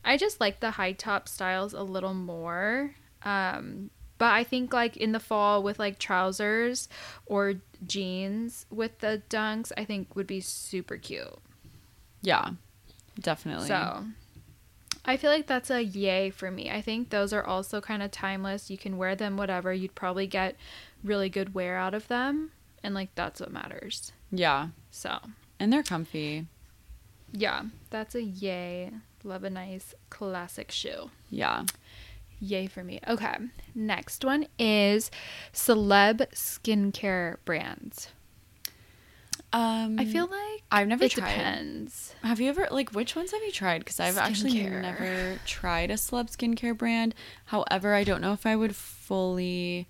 I 0.05 0.17
just 0.17 0.39
like 0.39 0.59
the 0.59 0.71
high 0.71 0.93
top 0.93 1.27
styles 1.27 1.73
a 1.73 1.83
little 1.83 2.13
more. 2.13 2.95
Um 3.23 3.91
but 4.17 4.31
I 4.33 4.43
think 4.43 4.73
like 4.73 4.95
in 4.97 5.11
the 5.11 5.19
fall 5.19 5.63
with 5.63 5.79
like 5.79 5.99
trousers 5.99 6.87
or 7.25 7.55
jeans 7.85 8.65
with 8.69 8.99
the 8.99 9.21
dunks, 9.29 9.71
I 9.77 9.85
think 9.85 10.15
would 10.15 10.27
be 10.27 10.39
super 10.41 10.97
cute. 10.97 11.39
yeah, 12.21 12.51
definitely. 13.19 13.67
So 13.67 14.05
I 15.06 15.18
feel 15.18 15.32
like 15.32 15.47
that's 15.47 15.70
a 15.70 15.84
yay 15.84 16.30
for 16.30 16.49
me. 16.49 16.70
I 16.72 16.82
think 16.82 17.10
those 17.10 17.34
are 17.34 17.43
also 17.43 17.82
kind 17.82 18.01
of 18.01 18.12
timeless. 18.12 18.70
You 18.70 18.78
can 18.78 18.97
wear 18.97 19.16
them 19.16 19.36
whatever. 19.38 19.74
You'd 19.74 19.95
probably 19.95 20.28
get 20.28 20.56
really 21.04 21.30
good 21.30 21.54
wear 21.54 21.76
out 21.78 21.93
of 21.93 22.08
them. 22.08 22.51
And 22.82 22.93
like 22.95 23.14
that's 23.16 23.39
what 23.39 23.51
matters. 23.51 24.12
yeah, 24.32 24.70
So 24.91 25.20
and 25.60 25.72
they're 25.72 25.84
comfy. 25.84 26.47
yeah, 27.32 27.64
that's 27.89 28.16
a 28.16 28.24
yay. 28.24 28.91
Love 29.24 29.43
a 29.45 29.49
nice 29.49 29.93
classic 30.10 30.70
shoe. 30.72 31.10
Yeah. 31.30 31.64
Yay 32.41 32.68
for 32.68 32.84
me. 32.84 32.99
Okay. 33.08 33.36
Next 33.74 34.26
one 34.26 34.47
is 34.60 35.10
celeb 35.54 36.18
skincare 36.34 37.38
brands. 37.45 38.10
Um, 39.54 39.99
I 39.99 40.06
feel 40.06 40.26
like 40.26 40.64
I've 40.72 40.88
never 40.88 41.06
it 41.06 41.12
tried. 41.12 41.30
depends. 41.30 42.16
Have 42.24 42.41
you 42.41 42.49
ever 42.49 42.68
like 42.72 42.89
which 42.89 43.16
ones 43.16 43.32
have 43.32 43.43
you 43.43 43.51
tried? 43.51 43.80
Because 43.80 43.99
I've 43.99 44.18
actually 44.18 44.64
never 44.64 45.39
tried 45.45 45.91
a 45.91 45.95
celeb 45.95 46.36
skincare 46.36 46.76
brand. 46.76 47.14
However, 47.45 47.93
I 47.93 48.04
don't 48.04 48.20
know 48.22 48.34
if 48.34 48.45
I 48.47 48.56
would 48.56 48.76
fully. 48.76 49.88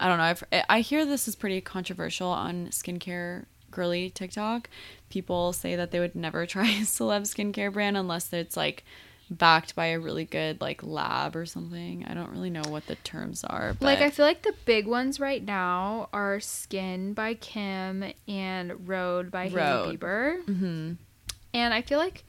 I 0.00 0.08
don't 0.08 0.16
know. 0.18 0.24
I've, 0.24 0.44
I 0.68 0.80
hear 0.80 1.04
this 1.04 1.28
is 1.28 1.36
pretty 1.36 1.60
controversial 1.60 2.28
on 2.28 2.68
skincare 2.68 3.44
girly 3.70 4.10
TikTok. 4.10 4.70
People 5.10 5.52
say 5.52 5.76
that 5.76 5.90
they 5.90 6.00
would 6.00 6.14
never 6.14 6.46
try 6.46 6.68
a 6.68 6.80
celeb 6.82 7.22
skincare 7.22 7.72
brand 7.72 7.96
unless 7.98 8.32
it's 8.32 8.56
like 8.56 8.84
backed 9.30 9.74
by 9.74 9.86
a 9.86 10.00
really 10.00 10.24
good 10.24 10.60
like 10.60 10.82
lab 10.82 11.34
or 11.36 11.46
something. 11.46 12.04
I 12.06 12.14
don't 12.14 12.30
really 12.30 12.50
know 12.50 12.62
what 12.68 12.86
the 12.86 12.96
terms 12.96 13.44
are. 13.44 13.74
But 13.78 13.86
Like 13.86 14.00
I 14.00 14.10
feel 14.10 14.26
like 14.26 14.42
the 14.42 14.54
big 14.64 14.86
ones 14.86 15.18
right 15.20 15.42
now 15.42 16.08
are 16.12 16.38
Skin 16.40 17.14
by 17.14 17.34
Kim 17.34 18.12
and 18.28 18.88
Rhode 18.88 19.30
by 19.30 19.48
Hailey 19.48 19.96
Rhode. 19.96 20.00
Bieber. 20.00 20.44
Mhm. 20.44 20.96
And 21.54 21.74
I 21.74 21.82
feel 21.82 21.98
like 21.98 22.24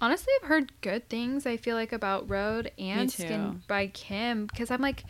honestly 0.00 0.32
I've 0.42 0.48
heard 0.48 0.72
good 0.80 1.08
things 1.08 1.46
I 1.46 1.56
feel 1.56 1.76
like 1.76 1.92
about 1.92 2.28
Rhode 2.28 2.70
and. 2.78 3.10
Skin 3.10 3.62
by 3.66 3.88
Kim 3.88 4.46
because 4.46 4.70
I'm 4.70 4.82
like 4.82 5.04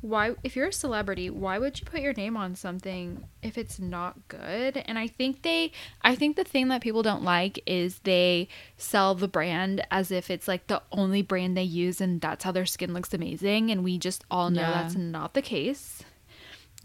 why 0.00 0.34
if 0.44 0.54
you're 0.54 0.68
a 0.68 0.72
celebrity 0.72 1.28
why 1.28 1.58
would 1.58 1.80
you 1.80 1.84
put 1.84 2.00
your 2.00 2.12
name 2.12 2.36
on 2.36 2.54
something 2.54 3.24
if 3.42 3.58
it's 3.58 3.78
not 3.80 4.28
good? 4.28 4.76
And 4.86 4.98
i 4.98 5.06
think 5.08 5.42
they 5.42 5.72
i 6.02 6.14
think 6.14 6.36
the 6.36 6.44
thing 6.44 6.68
that 6.68 6.80
people 6.82 7.02
don't 7.02 7.22
like 7.24 7.60
is 7.66 7.98
they 8.04 8.48
sell 8.76 9.14
the 9.16 9.26
brand 9.28 9.84
as 9.90 10.10
if 10.12 10.30
it's 10.30 10.46
like 10.46 10.68
the 10.68 10.82
only 10.92 11.22
brand 11.22 11.56
they 11.56 11.62
use 11.64 12.00
and 12.00 12.20
that's 12.20 12.44
how 12.44 12.52
their 12.52 12.66
skin 12.66 12.94
looks 12.94 13.12
amazing 13.12 13.70
and 13.70 13.82
we 13.82 13.98
just 13.98 14.22
all 14.30 14.50
know 14.50 14.60
Yeah. 14.60 14.82
that's 14.82 14.94
not 14.96 15.34
the 15.34 15.42
case. 15.42 16.02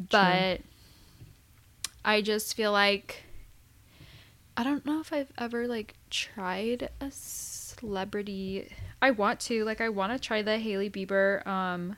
But 0.10 0.62
i 2.04 2.22
just 2.22 2.56
feel 2.56 2.72
like 2.72 3.24
i 4.58 4.64
don't 4.64 4.86
know 4.86 5.00
if 5.00 5.14
i've 5.14 5.32
ever 5.38 5.68
like 5.68 5.94
tried 6.10 6.90
a 7.00 7.12
celebrity 7.12 8.70
i 9.02 9.12
want 9.12 9.40
to 9.40 9.64
like 9.66 9.82
i 9.82 9.90
want 9.90 10.12
to 10.14 10.20
try 10.20 10.42
the 10.42 10.58
hailey 10.58 10.90
bieber 10.90 11.46
um 11.48 11.96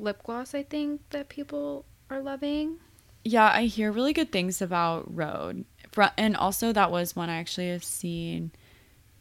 lip 0.00 0.22
gloss 0.24 0.54
i 0.54 0.62
think 0.62 1.00
that 1.10 1.28
people 1.28 1.84
are 2.08 2.20
loving 2.20 2.78
Yeah, 3.22 3.50
I 3.52 3.64
hear 3.66 3.92
really 3.92 4.12
good 4.14 4.32
things 4.32 4.62
about 4.62 5.04
Rhode. 5.14 5.64
And 6.16 6.34
also 6.36 6.72
that 6.72 6.90
was 6.90 7.14
one 7.14 7.28
I 7.28 7.36
actually 7.36 7.68
have 7.70 7.84
seen 7.84 8.50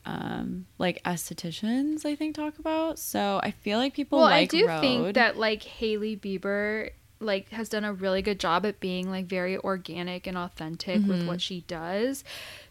um 0.05 0.65
like 0.77 1.03
estheticians 1.03 2.05
I 2.05 2.15
think 2.15 2.35
talk 2.35 2.57
about. 2.59 2.97
So 2.97 3.39
I 3.43 3.51
feel 3.51 3.77
like 3.77 3.93
people 3.93 4.19
well 4.19 4.29
like 4.29 4.53
i 4.53 4.57
do 4.57 4.67
think 4.79 5.15
that 5.15 5.35
like 5.37 5.63
hailey 5.63 6.15
bieber 6.15 6.89
like 7.19 7.49
has 7.49 7.67
done 7.67 7.83
a 7.83 7.91
really 7.91 8.21
good 8.21 8.39
job 8.39 8.65
at 8.65 8.79
being 8.79 9.09
like 9.11 9.25
very 9.25 9.57
organic 9.57 10.25
and 10.25 10.37
authentic 10.37 11.01
with 11.05 11.19
Mm-hmm. 11.19 11.27
what 11.27 11.41
she 11.41 11.61
does 11.67 12.23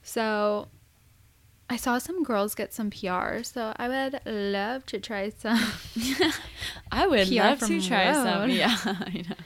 so 0.02 0.68
i 1.70 1.76
saw 1.76 1.98
some 1.98 2.22
girls 2.22 2.54
get 2.54 2.72
some 2.72 2.90
pr 2.90 3.42
so 3.42 3.72
i 3.76 3.88
would 3.88 4.20
love 4.26 4.84
to 4.86 4.98
try 4.98 5.28
some 5.30 5.58
I 6.90 7.06
would 7.06 7.28
PR 7.28 7.34
love 7.34 7.58
to 7.60 7.80
try 7.80 8.12
some. 8.12 8.50
Yeah, 8.50 8.76
I 8.84 9.24
know. 9.28 9.36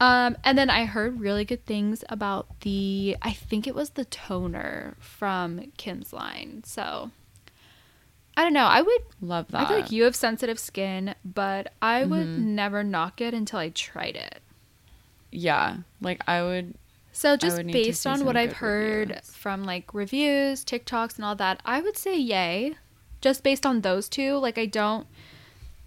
Um, 0.00 0.36
and 0.44 0.58
then 0.58 0.68
I 0.70 0.84
heard 0.84 1.20
really 1.20 1.44
good 1.44 1.64
things 1.64 2.04
about 2.08 2.60
the, 2.60 3.16
I 3.22 3.32
think 3.32 3.66
it 3.66 3.74
was 3.74 3.90
the 3.90 4.04
toner 4.04 4.94
from 4.98 5.72
Kim's 5.78 6.12
line. 6.12 6.62
So 6.64 7.10
I 8.36 8.42
don't 8.44 8.52
know. 8.52 8.64
I 8.66 8.82
would, 8.82 9.00
Love 9.22 9.48
that. 9.52 9.62
I 9.62 9.66
feel 9.66 9.76
like 9.76 9.90
you 9.92 10.04
have 10.04 10.14
sensitive 10.16 10.58
skin, 10.58 11.14
but 11.24 11.72
I 11.80 12.04
would 12.04 12.28
Mm-hmm. 12.28 12.54
never 12.54 12.82
knock 12.84 13.20
it 13.22 13.32
until 13.34 13.58
I 13.58 13.70
tried 13.70 14.16
it. 14.16 14.40
yeah, 15.30 15.78
like 16.00 16.20
I 16.28 16.42
would 16.42 16.74
So 17.16 17.34
just 17.34 17.56
would 17.56 17.64
need 17.64 17.72
to 17.72 17.78
based 17.78 18.06
on 18.06 18.26
what 18.26 18.36
I've 18.36 18.52
heard 18.52 19.08
reviews. 19.08 19.30
from 19.34 19.64
like 19.64 19.94
reviews, 19.94 20.62
TikToks 20.62 21.16
and 21.16 21.24
all 21.24 21.34
that, 21.36 21.62
I 21.64 21.80
would 21.80 21.96
say 21.96 22.14
yay. 22.18 22.76
Just 23.22 23.42
based 23.42 23.64
on 23.64 23.80
those 23.80 24.06
two, 24.10 24.36
like 24.36 24.58
I 24.58 24.66
don't 24.66 25.06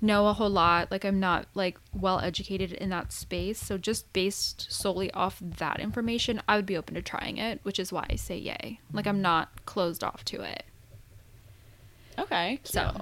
know 0.01 0.27
a 0.27 0.33
whole 0.33 0.49
lot, 0.49 0.89
like 0.89 1.05
I'm 1.05 1.19
not 1.19 1.45
like 1.53 1.77
well 1.93 2.19
educated 2.19 2.71
in 2.73 2.89
that 2.89 3.11
space, 3.11 3.59
so 3.59 3.77
just 3.77 4.11
based 4.11 4.71
solely 4.71 5.11
off 5.11 5.37
that 5.39 5.79
information, 5.79 6.41
I 6.47 6.55
would 6.55 6.65
be 6.65 6.75
open 6.75 6.95
to 6.95 7.01
trying 7.03 7.37
it, 7.37 7.59
which 7.61 7.77
is 7.77 7.93
why 7.93 8.07
I 8.09 8.15
say 8.15 8.35
yay. 8.35 8.79
Like 8.91 9.05
I'm 9.05 9.21
not 9.21 9.67
closed 9.67 10.03
off 10.03 10.25
to 10.25 10.41
it. 10.41 10.63
Okay. 12.17 12.59
So 12.63 13.01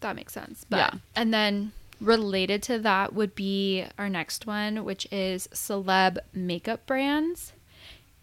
that 0.00 0.16
makes 0.16 0.32
sense. 0.32 0.64
But 0.70 0.78
Yeah. 0.78 1.00
and 1.14 1.34
then 1.34 1.72
related 2.02 2.62
to 2.64 2.78
that 2.80 3.14
would 3.14 3.34
be 3.34 3.84
our 3.98 4.08
next 4.08 4.46
one, 4.46 4.84
which 4.84 5.06
is 5.12 5.48
celeb 5.54 6.18
makeup 6.34 6.84
brands. 6.86 7.52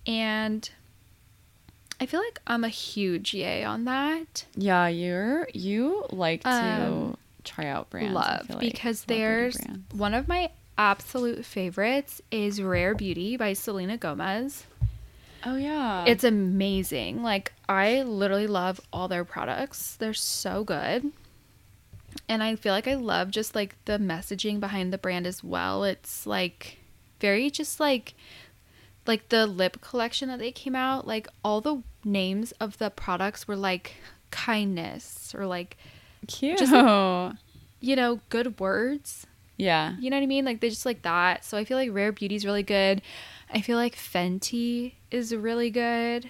And 0.06 0.70
I 2.00 2.06
feel 2.06 2.20
like 2.22 2.40
I'm 2.48 2.64
a 2.64 2.70
huge 2.70 3.34
yay 3.34 3.64
on 3.64 3.86
that. 3.86 4.46
Yeah, 4.56 4.88
you're 4.88 5.48
you 5.54 6.06
like 6.12 6.44
to 6.44 6.50
Um, 6.50 7.18
try 7.44 7.66
out 7.68 7.90
brands. 7.90 8.14
Love 8.14 8.50
like, 8.50 8.60
because 8.60 9.06
there's 9.06 9.58
brands. 9.58 9.94
one 9.96 10.14
of 10.14 10.28
my 10.28 10.52
absolute 10.78 11.44
favorites 11.46 12.22
is 12.32 12.62
Rare 12.62 12.96
Beauty 12.96 13.36
by 13.38 13.54
Selena 13.54 13.98
Gomez. 13.98 14.66
Oh 15.46 15.56
yeah. 15.58 16.06
It's 16.06 16.24
amazing. 16.24 17.22
Like 17.24 17.54
I 17.68 18.04
literally 18.04 18.48
love 18.48 18.80
all 18.92 19.08
their 19.08 19.26
products. 19.26 19.96
They're 19.98 20.14
so 20.14 20.64
good. 20.64 21.12
And 22.28 22.44
I 22.44 22.56
feel 22.56 22.74
like 22.74 22.88
I 22.88 22.96
love 22.96 23.32
just 23.32 23.56
like 23.56 23.76
the 23.86 23.98
messaging 23.98 24.60
behind 24.60 24.94
the 24.94 24.98
brand 24.98 25.26
as 25.26 25.44
well. 25.44 25.84
It's 25.84 26.26
like 26.28 26.78
very 27.20 27.50
just 27.50 27.80
like 27.80 28.14
like 29.08 29.30
the 29.30 29.48
lip 29.48 29.82
collection 29.82 30.30
that 30.30 30.40
they 30.40 30.52
came 30.52 30.76
out, 30.76 31.08
like 31.08 31.28
all 31.44 31.62
the 31.62 31.82
names 32.04 32.52
of 32.54 32.78
the 32.78 32.90
products 32.90 33.48
were 33.48 33.56
like 33.56 33.96
kindness 34.32 35.34
or 35.36 35.46
like 35.48 35.78
cute. 36.28 36.60
just 36.60 36.72
you 37.82 37.96
know, 37.96 38.20
good 38.30 38.60
words. 38.60 39.26
yeah. 39.58 39.96
You 40.00 40.10
know 40.10 40.18
what 40.18 40.24
I 40.24 40.28
mean? 40.28 40.46
Like 40.46 40.60
they 40.60 40.70
just 40.70 40.86
like 40.86 41.02
that. 41.04 41.44
So 41.44 41.58
I 41.58 41.66
feel 41.66 41.78
like 41.78 41.90
Rare 41.92 42.12
Beauty's 42.12 42.46
really 42.46 42.64
good. 42.64 43.02
I 43.52 43.62
feel 43.62 43.78
like 43.78 43.96
Fenty 43.96 44.94
is 45.10 45.34
really 45.36 45.72
good. 45.72 46.30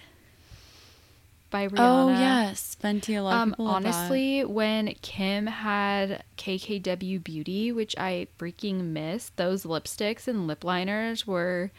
By 1.50 1.66
Rihanna. 1.66 1.78
Oh 1.78 2.08
yes, 2.10 2.76
Fenty. 2.80 3.18
A 3.18 3.22
lot 3.22 3.34
Um, 3.34 3.50
people 3.50 3.64
love 3.66 3.82
that. 3.82 3.94
honestly, 3.94 4.44
when 4.44 4.94
Kim 5.02 5.46
had 5.48 6.22
KKW 6.36 7.22
Beauty, 7.24 7.72
which 7.72 7.96
I 7.98 8.28
freaking 8.38 8.84
missed, 8.92 9.36
those 9.36 9.64
lipsticks 9.64 10.28
and 10.28 10.46
lip 10.46 10.62
liners 10.62 11.26
were 11.26 11.72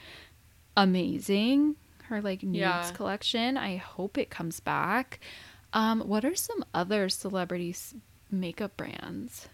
amazing. 0.76 1.76
Her 2.04 2.22
like 2.22 2.44
nudes 2.44 2.58
Yeah. 2.60 2.92
collection. 2.94 3.58
I 3.58 3.78
hope 3.78 4.18
it 4.18 4.30
comes 4.30 4.60
back. 4.60 5.20
Um, 5.74 6.02
what 6.02 6.26
are 6.26 6.36
some 6.36 6.66
other 6.74 7.08
celebrities 7.08 7.94
makeup 8.30 8.76
brands? 8.76 9.48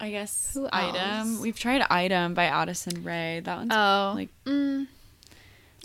I 0.00 0.10
guess 0.10 0.52
Who 0.52 0.68
Item. 0.72 0.96
else? 0.96 1.40
We've 1.40 1.58
tried 1.58 1.82
Item 1.88 2.34
by 2.34 2.46
Addison 2.46 3.02
Rae. 3.04 3.40
That 3.44 3.56
one's 3.58 3.72
Oh, 3.72 4.12
like 4.16 4.28
mm, 4.44 4.88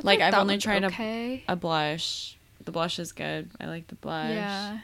like 0.01 0.19
I've 0.21 0.33
only 0.33 0.57
tried 0.57 0.83
okay. 0.85 1.43
a, 1.47 1.53
a 1.53 1.55
blush. 1.55 2.35
The 2.65 2.71
blush 2.71 2.99
is 2.99 3.11
good. 3.11 3.49
I 3.59 3.65
like 3.65 3.87
the 3.87 3.95
blush. 3.95 4.31
Yeah. 4.31 4.79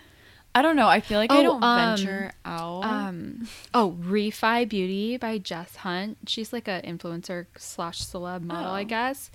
I 0.55 0.61
don't 0.63 0.75
know. 0.75 0.88
I 0.88 1.01
feel 1.01 1.19
like 1.19 1.32
I 1.32 1.39
Oh, 1.39 1.43
don't 1.43 1.63
um, 1.63 1.95
venture 1.97 2.32
out. 2.43 2.84
Um. 2.84 3.47
Oh, 3.73 3.95
Refy 4.01 4.67
Beauty 4.67 5.17
by 5.17 5.38
Jess 5.38 5.75
Hunt. 5.78 6.17
She's 6.28 6.51
like 6.51 6.67
a 6.67 6.82
influencer 6.84 7.45
slash 7.57 8.01
celeb 8.01 8.41
model, 8.43 8.71
I 8.71 8.82
Oh. 8.82 8.86
guess. 8.86 9.30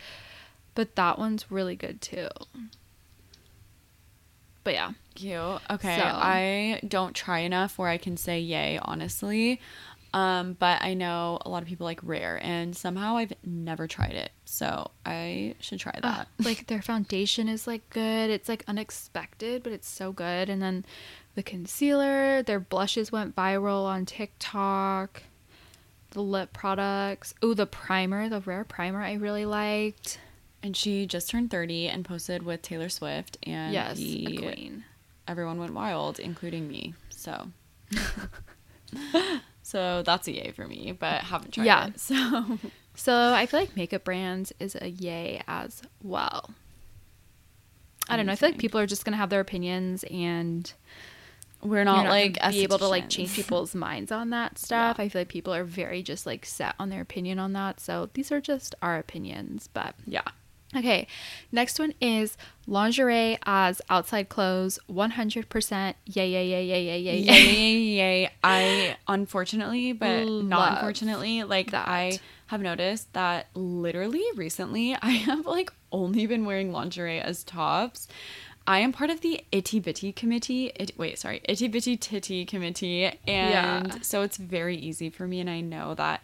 But 0.74 0.97
that 0.97 1.18
one's 1.18 1.51
really 1.51 1.76
good 1.76 2.01
too. 2.01 2.28
But 4.64 4.74
yeah, 4.74 4.93
Cute. 5.14 5.38
Okay. 5.70 5.97
So- 5.97 6.05
I 6.05 6.80
don't 6.86 7.14
try 7.14 7.40
enough 7.40 7.78
where 7.78 7.88
I 7.88 7.99
can 7.99 8.16
say 8.16 8.40
yay, 8.40 8.78
honestly. 8.82 9.61
Um, 10.15 10.55
but 10.59 10.83
I 10.83 10.93
know 10.95 11.39
a 11.41 11.49
lot 11.49 11.63
of 11.63 11.69
people 11.69 11.87
like 11.87 12.01
rare 12.03 12.39
and 12.43 12.77
somehow 12.77 13.17
I've 13.17 13.33
never 13.45 13.87
tried 13.87 14.13
it. 14.13 14.31
So 14.45 14.91
I 15.07 15.55
should 15.61 15.81
try 15.81 15.99
that. 16.03 16.29
like 16.45 16.67
their 16.67 16.83
foundation 16.83 17.49
is 17.49 17.67
like 17.67 17.89
good. 17.89 18.29
It's 18.29 18.49
like 18.49 18.63
unexpected, 18.69 19.63
but 19.63 19.73
it's 19.73 19.89
so 19.89 20.13
good. 20.13 20.51
And 20.51 20.61
then 20.61 20.85
the 21.35 21.43
concealer, 21.43 22.43
their 22.43 22.61
blushes 22.61 23.11
went 23.11 23.35
viral 23.35 23.85
on 23.87 24.05
TikTok. 24.05 25.23
The 26.11 26.23
lip 26.23 26.53
products. 26.53 27.33
Oh, 27.41 27.55
the 27.55 27.65
primer, 27.65 28.29
the 28.29 28.41
rare 28.41 28.65
primer 28.65 29.01
I 29.01 29.15
really 29.15 29.47
liked. 29.47 30.19
and 30.63 30.77
she 30.77 31.07
just 31.07 31.31
turned 31.31 31.51
30 31.51 31.89
and 31.89 32.05
posted 32.05 32.43
with 32.43 32.61
Taylor 32.61 32.91
Swift 32.91 33.39
and 33.45 33.73
yes, 33.73 33.97
he- 33.97 34.37
a 34.37 34.53
queen. 34.55 34.85
everyone 35.27 35.59
went 35.59 35.73
wild, 35.73 36.21
including 36.21 36.69
me. 36.69 36.93
So 37.09 37.49
So 39.63 40.03
that's 40.03 40.27
a 40.29 40.33
yay 40.33 40.51
for 40.53 40.67
me, 40.67 40.93
but 40.93 41.23
haven't 41.23 41.53
tried 41.53 41.65
Yeah. 41.65 41.87
it. 41.89 42.01
So 42.01 42.59
So 42.95 43.33
I 43.33 43.47
feel 43.47 43.61
like 43.61 43.75
makeup 43.75 44.05
brands 44.05 44.53
is 44.61 44.77
a 44.81 44.89
yay 44.91 45.43
as 45.49 45.83
well. 46.03 46.51
I 48.09 48.17
don't 48.17 48.27
know. 48.27 48.33
I 48.33 48.37
feel 48.37 48.51
like 48.51 48.59
people 48.59 48.79
are 48.81 48.87
just 48.87 49.05
gonna 49.05 49.17
have 49.17 49.31
their 49.31 49.41
opinions, 49.41 50.05
and 50.11 50.71
we're 51.63 51.85
not, 51.85 52.05
not 52.05 52.11
like 52.11 52.35
be 52.51 52.63
able 52.65 52.79
to 52.79 52.89
like 52.89 53.09
change 53.09 53.35
people's 53.35 53.75
minds 53.87 54.11
on 54.13 54.31
that 54.31 54.59
stuff. 54.59 54.97
Yeah. 54.99 55.05
I 55.05 55.09
feel 55.09 55.21
like 55.21 55.29
people 55.29 55.55
are 55.55 55.65
very 55.65 56.03
just 56.03 56.27
like 56.27 56.45
set 56.45 56.75
on 56.79 56.91
their 56.91 57.01
opinion 57.01 57.39
on 57.39 57.53
that. 57.55 57.81
So 57.81 58.11
these 58.15 58.31
are 58.33 58.41
just 58.41 58.75
our 58.83 58.99
opinions. 58.99 59.69
But 59.73 59.95
Yeah. 60.07 60.23
Okay, 60.77 61.07
next 61.51 61.79
one 61.79 61.95
is 62.01 62.37
lingerie 62.66 63.39
as 63.45 63.81
outside 63.91 64.29
clothes. 64.29 64.79
One 64.87 65.11
hundred 65.11 65.49
percent. 65.49 65.97
Yay! 66.07 66.31
Yay! 66.31 66.47
Yay! 66.49 66.64
Yay! 66.66 66.85
Yay! 66.85 67.01
Yay! 67.01 67.18
Yay, 67.18 67.33
Yay! 67.43 67.79
yay, 67.97 68.23
yay. 68.23 68.31
I 68.45 68.97
unfortunately, 69.09 69.93
but 69.93 70.25
Love 70.27 70.45
not 70.45 70.73
unfortunately, 70.79 71.43
like 71.45 71.70
that. 71.73 71.89
I 71.89 72.18
have 72.47 72.61
noticed 72.61 73.12
that 73.14 73.49
literally 73.55 74.25
recently 74.37 74.95
I 75.03 75.11
have 75.11 75.47
like 75.47 75.73
only 75.91 76.27
been 76.27 76.45
wearing 76.45 76.73
lingerie 76.73 77.20
as 77.20 77.45
tops. 77.45 78.09
I 78.64 78.79
am 78.79 78.93
part 78.93 79.11
of 79.11 79.23
the 79.23 79.41
itty 79.51 79.81
bitty 79.81 80.12
committee. 80.12 80.66
It, 80.77 80.93
wait, 80.97 81.18
sorry, 81.18 81.41
itty 81.49 81.66
bitty 81.66 81.97
titty 81.97 82.45
committee, 82.45 83.07
and 83.07 83.18
Yeah. 83.27 83.95
so 84.03 84.23
it's 84.23 84.37
very 84.37 84.77
easy 84.77 85.11
for 85.11 85.27
me. 85.27 85.41
And 85.41 85.51
I 85.51 85.61
know 85.61 85.95
that 85.95 86.23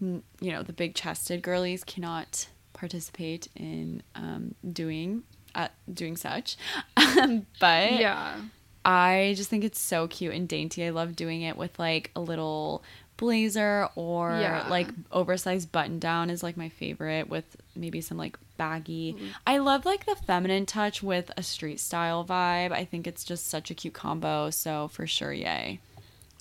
you 0.00 0.22
know 0.40 0.62
the 0.64 0.72
big 0.72 0.94
chested 0.96 1.42
girlies 1.42 1.84
cannot 1.84 2.48
participate 2.76 3.48
in 3.56 4.02
um, 4.14 4.54
doing 4.72 5.22
uh, 5.54 5.68
doing 5.92 6.16
such, 6.16 6.56
but 6.96 7.92
Yeah. 7.92 8.36
I 8.84 9.34
just 9.36 9.50
think 9.50 9.64
it's 9.64 9.80
so 9.80 10.06
cute 10.06 10.34
and 10.34 10.46
dainty. 10.48 10.84
I 10.84 10.90
love 10.90 11.16
doing 11.16 11.42
it 11.42 11.56
with 11.56 11.76
like 11.78 12.10
a 12.14 12.20
little 12.20 12.84
blazer 13.16 13.88
or 13.96 14.30
Yeah. 14.40 14.66
like 14.68 14.88
oversized 15.10 15.72
button 15.72 15.98
down 15.98 16.30
is 16.30 16.42
like 16.42 16.56
my 16.56 16.68
favorite 16.68 17.28
with 17.28 17.56
maybe 17.74 18.00
some 18.00 18.16
like 18.18 18.38
baggy. 18.58 19.14
Mm-hmm. 19.14 19.26
I 19.46 19.58
love 19.58 19.84
like 19.86 20.04
the 20.06 20.14
feminine 20.14 20.66
touch 20.66 21.02
with 21.02 21.30
a 21.36 21.42
street 21.42 21.80
style 21.80 22.24
vibe. 22.24 22.70
I 22.72 22.84
think 22.84 23.06
it's 23.06 23.24
just 23.24 23.48
such 23.48 23.70
a 23.70 23.74
cute 23.74 23.94
combo. 23.94 24.50
So 24.50 24.88
for 24.88 25.06
sure, 25.06 25.32
yay. 25.32 25.80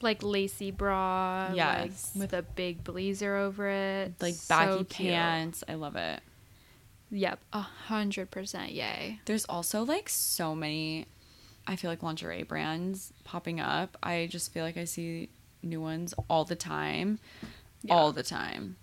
Like 0.02 0.22
lacy 0.22 0.72
bra. 0.72 1.52
Yes. 1.54 2.12
Like 2.16 2.22
with 2.22 2.34
a 2.34 2.42
big 2.42 2.84
blazer 2.84 3.36
over 3.36 3.68
it. 3.68 4.14
Like 4.22 4.36
baggy 4.48 4.84
cute. 4.84 5.12
pants. 5.12 5.64
I 5.68 5.76
love 5.76 5.96
it. 5.96 6.22
Yep, 7.12 7.40
a 7.54 7.62
hundred 7.62 8.32
percent 8.32 8.72
yay. 8.72 9.20
There's 9.26 9.46
also 9.46 9.84
like 9.84 10.10
so 10.10 10.56
many 10.56 11.06
I 11.68 11.76
feel 11.76 11.90
like 11.90 12.04
lingerie 12.04 12.44
brands 12.44 13.14
popping 13.24 13.60
up. 13.60 13.98
I 14.04 14.28
just 14.30 14.52
feel 14.52 14.64
like 14.64 14.78
I 14.78 14.86
see 14.86 15.30
new 15.64 15.82
ones 15.82 16.14
all 16.30 16.46
the 16.46 16.56
time. 16.56 17.20
All 17.90 18.12
the 18.12 18.24
time. 18.24 18.78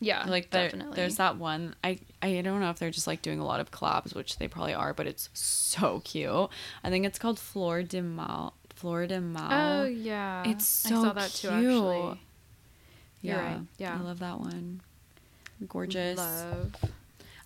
Yeah, 0.00 0.24
like 0.26 0.50
there, 0.50 0.64
definitely. 0.64 0.96
there's 0.96 1.16
that 1.16 1.36
one 1.36 1.76
I 1.84 2.00
I 2.20 2.40
don't 2.42 2.58
know 2.58 2.70
if 2.70 2.78
they're 2.80 2.90
just 2.90 3.06
like 3.06 3.22
doing 3.22 3.38
a 3.38 3.44
lot 3.44 3.60
of 3.60 3.70
collabs 3.70 4.16
which 4.16 4.36
they 4.38 4.48
probably 4.48 4.74
are 4.74 4.92
but 4.92 5.06
it's 5.06 5.28
so 5.32 6.00
cute 6.04 6.48
I 6.82 6.90
think 6.90 7.06
it's 7.06 7.20
called 7.20 7.38
Fleur 7.38 7.84
du 7.84 8.02
Mal 8.02 8.52
Flor 8.82 9.06
Mall. 9.06 9.48
Oh 9.52 9.84
yeah, 9.84 10.42
it's 10.44 10.66
so 10.66 10.88
I 10.88 11.02
saw 11.02 11.12
that 11.12 11.30
too. 11.30 11.48
cute. 11.48 11.60
Actually, 11.60 12.20
You're 13.22 13.36
right, 13.36 13.60
yeah. 13.78 13.94
I 13.96 14.02
love 14.02 14.18
that 14.18 14.40
one 14.40 14.80
gorgeous 15.68 16.18
love. 16.18 16.74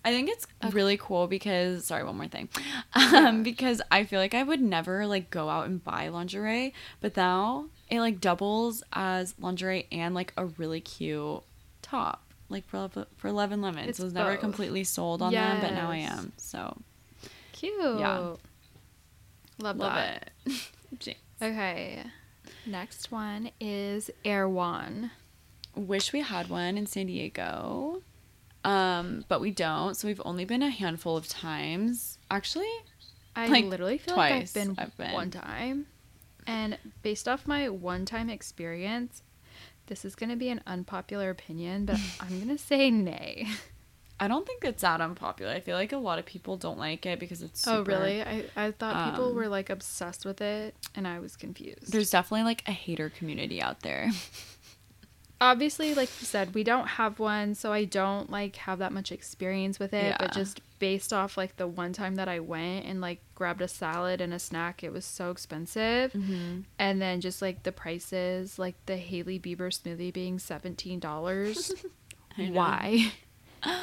I 0.03 0.12
think 0.12 0.30
it's 0.30 0.47
really 0.72 0.97
cool 0.97 1.26
because 1.26 1.84
sorry, 1.84 2.05
one 2.05 2.16
more 2.16 2.26
thing. 2.26 2.49
Um, 2.95 3.43
because 3.43 3.82
I 3.91 4.05
feel 4.05 4.18
like 4.18 4.32
I 4.32 4.43
would 4.43 4.62
never 4.62 5.07
like 5.07 5.28
go 5.28 5.51
out 5.51 5.66
and 5.66 5.84
buy 5.84 6.09
lingerie, 6.09 6.72
but 7.03 7.14
now 7.14 7.66
it 7.91 8.01
like 8.01 8.20
doubles 8.20 8.82
as 8.95 9.34
lingerie 9.39 9.87
and 9.93 10.14
like 10.14 10.32
a 10.39 10.47
really 10.47 10.80
cute 10.80 11.43
top. 11.82 12.22
Like 12.49 12.66
for 12.66 12.89
for 13.18 13.30
Love 13.30 13.53
and 13.53 13.61
Lemons. 13.61 13.89
It's 13.89 13.99
was 13.99 14.14
never 14.14 14.37
completely 14.39 14.84
sold 14.84 15.20
on 15.20 15.34
them, 15.34 15.61
but 15.61 15.72
now 15.72 15.91
I 15.91 15.99
am. 15.99 16.32
So 16.39 16.78
Cute. 17.53 17.74
Yeah. 17.78 18.18
love, 19.59 19.76
love 19.76 19.78
that. 19.78 20.30
it. 20.47 20.53
Okay, 21.41 22.03
next 22.64 23.12
one 23.12 23.51
is 23.61 24.11
One. 24.24 25.11
Wish 25.74 26.12
we 26.12 26.20
had 26.22 26.49
one 26.49 26.78
in 26.78 26.87
San 26.87 27.07
Diego. 27.07 28.03
Um, 28.64 29.24
but 29.28 29.41
we 29.41 29.51
don't. 29.51 29.95
So 29.97 30.09
we've 30.09 30.22
only 30.24 30.45
been 30.45 30.62
a 30.62 30.70
handful 30.70 31.16
of 31.16 31.28
times. 31.28 32.18
Actually, 32.30 32.70
I 33.37 33.47
Like, 33.49 33.66
literally 33.66 33.99
feel 33.99 34.14
twice 34.14 34.57
like 34.57 34.66
I've 34.66 34.76
been, 34.76 34.84
I've 34.84 34.97
been. 34.97 35.12
one 35.12 35.30
time. 35.30 35.87
And 36.47 36.78
based 37.03 37.28
off 37.28 37.47
my 37.47 37.68
one 37.68 38.07
time 38.07 38.30
experience, 38.30 39.22
this 39.87 40.05
is 40.05 40.14
going 40.16 40.30
to 40.30 40.37
be 40.37 40.49
an 40.49 40.62
unpopular 40.66 41.30
opinion, 41.30 41.84
but 41.84 41.99
I'm 42.20 42.41
going 42.43 42.57
to 42.57 42.62
say 42.62 42.91
nay. 42.91 43.47
I 44.18 44.28
don't 44.28 44.46
think 44.46 44.64
it's 44.64 44.80
that 44.82 45.00
unpopular. 45.00 45.52
I 45.52 45.60
feel 45.60 45.76
like 45.76 45.92
a 45.92 45.98
lot 45.98 46.18
of 46.18 46.24
people 46.24 46.56
don't 46.56 46.78
like 46.78 47.04
it 47.04 47.20
because 47.20 47.42
it's 47.42 47.60
super, 47.60 47.76
oh, 47.76 47.84
really? 47.84 48.22
I, 48.22 48.44
I 48.56 48.70
thought 48.70 49.10
people 49.10 49.28
um, 49.28 49.34
were 49.34 49.48
like 49.48 49.68
obsessed 49.68 50.24
with 50.24 50.40
it, 50.40 50.74
and 50.94 51.06
I 51.06 51.18
was 51.18 51.36
confused. 51.36 51.92
There's 51.92 52.10
definitely 52.10 52.44
like 52.44 52.62
a 52.66 52.72
hater 52.72 53.10
community 53.10 53.60
out 53.60 53.80
there. 53.80 54.10
obviously 55.38 55.94
like 55.94 56.08
you 56.18 56.24
said 56.24 56.54
we 56.54 56.64
don't 56.64 56.86
have 56.86 57.18
one 57.18 57.54
so 57.54 57.70
i 57.70 57.84
don't 57.84 58.30
like 58.30 58.56
have 58.56 58.78
that 58.78 58.90
much 58.90 59.12
experience 59.12 59.78
with 59.78 59.92
it 59.92 60.16
but 60.18 60.32
just 60.32 60.62
based 60.78 61.12
off 61.12 61.36
like 61.36 61.54
the 61.58 61.66
one 61.66 61.92
time 61.92 62.14
that 62.14 62.26
i 62.26 62.40
went 62.40 62.86
and 62.86 63.02
like 63.02 63.20
grabbed 63.34 63.60
a 63.60 63.68
salad 63.68 64.22
and 64.22 64.32
a 64.32 64.38
snack 64.38 64.82
it 64.82 64.90
was 64.90 65.04
so 65.04 65.30
expensive 65.30 66.10
Mm-hmm. 66.12 66.60
and 66.78 67.02
then 67.02 67.20
just 67.20 67.42
like 67.42 67.64
the 67.64 67.72
prices 67.72 68.58
like 68.58 68.76
the 68.86 68.96
hailey 68.96 69.38
bieber 69.38 69.68
smoothie 69.68 70.10
being 70.12 70.38
$17 70.38 71.84
why 72.52 73.12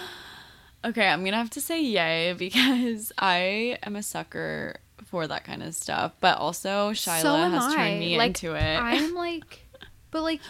Okay, 0.85 1.07
I'm 1.07 1.23
gonna 1.23 1.37
have 1.37 1.49
to 1.51 1.61
say 1.61 1.81
yay 1.81 2.33
because 2.37 3.13
I 3.17 3.77
am 3.83 3.95
a 3.95 4.03
sucker 4.03 4.75
for 5.05 5.25
that 5.27 5.45
kind 5.45 5.63
of 5.63 5.73
stuff. 5.75 6.11
But 6.19 6.37
also 6.39 6.91
Shyla 6.91 7.21
So 7.21 7.35
has 7.35 7.63
I. 7.63 7.75
turned 7.75 7.99
me 7.99 8.17
Like, 8.17 8.27
into 8.43 8.53
it. 8.53 8.77
i'm 8.77 9.13
like 9.15 9.61
but 10.11 10.23
like 10.23 10.41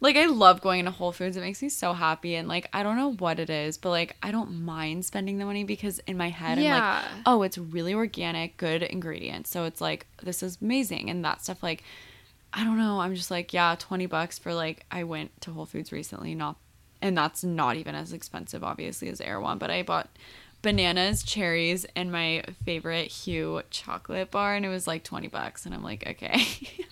like 0.00 0.16
I 0.16 0.26
love 0.26 0.60
going 0.60 0.84
to 0.86 0.90
Whole 0.92 1.12
Foods. 1.12 1.36
It 1.36 1.40
makes 1.40 1.60
me 1.60 1.68
so 1.68 1.92
happy 1.92 2.36
and 2.36 2.48
like 2.48 2.70
I 2.72 2.82
don't 2.82 2.96
know 2.96 3.12
what 3.14 3.38
it 3.38 3.50
is, 3.50 3.76
but 3.76 3.90
like 3.90 4.16
I 4.22 4.30
don't 4.30 4.62
mind 4.64 5.04
spending 5.04 5.36
the 5.38 5.44
money 5.44 5.64
because 5.64 5.98
in 6.06 6.16
my 6.16 6.30
head 6.30 6.56
I'm 6.56 6.64
Yeah. 6.64 7.02
like, 7.02 7.10
oh, 7.26 7.42
it's 7.42 7.58
really 7.58 7.92
organic, 7.92 8.56
good 8.56 8.82
ingredients. 8.82 9.50
So 9.50 9.64
it's 9.64 9.80
like 9.82 10.06
this 10.22 10.42
is 10.42 10.56
amazing 10.62 11.10
and 11.10 11.22
that 11.24 11.42
stuff 11.42 11.62
like 11.62 11.82
I 12.54 12.64
don't 12.64 12.78
know, 12.78 13.00
I'm 13.00 13.14
just 13.14 13.30
like, 13.30 13.52
yeah, 13.52 13.76
20 13.78 14.06
bucks 14.06 14.38
for 14.38 14.54
like 14.54 14.86
I 14.90 15.04
went 15.04 15.38
to 15.42 15.50
Whole 15.52 15.66
Foods 15.66 15.92
recently, 15.92 16.34
not 16.34 16.56
and 17.02 17.16
that's 17.16 17.44
not 17.44 17.76
even 17.76 17.94
as 17.94 18.12
expensive 18.12 18.62
obviously 18.64 19.08
as 19.08 19.20
Erewhon, 19.20 19.58
but 19.58 19.70
I 19.70 19.82
bought 19.82 20.08
bananas, 20.62 21.22
cherries, 21.22 21.86
and 21.94 22.10
my 22.10 22.42
favorite 22.64 23.12
Hu 23.24 23.62
chocolate 23.70 24.30
bar 24.30 24.54
and 24.54 24.64
it 24.66 24.68
was 24.68 24.86
like 24.86 25.04
20 25.04 25.28
bucks 25.28 25.64
and 25.66 25.74
I'm 25.74 25.82
like, 25.84 26.06
okay. 26.06 26.42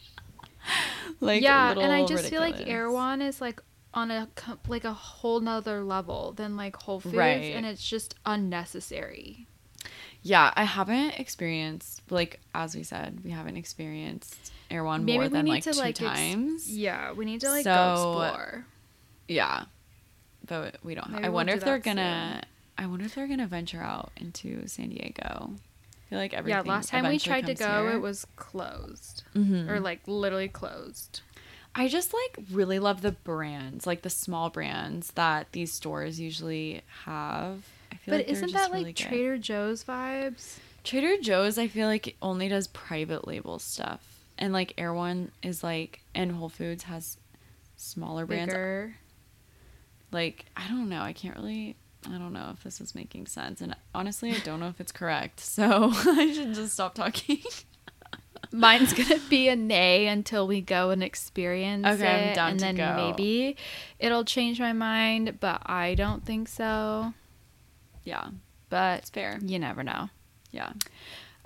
like 1.20 1.42
yeah 1.42 1.68
little 1.68 1.84
and 1.84 1.92
i 1.92 2.04
just 2.04 2.28
feel 2.28 2.40
like 2.40 2.54
ridiculous. 2.54 2.74
erewhon 2.74 3.22
is 3.22 3.40
like 3.40 3.60
on 3.94 4.10
a 4.10 4.28
like 4.66 4.84
a 4.84 4.92
whole 4.92 5.38
nother 5.38 5.84
level 5.84 6.32
than 6.32 6.56
like 6.56 6.74
whole 6.76 6.98
foods 6.98 7.14
Right. 7.14 7.54
and 7.54 7.64
it's 7.64 7.86
just 7.88 8.16
unnecessary 8.26 9.46
Yeah, 10.22 10.52
I 10.56 10.64
haven't 10.64 11.20
experienced 11.20 12.02
like 12.10 12.40
as 12.52 12.74
we 12.74 12.82
said, 12.82 13.20
we 13.24 13.30
haven't 13.30 13.56
experienced 13.56 14.52
Erewhon 14.70 15.04
Maybe 15.04 15.18
more 15.18 15.22
we 15.28 15.28
than 15.28 15.44
need 15.44 15.50
like 15.52 15.62
to, 15.64 15.72
two 15.72 15.78
like, 15.78 16.02
ex- 16.02 16.10
times. 16.18 16.68
yeah 16.76 17.12
we 17.12 17.24
need 17.24 17.40
to 17.42 17.48
like 17.48 17.62
So- 17.64 17.72
go 17.72 18.22
explore 18.22 18.66
Yeah, 19.28 19.64
but 20.46 20.76
we 20.82 20.94
don't. 20.94 21.10
Maybe 21.10 21.24
I 21.24 21.28
we'll 21.28 21.34
wonder 21.36 21.52
do 21.52 21.58
if 21.58 21.64
they're 21.64 21.78
gonna. 21.78 22.42
I 22.78 22.86
wonder 22.86 23.04
if 23.06 23.14
they're 23.14 23.26
gonna 23.28 23.46
venture 23.46 23.80
out 23.82 24.12
into 24.16 24.66
San 24.68 24.90
Diego. 24.90 25.50
I 25.52 26.08
feel 26.10 26.18
like 26.18 26.34
everything. 26.34 26.64
yeah 26.66 26.70
last 26.72 26.90
time 26.90 27.08
we 27.08 27.18
tried 27.18 27.46
to 27.46 27.54
go 27.54 27.82
here. 27.86 27.96
it 27.96 28.00
was 28.00 28.26
closed 28.36 29.24
Mhm. 29.34 29.68
or 29.68 29.80
like 29.80 30.00
literally 30.06 30.46
closed 30.48 31.20
I 31.74 31.88
just 31.88 32.14
like 32.14 32.46
really 32.52 32.78
love 32.78 33.02
the 33.02 33.12
brands, 33.12 33.86
like 33.86 34.00
the 34.02 34.08
small 34.10 34.48
brands 34.48 35.10
that 35.12 35.50
these 35.52 35.72
stores 35.72 36.18
usually 36.20 36.80
have. 37.04 37.66
I 37.92 37.96
feel 37.96 38.12
but 38.12 38.16
like 38.18 38.28
isn't 38.28 38.52
that 38.52 38.70
like 38.70 38.86
good. 38.86 38.96
trader 38.96 39.36
joe's 39.38 39.84
vibes 39.84 40.58
Trader 40.84 41.20
Joe's, 41.20 41.58
I 41.58 41.66
feel 41.66 41.88
like 41.88 42.14
only 42.22 42.48
does 42.48 42.68
private 42.68 43.26
label 43.26 43.58
stuff, 43.58 44.00
and 44.38 44.52
like 44.52 44.72
Erewhon 44.78 45.32
is 45.42 45.64
like, 45.64 45.98
and 46.14 46.30
Whole 46.30 46.48
Foods 46.48 46.84
has 46.84 47.16
smaller 47.76 48.24
brands. 48.24 48.52
bigger 48.54 48.94
Like 50.12 50.46
I 50.56 50.68
don't 50.68 50.88
know, 50.88 51.02
I 51.02 51.12
can't 51.12 51.36
really. 51.36 51.76
I 52.08 52.18
don't 52.18 52.32
know 52.32 52.52
if 52.54 52.62
this 52.62 52.80
is 52.80 52.94
making 52.94 53.26
sense, 53.26 53.60
and 53.60 53.74
honestly, 53.94 54.30
I 54.32 54.38
don't 54.38 54.60
know 54.60 54.68
if 54.68 54.80
it's 54.80 54.92
correct. 54.92 55.40
So 55.40 55.90
I 55.92 56.32
should 56.32 56.54
just 56.54 56.74
stop 56.74 56.94
talking. 56.94 57.38
mine's 58.52 58.92
gonna 58.92 59.18
be 59.28 59.48
a 59.48 59.56
nay 59.56 60.06
until 60.06 60.46
we 60.46 60.60
go 60.60 60.90
and 60.90 61.02
experience 61.02 61.84
Okay, 61.84 62.06
I'm 62.08 62.28
it 62.30 62.34
down 62.36 62.50
and 62.50 62.58
to 62.60 62.64
then 62.64 62.76
go. 62.76 62.94
maybe 62.96 63.56
it'll 63.98 64.24
change 64.24 64.60
my 64.60 64.72
mind 64.72 65.38
but 65.40 65.62
i 65.66 65.94
don't 65.96 66.24
think 66.24 66.46
so 66.48 67.12
yeah, 68.04 68.28
but 68.68 69.00
it's 69.00 69.10
fair. 69.10 69.38
you 69.42 69.58
never 69.58 69.82
know 69.82 70.10
Yeah. 70.52 70.72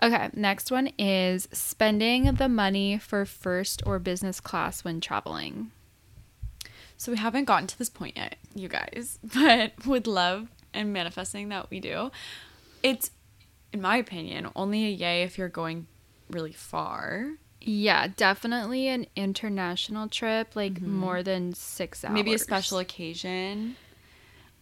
Okay, 0.03 0.29
next 0.35 0.71
one 0.71 0.89
is 0.99 1.49
spending 1.53 2.25
the 2.35 2.49
money 2.51 2.99
for 2.99 3.25
first 3.25 3.83
or 3.87 3.99
business 3.99 4.39
class 4.41 4.85
when 4.85 5.01
traveling. 5.01 5.71
So 7.01 7.11
we 7.11 7.17
haven't 7.17 7.47
gotten 7.47 7.67
to 7.67 7.79
this 7.79 7.89
point 7.89 8.19
yet, 8.19 8.37
you 8.55 8.69
guys, 8.69 9.19
but 9.35 9.73
with 9.87 10.07
love 10.07 10.49
and 10.75 10.93
manifesting 10.93 11.49
that 11.49 11.71
we 11.71 11.81
do. 11.81 12.11
It's, 12.83 13.11
in 13.73 13.81
my 13.81 13.97
opinion, 13.97 14.51
only 14.55 14.85
a 14.85 14.91
yay 14.91 15.23
if 15.23 15.39
you're 15.39 15.49
going 15.49 15.87
really 16.29 16.53
far. 16.53 17.31
Yeah, 17.63 18.09
definitely 18.15 18.89
an 18.89 19.07
international 19.17 20.09
trip, 20.09 20.55
like 20.55 20.83
more 20.83 21.23
than 21.23 21.55
six 21.55 22.05
hours. 22.05 22.09
Mm-hmm. 22.09 22.15
Maybe 22.17 22.35
a 22.35 22.39
special 22.39 22.77
occasion. 22.77 23.77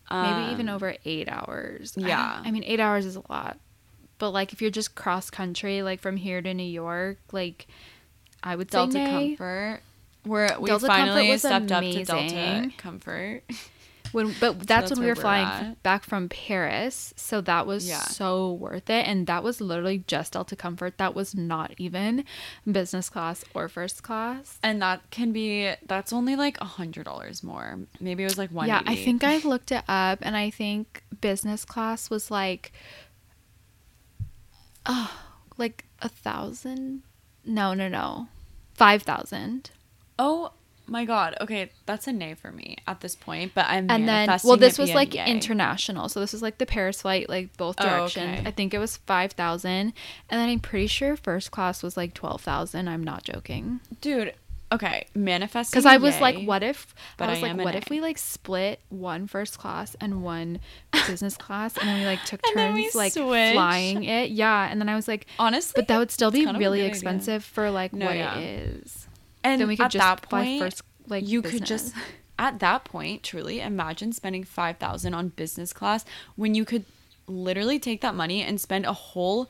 Maybe 0.08 0.52
even 0.52 0.68
Um, 0.68 0.76
over 0.76 0.94
eight 1.04 1.28
hours. 1.28 1.98
I- 1.98 2.06
yeah. 2.06 2.40
I, 2.44 2.52
mean, 2.52 2.62
eight 2.62 2.78
hours 2.78 3.04
is 3.04 3.16
a 3.16 3.22
lot. 3.28 3.58
But 4.18 4.30
like 4.30 4.52
if 4.52 4.62
you're 4.62 4.70
just 4.70 4.94
cross 4.94 5.28
country, 5.28 5.82
like 5.82 5.98
from 5.98 6.16
here 6.16 6.40
to 6.40 6.54
New 6.54 6.62
York, 6.62 7.18
like 7.32 7.66
I 8.44 8.54
would 8.54 8.70
say 8.70 8.78
Delta. 8.78 8.98
Comfort. 9.10 9.80
Where 10.28 10.56
we 10.60 10.68
Delta 10.68 10.86
Comfort 10.86 11.00
finally 11.04 11.30
was 11.30 11.40
stepped 11.42 11.72
up 11.72 11.82
to 11.82 12.04
Delta. 12.04 12.70
Comfort. 12.76 13.42
When, 14.12 14.34
but 14.40 14.60
that's, 14.60 14.66
that's 14.66 14.90
when 14.92 15.00
we 15.00 15.06
were 15.06 15.10
we're 15.10 15.20
flying 15.20 15.46
at. 15.46 15.82
back 15.82 16.02
from 16.04 16.30
Paris, 16.30 17.12
so 17.16 17.42
that 17.42 17.66
was 17.66 17.86
Yeah. 17.86 18.00
so 18.00 18.52
worth 18.52 18.88
it. 18.88 19.06
And 19.06 19.26
that 19.26 19.42
was 19.42 19.60
literally 19.60 20.02
just 20.06 20.32
Delta 20.32 20.56
Comfort. 20.56 20.96
That 20.96 21.14
was 21.14 21.34
not 21.34 21.74
even 21.76 22.24
business 22.70 23.10
class 23.10 23.44
or 23.52 23.68
first 23.68 24.02
class. 24.02 24.58
And 24.62 24.80
that 24.80 25.10
can 25.10 25.32
be 25.32 25.74
that's 25.86 26.10
only 26.12 26.36
like 26.36 26.58
a 26.60 26.64
hundred 26.64 27.04
dollars 27.04 27.42
more. 27.42 27.80
Maybe 28.00 28.22
it 28.22 28.26
was 28.26 28.38
like 28.38 28.50
one. 28.50 28.68
Yeah, 28.68 28.82
I 28.86 28.96
think 28.96 29.24
I 29.24 29.38
looked 29.38 29.72
it 29.72 29.84
up, 29.88 30.20
and 30.22 30.34
I 30.36 30.48
think 30.50 31.04
business 31.20 31.66
class 31.66 32.08
was 32.08 32.30
like, 32.30 32.72
oh, 34.86 35.20
like 35.56 35.84
a 36.00 36.08
thousand. 36.08 37.02
No, 37.44 37.74
no, 37.74 37.88
no, 37.88 38.28
five 38.74 39.02
thousand. 39.02 39.70
Oh 40.18 40.52
my 40.90 41.04
god. 41.04 41.36
Okay, 41.40 41.70
that's 41.84 42.06
a 42.06 42.12
nay 42.12 42.32
for 42.34 42.50
me 42.50 42.76
at 42.86 43.00
this 43.00 43.14
point. 43.14 43.52
But 43.54 43.66
I'm 43.68 43.90
and 43.90 44.08
then 44.08 44.28
well 44.42 44.56
this 44.56 44.78
was 44.78 44.90
like 44.94 45.14
international 45.14 46.08
so 46.08 46.18
this 46.20 46.32
was 46.32 46.40
like 46.42 46.58
the 46.58 46.66
paris 46.66 47.02
flight 47.02 47.28
like 47.28 47.54
both 47.56 47.76
Oh, 47.78 47.84
directions 47.84 48.38
okay. 48.40 48.48
i 48.48 48.50
think 48.50 48.72
it 48.72 48.78
was 48.78 48.96
5000 48.96 49.70
and 49.70 49.92
then 50.30 50.48
i'm 50.48 50.60
pretty 50.60 50.86
sure 50.86 51.16
first 51.16 51.50
class 51.50 51.82
was 51.82 51.96
like 51.96 52.14
12000 52.14 52.88
i'm 52.88 53.04
not 53.04 53.22
joking 53.24 53.80
dude. 54.00 54.34
Okay, 54.70 55.06
manifesting 55.14 55.76
because 55.78 55.86
i 55.86 55.96
was 55.96 56.20
like 56.20 56.44
what 56.46 56.62
if 56.62 56.94
but 57.16 57.28
i 57.28 57.30
was 57.32 57.42
I 57.42 57.52
like 57.52 57.64
what 57.64 57.74
if 57.74 57.88
we 57.88 58.02
like 58.02 58.18
split 58.18 58.80
one 58.90 59.26
first 59.26 59.58
class 59.58 59.96
and 59.98 60.22
one 60.22 60.60
business 61.06 61.36
class 61.38 61.76
and 61.78 61.88
then 61.88 62.00
we 62.00 62.04
like 62.06 62.22
took 62.24 62.40
turns 62.54 62.94
like 62.94 63.12
switched. 63.14 63.54
flying 63.54 64.04
it 64.04 64.30
yeah 64.30 64.68
and 64.70 64.78
then 64.78 64.90
i 64.90 64.94
was 64.94 65.08
like 65.08 65.24
honestly, 65.38 65.72
but 65.74 65.88
that 65.88 65.96
would 65.98 66.10
still 66.10 66.30
be 66.30 66.44
kind 66.44 66.50
of 66.54 66.56
a 66.56 66.58
really 66.58 66.78
good 66.80 66.84
idea. 66.84 66.90
expensive 66.90 67.44
for 67.44 67.70
like 67.70 67.94
No, 67.94 68.04
what 68.06 68.16
yeah. 68.16 68.36
it 68.38 68.44
is 68.84 69.07
and 69.52 69.60
then 69.60 69.68
we 69.68 69.76
could 69.76 69.86
at 69.86 69.90
just 69.92 70.22
point, 70.22 70.60
first 70.60 70.82
like 71.08 71.26
you 71.28 71.42
could 71.42 71.64
just 71.64 71.94
at 72.38 72.58
that 72.60 72.84
point 72.84 73.22
truly 73.22 73.60
imagine 73.60 74.12
spending 74.12 74.44
5000 74.44 75.14
on 75.14 75.28
business 75.30 75.72
class 75.72 76.04
when 76.36 76.54
you 76.54 76.64
could 76.64 76.84
literally 77.26 77.78
take 77.78 78.00
that 78.00 78.14
money 78.14 78.42
and 78.42 78.60
spend 78.60 78.86
a 78.86 78.92
whole 78.92 79.48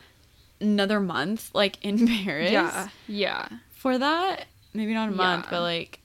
another 0.61 0.99
month 1.01 1.51
like 1.55 1.77
in 1.85 2.07
paris 2.25 2.51
yeah 2.51 2.89
yeah 3.07 3.47
for 3.71 3.99
that 3.99 4.47
maybe 4.75 4.93
not 4.95 5.09
a 5.09 5.13
month 5.13 5.45
Yeah. 5.47 5.51
but 5.51 5.61
like 5.63 6.01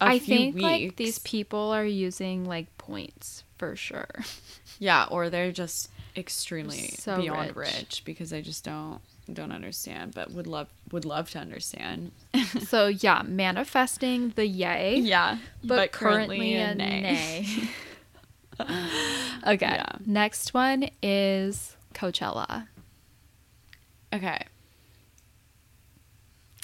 a 0.00 0.04
I 0.04 0.18
think 0.18 0.60
like 0.60 0.96
these 0.96 1.18
people 1.20 1.70
are 1.72 1.84
using 1.84 2.44
like 2.44 2.66
points 2.76 3.44
for 3.56 3.74
sure. 3.76 4.08
yeah 4.78 5.06
or 5.10 5.30
they're 5.30 5.52
just 5.52 5.90
extremely 6.16 6.88
So 6.98 7.16
beyond 7.20 7.56
rich. 7.56 7.74
rich. 7.78 8.02
because 8.04 8.32
i 8.32 8.40
just 8.40 8.64
don't 8.64 9.00
don't 9.32 9.52
understand 9.52 10.14
but 10.14 10.30
would 10.30 10.46
love 10.46 10.68
would 10.92 11.04
love 11.04 11.30
to 11.30 11.38
understand 11.38 12.12
so 12.60 12.86
yeah, 12.86 13.22
manifesting 13.26 14.30
the 14.36 14.46
yay, 14.46 14.96
yeah 14.96 15.38
but, 15.64 15.92
currently, 15.92 16.54
a 16.54 16.74
nay. 16.74 17.46
okay. 19.46 19.66
Yeah. 19.66 19.92
Next 20.06 20.54
one 20.54 20.88
is 21.02 21.76
Coachella. 21.94 22.68
okay 24.14 24.44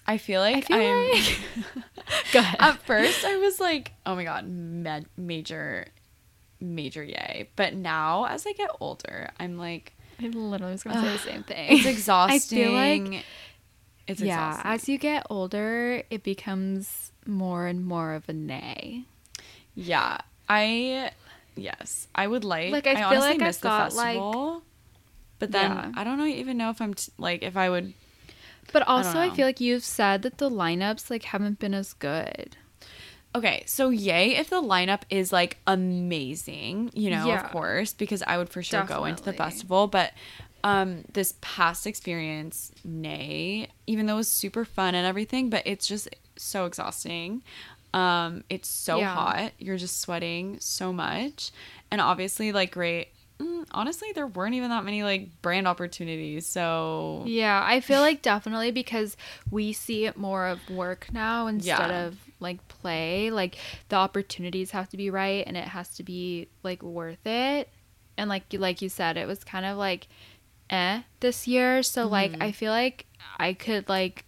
i 0.06 0.16
feel 0.18 0.40
like 0.40 0.56
I 0.56 0.60
feel 0.62 0.76
i'm 0.78 1.10
like 1.10 1.38
Go 2.32 2.38
ahead. 2.40 2.56
At 2.60 2.82
first, 2.82 3.24
I 3.24 3.36
was 3.36 3.60
like, 3.60 3.92
"Oh 4.04 4.14
my 4.16 4.24
god, 4.24 4.46
med- 4.46 5.06
major 5.16 5.86
major 6.60 7.02
yay. 7.02 7.48
But 7.56 7.74
now 7.74 8.24
as 8.24 8.46
I 8.46 8.52
get 8.52 8.70
older, 8.80 9.30
I'm 9.38 9.58
like 9.58 9.94
I 10.22 10.28
literally 10.28 10.72
was 10.72 10.82
gonna 10.82 11.00
say 11.00 11.12
the 11.12 11.18
same 11.32 11.42
thing. 11.42 11.78
it's 11.78 11.86
exhausting. 11.86 12.58
I 12.58 12.62
feel 12.64 12.72
like 13.12 13.24
it's 14.06 14.20
yeah, 14.20 14.48
exhausting. 14.50 14.70
as 14.72 14.88
you 14.88 14.98
get 14.98 15.26
older, 15.30 16.02
it 16.10 16.22
becomes 16.22 17.12
more 17.26 17.66
and 17.66 17.84
more 17.84 18.14
of 18.14 18.28
a 18.28 18.32
nay. 18.32 19.04
Yeah, 19.74 20.18
I 20.48 21.10
yes, 21.56 22.08
I 22.14 22.26
would 22.26 22.44
like. 22.44 22.72
Like, 22.72 22.86
I 22.86 22.94
feel 22.96 23.04
honestly 23.04 23.28
like 23.28 23.34
I've 23.40 23.46
miss 23.46 23.56
the 23.58 23.62
got, 23.68 23.92
like- 23.94 24.06
festival, 24.16 24.62
but 25.38 25.50
then 25.52 25.70
Yeah. 25.70 25.92
I 25.96 26.04
don't 26.04 26.18
know 26.18 26.26
even 26.26 26.56
know 26.56 26.70
if 26.70 26.80
I'm 26.80 26.94
t- 26.94 27.12
like 27.18 27.42
if 27.42 27.56
I 27.56 27.70
would. 27.70 27.94
But 28.72 28.86
also, 28.88 29.18
I, 29.18 29.28
know. 29.28 29.34
feel 29.34 29.46
like 29.46 29.60
you've 29.60 29.84
said 29.84 30.22
that 30.22 30.38
the 30.38 30.48
lineups 30.48 31.10
like 31.10 31.24
haven't 31.24 31.58
been 31.58 31.74
as 31.74 31.92
good. 31.92 32.56
Okay, 33.34 33.62
so 33.66 33.88
yay 33.90 34.36
if 34.36 34.50
the 34.50 34.60
lineup 34.60 35.02
is 35.08 35.32
like 35.32 35.56
amazing, 35.66 36.90
you 36.94 37.10
know, 37.10 37.28
Yeah. 37.28 37.46
of 37.46 37.50
course, 37.52 37.92
because 37.94 38.22
I 38.26 38.36
would 38.36 38.48
for 38.50 38.62
sure 38.62 38.84
go 38.84 39.04
into 39.06 39.22
the 39.22 39.32
festival. 39.32 39.86
But 39.86 40.12
um 40.64 41.04
this 41.12 41.34
past 41.40 41.86
experience, 41.86 42.72
nay, 42.84 43.68
even 43.86 44.06
though 44.06 44.14
it 44.14 44.18
was 44.18 44.30
super 44.30 44.64
fun 44.64 44.94
and 44.94 45.06
everything, 45.06 45.48
but 45.50 45.62
it's 45.66 45.86
just 45.86 46.08
so 46.36 46.66
exhausting. 46.66 47.42
Um, 47.94 48.42
it's 48.48 48.68
so 48.68 48.98
Yeah. 48.98 49.14
hot. 49.14 49.52
You're 49.58 49.76
just 49.76 50.00
sweating 50.00 50.58
so 50.60 50.92
much. 50.92 51.50
And 51.90 52.00
obviously, 52.00 52.50
like, 52.52 52.70
great. 52.72 53.08
Mm, 53.42 53.66
Honestly, 53.72 54.08
there 54.14 54.26
weren't 54.26 54.54
even 54.54 54.70
that 54.70 54.84
many 54.84 55.02
like 55.02 55.42
brand 55.42 55.66
opportunities. 55.66 56.46
So 56.46 57.22
Yeah, 57.26 57.62
I 57.64 57.80
feel 57.80 58.00
like 58.00 58.22
definitely 58.22 58.70
because 58.70 59.16
we 59.50 59.72
see 59.72 60.06
it 60.06 60.16
more 60.16 60.46
of 60.46 60.58
work 60.70 61.08
now 61.12 61.46
instead 61.48 61.90
Yeah. 61.90 62.06
of 62.06 62.16
like 62.40 62.66
play. 62.68 63.30
Like 63.30 63.56
the 63.88 63.96
opportunities 63.96 64.70
have 64.72 64.88
to 64.90 64.96
be 64.96 65.10
right 65.10 65.44
and 65.46 65.56
it 65.56 65.64
has 65.68 65.88
to 65.96 66.02
be 66.02 66.48
like 66.62 66.82
worth 66.82 67.26
it. 67.26 67.68
And 68.16 68.28
like 68.28 68.44
like 68.52 68.82
you 68.82 68.88
said, 68.88 69.16
it 69.16 69.26
was 69.26 69.42
kind 69.44 69.64
of 69.66 69.76
like 69.78 70.08
eh 70.70 71.02
this 71.20 71.46
year. 71.48 71.82
So 71.82 72.06
like 72.06 72.32
Mm-hmm. 72.32 72.42
I 72.42 72.52
feel 72.52 72.72
like 72.72 73.06
I 73.38 73.52
could 73.54 73.88
like 73.88 74.24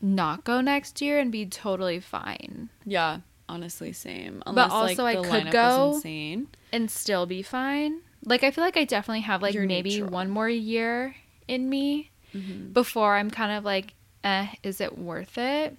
not 0.00 0.44
go 0.44 0.60
next 0.60 1.00
year 1.00 1.18
and 1.18 1.32
be 1.32 1.46
totally 1.46 2.00
fine. 2.00 2.68
yeah, 2.84 3.20
honestly, 3.48 3.92
same. 3.92 4.42
Unless 4.46 4.70
like 4.70 4.90
also 4.90 5.06
I 5.06 5.14
could 5.16 5.50
go- 5.50 5.92
insane. 5.94 6.48
and 6.72 6.90
still 6.90 7.24
be 7.26 7.42
fine. 7.42 8.00
Like 8.24 8.42
I 8.42 8.50
feel 8.50 8.64
like 8.64 8.76
I 8.76 8.84
definitely 8.84 9.20
have 9.22 9.42
like 9.42 9.54
You're 9.54 9.66
maybe 9.66 9.90
neutral. 9.90 10.10
one 10.10 10.30
more 10.30 10.48
year 10.48 11.14
in 11.48 11.68
me 11.68 12.10
Mm-hmm. 12.34 12.72
before 12.72 13.14
I'm 13.14 13.30
kind 13.30 13.52
of 13.52 13.64
like, 13.64 13.94
eh, 14.24 14.48
is 14.64 14.80
it 14.80 14.98
worth 14.98 15.38
it? 15.38 15.76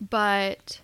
But 0.00 0.80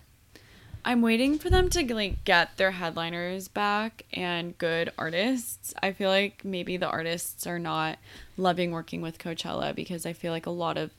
I'm 0.85 1.01
waiting 1.01 1.39
for 1.39 1.49
them 1.49 1.69
to 1.71 1.93
like 1.95 2.23
get 2.23 2.57
their 2.57 2.71
headliners 2.71 3.47
back 3.47 4.05
and 4.13 4.57
good 4.57 4.91
artists. 4.97 5.73
I 5.81 5.91
feel 5.91 6.09
like 6.09 6.43
maybe 6.45 6.77
the 6.77 6.87
artists 6.87 7.47
are 7.47 7.57
not 7.59 7.97
loving 8.37 8.71
working 8.71 9.01
with 9.01 9.17
Coachella 9.17 9.73
because 9.73 10.05
I 10.05 10.13
feel 10.13 10.31
like 10.31 10.45
a 10.45 10.51
lot 10.51 10.77
of 10.77 10.91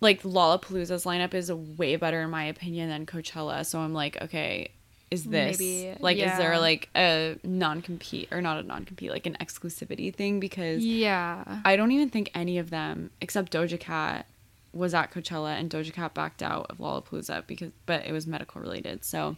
like 0.00 0.22
Lollapalooza's 0.22 1.04
lineup 1.04 1.34
is 1.34 1.52
way 1.52 1.96
better 1.96 2.22
in 2.22 2.30
my 2.30 2.44
opinion 2.44 2.88
than 2.88 3.06
Coachella. 3.06 3.64
So 3.66 3.80
I'm 3.80 3.92
like, 3.92 4.20
okay, 4.22 4.70
is 5.12 5.24
this 5.24 5.58
Maybe, 5.58 5.94
like 6.00 6.16
is 6.16 6.38
there 6.38 6.58
like 6.58 6.88
a 6.96 7.36
non-compete 7.44 8.28
or 8.32 8.40
not 8.40 8.56
a 8.56 8.62
non-compete 8.62 9.10
like 9.10 9.26
an 9.26 9.36
exclusivity 9.40 10.14
thing 10.14 10.40
because 10.40 10.82
yeah, 10.82 11.60
I 11.66 11.76
don't 11.76 11.92
even 11.92 12.08
think 12.08 12.30
any 12.34 12.56
of 12.56 12.70
them 12.70 13.10
except 13.20 13.52
Doja 13.52 13.78
Cat 13.78 14.26
was 14.72 14.94
at 14.94 15.12
Coachella 15.12 15.58
and 15.58 15.70
Doja 15.70 15.92
Cat 15.92 16.14
backed 16.14 16.42
out 16.42 16.66
of 16.70 16.78
Lollapalooza 16.78 17.46
because 17.46 17.72
but 17.84 18.06
it 18.06 18.12
was 18.12 18.26
medical 18.26 18.62
related. 18.62 19.04
So 19.04 19.36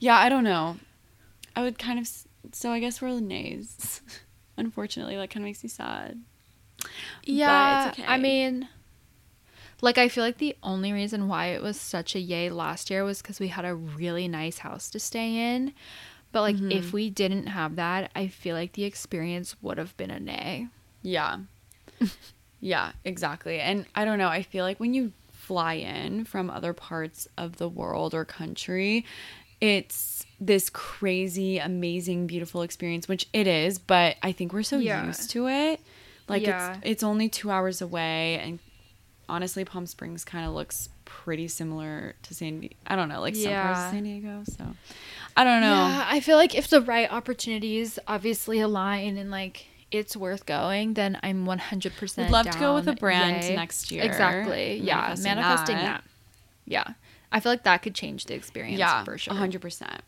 yeah, 0.00 0.18
I 0.18 0.28
don't 0.28 0.44
know. 0.44 0.76
I 1.54 1.62
would 1.62 1.78
kind 1.78 2.00
of 2.00 2.08
so 2.52 2.72
I 2.72 2.80
guess 2.80 3.00
we're 3.00 3.14
the 3.14 3.20
nays. 3.20 4.00
Unfortunately, 4.56 5.14
that 5.16 5.30
kind 5.30 5.44
of 5.44 5.44
makes 5.44 5.62
me 5.62 5.68
sad. 5.68 6.20
yeah. 7.22 7.92
okay. 7.92 8.04
I 8.06 8.18
mean, 8.18 8.68
like 9.82 9.98
I 9.98 10.08
feel 10.08 10.24
like 10.24 10.38
the 10.38 10.56
only 10.62 10.92
reason 10.92 11.28
why 11.28 11.46
it 11.48 11.62
was 11.62 11.80
such 11.80 12.14
a 12.14 12.20
yay 12.20 12.48
last 12.50 12.90
year 12.90 13.04
was 13.04 13.20
because 13.22 13.38
we 13.40 13.48
had 13.48 13.64
a 13.64 13.74
really 13.74 14.28
nice 14.28 14.58
house 14.58 14.90
to 14.90 14.98
stay 14.98 15.54
in. 15.54 15.72
But 16.32 16.42
like 16.42 16.56
Mm-hmm. 16.56 16.70
if 16.70 16.92
we 16.92 17.10
didn't 17.10 17.46
have 17.48 17.76
that, 17.76 18.10
I 18.14 18.28
feel 18.28 18.56
like 18.56 18.72
the 18.72 18.84
experience 18.84 19.56
would 19.62 19.78
have 19.78 19.96
been 19.96 20.10
a 20.10 20.20
nay. 20.20 20.68
Yeah. 21.02 21.38
yeah, 22.60 22.92
exactly. 23.04 23.60
And 23.60 23.86
I 23.94 24.04
don't 24.04 24.18
know, 24.18 24.28
I 24.28 24.42
feel 24.42 24.64
like 24.64 24.80
when 24.80 24.94
you 24.94 25.12
fly 25.30 25.74
in 25.74 26.24
from 26.24 26.50
other 26.50 26.72
parts 26.72 27.28
of 27.38 27.56
the 27.56 27.68
world 27.68 28.14
or 28.14 28.24
country, 28.24 29.04
it's 29.60 30.26
this 30.40 30.68
crazy, 30.68 31.58
amazing, 31.58 32.26
beautiful 32.26 32.62
experience, 32.62 33.08
which 33.08 33.26
it 33.32 33.46
is, 33.46 33.78
but 33.78 34.16
I 34.22 34.32
think 34.32 34.52
we're 34.52 34.62
so 34.62 34.78
Yeah. 34.78 35.06
used 35.06 35.30
to 35.30 35.48
it. 35.48 35.80
Like 36.28 36.42
Yeah. 36.42 36.74
it's 36.76 36.86
it's 36.86 37.02
only 37.02 37.28
2 37.28 37.50
hours 37.50 37.80
away 37.80 38.38
and 38.40 38.58
honestly 39.28 39.64
Palm 39.64 39.86
Springs 39.86 40.24
kind 40.24 40.46
of 40.46 40.52
looks 40.52 40.88
pretty 41.04 41.48
similar 41.48 42.14
to 42.22 42.34
San 42.34 42.60
Diego. 42.60 42.76
I 42.86 42.96
don't 42.96 43.08
know, 43.08 43.20
like 43.20 43.36
some 43.36 43.52
parts 43.52 43.80
of 43.80 43.90
San 43.90 44.04
Diego, 44.04 44.42
so 44.44 44.64
I 45.36 45.44
don't 45.44 45.60
know. 45.60 45.74
Yeah, 45.74 46.06
I 46.08 46.20
feel 46.20 46.36
like 46.36 46.54
if 46.54 46.68
the 46.68 46.80
right 46.80 47.10
opportunities 47.10 47.98
obviously 48.06 48.60
align 48.60 49.16
and 49.16 49.30
like 49.30 49.66
it's 49.90 50.16
worth 50.16 50.46
going, 50.46 50.94
then 50.94 51.18
I'm 51.22 51.46
100%. 51.46 52.16
Would 52.18 52.30
love 52.30 52.50
to 52.50 52.58
go 52.58 52.74
with 52.74 52.88
a 52.88 52.94
brand 52.94 53.44
Yay. 53.44 53.54
next 53.56 53.90
year. 53.90 54.02
Exactly. 54.02 54.78
Yeah, 54.78 54.96
Manifesting 54.96 55.24
manifesting 55.24 55.76
that. 55.76 55.82
that. 55.84 56.04
Yeah. 56.64 56.84
I 57.32 57.40
feel 57.40 57.52
like 57.52 57.64
that 57.64 57.82
could 57.82 57.94
change 57.94 58.26
the 58.26 58.34
experience 58.34 58.78
yeah, 58.78 59.04
for 59.04 59.18
sure. 59.18 59.34
100%. 59.34 59.98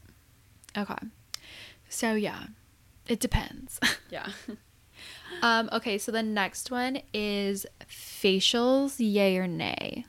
Okay. 0.76 0.94
So 1.88 2.14
yeah, 2.14 2.46
it 3.06 3.20
depends. 3.20 3.80
Yeah. 4.10 4.26
um 5.42 5.68
okay, 5.72 5.98
so 5.98 6.12
the 6.12 6.22
next 6.22 6.70
one 6.70 7.00
is 7.12 7.66
facials 7.88 8.96
yay 8.98 9.36
or 9.38 9.46
nay. 9.46 10.04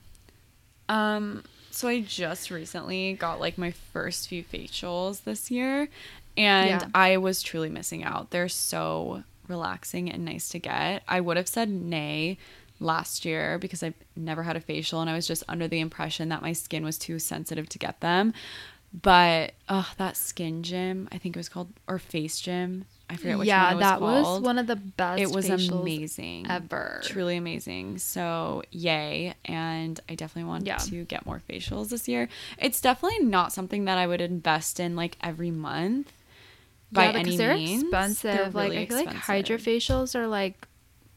Um, 0.87 1.43
so 1.71 1.87
I 1.87 2.01
just 2.01 2.49
recently 2.51 3.13
got 3.13 3.39
like 3.39 3.57
my 3.57 3.71
first 3.71 4.27
few 4.27 4.43
facials 4.43 5.23
this 5.23 5.51
year, 5.51 5.87
and 6.37 6.81
Yeah. 6.81 6.87
I 6.93 7.17
was 7.17 7.41
truly 7.41 7.69
missing 7.69 8.03
out. 8.03 8.31
They're 8.31 8.49
so 8.49 9.23
relaxing 9.47 10.11
and 10.11 10.25
nice 10.25 10.49
to 10.49 10.59
get. 10.59 11.03
I 11.07 11.21
would 11.21 11.37
have 11.37 11.47
said 11.47 11.69
nay 11.69 12.37
last 12.79 13.25
year 13.25 13.57
because 13.59 13.83
I've 13.83 13.93
never 14.15 14.43
had 14.43 14.55
a 14.55 14.61
facial 14.61 15.01
and 15.01 15.09
I 15.09 15.13
was 15.15 15.27
just 15.27 15.43
under 15.49 15.67
the 15.67 15.79
impression 15.79 16.29
that 16.29 16.41
my 16.41 16.53
skin 16.53 16.83
was 16.85 16.97
too 16.97 17.19
sensitive 17.19 17.67
to 17.69 17.79
get 17.79 17.99
them. 17.99 18.33
But 19.01 19.53
oh, 19.67 19.91
that 19.97 20.17
skin 20.17 20.63
gym, 20.63 21.07
I 21.11 21.17
think 21.17 21.35
it 21.35 21.39
was 21.39 21.49
called 21.49 21.69
or 21.87 21.99
face 21.99 22.39
gym. 22.39 22.85
I 23.09 23.15
forget 23.15 23.37
which 23.39 23.47
yeah, 23.47 23.63
one 23.65 23.73
it 23.73 23.75
was 23.77 23.83
that 23.83 23.99
called 23.99 24.41
was 24.41 24.41
one 24.43 24.57
of 24.59 24.67
the 24.67 24.75
best 24.75 25.21
it 25.21 25.31
was 25.31 25.49
amazing 25.49 26.45
ever. 26.47 27.01
truly 27.03 27.37
amazing 27.37 27.97
so 27.97 28.61
yay 28.71 29.33
and 29.45 29.99
i 30.07 30.13
definitely 30.15 30.47
want 30.47 30.67
Yeah. 30.67 30.77
to 30.77 31.05
get 31.05 31.25
more 31.25 31.41
facials 31.49 31.89
this 31.89 32.07
year 32.07 32.29
it's 32.59 32.79
definitely 32.79 33.25
not 33.25 33.51
something 33.51 33.85
that 33.85 33.97
i 33.97 34.05
would 34.05 34.21
invest 34.21 34.79
in 34.79 34.95
like 34.95 35.17
every 35.23 35.49
month 35.51 36.11
by 36.91 37.05
yeah, 37.05 37.11
any 37.19 37.37
they're 37.37 37.53
means 37.55 37.83
expensive. 37.83 38.23
They're 38.31 38.49
like 38.51 38.71
really 38.71 38.77
I 38.83 38.85
feel 38.85 38.97
like 38.97 39.13
hydra 39.13 39.55
expensive. 39.55 39.83
facials 39.95 40.15
are 40.15 40.27
like 40.27 40.67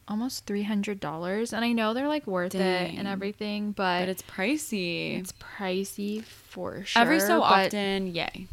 almost 0.09 0.45
three 0.47 0.65
hundred 0.65 1.01
dollars, 1.01 1.53
and 1.55 1.65
I 1.65 1.73
know 1.73 1.95
they're 1.95 2.09
like 2.09 2.27
worth 2.27 2.55
it 2.55 2.59
and 2.95 3.07
everything, 3.09 3.73
but, 3.73 4.01
but 4.01 4.09
it's 4.09 4.23
pricey 4.23 5.19
it's 5.19 5.33
pricey 5.33 6.23
for 6.25 6.85
sure. 6.85 7.01
every 7.03 7.21
so 7.21 7.41
often 7.43 8.07
yay 8.15 8.47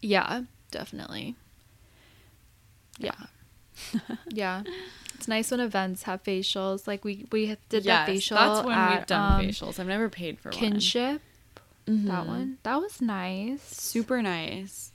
yeah, 0.00 0.42
definitely. 0.70 1.34
Yeah, 2.98 3.12
yeah. 4.28 4.62
It's 5.16 5.28
nice 5.28 5.52
when 5.52 5.60
events 5.60 6.02
have 6.02 6.22
facials. 6.24 6.86
Like 6.86 7.04
we 7.04 7.26
we 7.32 7.46
did 7.68 7.84
yes, 7.84 7.86
that 7.86 8.06
facial. 8.06 8.36
that's 8.36 8.66
when 8.66 8.76
at, 8.76 8.98
we've 8.98 9.06
done 9.06 9.40
um, 9.40 9.46
facials 9.46 9.78
i've 9.78 9.86
never 9.86 10.08
paid 10.10 10.38
for 10.40 10.50
one. 10.50 10.58
Kinship. 10.58 11.22
one 11.86 12.04
That 12.06 12.24
Mhm. 12.24 12.26
one 12.26 12.58
that 12.64 12.76
was 12.80 13.00
nice. 13.00 13.62
super 13.62 14.20
nice 14.20 14.90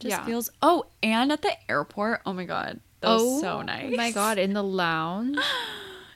just 0.00 0.10
Yeah. 0.16 0.24
feels 0.24 0.50
oh 0.62 0.86
and 1.02 1.30
at 1.30 1.42
the 1.42 1.52
airport 1.70 2.22
oh 2.26 2.32
my 2.32 2.44
god 2.44 2.80
that 3.02 3.08
was 3.10 3.40
so 3.40 3.62
nice 3.62 3.92
Oh 3.92 3.96
my 3.96 4.10
god, 4.10 4.38
in 4.38 4.52
the 4.54 4.62
lounge. 4.84 5.38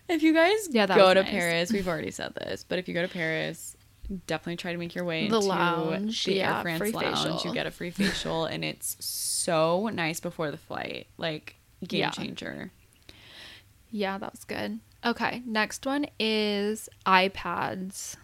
If 0.09 0.23
you 0.25 0.33
guys 0.35 0.69
Yeah, 0.71 0.87
that 0.87 0.97
go 0.97 1.13
to 1.15 1.23
nice. 1.23 1.31
Paris, 1.31 1.73
we've 1.73 1.87
already 1.87 2.11
said 2.11 2.35
this, 2.35 2.65
but 2.69 2.79
if 2.81 2.89
you 2.89 2.95
go 2.95 3.03
to 3.03 3.09
Paris, 3.13 3.77
definitely 4.27 4.57
try 4.57 4.73
to 4.73 4.79
make 4.79 4.95
your 4.95 5.05
way 5.05 5.29
The 5.29 5.37
into 5.37 5.47
lounge, 5.49 6.25
the 6.25 6.35
yeah, 6.35 6.57
Air 6.59 6.63
France 6.63 6.79
free 6.79 6.93
lounge. 6.93 7.19
facial. 7.19 7.41
You 7.45 7.53
get 7.55 7.67
a 7.67 7.71
free 7.71 7.91
facial, 7.91 8.45
and 8.53 8.65
it's 8.65 8.97
so 9.05 9.89
nice 9.93 10.21
before 10.21 10.51
the 10.51 10.57
flight, 10.57 11.07
like 11.19 11.57
game 11.87 12.01
Yeah. 12.01 12.11
changer. 12.11 12.71
Yeah, 13.91 14.19
that 14.19 14.33
was 14.33 14.45
good. 14.45 14.81
Okay, 15.05 15.43
next 15.45 15.85
one 15.85 16.07
is 16.19 16.89
iPads. 17.05 18.17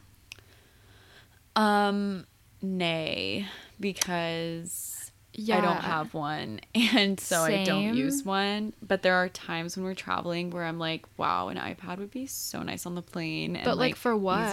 Um, 1.56 2.26
nay, 2.62 3.46
because 3.80 5.10
I 5.50 5.60
don't 5.60 5.82
have 5.82 6.14
one, 6.14 6.60
and 6.74 7.18
so 7.18 7.40
I 7.42 7.64
don't 7.64 7.94
use 7.94 8.24
one. 8.24 8.74
But 8.80 9.02
there 9.02 9.14
are 9.14 9.28
times 9.28 9.76
when 9.76 9.84
we're 9.84 9.94
traveling 9.94 10.50
where 10.50 10.64
I'm 10.64 10.78
like, 10.78 11.04
wow, 11.16 11.48
an 11.48 11.56
iPad 11.58 11.98
would 11.98 12.10
be 12.12 12.26
so 12.26 12.62
nice 12.62 12.86
on 12.86 12.94
the 12.94 13.02
plane. 13.02 13.56
And, 13.56 13.64
But, 13.64 13.76
like, 13.76 13.96
for 13.96 14.16
what? 14.16 14.46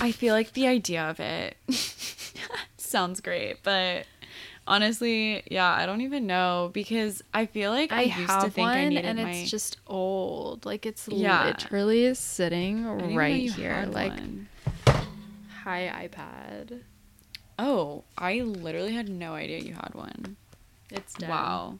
I 0.00 0.12
feel 0.12 0.34
like 0.34 0.52
the 0.52 0.66
idea 0.66 1.02
of 1.02 1.20
it 1.20 1.56
sounds 2.76 3.20
great, 3.20 3.62
but 3.62 4.06
honestly, 4.66 5.42
yeah, 5.50 5.70
I 5.70 5.86
don't 5.86 6.00
even 6.00 6.26
know 6.26 6.70
because 6.72 7.22
I 7.32 7.46
feel 7.46 7.70
like 7.70 7.92
I, 7.92 7.98
I 7.98 8.02
used 8.02 8.16
have 8.16 8.44
to 8.44 8.50
think 8.50 8.68
one 8.68 8.76
I 8.78 8.88
needed 8.88 9.04
and 9.04 9.22
my. 9.22 9.30
it's 9.30 9.50
just 9.50 9.76
old. 9.86 10.66
Like 10.66 10.86
it's 10.86 11.06
Yeah. 11.08 11.44
literally 11.46 12.14
sitting 12.14 12.86
I 12.86 12.90
didn't 12.94 13.04
even 13.04 13.12
know 13.12 13.16
right 13.18 13.50
here. 13.52 13.86
Like 13.90 14.12
one. 14.12 14.48
hi 15.62 16.08
iPad. 16.08 16.80
oh, 17.58 18.04
I 18.18 18.40
literally 18.40 18.92
had 18.92 19.08
no 19.08 19.34
idea 19.34 19.58
you 19.58 19.74
had 19.74 19.90
one. 19.94 20.36
It's 20.90 21.14
dead. 21.14 21.28
Wow. 21.30 21.78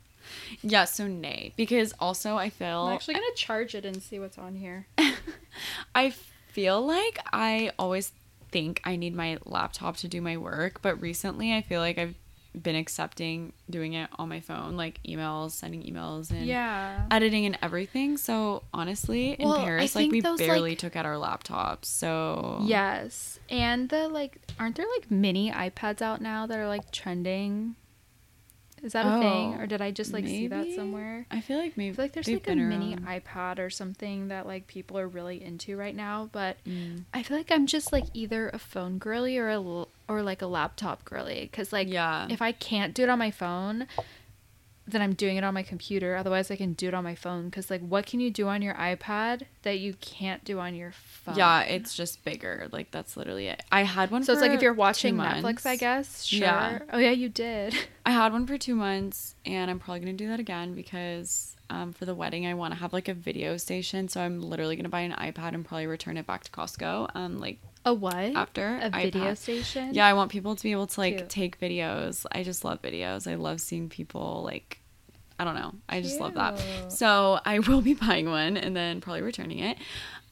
Yeah, 0.63 0.85
so 0.85 1.07
nay. 1.07 1.53
Because 1.57 1.93
also 2.01 2.37
I 2.37 2.51
feel 2.51 2.87
I'm 2.87 2.95
actually 2.95 3.15
gonna 3.15 3.27
charge 3.37 3.75
it 3.75 3.85
and 3.85 4.03
see 4.03 4.19
what's 4.19 4.39
on 4.39 4.57
here. 4.57 4.87
I 5.95 6.13
feel 6.57 6.81
like 6.87 7.19
I 7.35 7.71
always 7.79 8.13
think 8.51 8.81
I 8.83 8.97
need 8.97 9.15
my 9.15 9.37
laptop 9.45 9.99
to 9.99 10.09
do 10.09 10.23
my 10.23 10.39
work, 10.39 10.81
but 10.81 10.99
recently 11.03 11.53
I 11.55 11.61
feel 11.61 11.81
like 11.83 11.99
I've 11.99 12.15
been 12.55 12.77
accepting 12.77 13.53
doing 13.69 13.93
it 13.93 14.09
on 14.19 14.31
my 14.31 14.41
phone, 14.41 14.75
like 14.79 14.99
emails, 15.07 15.51
sending 15.51 15.83
emails 15.83 16.31
and 16.31 16.47
Yeah. 16.47 17.05
editing 17.11 17.45
and 17.45 17.59
everything. 17.61 18.17
So 18.17 18.63
honestly, 18.73 19.37
Well, 19.39 19.57
in 19.57 19.65
Paris, 19.67 19.95
like 19.95 20.11
we 20.11 20.23
those, 20.23 20.39
barely 20.39 20.71
like- 20.71 20.79
took 20.79 20.97
out 20.97 21.05
our 21.05 21.17
laptops. 21.17 21.85
So 21.85 22.63
Yes. 22.65 23.39
And 23.51 23.91
the 23.91 24.09
like 24.09 24.39
aren't 24.59 24.77
there 24.77 24.87
like 24.99 25.11
mini 25.11 25.51
iPads 25.53 26.01
out 26.01 26.23
now 26.23 26.47
that 26.47 26.59
are 26.59 26.67
like 26.69 26.91
trending? 26.91 27.77
Is 28.83 28.93
that 28.93 29.07
a 29.07 29.19
thing? 29.19 29.55
Oh, 29.55 29.61
Or 29.63 29.67
did 29.67 29.81
I 29.81 29.91
just 29.91 30.13
like 30.13 30.27
see 30.27 30.47
that 30.49 30.67
somewhere? 30.75 31.27
I 31.31 31.41
feel 31.41 31.59
like 31.59 31.71
I 31.71 31.75
maybe 31.77 31.95
feel 31.97 32.05
like 32.05 32.13
there's 32.13 32.29
like 32.29 32.47
a 32.49 32.55
mini 32.55 32.95
around. 32.95 33.07
iPad 33.07 33.59
or 33.59 33.71
something 33.71 34.29
that 34.29 34.47
like 34.47 34.67
people 34.67 34.99
are 34.99 35.09
really 35.09 35.43
into 35.43 35.77
right 35.77 35.95
now, 35.97 36.29
but 36.33 36.57
Mm. 36.67 37.05
I 37.15 37.23
feel 37.23 37.37
like 37.37 37.51
I'm 37.51 37.67
just 37.67 37.93
like 37.93 38.05
either 38.15 38.49
a 38.51 38.59
phone 38.59 38.99
girly 38.99 39.39
or 39.39 39.49
a 39.49 39.55
l- 39.55 39.89
or 40.09 40.23
like 40.23 40.43
a 40.43 40.47
laptop 40.47 41.05
girly 41.05 41.49
cuz 41.53 41.73
like 41.73 41.89
Yeah. 41.89 42.27
if 42.31 42.41
I 42.43 42.53
can't 42.53 42.95
do 42.95 43.03
it 43.05 43.09
on 43.09 43.19
my 43.19 43.31
phone, 43.31 43.87
then 44.89 45.03
I'm 45.03 45.15
doing 45.15 45.37
it 45.37 45.45
on 45.45 45.55
my 45.55 45.63
computer. 45.63 46.17
Otherwise, 46.17 46.51
I 46.51 46.57
can 46.57 46.73
do 46.75 46.89
it 46.89 46.95
on 46.95 47.05
my 47.05 47.15
phone 47.15 47.51
cuz 47.51 47.71
like 47.71 47.81
what 47.81 48.07
can 48.07 48.21
you 48.21 48.31
do 48.31 48.49
on 48.49 48.63
your 48.63 48.75
iPad 48.75 49.43
that 49.63 49.79
you 49.79 49.95
can't 49.95 50.45
do 50.45 50.59
on 50.59 50.75
your 50.75 50.93
phone? 50.93 51.37
Yeah, 51.37 51.63
it's 51.63 51.95
just 51.95 52.25
bigger. 52.25 52.69
Like 52.71 52.91
that's 52.91 53.17
literally 53.17 53.49
it. 53.49 53.63
I 53.73 53.83
had 53.83 54.11
one. 54.11 54.23
So 54.23 54.33
it's 54.33 54.43
like 54.43 54.53
if 54.53 54.63
you're 54.63 54.75
watching 54.75 55.17
Netflix. 55.17 55.67
I 55.67 55.77
guess. 55.77 56.25
Sure. 56.25 56.39
Yeah. 56.39 56.79
Oh 56.93 56.99
yeah, 56.99 57.11
you 57.11 57.29
did. 57.29 57.75
I 58.07 58.11
had 58.11 58.33
one 58.33 58.47
for 58.47 58.57
two 58.57 58.75
months, 58.75 59.35
and 59.45 59.71
I'm 59.71 59.79
probably 59.79 60.01
gonna 60.01 60.13
do 60.13 60.29
that 60.29 60.41
again 60.41 60.75
because 60.75 61.57
um, 61.71 61.93
for 61.93 62.05
the 62.05 62.15
wedding 62.15 62.47
I 62.47 62.55
want 62.55 62.73
to 62.75 62.81
have 62.81 62.93
like 62.93 63.09
a 63.09 63.15
video 63.15 63.57
station. 63.57 64.09
So 64.09 64.21
I'm 64.21 64.41
literally 64.41 64.77
gonna 64.77 64.89
buy 64.89 65.01
an 65.01 65.13
iPad 65.13 65.55
and 65.55 65.65
probably 65.65 65.87
return 65.87 66.17
it 66.17 66.27
back 66.27 66.45
to 66.45 66.51
Costco. 66.51 67.11
Um, 67.15 67.39
like 67.39 67.59
A 67.87 67.95
what? 67.95 68.15
after 68.15 68.81
a 68.83 68.91
video 68.91 69.33
iPad. 69.33 69.39
station. 69.39 69.95
Yeah, 69.95 70.07
I 70.07 70.13
want 70.13 70.33
people 70.33 70.57
to 70.57 70.63
be 70.63 70.73
able 70.73 70.89
to 70.89 71.01
like 71.01 71.19
Cute. 71.19 71.29
take 71.29 71.61
videos. 71.61 72.27
I 72.33 72.43
just 72.43 72.65
love 72.65 72.83
videos. 72.83 73.31
I 73.31 73.37
love 73.37 73.61
seeing 73.61 73.89
people 73.89 74.43
like 74.45 74.81
I 75.39 75.45
don't 75.45 75.55
know. 75.55 75.73
I 75.89 76.01
just 76.01 76.19
love 76.19 76.35
that. 76.35 76.61
So 76.91 77.39
I 77.45 77.59
will 77.69 77.83
be 77.83 77.95
buying 77.95 78.29
one 78.29 78.57
and 78.57 78.75
then 78.75 79.01
probably 79.01 79.23
returning 79.23 79.61
it. 79.61 79.79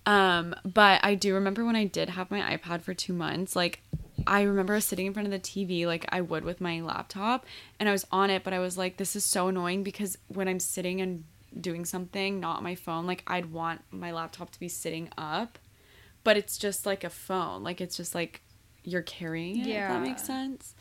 Um, 0.05 0.55
but 0.64 1.00
I 1.05 1.14
do 1.14 1.34
remember 1.34 1.64
when 1.64 1.76
I 1.76 1.84
did 1.84 2.11
have 2.11 2.30
my 2.30 2.57
iPad 2.57 2.82
for 2.82 2.92
two 2.92 3.12
months, 3.12 3.55
like 3.55 3.80
I 4.26 4.42
remember 4.42 4.80
sitting 4.80 5.07
in 5.07 5.12
front 5.14 5.26
of 5.26 5.32
the 5.32 5.38
TV 5.38 5.86
like 5.86 6.07
I 6.11 6.22
would 6.22 6.44
with 6.44 6.61
my 6.61 6.80
laptop 6.80 7.46
and 7.78 7.88
I 7.88 7.92
was 7.92 8.07
on 8.11 8.30
it, 8.30 8.42
but 8.42 8.52
I 8.52 8.59
was 8.59 8.76
like, 8.76 8.96
this 8.96 9.14
is 9.14 9.24
so 9.24 9.48
annoying 9.48 9.82
because 9.82 10.18
when 10.28 10.48
I'm 10.48 10.61
sitting 10.61 11.00
and 11.00 11.24
doing 11.61 11.84
something, 11.84 12.40
not 12.40 12.62
my 12.62 12.74
phone, 12.74 13.07
like 13.07 13.22
I'd 13.26 13.52
want 13.52 13.82
my 13.90 14.11
laptop 14.12 14.50
to 14.50 14.61
be 14.61 14.68
sitting 14.68 15.09
up, 15.16 15.59
but 16.24 16.36
it's 16.36 16.58
just 16.58 16.86
like 16.86 17.04
a 17.04 17.10
phone. 17.10 17.62
Like 17.62 17.80
it's 17.80 17.96
just 17.96 18.14
like 18.14 18.40
you're 18.82 19.02
carrying 19.02 19.60
it, 19.60 19.68
if 19.68 19.88
that 19.88 20.02
makes 20.02 20.24
sense. 20.24 20.74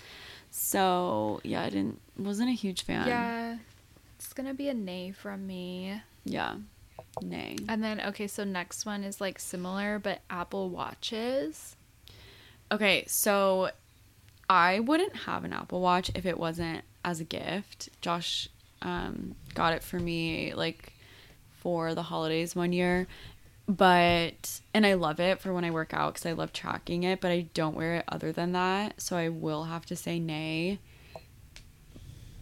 So 0.50 1.42
yeah, 1.44 1.64
I 1.64 1.70
didn't 1.70 2.00
wasn't 2.18 2.50
a 2.50 2.54
huge 2.54 2.84
fan. 2.84 3.08
Yeah. 3.08 3.58
It's 4.18 4.34
gonna 4.34 4.54
be 4.54 4.70
a 4.70 4.74
nay 4.74 5.12
from 5.12 5.46
me. 5.46 6.02
Yeah. 6.26 6.56
Nay. 7.22 7.58
And 7.68 7.84
then 7.84 8.02
okay, 8.02 8.28
so 8.28 8.44
next 8.44 8.86
one 8.86 9.04
is 9.04 9.22
like 9.22 9.40
similar, 9.40 10.00
but 10.00 10.22
Apple 10.30 10.70
Watches. 10.70 11.76
Okay, 12.72 13.04
so 13.08 13.70
I 14.50 14.80
wouldn't 14.80 15.16
have 15.16 15.44
an 15.44 15.54
Apple 15.54 15.82
Watch 15.82 16.12
if 16.16 16.26
it 16.26 16.40
wasn't 16.40 16.84
as 17.04 17.20
a 17.20 17.24
gift. 17.24 17.90
Josh 18.02 18.50
um, 18.82 19.36
got 19.54 19.74
it 19.74 19.84
for 19.84 20.00
me 20.00 20.54
like 20.54 20.94
for 21.60 21.96
the 21.96 22.04
holidays 22.04 22.56
one 22.56 22.74
year. 22.74 23.08
But, 23.68 24.60
and 24.74 24.86
I 24.86 24.96
love 24.96 25.20
it 25.20 25.40
for 25.40 25.54
when 25.54 25.64
I 25.64 25.72
work 25.72 25.94
out 25.94 26.14
because 26.16 26.26
I 26.26 26.34
love 26.34 26.52
tracking 26.52 27.04
it, 27.04 27.22
but 27.22 27.32
I 27.32 27.48
don't 27.54 27.76
wear 27.76 27.96
it 27.96 28.06
other 28.10 28.32
than 28.32 28.52
that. 28.52 29.00
So 29.02 29.16
I 29.16 29.30
will 29.30 29.64
have 29.66 29.86
to 29.88 29.96
say 29.96 30.20
nay. 30.20 30.80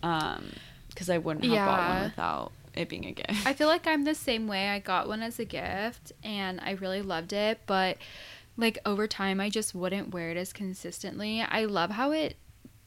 Um, 0.04 0.52
because 0.90 1.10
I 1.10 1.20
wouldn't 1.20 1.46
have 1.46 1.66
bought 1.66 1.90
one 1.90 2.04
without 2.04 2.52
it 2.74 2.90
being 2.90 3.06
a 3.06 3.12
gift. 3.12 3.46
I 3.46 3.54
feel 3.54 3.68
like 3.68 3.86
I'm 3.86 4.04
the 4.04 4.16
same 4.16 4.48
way. 4.48 4.70
I 4.70 4.80
got 4.80 5.08
one 5.08 5.22
as 5.22 5.40
a 5.40 5.46
gift 5.46 6.12
and 6.24 6.60
I 6.60 6.72
really 6.72 7.02
loved 7.02 7.34
it, 7.34 7.62
but 7.66 7.98
like 8.58 8.80
over 8.86 9.08
time 9.08 9.40
I 9.40 9.50
just 9.50 9.74
wouldn't 9.76 10.14
wear 10.14 10.32
it 10.32 10.38
as 10.38 10.52
consistently. 10.54 11.42
I 11.42 11.66
love 11.66 11.92
how 11.92 12.12
it 12.12 12.36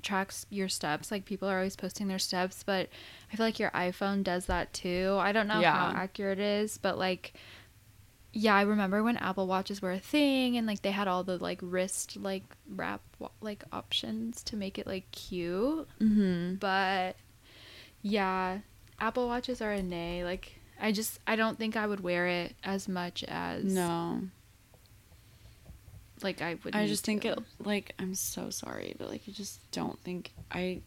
tracks 0.02 0.44
your 0.50 0.68
steps. 0.68 1.10
Like 1.10 1.24
people 1.24 1.48
are 1.48 1.56
always 1.58 1.76
posting 1.76 2.08
their 2.08 2.18
steps, 2.18 2.62
but 2.62 2.88
I 3.32 3.36
feel 3.36 3.46
like 3.46 3.58
your 3.58 3.70
iPhone 3.70 4.22
does 4.22 4.46
that 4.46 4.72
too. 4.72 5.16
I 5.20 5.32
don't 5.32 5.48
know 5.48 5.60
Yeah. 5.60 5.72
how 5.72 5.96
accurate 5.96 6.38
it 6.38 6.62
is, 6.62 6.78
but 6.78 6.98
like 6.98 7.32
yeah, 8.36 8.54
I 8.56 8.62
remember 8.62 9.02
when 9.04 9.16
Apple 9.16 9.46
Watches 9.46 9.80
were 9.80 9.92
a 9.92 9.98
thing 10.00 10.56
and 10.56 10.66
like 10.66 10.82
they 10.82 10.90
had 10.90 11.06
all 11.06 11.22
the 11.22 11.38
like 11.38 11.60
wrist 11.62 12.16
like 12.16 12.42
wrap 12.68 13.00
like 13.40 13.62
options 13.72 14.42
to 14.44 14.56
make 14.56 14.76
it 14.78 14.86
like 14.88 15.08
cute. 15.12 15.88
mm-hmm. 16.00 16.54
But 16.56 17.14
yeah, 18.02 18.58
Apple 19.00 19.28
Watches 19.28 19.62
are 19.62 19.70
a 19.72 19.82
nay. 19.82 20.24
Like 20.24 20.52
I 20.80 20.90
just 20.90 21.20
I 21.26 21.36
don't 21.36 21.56
think 21.56 21.76
I 21.76 21.86
would 21.86 22.00
wear 22.00 22.26
it 22.26 22.56
as 22.64 22.88
much 22.88 23.22
as 23.24 23.64
No. 23.64 24.20
like 26.22 26.42
I 26.42 26.56
would. 26.64 26.74
I 26.74 26.86
just 26.86 27.04
think 27.04 27.22
to. 27.22 27.28
it 27.32 27.38
like 27.60 27.94
I'm 27.98 28.14
so 28.14 28.50
sorry, 28.50 28.94
but 28.98 29.08
like 29.08 29.22
I 29.28 29.30
just 29.30 29.60
don't 29.70 29.98
think 30.00 30.32
I 30.50 30.80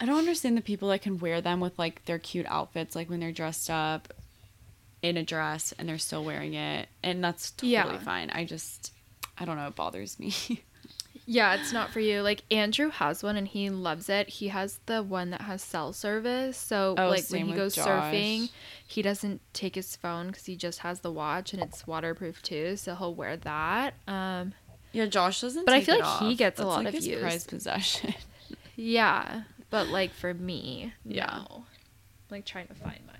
I 0.00 0.06
don't 0.06 0.18
understand 0.18 0.56
the 0.56 0.62
people 0.62 0.88
that 0.90 1.02
can 1.02 1.18
wear 1.18 1.40
them 1.40 1.60
with 1.60 1.78
like 1.78 2.04
their 2.04 2.18
cute 2.18 2.46
outfits, 2.48 2.94
like 2.94 3.10
when 3.10 3.20
they're 3.20 3.32
dressed 3.32 3.70
up 3.70 4.12
in 5.04 5.16
a 5.16 5.22
dress 5.22 5.72
and 5.78 5.88
they're 5.88 5.98
still 5.98 6.24
wearing 6.24 6.54
it, 6.54 6.88
and 7.02 7.22
that's 7.22 7.50
totally 7.52 7.72
Yeah. 7.72 7.98
fine. 7.98 8.30
I 8.30 8.44
just 8.44 8.92
I 9.38 9.44
don't 9.44 9.56
know, 9.56 9.66
it 9.68 9.76
bothers 9.76 10.18
me. 10.18 10.32
Yeah, 11.26 11.54
it's 11.54 11.72
not 11.72 11.90
for 11.90 12.00
you. 12.00 12.20
Like 12.20 12.42
Andrew 12.50 12.90
has 12.90 13.22
one 13.22 13.36
and 13.38 13.48
he 13.48 13.70
loves 13.70 14.10
it. 14.10 14.28
He 14.28 14.48
has 14.48 14.78
the 14.84 15.02
one 15.02 15.30
that 15.30 15.40
has 15.40 15.62
cell 15.62 15.94
service. 15.94 16.54
So 16.58 16.94
Oh, 16.98 17.08
like 17.08 17.24
when 17.28 17.46
he 17.46 17.54
goes 17.54 17.74
Josh. 17.76 17.86
surfing, 17.86 18.50
he 18.86 19.00
doesn't 19.00 19.40
take 19.54 19.74
his 19.74 19.96
phone 19.96 20.26
because 20.26 20.44
he 20.44 20.54
just 20.54 20.80
has 20.80 21.00
the 21.00 21.10
watch 21.10 21.54
and 21.54 21.62
it's 21.62 21.86
waterproof 21.86 22.42
too. 22.42 22.76
So 22.76 22.94
he'll 22.94 23.14
wear 23.14 23.38
that. 23.38 23.94
Um, 24.06 24.52
yeah, 24.92 25.06
Josh 25.06 25.40
doesn't. 25.40 25.64
But 25.64 25.72
I 25.72 25.80
feel 25.82 25.94
it 25.94 26.02
like 26.02 26.18
he 26.18 26.32
off. 26.32 26.36
gets 26.36 26.60
a 26.60 26.66
lot 26.66 26.80
like, 26.80 26.88
of 26.88 26.92
his 26.94 27.06
use. 27.08 27.20
prized 27.22 27.48
possession. 27.48 28.12
yeah, 28.76 29.44
but 29.70 29.88
like 29.88 30.12
for 30.12 30.34
me, 30.34 30.92
Yeah. 31.06 31.44
no. 31.48 31.64
Like 32.30 32.44
trying 32.44 32.66
to 32.66 32.74
find 32.74 33.00
mine. 33.06 33.13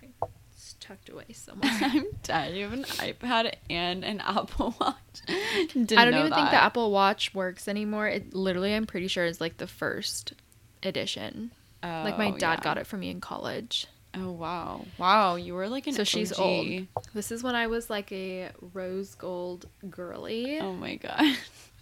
Tucked 0.87 1.09
away 1.09 1.25
somewhere. 1.33 1.71
I'm 1.81 2.07
dead. 2.23 2.55
You 2.55 2.65
have 2.65 2.73
an 2.75 2.85
iPad 2.85 3.55
and 3.71 4.05
an 4.05 4.21
Apple 4.25 4.75
Watch. 4.79 4.95
Didn't 5.73 5.97
I 5.97 6.05
don't 6.05 6.15
even 6.15 6.33
think 6.33 6.51
the. 6.51 6.63
Apple 6.63 6.91
Watch 6.91 7.33
works 7.35 7.69
anymore. 7.69 8.07
It 8.07 8.35
literally, 8.35 8.75
I'm 8.75 8.85
pretty 8.85 9.09
sure, 9.09 9.25
is 9.25 9.41
like 9.41 9.57
the 9.57 9.67
first 9.67 10.35
edition. 10.83 11.53
Oh, 11.83 11.87
like 12.05 12.19
my 12.19 12.33
Oh, 12.33 12.37
dad 12.37 12.59
yeah. 12.59 12.65
got 12.65 12.77
it 12.79 12.87
for 12.87 12.99
me 12.99 13.09
in 13.09 13.21
college. 13.23 13.87
Oh 14.17 14.31
wow, 14.31 14.85
wow! 14.99 15.37
You 15.37 15.55
were 15.55 15.69
like 15.69 15.87
an 15.87 15.95
so 15.95 16.05
she's 16.05 16.33
OG. 16.33 16.39
old. 16.41 16.87
This 17.15 17.33
is 17.33 17.43
when 17.43 17.55
I 17.55 17.67
was 17.67 17.89
like 17.91 18.13
a 18.13 18.51
rose 18.75 19.15
gold 19.15 19.67
girly. 19.91 20.59
Oh 20.61 20.73
my 20.75 20.97
god. 20.97 21.37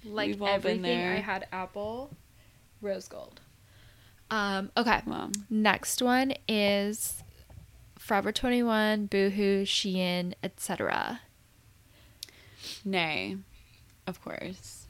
like 0.05 0.29
we've 0.29 0.41
all 0.43 0.47
been 0.47 0.55
everything 0.55 0.83
there. 0.83 1.13
I 1.13 1.17
had 1.21 1.47
Apple, 1.53 2.11
rose 2.81 3.09
gold. 3.09 3.41
Um. 4.31 4.71
Okay. 4.77 5.01
Wow. 5.07 5.31
Next 5.51 6.01
one 6.01 6.33
is 6.49 7.23
Forever 8.13 8.31
21, 8.31 9.07
Boohoo, 9.07 9.65
Shein, 9.65 10.35
etc. 10.43 11.21
Nay, 12.85 13.39
of 14.07 14.23
course. 14.23 14.87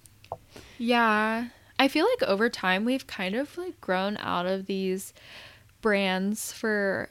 Yeah. 0.77 1.45
I 1.79 1.87
feel 1.87 2.05
like 2.05 2.29
over 2.29 2.51
time 2.51 2.85
we've 2.85 3.07
kind 3.07 3.37
of 3.37 3.57
like 3.57 3.81
grown 3.81 4.17
out 4.17 4.47
of 4.47 4.67
these 4.67 5.15
brands 5.81 6.53
for 6.53 7.11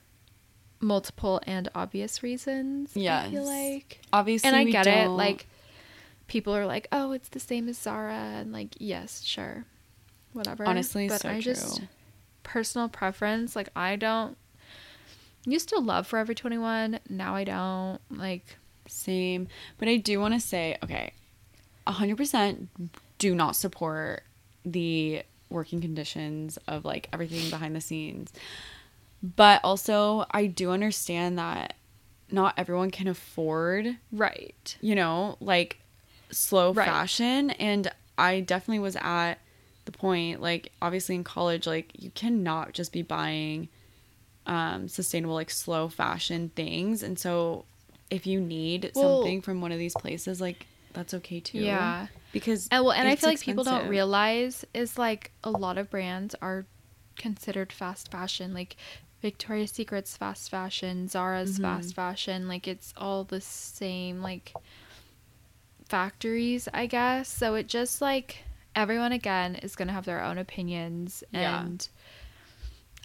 multiple 0.82 1.40
and 1.48 1.70
obvious 1.74 2.22
reasons. 2.22 2.92
I 3.28 3.30
feel 3.32 3.46
like. 3.46 4.02
Obviously, 4.12 4.50
And 4.50 4.58
I 4.58 4.66
we 4.66 4.74
get 4.74 4.88
it. 4.88 5.06
don't- 5.06 5.16
Like 5.16 5.48
people 6.28 6.54
are 6.54 6.66
like, 6.66 6.90
"Oh, 6.92 7.14
it's 7.14 7.30
the 7.30 7.40
same 7.40 7.70
as 7.70 7.78
Zara." 7.78 8.14
And 8.14 8.52
like, 8.52 8.76
yes, 8.80 9.24
sure. 9.24 9.64
Whatever. 10.34 10.66
Honestly, 10.66 11.08
but 11.08 11.22
so 11.22 11.30
I 11.30 11.40
just 11.40 11.78
true. 11.78 11.88
personal 12.44 12.90
preference, 12.90 13.56
like 13.56 13.70
I 13.78 13.96
don't 13.96 14.36
used 15.46 15.70
to 15.70 15.80
love 15.80 16.08
Forever 16.08 16.34
21, 16.34 17.00
now 17.10 17.36
I 17.36 17.44
don't. 17.44 18.00
Like 18.10 18.58
same, 18.88 19.48
but 19.78 19.88
I 19.88 19.98
do 19.98 20.20
want 20.20 20.34
to 20.34 20.40
say, 20.40 20.78
okay, 20.84 21.14
hundred 21.88 22.18
percent, 22.18 22.70
do 23.18 23.34
not 23.36 23.56
support 23.56 24.24
the 24.66 25.24
working 25.50 25.82
conditions 25.82 26.58
of 26.68 26.86
like 26.86 27.10
everything 27.12 27.50
behind 27.50 27.76
the 27.76 27.82
scenes. 27.82 28.32
But 29.36 29.62
also, 29.64 30.26
I 30.32 30.48
do 30.48 30.72
understand 30.72 31.38
that 31.38 31.76
not 32.32 32.54
everyone 32.58 32.90
can 32.92 33.08
afford, 33.08 33.98
Right. 34.12 34.78
you 34.82 34.96
know, 34.96 35.36
like 35.40 35.80
slow 36.32 36.74
Right. 36.74 36.86
fashion. 36.88 37.52
And 37.52 37.92
I 38.18 38.40
definitely 38.40 38.80
was 38.80 38.96
at 38.96 39.36
the 39.86 39.92
point, 39.92 40.42
like, 40.42 40.72
obviously 40.82 41.16
in 41.16 41.24
college, 41.24 41.68
like, 41.68 41.92
you 42.00 42.10
cannot 42.12 42.74
just 42.74 42.92
be 42.94 43.02
buying 43.02 43.68
um, 44.48 44.88
sustainable, 44.88 45.36
like, 45.36 45.50
slow 45.50 45.88
fashion 45.90 46.50
things. 46.56 47.04
And 47.04 47.18
so, 47.20 47.66
if 48.10 48.26
you 48.28 48.40
need 48.42 48.92
Well- 48.96 49.20
something 49.20 49.42
from 49.42 49.62
one 49.62 49.72
of 49.72 49.80
these 49.80 49.94
places, 49.96 50.42
like, 50.42 50.66
that's 50.94 51.14
okay 51.14 51.40
too. 51.40 51.60
Yeah. 51.60 52.08
Because 52.34 52.68
And 52.70 52.84
well, 52.84 52.92
and 52.94 53.08
I 53.08 53.16
feel 53.16 53.30
like 53.30 53.40
people 53.40 53.64
don't 53.64 53.88
realize 53.88 54.66
is 54.74 54.98
like 54.98 55.32
a 55.44 55.50
lot 55.52 55.78
of 55.78 55.90
brands 55.90 56.36
are 56.42 56.66
considered 57.16 57.72
fast 57.72 58.12
fashion. 58.12 58.54
Like 58.54 58.76
Victoria's 59.22 59.72
Secret's 59.72 60.18
fast 60.18 60.50
fashion, 60.50 61.08
Zara's 61.08 61.54
Mm-hmm. 61.54 61.64
fast 61.64 61.94
fashion. 61.96 62.48
Like 62.50 62.68
it's 62.68 62.94
all 62.98 63.24
the 63.24 63.40
same 63.40 64.22
like 64.22 64.54
factories, 65.86 66.68
I 66.74 66.86
guess. 66.88 67.30
So 67.30 67.56
it 67.56 67.68
just 67.68 68.02
like 68.02 68.40
everyone 68.76 69.12
again 69.12 69.56
is 69.56 69.76
gonna 69.76 69.94
have 69.94 70.06
their 70.06 70.24
own 70.24 70.38
opinions 70.38 71.24
Yeah. 71.32 71.62
and 71.64 71.88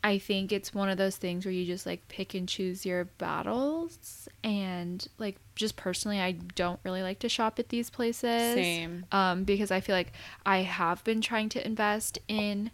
I 0.07 0.18
think 0.18 0.52
it's 0.52 0.72
one 0.72 0.88
of 0.88 0.98
those 0.98 1.16
things 1.16 1.44
where 1.44 1.52
you 1.52 1.64
just 1.66 1.84
like 1.84 2.07
pick 2.07 2.34
and 2.34 2.48
choose 2.48 2.86
your 2.86 3.07
battles 3.18 4.28
and 4.44 5.07
like 5.18 5.36
just 5.57 5.74
personally 5.76 6.20
I 6.20 6.32
don't 6.32 6.78
really 6.84 7.02
like 7.02 7.18
to 7.20 7.28
shop 7.28 7.59
at 7.59 7.70
these 7.70 7.90
places. 7.90 8.54
Same. 8.54 9.04
Um 9.11 9.42
because 9.44 9.70
I 9.72 9.80
feel 9.80 9.96
like 9.96 10.12
I 10.44 10.59
have 10.59 11.02
been 11.02 11.20
trying 11.20 11.48
to 11.50 11.66
invest 11.66 12.18
in 12.28 12.70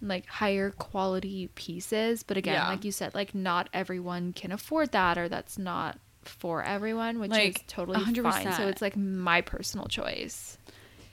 like 0.00 0.26
higher 0.26 0.70
quality 0.70 1.48
pieces, 1.54 2.22
but 2.22 2.36
again, 2.36 2.54
Yeah. 2.54 2.68
like 2.68 2.84
you 2.84 2.92
said, 2.92 3.14
like 3.14 3.34
not 3.34 3.68
everyone 3.72 4.32
can 4.32 4.50
afford 4.52 4.90
that 4.92 5.16
or 5.18 5.28
that's 5.28 5.58
not 5.58 5.98
for 6.22 6.62
everyone, 6.62 7.20
which 7.20 7.30
Like, 7.30 7.56
is 7.60 7.64
totally 7.68 7.98
100%. 8.00 8.22
fine. 8.22 8.52
So 8.52 8.66
it's 8.68 8.82
like 8.82 8.96
my 8.96 9.40
personal 9.40 9.86
choice. 9.86 10.58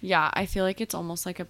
Yeah, 0.01 0.29
I 0.33 0.45
feel 0.45 0.63
like 0.63 0.81
it's 0.81 0.93
almost 0.95 1.25
like 1.25 1.39
a 1.39 1.47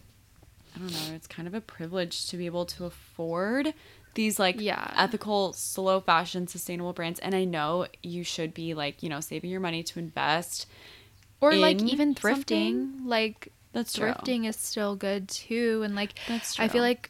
I 0.76 0.80
don't 0.80 0.92
know, 0.94 1.16
it's 1.16 1.28
kind 1.28 1.48
of 1.48 1.54
a 1.54 1.62
privilege 1.62 2.28
to 2.28 2.38
be 2.38 2.46
able 2.46 2.66
to 2.66 2.86
afford 2.86 3.74
these 4.14 4.40
like 4.40 4.60
Yeah. 4.60 4.94
ethical, 4.98 5.54
slow 5.54 6.02
fashion, 6.02 6.48
sustainable 6.48 6.94
brands. 6.94 7.20
And 7.20 7.34
I 7.34 7.46
know 7.46 7.88
you 8.04 8.24
should 8.24 8.54
be 8.54 8.74
like, 8.74 9.02
you 9.04 9.10
know, 9.10 9.20
saving 9.20 9.50
your 9.50 9.60
money 9.62 9.84
to 9.84 10.00
invest. 10.00 10.68
Or 11.42 11.56
like 11.56 11.82
even 11.84 12.16
thrifting. 12.16 12.34
something? 12.36 13.06
Like 13.06 13.52
That's 13.74 13.94
true. 13.94 14.06
thrifting 14.14 14.46
is 14.48 14.56
still 14.56 14.96
good 14.96 15.30
too 15.30 15.82
and 15.84 15.96
like 15.96 16.12
That's 16.28 16.56
true. 16.56 16.66
I 16.66 16.68
feel 16.70 16.82
like 16.82 17.10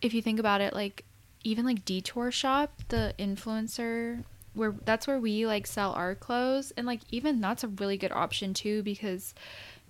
if 0.00 0.14
you 0.14 0.22
think 0.22 0.38
about 0.38 0.60
it 0.60 0.72
like 0.74 1.04
even 1.44 1.64
like 1.64 1.84
detour 1.84 2.30
shop 2.30 2.72
the 2.88 3.14
influencer 3.18 4.22
where 4.54 4.74
that's 4.84 5.06
where 5.06 5.18
we 5.18 5.46
like 5.46 5.66
sell 5.66 5.92
our 5.92 6.14
clothes 6.14 6.72
and 6.76 6.86
like 6.86 7.00
even 7.10 7.40
that's 7.40 7.64
a 7.64 7.68
really 7.68 7.96
good 7.96 8.12
option 8.12 8.52
too 8.54 8.82
because 8.82 9.34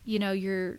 you 0.05 0.19
know 0.19 0.33
you're 0.33 0.79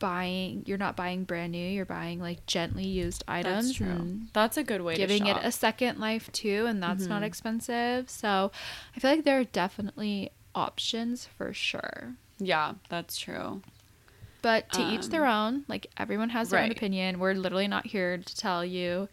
buying 0.00 0.64
you're 0.66 0.76
not 0.78 0.96
buying 0.96 1.22
brand 1.24 1.52
new 1.52 1.68
you're 1.70 1.84
buying 1.84 2.18
like 2.18 2.44
gently 2.46 2.84
used 2.86 3.22
items 3.28 3.66
That's 3.68 3.76
true. 3.76 4.18
That's 4.32 4.56
a 4.56 4.64
good 4.64 4.80
way 4.82 4.94
to 4.94 4.98
giving 4.98 5.26
it 5.26 5.36
a 5.42 5.52
second 5.52 6.00
life 6.00 6.30
too 6.32 6.66
and 6.66 6.82
that's 6.82 7.06
not 7.06 7.22
Mhm. 7.22 7.26
expensive 7.26 8.10
so 8.10 8.50
i 8.96 8.98
feel 8.98 9.10
like 9.12 9.24
there 9.24 9.38
are 9.38 9.44
definitely 9.44 10.30
options 10.56 11.26
for 11.26 11.52
sure 11.52 12.16
Yeah, 12.38 12.74
that's 12.88 13.16
true. 13.16 13.62
but 14.42 14.72
to 14.72 14.82
each 14.82 15.10
their 15.10 15.26
own. 15.26 15.64
Like 15.68 15.86
everyone 15.98 16.30
has 16.30 16.48
their 16.48 16.60
own 16.60 16.70
opinion. 16.72 17.18
We're 17.20 17.34
literally 17.34 17.68
not 17.68 17.86
here 17.86 18.16
to 18.16 18.36
tell 18.36 18.64
you 18.64 19.08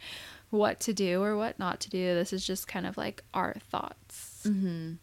what 0.49 0.79
to 0.79 0.93
do 0.93 1.21
or 1.21 1.35
what 1.35 1.59
not 1.59 1.81
to 1.81 1.89
do. 1.89 2.15
This 2.15 2.31
is 2.31 2.45
just 2.47 2.67
kind 2.69 2.85
of 2.87 2.95
like 2.97 3.23
our 3.33 3.55
thoughts 3.69 4.43
Mm-hmm. 4.47 4.93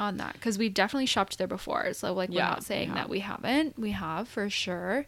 On 0.00 0.16
that 0.16 0.32
because 0.32 0.58
we've 0.58 0.74
definitely 0.74 1.06
shopped 1.06 1.38
there 1.38 1.46
before. 1.46 1.92
So 1.92 2.12
like 2.12 2.30
we're 2.30 2.36
Yeah, 2.36 2.48
not 2.50 2.64
saying 2.64 2.94
that 2.94 3.08
we 3.08 3.20
haven't. 3.20 3.78
We 3.78 3.92
have 3.92 4.26
for 4.28 4.50
sure. 4.50 5.06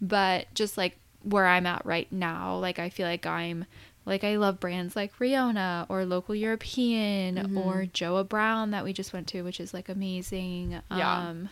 But 0.00 0.46
just 0.54 0.78
like 0.78 0.96
where 1.22 1.46
I'm 1.46 1.66
at 1.66 1.84
right 1.84 2.10
now, 2.10 2.56
like 2.56 2.78
I 2.78 2.88
feel 2.88 3.06
like 3.06 3.26
I'm 3.26 3.66
like 4.06 4.24
I 4.24 4.36
love 4.36 4.58
brands 4.60 4.96
like 4.96 5.14
Riona 5.18 5.84
or 5.90 6.06
Local 6.06 6.34
European 6.34 7.36
Mm-hmm. 7.36 7.58
or 7.58 7.84
Joa 7.84 8.24
Brown 8.26 8.70
that 8.70 8.84
we 8.84 8.92
just 8.94 9.12
went 9.12 9.26
to, 9.28 9.42
which 9.42 9.60
is 9.60 9.74
like 9.74 9.88
amazing. 9.90 10.80
Yeah. 10.90 11.28
Um 11.28 11.48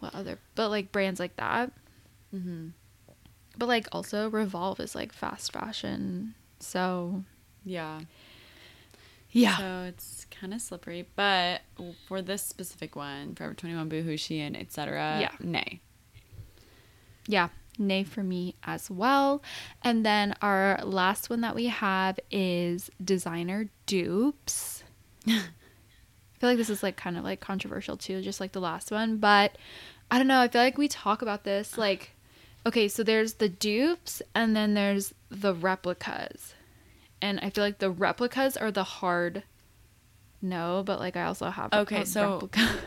what 0.00 0.14
other 0.14 0.38
but 0.54 0.68
like 0.70 0.92
brands 0.92 1.20
like 1.20 1.36
that. 1.36 1.72
Mm-hmm. 2.34 2.68
But 3.58 3.66
like 3.68 3.88
also 3.92 4.30
Revolve 4.30 4.80
is 4.80 4.94
like 4.94 5.12
fast 5.12 5.52
fashion. 5.52 6.34
So 6.60 7.24
Yeah. 7.64 8.00
Yeah. 9.30 9.56
So 9.56 9.84
it's 9.88 10.26
kind 10.30 10.54
of 10.54 10.60
slippery, 10.60 11.08
but 11.16 11.62
for 12.06 12.22
this 12.22 12.42
specific 12.42 12.96
one, 12.96 13.34
Forever 13.34 13.54
21, 13.54 13.88
Boohoo, 13.88 14.16
Shein, 14.16 14.58
etc. 14.58 15.18
Yeah. 15.20 15.30
Nay. 15.40 15.80
yeah, 17.26 17.48
nay 17.78 18.04
for 18.04 18.22
me 18.22 18.54
as 18.64 18.90
well. 18.90 19.42
And 19.82 20.04
then 20.04 20.34
our 20.42 20.80
last 20.82 21.30
one 21.30 21.42
that 21.42 21.54
we 21.54 21.66
have 21.66 22.18
is 22.30 22.90
designer 23.02 23.68
dupes. 23.86 24.82
I 25.26 26.40
feel 26.40 26.50
like 26.50 26.58
this 26.58 26.70
is 26.70 26.82
like 26.82 26.96
kind 26.96 27.16
of 27.16 27.24
like 27.24 27.40
controversial 27.40 27.96
too, 27.96 28.22
just 28.22 28.40
like 28.40 28.52
the 28.52 28.60
last 28.60 28.90
one, 28.90 29.18
but 29.18 29.56
I 30.10 30.18
don't 30.18 30.28
know. 30.28 30.40
I 30.40 30.48
feel 30.48 30.62
like 30.62 30.78
we 30.78 30.88
talk 30.88 31.22
about 31.22 31.44
this 31.44 31.76
like 31.76 32.12
okay, 32.66 32.88
so 32.88 33.02
there's 33.02 33.34
the 33.34 33.48
dupes 33.48 34.20
and 34.34 34.54
then 34.54 34.74
there's 34.74 35.14
the 35.30 35.54
replicas. 35.54 36.54
And 37.20 37.40
I 37.40 37.50
feel 37.50 37.64
like 37.64 37.78
the 37.78 37.90
replicas 37.90 38.56
are 38.56 38.70
the 38.70 38.84
hard 38.84 39.42
no, 40.40 40.82
but 40.86 41.00
like 41.00 41.16
I 41.16 41.24
also 41.24 41.50
have 41.50 41.72
Okay, 41.72 42.02
a 42.02 42.06
so- 42.06 42.32
replica. 42.34 42.68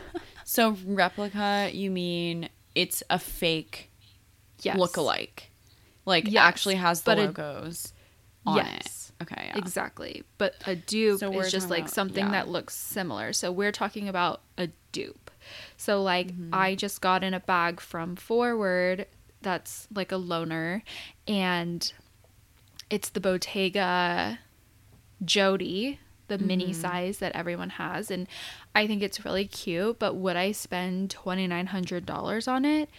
So 0.43 0.75
replica, 0.85 1.69
you 1.71 1.91
mean 1.91 2.49
it's 2.75 3.03
a 3.09 3.19
fake 3.19 3.91
yes. 4.63 4.75
look-alike, 4.77 5.51
like 6.05 6.25
Yes, 6.29 6.41
actually 6.43 6.75
has 6.75 7.01
the 7.03 7.11
but 7.11 7.19
a- 7.19 7.25
logos 7.25 7.93
on 8.45 8.57
Yes. 8.57 9.11
it. 9.19 9.23
Okay, 9.23 9.45
yeah. 9.49 9.57
Exactly. 9.57 10.23
But 10.39 10.55
a 10.65 10.75
dupe 10.75 11.19
So 11.19 11.31
is 11.39 11.51
just 11.51 11.69
like 11.69 11.81
about- 11.83 11.91
something 11.93 12.25
yeah. 12.25 12.31
that 12.31 12.47
looks 12.49 12.73
similar. 12.75 13.33
So 13.33 13.51
we're 13.51 13.71
talking 13.71 14.09
about 14.09 14.41
a 14.57 14.69
dupe. 14.91 15.29
So 15.77 16.01
like 16.01 16.29
Mm-hmm. 16.33 16.53
I 16.53 16.73
just 16.75 17.01
got 17.01 17.23
in 17.23 17.33
a 17.35 17.39
bag 17.39 17.79
from 17.79 18.15
Forward 18.15 19.05
that's 19.41 19.87
like 19.93 20.11
a 20.11 20.15
loaner 20.15 20.81
and 21.27 21.93
it's 22.91 23.09
the 23.09 23.19
Bottega 23.19 24.37
Jodie, 25.23 25.97
the 26.27 26.37
mini 26.37 26.65
Mm-hmm. 26.71 26.81
size 26.81 27.17
that 27.19 27.35
everyone 27.35 27.71
has 27.71 28.09
and 28.11 28.27
I 28.75 28.85
think 28.87 29.01
it's 29.01 29.25
really 29.25 29.45
cute, 29.45 29.97
but 29.99 30.15
would 30.15 30.35
I 30.35 30.51
spend 30.51 31.09
$2900 31.15 32.47
on 32.47 32.65
it? 32.65 32.89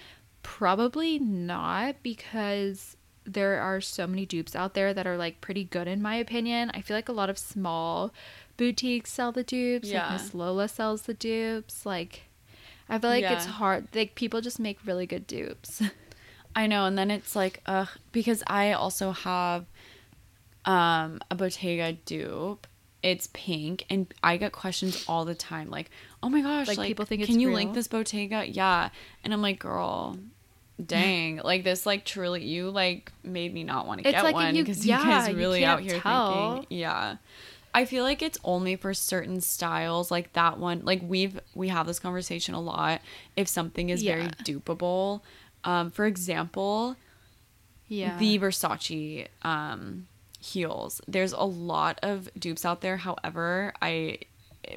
Probably 0.43 1.19
not 1.19 1.97
because 2.03 2.97
there 3.25 3.61
are 3.61 3.81
so 3.81 4.07
many 4.07 4.27
dupes 4.27 4.57
out 4.57 4.75
there 4.75 4.93
that 4.93 5.07
are 5.07 5.17
like 5.17 5.41
pretty 5.41 5.65
good 5.65 5.87
in 5.87 6.03
my 6.03 6.17
opinion. 6.17 6.71
I 6.75 6.81
feel 6.81 6.97
like 6.97 7.09
a 7.09 7.13
lot 7.13 7.31
of 7.31 7.39
small 7.39 8.13
boutiques 8.57 9.13
sell 9.13 9.31
the 9.33 9.45
dupes. 9.45 9.89
Yeah. 9.89 10.03
Like 10.05 10.13
Miss 10.21 10.35
Lola 10.35 10.69
sells 10.69 11.03
the 11.03 11.15
dupes. 11.15 11.87
Like 11.87 12.23
I 12.89 12.99
feel 12.99 13.11
like 13.11 13.25
it's 13.25 13.47
hard. 13.47 13.89
Like 13.95 14.15
people 14.17 14.41
just 14.41 14.59
make 14.61 14.85
really 14.85 15.07
good 15.07 15.27
dupes. 15.27 15.83
I 16.55 16.67
know, 16.67 16.85
and 16.85 16.99
then 16.99 17.11
it's 17.11 17.35
like, 17.35 17.63
ugh, 17.65 17.89
because 18.11 18.43
I 18.47 18.73
also 18.73 19.13
have 19.13 19.65
um 20.65 21.21
a 21.31 21.35
Bottega 21.35 21.93
dupe. 21.93 22.67
It's 23.03 23.29
pink, 23.33 23.85
and 23.91 24.13
I 24.23 24.37
get 24.37 24.53
questions 24.53 25.05
all 25.09 25.25
the 25.25 25.35
time, 25.35 25.71
like, 25.71 25.91
"Oh 26.23 26.29
my 26.29 26.41
gosh, 26.41 26.69
Like, 26.69 26.79
like, 26.79 26.89
people 26.89 27.05
think 27.05 27.25
can 27.27 27.41
you 27.41 27.49
real? 27.49 27.57
link 27.57 27.75
this 27.75 27.89
Bottega?" 27.89 28.47
Yeah, 28.49 28.91
and 29.25 29.33
I'm 29.33 29.43
like, 29.43 29.59
"Girl, 29.59 30.17
dang, 30.85 31.37
like 31.45 31.65
this, 31.65 31.85
like 31.85 32.05
truly, 32.05 32.45
you 32.45 32.71
like 32.71 33.11
made 33.25 33.53
me 33.53 33.65
not 33.65 33.89
want 33.89 33.99
to 34.05 34.11
get 34.11 34.23
like 34.23 34.35
one 34.35 34.55
you- 34.55 34.63
because 34.63 34.87
yeah, 34.87 35.01
you 35.01 35.05
guys 35.05 35.29
you 35.31 35.37
really 35.37 35.65
out 35.65 35.81
here 35.81 35.99
tell. 35.99 36.55
thinking, 36.55 36.79
yeah." 36.79 37.17
I 37.75 37.87
feel 37.87 38.05
like 38.05 38.21
it's 38.21 38.39
only 38.45 38.77
for 38.77 38.93
certain 38.93 39.41
styles, 39.41 40.11
like 40.11 40.35
that 40.35 40.59
one. 40.59 40.83
Like 40.85 41.01
we've 41.03 41.41
we 41.55 41.69
have 41.69 41.87
this 41.87 41.99
conversation 41.99 42.55
a 42.55 42.61
lot. 42.61 43.01
If 43.35 43.49
something 43.49 43.89
is 43.89 44.03
very 44.03 44.29
dupable 44.45 45.23
um, 45.65 45.91
for 45.91 46.07
example, 46.07 46.97
yeah. 47.89 48.19
the 48.19 48.39
Versace 48.39 49.29
um, 49.43 50.07
heels. 50.43 51.01
There's 51.09 51.33
a 51.33 51.45
lot 51.45 51.99
of 52.03 52.29
dupes 52.39 52.65
out 52.65 52.81
there. 52.81 52.97
However, 52.99 53.73
I 53.81 54.19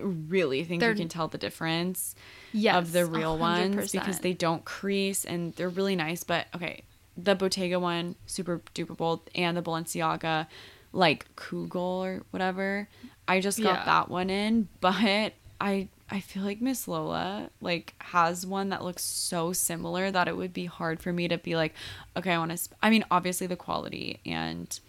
really 0.02 0.64
think 0.64 0.80
They're- 0.80 0.92
you 0.92 0.96
can 0.98 1.10
tell 1.10 1.28
the 1.28 1.38
difference 1.38 2.16
yes, 2.54 2.76
of 2.76 2.92
the 2.92 3.06
real 3.06 3.38
ones 3.38 3.92
because 3.92 4.20
they 4.20 4.34
don't 4.34 4.66
crease 4.66 5.26
and 5.26 5.54
they're 5.56 5.70
really 5.70 5.96
nice. 5.96 6.24
But 6.24 6.48
okay, 6.56 6.84
the 7.18 7.36
Bottega 7.36 7.80
one, 7.80 8.16
super 8.26 8.62
duper 8.74 8.96
bold, 8.98 9.30
and 9.36 9.56
the 9.58 9.62
Balenciaga, 9.62 10.48
like 10.94 11.28
Cagole 11.36 12.04
or 12.06 12.24
whatever. 12.32 12.88
I 13.28 13.40
just 13.42 13.62
got 13.62 13.80
Yeah. 13.80 13.86
that 13.86 14.10
one 14.10 14.30
in, 14.30 14.68
but 14.82 15.34
I 15.62 15.88
I 16.08 16.20
feel 16.20 16.44
like 16.44 16.62
Miss 16.62 16.88
Lola 16.88 17.50
like 17.62 17.96
has 18.00 18.46
one 18.46 18.70
that 18.70 18.84
looks 18.84 19.02
so 19.04 19.54
similar 19.54 20.12
that 20.12 20.28
it 20.28 20.38
would 20.38 20.54
be 20.54 20.66
hard 20.66 21.00
for 21.00 21.12
me 21.12 21.28
to 21.28 21.38
be 21.40 21.56
like, 21.56 21.74
okay, 22.16 22.32
I 22.32 22.38
want 22.38 22.52
to. 22.52 22.58
Sp-. 22.62 22.78
I 22.84 22.90
mean, 22.92 23.04
obviously 23.10 23.48
the 23.48 23.56
quality 23.56 24.20
and 24.26 24.80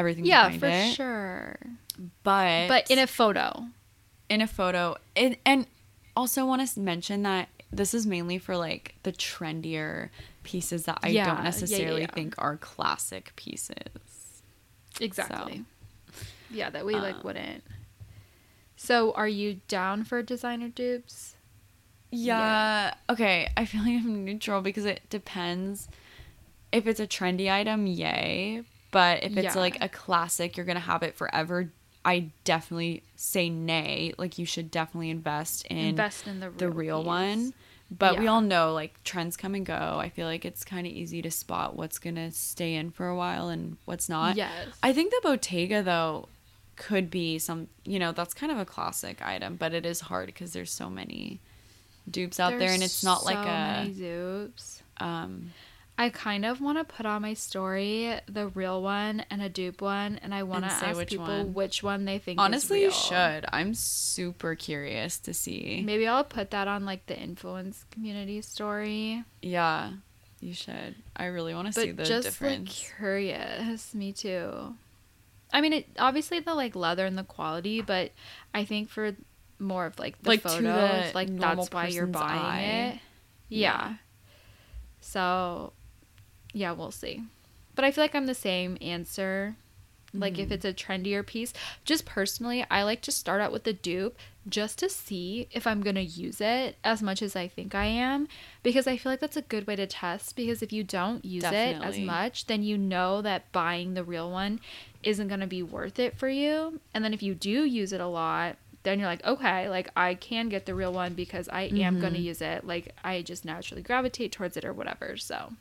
everything. 0.00 0.24
Yeah, 0.26 0.50
for 0.50 0.66
it, 0.66 0.94
sure. 0.94 1.56
But 2.22 2.68
But 2.68 2.90
in 2.90 2.98
a 2.98 3.06
photo. 3.06 3.66
in 4.28 4.40
a 4.40 4.46
photo, 4.46 4.96
and 5.14 5.36
and 5.46 5.66
also 6.16 6.44
want 6.46 6.66
to 6.66 6.80
mention 6.80 7.22
that 7.22 7.48
this 7.72 7.94
is 7.94 8.06
mainly 8.06 8.38
for 8.38 8.56
like 8.56 8.94
the 9.04 9.12
trendier 9.12 10.08
pieces 10.42 10.84
that 10.86 10.98
I 11.02 11.08
Yeah, 11.08 11.26
yeah, 11.26 11.34
don't 11.34 11.44
necessarily 11.44 12.00
yeah. 12.02 12.10
think 12.14 12.34
are 12.38 12.56
classic 12.56 13.32
pieces. 13.36 14.42
Exactly. 15.00 15.64
Yeah, 16.50 16.70
that 16.70 16.84
we 16.84 16.94
like 16.94 17.16
Um, 17.16 17.22
wouldn't. 17.22 17.62
So, 18.76 19.12
are 19.12 19.28
you 19.28 19.60
down 19.68 20.04
for 20.04 20.22
designer 20.22 20.68
dupes? 20.68 21.36
Yeah. 22.10 22.94
Okay. 23.08 23.48
I 23.56 23.64
feel 23.66 23.82
like 23.82 24.02
I'm 24.02 24.24
neutral 24.24 24.62
because 24.62 24.84
it 24.84 25.02
depends. 25.10 25.88
If 26.72 26.86
it's 26.86 26.98
a 27.00 27.06
trendy 27.06 27.50
item, 27.52 27.86
yay. 27.86 28.62
But 28.90 29.22
if 29.22 29.36
it's 29.36 29.54
Yeah. 29.54 29.60
like 29.60 29.78
a 29.82 29.88
classic, 29.88 30.56
you're 30.56 30.66
gonna 30.66 30.80
have 30.80 31.02
it 31.02 31.14
forever. 31.16 31.70
I 32.04 32.30
definitely 32.44 33.02
say 33.16 33.48
nay. 33.50 34.12
Like 34.18 34.38
you 34.38 34.46
should 34.46 34.70
definitely 34.70 35.10
invest 35.10 35.66
in 35.66 35.76
Invest 35.76 36.26
in 36.26 36.40
the 36.40 36.50
real, 36.50 36.58
the 36.58 36.70
real 36.70 37.04
one. 37.04 37.52
But 37.90 38.18
we 38.20 38.28
all 38.28 38.40
know 38.40 38.72
like 38.72 39.02
trends 39.04 39.36
come 39.36 39.54
and 39.54 39.66
go. 39.66 39.98
I 40.00 40.08
feel 40.08 40.26
like 40.26 40.44
it's 40.44 40.64
kind 40.64 40.86
of 40.86 40.92
easy 40.92 41.22
to 41.22 41.30
spot 41.30 41.76
what's 41.76 41.98
gonna 41.98 42.30
stay 42.30 42.74
in 42.74 42.90
for 42.90 43.08
a 43.08 43.16
while 43.16 43.48
and 43.48 43.76
what's 43.84 44.08
not. 44.08 44.36
Yes. 44.36 44.68
I 44.82 44.92
think 44.92 45.10
the 45.10 45.20
Bottega 45.22 45.82
though 45.82 46.28
could 46.76 47.10
be 47.10 47.38
some. 47.38 47.68
You 47.84 47.98
know, 47.98 48.12
that's 48.12 48.32
kind 48.32 48.50
of 48.52 48.58
a 48.58 48.64
classic 48.64 49.20
item, 49.26 49.56
but 49.56 49.74
it 49.74 49.84
is 49.84 50.00
hard 50.00 50.26
because 50.26 50.52
there's 50.52 50.72
so 50.72 50.88
many 50.88 51.40
dupes 52.10 52.40
out 52.40 52.58
there, 52.58 52.70
and 52.70 52.82
it's 52.82 53.04
not 53.04 53.24
like 53.24 53.36
a. 53.36 53.82
many 53.82 53.90
dupes. 53.92 54.82
Um, 54.98 55.52
I 56.00 56.08
kind 56.08 56.46
of 56.46 56.62
want 56.62 56.78
to 56.78 56.84
put 56.84 57.04
on 57.04 57.20
my 57.20 57.34
story 57.34 58.14
the 58.26 58.48
real 58.48 58.82
one 58.82 59.22
and 59.30 59.42
a 59.42 59.50
dupe 59.50 59.82
one, 59.82 60.18
and 60.22 60.34
I 60.34 60.44
want 60.44 60.64
to 60.64 60.70
ask 60.70 60.96
which 60.96 61.10
people 61.10 61.26
one. 61.26 61.52
which 61.52 61.82
one 61.82 62.06
they 62.06 62.16
think. 62.18 62.40
honestly, 62.40 62.80
you 62.80 62.90
should. 62.90 63.44
I'm 63.52 63.74
super 63.74 64.54
curious 64.54 65.18
to 65.20 65.34
see. 65.34 65.82
Maybe 65.84 66.06
I'll 66.06 66.24
put 66.24 66.52
that 66.52 66.68
on 66.68 66.86
like 66.86 67.04
the 67.04 67.18
influence 67.18 67.84
community 67.90 68.40
story. 68.40 69.24
Yeah, 69.42 69.92
you 70.40 70.54
should. 70.54 70.94
I 71.14 71.26
really 71.26 71.52
want 71.52 71.66
to 71.66 71.72
see 71.78 71.90
the 71.90 72.04
just 72.04 72.26
difference. 72.28 72.68
like 72.68 72.96
curious, 72.96 73.94
me 73.94 74.12
too. 74.12 74.74
I 75.52 75.60
mean, 75.60 75.74
it 75.74 75.86
obviously 75.98 76.40
the 76.40 76.54
like 76.54 76.74
leather 76.74 77.04
and 77.04 77.18
the 77.18 77.24
quality, 77.24 77.82
but 77.82 78.12
I 78.54 78.64
think 78.64 78.88
for 78.88 79.14
more 79.58 79.84
of 79.84 79.98
like 79.98 80.20
the 80.22 80.30
Like, 80.30 80.40
photos, 80.40 80.62
the 80.62 81.10
like 81.14 81.36
that's 81.38 81.70
why 81.72 81.88
you're 81.88 82.06
buying 82.06 82.40
eye. 82.40 82.62
it. 82.94 82.98
Yeah. 83.50 83.96
So, 85.02 85.72
yeah, 86.52 86.72
we'll 86.72 86.90
see. 86.90 87.22
But 87.74 87.84
I 87.84 87.90
feel 87.90 88.04
like 88.04 88.14
I'm 88.14 88.26
the 88.26 88.34
same 88.34 88.76
answer. 88.80 89.56
Like 90.12 90.32
Mm-hmm. 90.34 90.42
if 90.42 90.50
it's 90.50 90.64
a 90.64 90.72
trendier 90.74 91.24
piece, 91.24 91.52
just 91.84 92.04
personally, 92.04 92.66
I 92.68 92.82
like 92.82 93.00
to 93.02 93.12
start 93.12 93.40
out 93.40 93.52
with 93.52 93.62
the 93.62 93.72
dupe 93.72 94.18
just 94.48 94.78
to 94.80 94.88
see 94.88 95.46
if 95.52 95.68
I'm 95.68 95.82
going 95.82 95.94
to 95.94 96.02
use 96.02 96.40
it 96.40 96.76
as 96.82 97.00
much 97.00 97.22
as 97.22 97.36
I 97.36 97.46
think 97.46 97.76
I 97.76 97.84
am 97.84 98.26
because 98.64 98.88
I 98.88 98.96
feel 98.96 99.12
like 99.12 99.20
that's 99.20 99.36
a 99.36 99.42
good 99.42 99.68
way 99.68 99.76
to 99.76 99.86
test 99.86 100.34
because 100.34 100.62
if 100.62 100.72
you 100.72 100.82
don't 100.82 101.24
use 101.24 101.44
it 101.44 101.76
as 101.84 101.94
much, 102.06 102.46
then 102.46 102.64
you 102.64 102.76
know 102.76 103.22
that 103.22 103.52
buying 103.52 103.94
the 103.94 104.02
real 104.02 104.28
one 104.32 104.58
isn't 105.04 105.28
going 105.28 105.40
to 105.40 105.46
be 105.46 105.62
worth 105.62 106.00
it 106.00 106.18
for 106.18 106.28
you. 106.28 106.80
And 106.92 107.04
then 107.04 107.14
if 107.14 107.22
you 107.22 107.34
do 107.36 107.64
use 107.64 107.92
it 107.92 108.00
a 108.00 108.06
lot, 108.08 108.56
then 108.82 108.98
you're 108.98 109.06
like, 109.08 109.24
okay, 109.24 109.68
like 109.68 109.90
I 109.94 110.14
can 110.14 110.48
get 110.48 110.66
the 110.66 110.74
real 110.74 110.92
one 110.92 111.14
because 111.14 111.48
I 111.50 111.62
am 111.76 112.00
going 112.00 112.14
to 112.14 112.18
Mm-hmm. 112.18 112.26
use 112.26 112.40
it. 112.42 112.66
Like 112.66 112.94
I 113.04 113.22
just 113.22 113.44
naturally 113.44 113.82
gravitate 113.82 114.32
towards 114.32 114.56
it 114.56 114.64
or 114.64 114.72
whatever. 114.72 115.16
So 115.18 115.52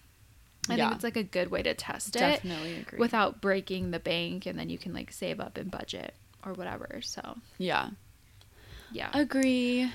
I 0.67 0.75
Yeah. 0.75 0.85
think 0.85 0.95
it's 0.95 1.03
like 1.03 1.17
a 1.17 1.23
good 1.23 1.49
way 1.51 1.63
to 1.63 1.73
test 1.73 2.15
it 2.15 2.19
Definitely 2.19 2.75
agree. 2.77 2.99
without 2.99 3.41
breaking 3.41 3.91
the 3.91 3.99
bank 3.99 4.45
and 4.45 4.57
then 4.59 4.69
you 4.69 4.77
can 4.77 4.93
like 4.93 5.11
save 5.11 5.39
up 5.39 5.57
and 5.57 5.71
budget 5.71 6.13
or 6.45 6.53
whatever. 6.53 6.99
So, 7.03 7.37
yeah, 7.57 7.89
yeah. 8.91 9.09
agree. 9.13 9.91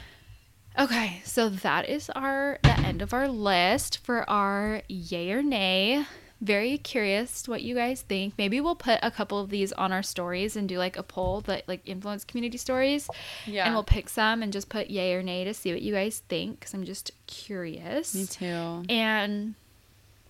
Okay, 0.79 1.23
so 1.25 1.49
that 1.49 1.89
is 1.89 2.11
our 2.11 2.59
the 2.65 2.77
end 2.81 3.01
of 3.03 3.13
our 3.15 3.29
list 3.29 3.99
for 3.99 4.29
our 4.29 4.83
yay 4.89 5.31
or 5.31 5.43
nay. 5.43 6.05
Very 6.41 6.77
curious 6.79 7.47
what 7.49 7.63
you 7.63 7.77
guys 7.77 8.03
think. 8.03 8.35
Maybe 8.37 8.61
we'll 8.61 8.75
put 8.75 8.99
a 9.03 9.11
couple 9.13 9.39
of 9.39 9.51
these 9.51 9.73
on 9.73 9.93
our 9.93 10.03
stories 10.03 10.57
and 10.57 10.69
do 10.69 10.77
like 10.77 10.97
a 10.99 11.03
poll 11.05 11.41
that 11.43 11.67
like 11.69 11.81
influence 11.89 12.25
community 12.25 12.59
stories. 12.59 13.09
Yeah. 13.47 13.65
And 13.67 13.75
we'll 13.75 13.85
pick 13.85 14.09
some 14.09 14.43
and 14.43 14.53
just 14.53 14.69
put 14.69 14.91
yay 14.91 15.15
or 15.15 15.23
nay 15.23 15.45
to 15.45 15.55
see 15.55 15.73
what 15.73 15.81
you 15.81 15.95
guys 15.95 16.23
think 16.29 16.59
because 16.59 16.75
I'm 16.75 16.85
just 16.85 17.13
curious. 17.29 18.15
Me 18.15 18.27
too. 18.27 18.83
And 18.89 19.55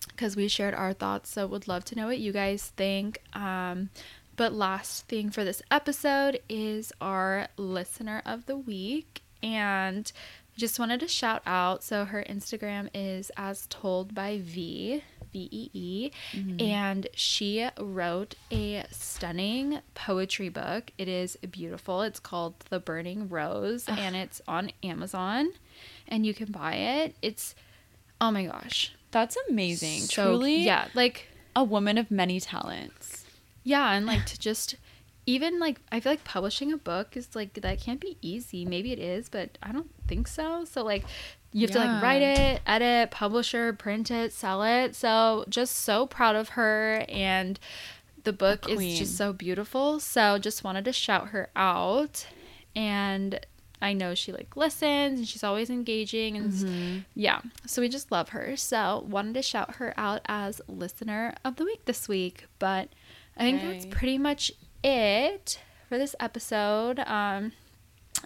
because 0.09 0.35
we 0.35 0.47
shared 0.47 0.73
our 0.73 0.93
thoughts, 0.93 1.29
so 1.29 1.47
would 1.47 1.67
love 1.67 1.85
to 1.85 1.95
know 1.95 2.07
what 2.07 2.19
you 2.19 2.31
guys 2.31 2.71
think. 2.77 3.21
Um, 3.33 3.89
but 4.35 4.53
last 4.53 5.07
thing 5.07 5.29
for 5.29 5.43
this 5.43 5.61
episode 5.71 6.39
is 6.49 6.91
our 6.99 7.47
listener 7.57 8.21
of 8.25 8.45
the 8.45 8.57
week, 8.57 9.21
and 9.43 10.11
just 10.57 10.79
wanted 10.79 10.99
to 11.01 11.07
shout 11.07 11.41
out. 11.45 11.83
So 11.83 12.05
her 12.05 12.23
Instagram 12.29 12.89
is 12.93 13.31
as 13.37 13.67
told 13.67 14.15
by 14.15 14.39
V. 14.41 15.03
V 15.33 15.49
E 15.51 15.69
E, 15.73 16.11
and 16.61 17.07
she 17.13 17.67
wrote 17.77 18.35
a 18.51 18.85
stunning 18.89 19.79
poetry 19.93 20.47
book. 20.47 20.91
It 20.97 21.09
is 21.09 21.35
beautiful. 21.51 22.03
It's 22.03 22.21
called 22.21 22.57
The 22.69 22.79
Burning 22.79 23.27
Rose, 23.27 23.83
and 23.89 24.15
it's 24.15 24.41
on 24.47 24.71
Amazon, 24.81 25.49
and 26.07 26.25
you 26.25 26.33
can 26.33 26.53
buy 26.53 26.75
it. 26.75 27.15
It's 27.21 27.53
oh 28.21 28.31
my 28.31 28.45
gosh, 28.45 28.93
That's 29.15 29.37
amazing. 29.49 30.01
so 30.01 30.23
Truly, 30.25 30.57
yeah 30.71 30.89
like 30.93 31.17
a 31.55 31.63
woman 31.63 31.97
of 31.97 32.11
many 32.11 32.37
talents. 32.41 33.23
yeah 33.63 33.93
and 33.95 34.05
like 34.05 34.25
to 34.31 34.37
just 34.37 34.75
even 35.25 35.57
like 35.65 35.77
i 35.91 35.99
feel 36.01 36.11
like 36.11 36.23
publishing 36.25 36.69
a 36.73 36.77
book 36.77 37.15
is 37.15 37.33
like 37.33 37.53
that 37.53 37.79
can't 37.79 38.01
be 38.01 38.17
easy. 38.21 38.61
Maybe 38.65 38.91
it 38.91 38.99
is 38.99 39.29
but 39.29 39.57
i 39.63 39.71
don't 39.71 39.89
think 40.09 40.27
so. 40.27 40.65
So 40.65 40.83
like 40.83 41.05
you 41.53 41.61
have 41.61 41.71
to 41.71 41.79
like 41.79 42.03
write 42.03 42.21
it 42.21 42.61
edit 42.67 43.11
publisher 43.11 43.71
print 43.73 44.11
it 44.11 44.33
sell 44.33 44.61
it. 44.63 44.95
So 44.95 45.45
just 45.47 45.73
so 45.77 46.05
proud 46.17 46.35
of 46.35 46.49
her 46.59 47.05
and 47.07 47.57
the 48.25 48.33
book 48.33 48.67
is 48.67 48.99
just 48.99 49.15
so 49.15 49.31
beautiful. 49.31 50.01
So 50.01 50.37
just 50.37 50.63
wanted 50.65 50.83
to 50.85 50.93
shout 50.93 51.29
her 51.29 51.49
out. 51.55 52.27
And 52.75 53.39
i 53.81 53.93
know 53.93 54.15
she 54.15 54.31
like 54.31 54.55
listens 54.55 55.19
and 55.19 55.27
she's 55.27 55.43
always 55.43 55.69
engaging 55.69 56.37
and 56.37 56.51
Mm-hmm. 56.51 56.97
yeah 57.15 57.41
so 57.65 57.81
we 57.81 57.89
just 57.89 58.11
love 58.11 58.29
her. 58.29 58.55
So 58.55 59.05
wanted 59.07 59.33
to 59.35 59.41
shout 59.41 59.75
her 59.75 59.93
out 59.97 60.21
as 60.27 60.61
listener 60.67 61.33
of 61.43 61.55
the 61.57 61.65
week 61.65 61.85
this 61.85 62.07
week 62.07 62.45
but 62.59 62.89
i 63.37 63.41
think 63.43 63.61
that's 63.61 63.85
pretty 63.87 64.17
much 64.17 64.51
it 64.83 65.59
for 65.89 65.97
this 65.97 66.15
episode. 66.19 66.99
Um 66.99 67.51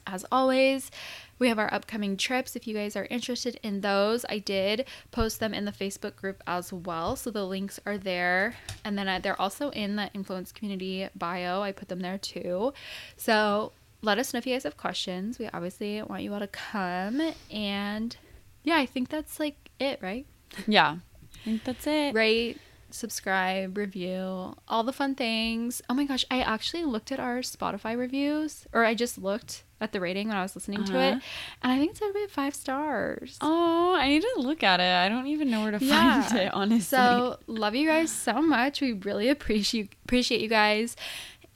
as 0.05 0.23
always 0.31 0.91
we 1.39 1.47
have 1.47 1.57
our 1.57 1.73
upcoming 1.73 2.15
trips. 2.17 2.55
If 2.55 2.67
you 2.67 2.73
guys 2.75 2.95
are 2.95 3.05
interested 3.05 3.59
in 3.63 3.81
those 3.81 4.23
i 4.29 4.37
did 4.37 4.85
post 5.11 5.39
them 5.39 5.53
in 5.53 5.65
the 5.65 5.71
facebook 5.71 6.15
group 6.15 6.43
as 6.45 6.71
well 6.71 7.15
so 7.15 7.31
the 7.31 7.45
links 7.45 7.79
are 7.85 7.97
there. 7.97 8.55
And 8.85 8.97
then 8.97 9.07
I, 9.07 9.19
they're 9.19 9.41
also 9.41 9.69
in 9.71 9.95
the 9.95 10.09
influence 10.13 10.51
community 10.51 11.07
bio. 11.15 11.61
I 11.61 11.71
put 11.71 11.87
them 11.89 12.01
there 12.01 12.17
too. 12.19 12.73
So 13.17 13.71
let 14.01 14.17
us 14.17 14.33
know 14.33 14.37
if 14.37 14.45
you 14.47 14.53
guys 14.55 14.63
have 14.63 14.77
questions 14.77 15.37
we 15.39 15.47
obviously 15.53 16.01
want 16.03 16.23
you 16.23 16.33
all 16.33 16.39
to 16.39 16.47
come 16.47 17.21
and 17.51 18.17
yeah 18.63 18.77
i 18.77 18.85
think 18.85 19.09
that's 19.09 19.39
like 19.39 19.69
it 19.79 19.99
right 20.01 20.25
Yeah, 20.67 20.97
I 21.25 21.45
think 21.45 21.63
that's 21.63 21.87
it. 21.87 22.13
rate, 22.13 22.59
subscribe, 22.91 23.77
review, 23.77 24.55
all 24.67 24.83
the 24.83 24.91
fun 24.91 25.15
things. 25.15 25.81
Oh 25.89 25.93
my 25.93 26.05
gosh, 26.05 26.25
I 26.29 26.41
actually 26.41 26.83
looked 26.83 27.11
at 27.13 27.19
our 27.19 27.37
Spotify 27.39 27.97
reviews, 27.97 28.65
or 28.73 28.83
I 28.83 28.93
just 28.93 29.17
looked 29.17 29.63
at 29.79 29.93
the 29.93 30.01
rating 30.01 30.27
when 30.27 30.35
I 30.35 30.41
was 30.41 30.55
listening 30.55 30.83
to 30.85 30.97
it, 30.99 31.11
Uh-huh. 31.13 31.19
and 31.63 31.71
I 31.71 31.77
think 31.77 31.91
it's 31.91 32.01
at 32.01 32.31
five 32.31 32.53
stars. 32.55 33.37
Oh, 33.41 33.95
I 33.97 34.09
need 34.09 34.21
to 34.21 34.33
look 34.41 34.63
at 34.63 34.79
it. 34.81 34.91
I 34.91 35.07
don't 35.07 35.27
even 35.27 35.49
know 35.49 35.61
where 35.61 35.71
to 35.77 35.83
Yeah. 35.85 36.23
find 36.27 36.41
it, 36.41 36.53
honestly. 36.53 36.81
So 36.97 37.37
love 37.47 37.75
you 37.75 37.87
guys 37.87 38.11
so 38.11 38.41
much. 38.41 38.81
We 38.81 38.91
really 38.93 39.29
appreciate 39.29 39.93
appreciate 40.03 40.41
you 40.41 40.49
guys. 40.49 40.95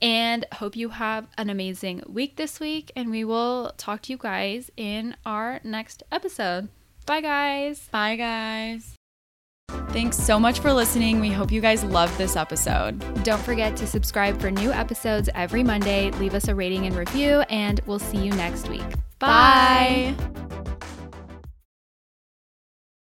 And 0.00 0.44
hope 0.52 0.76
you 0.76 0.90
have 0.90 1.28
an 1.38 1.50
amazing 1.50 2.02
week 2.06 2.36
this 2.36 2.60
week. 2.60 2.92
And 2.94 3.10
we 3.10 3.24
will 3.24 3.72
talk 3.76 4.02
to 4.02 4.12
you 4.12 4.18
guys 4.18 4.70
in 4.76 5.16
our 5.24 5.60
next 5.64 6.02
episode. 6.12 6.68
Bye, 7.06 7.20
guys. 7.20 7.88
Bye, 7.90 8.16
guys. 8.16 8.96
Thanks 9.88 10.16
so 10.16 10.40
much 10.40 10.58
for 10.58 10.72
listening. 10.72 11.20
We 11.20 11.30
hope 11.30 11.52
you 11.52 11.60
guys 11.60 11.84
loved 11.84 12.18
this 12.18 12.36
episode. 12.36 12.98
Don't 13.22 13.40
forget 13.40 13.76
to 13.76 13.86
subscribe 13.86 14.40
for 14.40 14.50
new 14.50 14.72
episodes 14.72 15.28
every 15.34 15.62
Monday. 15.62 16.10
Leave 16.12 16.34
us 16.34 16.48
a 16.48 16.54
rating 16.54 16.86
and 16.86 16.96
review, 16.96 17.40
and 17.48 17.80
we'll 17.86 18.00
see 18.00 18.18
you 18.18 18.32
next 18.32 18.68
week. 18.68 18.82
Bye. 19.20 20.14
Bye. 20.18 21.03